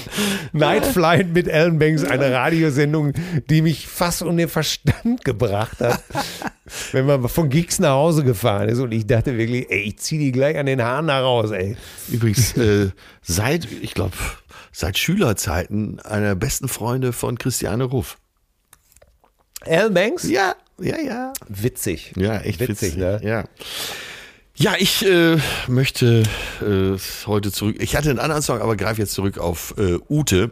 Night 0.53 0.87
Flight 0.87 1.33
mit 1.33 1.49
Alan 1.49 1.79
Banks, 1.79 2.05
eine 2.05 2.33
Radiosendung, 2.33 3.13
die 3.49 3.63
mich 3.63 3.87
fast 3.87 4.23
um 4.23 4.37
den 4.37 4.49
Verstand 4.49 5.25
gebracht 5.25 5.81
hat, 5.81 6.03
wenn 6.93 7.07
man 7.07 7.29
von 7.29 7.49
Gigs 7.49 7.79
nach 7.79 7.93
Hause 7.93 8.25
gefahren 8.25 8.69
ist 8.69 8.79
und 8.79 8.93
ich 8.93 9.07
dachte 9.07 9.37
wirklich, 9.37 9.71
ey, 9.71 9.81
ich 9.81 9.99
zieh 9.99 10.19
die 10.19 10.33
gleich 10.33 10.57
an 10.57 10.67
den 10.67 10.83
Haaren 10.83 11.07
nach 11.07 11.23
raus, 11.23 11.51
ey. 11.51 11.77
Übrigens, 12.09 12.57
äh, 12.57 12.91
seit, 13.23 13.69
ich 13.83 13.95
glaube, 13.95 14.17
seit 14.73 14.99
Schülerzeiten 14.99 16.01
einer 16.01 16.29
der 16.29 16.35
besten 16.35 16.69
Freunde 16.69 17.13
von 17.13 17.39
Christiane 17.39 17.85
Ruff. 17.85 18.19
Alan 19.63 19.93
Banks? 19.93 20.25
Ja, 20.25 20.55
ja, 20.81 20.99
ja. 20.99 21.33
Witzig. 21.49 22.13
Ja, 22.17 22.39
echt 22.39 22.61
witzig, 22.61 22.97
ne? 22.97 23.21
Ja. 23.23 23.45
Ja, 24.61 24.75
ich 24.77 25.07
äh, 25.07 25.37
möchte 25.69 26.25
äh, 26.61 26.99
heute 27.27 27.53
zurück. 27.53 27.77
Ich 27.79 27.95
hatte 27.95 28.11
einen 28.11 28.19
anderen 28.19 28.43
Song, 28.43 28.61
aber 28.61 28.77
greife 28.77 29.01
jetzt 29.01 29.13
zurück 29.13 29.39
auf 29.39 29.75
äh, 29.79 29.99
Ute, 30.09 30.51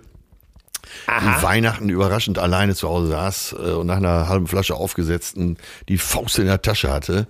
die 1.09 1.43
Weihnachten 1.43 1.89
überraschend 1.89 2.39
alleine 2.39 2.77
zu 2.77 2.89
Hause 2.89 3.09
saß 3.09 3.57
äh, 3.59 3.73
und 3.73 3.89
nach 3.89 3.97
einer 3.97 4.28
halben 4.28 4.47
Flasche 4.47 4.77
aufgesetzten 4.77 5.57
die 5.89 5.99
Faust 5.99 6.39
in 6.39 6.47
der 6.47 6.62
Tasche 6.62 6.93
hatte. 6.93 7.27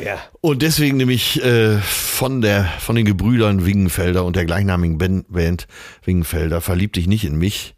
Ja. 0.00 0.18
Und 0.40 0.62
deswegen 0.62 0.96
nämlich 0.96 1.40
äh, 1.44 1.78
von 1.78 2.40
der 2.40 2.64
von 2.80 2.96
den 2.96 3.04
Gebrüdern 3.04 3.64
Wingenfelder 3.64 4.24
und 4.24 4.34
der 4.34 4.44
gleichnamigen 4.44 4.98
Ben- 4.98 5.24
Band 5.28 5.68
Wingenfelder 6.04 6.60
verlieb 6.60 6.94
dich 6.94 7.06
nicht 7.06 7.24
in 7.24 7.36
mich. 7.36 7.76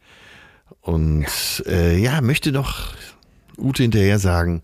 Und 0.81 1.27
äh, 1.67 1.99
ja, 1.99 2.23
möchte 2.23 2.53
noch 2.53 2.95
Ute 3.59 3.83
hinterher 3.83 4.19
sagen, 4.19 4.63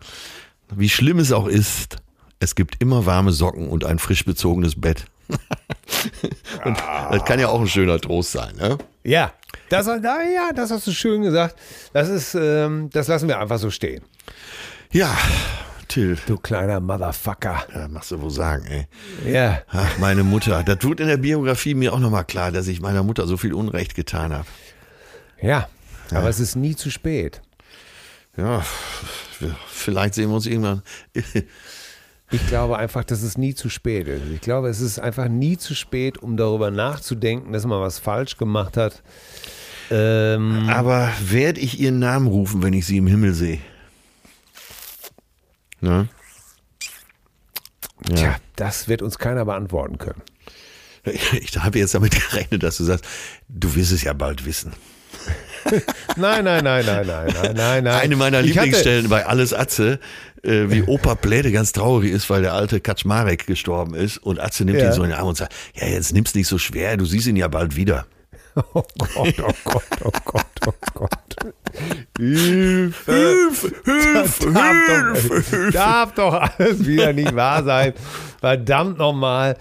wie 0.74 0.88
schlimm 0.88 1.18
es 1.18 1.32
auch 1.32 1.46
ist, 1.46 1.96
es 2.38 2.54
gibt 2.54 2.80
immer 2.80 3.06
warme 3.06 3.32
Socken 3.32 3.68
und 3.68 3.84
ein 3.84 3.98
frisch 3.98 4.24
bezogenes 4.24 4.80
Bett. 4.80 5.06
und 6.64 6.78
das 7.10 7.24
kann 7.24 7.40
ja 7.40 7.48
auch 7.48 7.60
ein 7.60 7.68
schöner 7.68 7.98
Trost 8.00 8.32
sein, 8.32 8.54
ne? 8.56 8.78
Ja, 9.02 9.32
das, 9.70 9.86
na 9.86 10.22
ja, 10.22 10.52
das 10.54 10.70
hast 10.70 10.86
du 10.86 10.92
schön 10.92 11.22
gesagt. 11.22 11.56
Das 11.92 12.08
ist, 12.08 12.34
ähm, 12.34 12.90
das 12.92 13.08
lassen 13.08 13.28
wir 13.28 13.40
einfach 13.40 13.58
so 13.58 13.70
stehen. 13.70 14.02
Ja, 14.92 15.16
Till, 15.88 16.18
Du 16.26 16.36
kleiner 16.36 16.80
Motherfucker. 16.80 17.64
ja, 17.74 17.88
machst 17.88 18.10
du 18.10 18.20
wohl 18.20 18.30
sagen, 18.30 18.66
ey. 18.66 19.32
Ja. 19.32 19.62
Ach, 19.68 19.98
meine 19.98 20.24
Mutter. 20.24 20.62
Das 20.62 20.78
tut 20.78 21.00
in 21.00 21.06
der 21.06 21.16
Biografie 21.16 21.74
mir 21.74 21.92
auch 21.92 21.98
nochmal 21.98 22.24
klar, 22.24 22.50
dass 22.52 22.66
ich 22.66 22.80
meiner 22.80 23.02
Mutter 23.02 23.26
so 23.26 23.36
viel 23.36 23.54
Unrecht 23.54 23.94
getan 23.94 24.32
habe. 24.32 24.46
Ja. 25.40 25.68
Aber 26.12 26.28
es 26.28 26.40
ist 26.40 26.56
nie 26.56 26.76
zu 26.76 26.90
spät. 26.90 27.40
Ja, 28.36 28.64
vielleicht 29.68 30.14
sehen 30.14 30.28
wir 30.28 30.36
uns 30.36 30.46
irgendwann. 30.46 30.82
Ich 32.30 32.44
glaube 32.48 32.76
einfach, 32.76 33.04
dass 33.04 33.22
es 33.22 33.38
nie 33.38 33.54
zu 33.54 33.68
spät 33.68 34.08
ist. 34.08 34.22
Ich 34.34 34.40
glaube, 34.40 34.68
es 34.68 34.80
ist 34.80 34.98
einfach 34.98 35.28
nie 35.28 35.56
zu 35.58 35.74
spät, 35.74 36.18
um 36.18 36.36
darüber 36.36 36.70
nachzudenken, 36.72 37.52
dass 37.52 37.64
man 37.66 37.80
was 37.80 37.98
falsch 38.00 38.36
gemacht 38.36 38.76
hat. 38.76 39.02
Ähm, 39.90 40.68
Aber 40.68 41.12
werde 41.24 41.60
ich 41.60 41.78
ihren 41.78 42.00
Namen 42.00 42.26
rufen, 42.26 42.62
wenn 42.64 42.72
ich 42.72 42.84
sie 42.86 42.96
im 42.96 43.06
Himmel 43.06 43.32
sehe? 43.34 43.60
Ne? 45.80 46.08
Ja. 48.08 48.14
Tja, 48.16 48.36
das 48.56 48.88
wird 48.88 49.02
uns 49.02 49.18
keiner 49.18 49.44
beantworten 49.44 49.98
können. 49.98 50.22
Ich 51.40 51.56
habe 51.56 51.78
jetzt 51.78 51.94
damit 51.94 52.10
gerechnet, 52.30 52.64
dass 52.64 52.78
du 52.78 52.84
sagst, 52.84 53.04
du 53.48 53.72
wirst 53.76 53.92
es 53.92 54.02
ja 54.02 54.12
bald 54.12 54.44
wissen. 54.44 54.72
Nein, 56.16 56.44
nein, 56.44 56.64
nein, 56.64 56.84
nein, 56.84 57.06
nein, 57.06 57.26
nein, 57.32 57.54
nein, 57.54 57.84
nein. 57.84 58.00
Eine 58.00 58.16
meiner 58.16 58.40
Ich 58.40 58.50
hatte- 58.50 58.64
Lieblingsstellen 58.66 59.08
bei 59.08 59.24
Alles 59.24 59.54
Atze, 59.54 60.00
äh, 60.46 60.70
wie 60.70 60.82
Opa 60.82 61.14
Pläde 61.14 61.52
ganz 61.52 61.72
traurig 61.72 62.12
ist, 62.12 62.30
weil 62.30 62.42
der 62.42 62.54
alte 62.54 62.80
Kaczmarek 62.80 63.46
gestorben 63.46 63.94
ist 63.94 64.18
und 64.18 64.40
Atze 64.40 64.64
nimmt 64.64 64.78
Ja. 64.78 64.86
ihn 64.86 64.92
so 64.92 65.02
in 65.02 65.10
den 65.10 65.18
Arm 65.18 65.28
und 65.28 65.36
sagt, 65.36 65.54
ja, 65.74 65.86
jetzt 65.86 66.12
nimm's 66.12 66.34
nicht 66.34 66.48
so 66.48 66.58
schwer, 66.58 66.96
du 66.96 67.04
siehst 67.04 67.26
ihn 67.26 67.36
ja 67.36 67.48
bald 67.48 67.76
wieder. 67.76 68.06
Oh 68.72 68.82
Gott, 68.96 69.34
oh 69.38 69.52
Gott, 69.64 69.82
oh 70.02 70.10
Gott, 70.24 70.46
oh 70.66 70.72
Gott. 70.94 71.36
Hilfe. 72.18 73.12
Hilfe, 73.12 73.72
Hilfe, 73.84 74.50
Darf 74.52 75.34
doch, 75.34 75.70
darf 75.72 76.14
doch 76.14 76.32
alles 76.58 76.86
wieder 76.86 77.12
nicht 77.12 77.34
wahr 77.36 77.62
sein. 77.64 77.92
Verdammt 78.40 78.96
nochmal. 78.96 79.58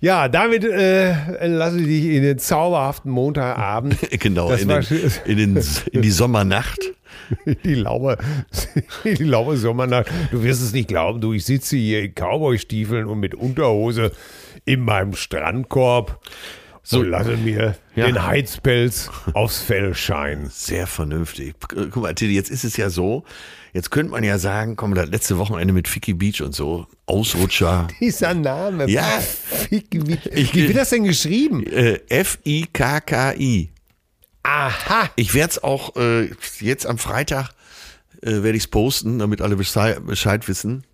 Ja, 0.00 0.28
damit 0.28 0.64
äh, 0.64 1.12
lasse 1.46 1.78
ich 1.80 1.86
dich 1.86 2.04
in 2.04 2.22
den 2.22 2.38
zauberhaften 2.38 3.10
Montagabend. 3.10 3.96
Genau, 4.18 4.50
in, 4.52 4.68
den, 4.68 4.84
in, 5.26 5.36
den, 5.36 5.64
in 5.92 6.02
die 6.02 6.10
Sommernacht. 6.10 6.78
Die 7.64 7.74
laue, 7.74 8.16
die 9.04 9.24
laue 9.24 9.56
Sommernacht. 9.56 10.06
Du 10.30 10.42
wirst 10.42 10.62
es 10.62 10.72
nicht 10.72 10.88
glauben, 10.88 11.20
du, 11.20 11.32
ich 11.32 11.44
sitze 11.44 11.76
hier 11.76 12.02
in 12.04 12.14
Cowboystiefeln 12.14 13.06
und 13.06 13.20
mit 13.20 13.34
Unterhose 13.34 14.12
in 14.64 14.80
meinem 14.80 15.14
Strandkorb 15.14 16.20
so 16.82 17.02
lasse 17.02 17.36
mir 17.36 17.76
Ja. 17.96 18.06
den 18.06 18.26
Heizpelz 18.26 19.10
aufs 19.34 19.60
Fell 19.60 19.94
scheinen. 19.94 20.48
Sehr 20.50 20.86
vernünftig. 20.86 21.54
Guck 21.68 21.96
mal, 21.96 22.14
Tilly, 22.14 22.34
jetzt 22.34 22.50
ist 22.50 22.64
es 22.64 22.78
ja 22.78 22.88
so, 22.88 23.24
jetzt 23.74 23.90
könnte 23.90 24.12
man 24.12 24.24
ja 24.24 24.38
sagen, 24.38 24.74
komm, 24.76 24.94
das 24.94 25.08
letzte 25.10 25.36
Wochenende 25.36 25.74
mit 25.74 25.86
Ficky 25.86 26.14
Beach 26.14 26.40
und 26.40 26.54
so, 26.54 26.86
Ausrutscher. 27.04 27.88
Dieser 28.00 28.32
Name. 28.32 28.88
Ja. 28.88 29.02
Fick, 29.20 29.86
wie, 29.92 30.18
Ich- 30.34 30.54
wie 30.54 30.68
wird 30.68 30.78
das 30.78 30.88
denn 30.88 31.04
geschrieben? 31.04 31.66
Äh, 31.66 32.00
F-I-K-K-I. 32.08 33.70
Aha. 34.48 35.10
Ich 35.16 35.34
werde 35.34 35.50
es 35.50 35.62
auch 35.62 35.94
äh, 35.96 36.30
jetzt 36.60 36.86
am 36.86 36.96
Freitag 36.96 37.50
äh, 38.22 38.42
werde 38.42 38.56
ich 38.56 38.64
es 38.64 38.66
posten, 38.66 39.18
damit 39.18 39.42
alle 39.42 39.56
Bescheid, 39.56 40.48
wissen. 40.48 40.84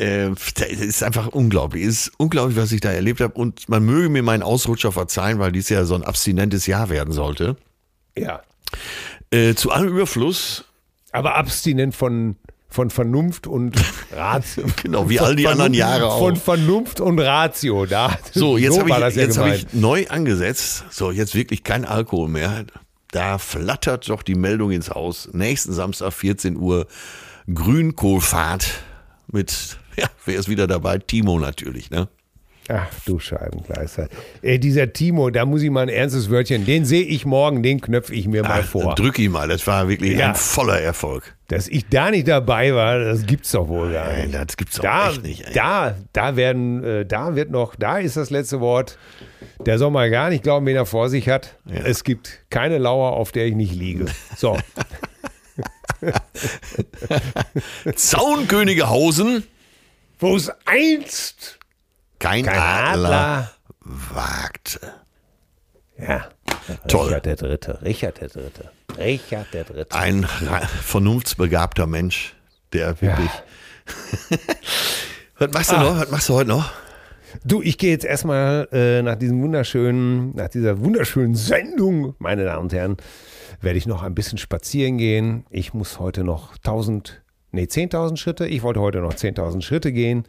Äh, 0.00 0.30
ist 0.30 1.02
einfach 1.02 1.26
unglaublich. 1.26 1.84
Es 1.84 2.06
ist 2.06 2.12
unglaublich, 2.16 2.56
was 2.56 2.70
ich 2.70 2.80
da 2.80 2.92
erlebt 2.92 3.20
habe. 3.20 3.34
Und 3.34 3.68
man 3.68 3.84
möge 3.84 4.08
mir 4.08 4.22
meinen 4.22 4.44
Ausrutscher 4.44 4.92
verzeihen, 4.92 5.40
weil 5.40 5.50
dies 5.50 5.68
ja 5.68 5.84
so 5.84 5.96
ein 5.96 6.04
abstinentes 6.04 6.66
Jahr 6.68 6.90
werden 6.90 7.12
sollte. 7.12 7.56
Ja. 8.16 8.40
Äh, 9.32 9.54
zu 9.54 9.72
allem 9.72 9.88
Überfluss, 9.88 10.64
Aber 11.10 11.34
abstinent 11.34 11.96
von, 11.96 12.36
von 12.70 12.90
Vernunft 12.90 13.46
und 13.46 13.76
Ratio. 14.12 14.64
Genau, 14.82 15.08
wie 15.10 15.18
Von 15.18 15.26
all 15.26 15.36
die 15.36 15.48
anderen 15.48 15.74
Jahre 15.74 16.06
auch. 16.06 16.18
Von 16.20 16.36
Vernunft 16.36 17.00
und 17.00 17.18
Ratio. 17.18 17.84
Da, 17.84 18.16
So, 18.32 18.56
jetzt 18.56 18.78
habe 18.78 18.88
ich, 18.90 18.96
ja 18.96 19.08
jetzt 19.08 19.38
hab 19.38 19.48
ich 19.48 19.72
neu 19.72 20.06
angesetzt. 20.08 20.84
So, 20.90 21.10
jetzt 21.10 21.34
wirklich 21.34 21.64
kein 21.64 21.84
Alkohol 21.84 22.28
mehr. 22.28 22.64
Da 23.10 23.38
flattert 23.38 24.08
doch 24.08 24.22
die 24.22 24.36
Meldung 24.36 24.70
ins 24.70 24.90
Haus. 24.90 25.28
Nächsten 25.32 25.72
Samstag, 25.72 26.12
14 26.12 26.56
Uhr, 26.56 26.86
Grünkohlfahrt 27.52 28.70
mit, 29.32 29.78
ja, 29.96 30.06
wer 30.24 30.38
ist 30.38 30.48
wieder 30.48 30.66
dabei? 30.66 30.98
Timo 30.98 31.38
natürlich, 31.38 31.90
ne? 31.90 32.08
Ach 32.72 32.86
du 33.04 33.18
Scheibenkleister. 33.18 34.08
Ey, 34.42 34.60
dieser 34.60 34.92
Timo, 34.92 35.30
da 35.30 35.44
muss 35.44 35.62
ich 35.62 35.70
mal 35.70 35.80
ein 35.82 35.88
ernstes 35.88 36.30
Wörtchen, 36.30 36.64
den 36.66 36.84
sehe 36.84 37.02
ich 37.02 37.26
morgen, 37.26 37.64
den 37.64 37.80
knöpfe 37.80 38.14
ich 38.14 38.28
mir 38.28 38.42
mal 38.44 38.62
vor. 38.62 38.94
Drück 38.94 39.18
ihn 39.18 39.32
mal, 39.32 39.48
das 39.48 39.66
war 39.66 39.88
wirklich 39.88 40.16
Ja. 40.16 40.28
ein 40.28 40.34
voller 40.36 40.80
Erfolg. 40.80 41.34
Dass 41.48 41.66
ich 41.66 41.88
da 41.88 42.12
nicht 42.12 42.28
dabei 42.28 42.72
war, 42.72 43.00
das 43.00 43.26
gibt's 43.26 43.50
doch 43.50 43.66
wohl 43.66 43.92
gar 43.92 44.06
Nein, 44.06 44.26
nicht. 44.28 44.34
das 44.34 44.56
gibt's 44.56 44.78
auch 44.78 44.84
Da, 44.84 45.10
echt 45.10 45.22
nicht. 45.24 45.46
Ey. 45.48 45.52
da, 45.54 45.96
da 46.12 46.36
werden, 46.36 46.84
äh, 46.84 47.04
da 47.06 47.34
wird 47.34 47.50
noch, 47.50 47.74
da 47.74 47.98
ist 47.98 48.16
das 48.16 48.30
letzte 48.30 48.60
Wort. 48.60 48.96
Der 49.66 49.78
soll 49.78 49.90
mal 49.90 50.08
gar 50.10 50.28
nicht 50.30 50.44
glauben, 50.44 50.64
wen 50.66 50.76
er 50.76 50.86
vor 50.86 51.08
sich 51.08 51.28
hat. 51.28 51.56
Es 51.84 52.04
gibt 52.04 52.40
keine 52.50 52.78
Lauer, 52.78 53.14
auf 53.14 53.32
der 53.32 53.46
ich 53.46 53.56
nicht 53.56 53.74
liege. 53.74 54.06
So, 54.36 54.56
Zaunkönigehausen, 57.94 59.44
wo 60.18 60.36
es 60.36 60.50
einst 60.64 61.58
kein, 62.20 62.44
kein 62.44 62.58
Adler, 62.58 63.08
Adler. 63.10 63.50
wagte. 63.80 64.80
Ja. 65.98 66.26
Toll. 66.86 67.06
Richard 67.08 67.26
der 67.26 67.36
Dritte, 67.36 67.78
Richard 67.82 68.20
der 68.20 68.28
Dritte, 68.28 68.70
Richard 68.96 69.52
der 69.52 69.64
Dritte. 69.64 69.96
Ein 69.96 70.24
vernunftsbegabter 70.24 71.86
Mensch, 71.88 72.34
der 72.72 73.00
wirklich. 73.00 73.30
Was 75.38 75.50
machst 75.52 75.72
du 75.72 75.76
Ah. 75.76 75.82
noch? 75.82 75.98
Was 76.00 76.10
machst 76.10 76.28
du 76.28 76.34
heute 76.34 76.48
noch? 76.50 76.70
Du, 77.44 77.62
ich 77.62 77.78
gehe 77.78 77.90
jetzt 77.90 78.04
erstmal 78.04 78.68
äh, 78.72 79.02
nach 79.02 79.16
diesem 79.16 79.40
wunderschönen, 79.42 80.34
nach 80.34 80.48
dieser 80.48 80.80
wunderschönen 80.80 81.34
Sendung, 81.34 82.14
meine 82.18 82.44
Damen 82.44 82.62
und 82.64 82.72
Herren, 82.72 82.96
werde 83.60 83.78
ich 83.78 83.86
noch 83.86 84.02
ein 84.02 84.14
bisschen 84.14 84.36
spazieren 84.38 84.98
gehen. 84.98 85.44
Ich 85.50 85.72
muss 85.72 85.98
heute 85.98 86.24
noch 86.24 86.56
1000, 86.56 87.22
nee, 87.52 87.64
10.000 87.64 88.16
Schritte. 88.16 88.46
Ich 88.46 88.62
wollte 88.62 88.80
heute 88.80 88.98
noch 88.98 89.14
10.000 89.14 89.62
Schritte 89.62 89.92
gehen. 89.92 90.24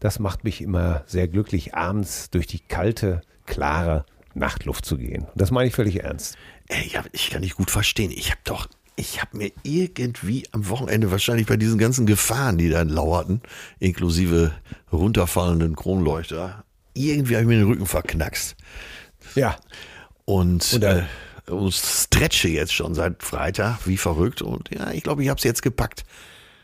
Das 0.00 0.18
macht 0.18 0.44
mich 0.44 0.60
immer 0.60 1.04
sehr 1.06 1.28
glücklich, 1.28 1.74
abends 1.74 2.30
durch 2.30 2.46
die 2.46 2.58
kalte, 2.58 3.20
klare 3.46 4.04
Nachtluft 4.34 4.84
zu 4.84 4.96
gehen. 4.96 5.22
Und 5.22 5.40
das 5.40 5.50
meine 5.50 5.68
ich 5.68 5.74
völlig 5.74 6.02
ernst. 6.02 6.36
Ey, 6.68 6.88
ja, 6.92 7.04
ich 7.12 7.30
kann 7.30 7.42
nicht 7.42 7.56
gut 7.56 7.70
verstehen. 7.70 8.10
Ich 8.10 8.30
habe 8.30 8.40
doch, 8.44 8.68
ich 8.96 9.20
habe 9.20 9.36
mir 9.36 9.52
irgendwie 9.62 10.46
am 10.52 10.68
Wochenende 10.68 11.10
wahrscheinlich 11.10 11.46
bei 11.46 11.56
diesen 11.56 11.78
ganzen 11.78 12.06
Gefahren, 12.06 12.58
die 12.58 12.70
da 12.70 12.82
lauerten, 12.82 13.42
inklusive 13.78 14.52
runterfallenden 14.92 15.76
Kronleuchter, 15.76 16.64
irgendwie 16.94 17.34
habe 17.34 17.42
ich 17.42 17.48
mir 17.48 17.58
den 17.58 17.68
Rücken 17.68 17.86
verknackst. 17.86 18.56
Ja. 19.34 19.56
Und, 20.24 20.72
Und, 20.72 20.82
äh, 20.82 21.02
und 21.48 21.74
stretche 21.74 22.48
jetzt 22.48 22.72
schon 22.72 22.94
seit 22.94 23.22
Freitag, 23.22 23.86
wie 23.86 23.96
verrückt. 23.96 24.42
Und 24.42 24.70
ja, 24.72 24.92
ich 24.92 25.02
glaube, 25.02 25.22
ich 25.22 25.28
habe 25.28 25.38
es 25.38 25.44
jetzt 25.44 25.62
gepackt. 25.62 26.04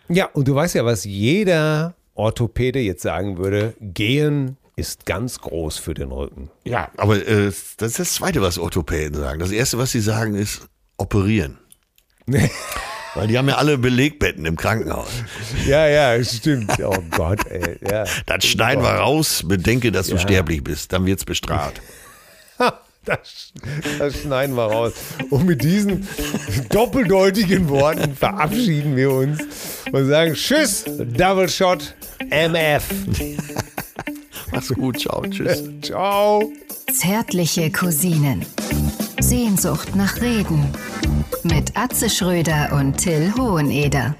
Ja, 0.08 0.26
und 0.26 0.46
du 0.46 0.54
weißt 0.54 0.76
ja, 0.76 0.84
was 0.84 1.04
jeder 1.04 1.94
Orthopäde 2.16 2.80
jetzt 2.80 3.02
sagen 3.02 3.38
würde, 3.38 3.74
gehen 3.80 4.56
ist 4.74 5.06
ganz 5.06 5.38
groß 5.40 5.78
für 5.78 5.94
den 5.94 6.10
Rücken. 6.12 6.50
Ja, 6.64 6.90
aber 6.96 7.16
äh, 7.26 7.46
das 7.46 7.76
ist 7.80 7.98
das 7.98 8.14
Zweite, 8.14 8.42
was 8.42 8.58
Orthopäden 8.58 9.18
sagen. 9.18 9.38
Das 9.38 9.50
Erste, 9.50 9.78
was 9.78 9.90
sie 9.92 10.00
sagen, 10.00 10.34
ist 10.34 10.68
operieren. 10.98 11.58
Weil 13.14 13.28
die 13.28 13.38
haben 13.38 13.48
ja 13.48 13.56
alle 13.56 13.78
Belegbetten 13.78 14.44
im 14.44 14.56
Krankenhaus. 14.56 15.08
Ja, 15.66 15.86
ja, 15.86 16.22
stimmt. 16.22 16.78
Oh 16.84 16.98
Gott, 17.12 17.46
ey. 17.46 17.78
Ja. 17.88 18.04
Das 18.26 18.44
schneiden 18.44 18.84
wir 18.84 18.90
raus, 18.90 19.42
bedenke, 19.46 19.90
dass 19.90 20.08
du 20.08 20.14
Ja. 20.16 20.18
sterblich 20.20 20.62
bist. 20.62 20.92
Dann 20.92 21.06
wird's 21.06 21.24
bestraft. 21.24 21.80
Das, 23.16 23.52
das 23.98 24.20
schneiden 24.22 24.56
wir 24.56 24.64
raus. 24.64 24.92
Und 25.30 25.46
mit 25.46 25.62
diesen 25.62 26.06
doppeldeutigen 26.70 27.68
Worten 27.68 28.16
verabschieden 28.16 28.96
wir 28.96 29.12
uns 29.12 29.38
und 29.92 30.08
sagen 30.08 30.34
Tschüss, 30.34 30.84
Double 30.84 31.48
Shot, 31.48 31.94
MF. 32.30 32.84
Mach's 34.52 34.68
gut, 34.74 35.00
ciao, 35.00 35.22
tschüss. 35.22 35.62
Ciao. 35.82 36.50
Zärtliche 36.92 37.70
Cousinen. 37.70 38.44
Sehnsucht 39.20 39.94
nach 39.94 40.20
Reden. 40.20 40.72
Mit 41.42 41.76
Atze 41.76 42.10
Schröder 42.10 42.72
und 42.72 42.96
Till 42.96 43.32
Hoheneder. 43.36 44.16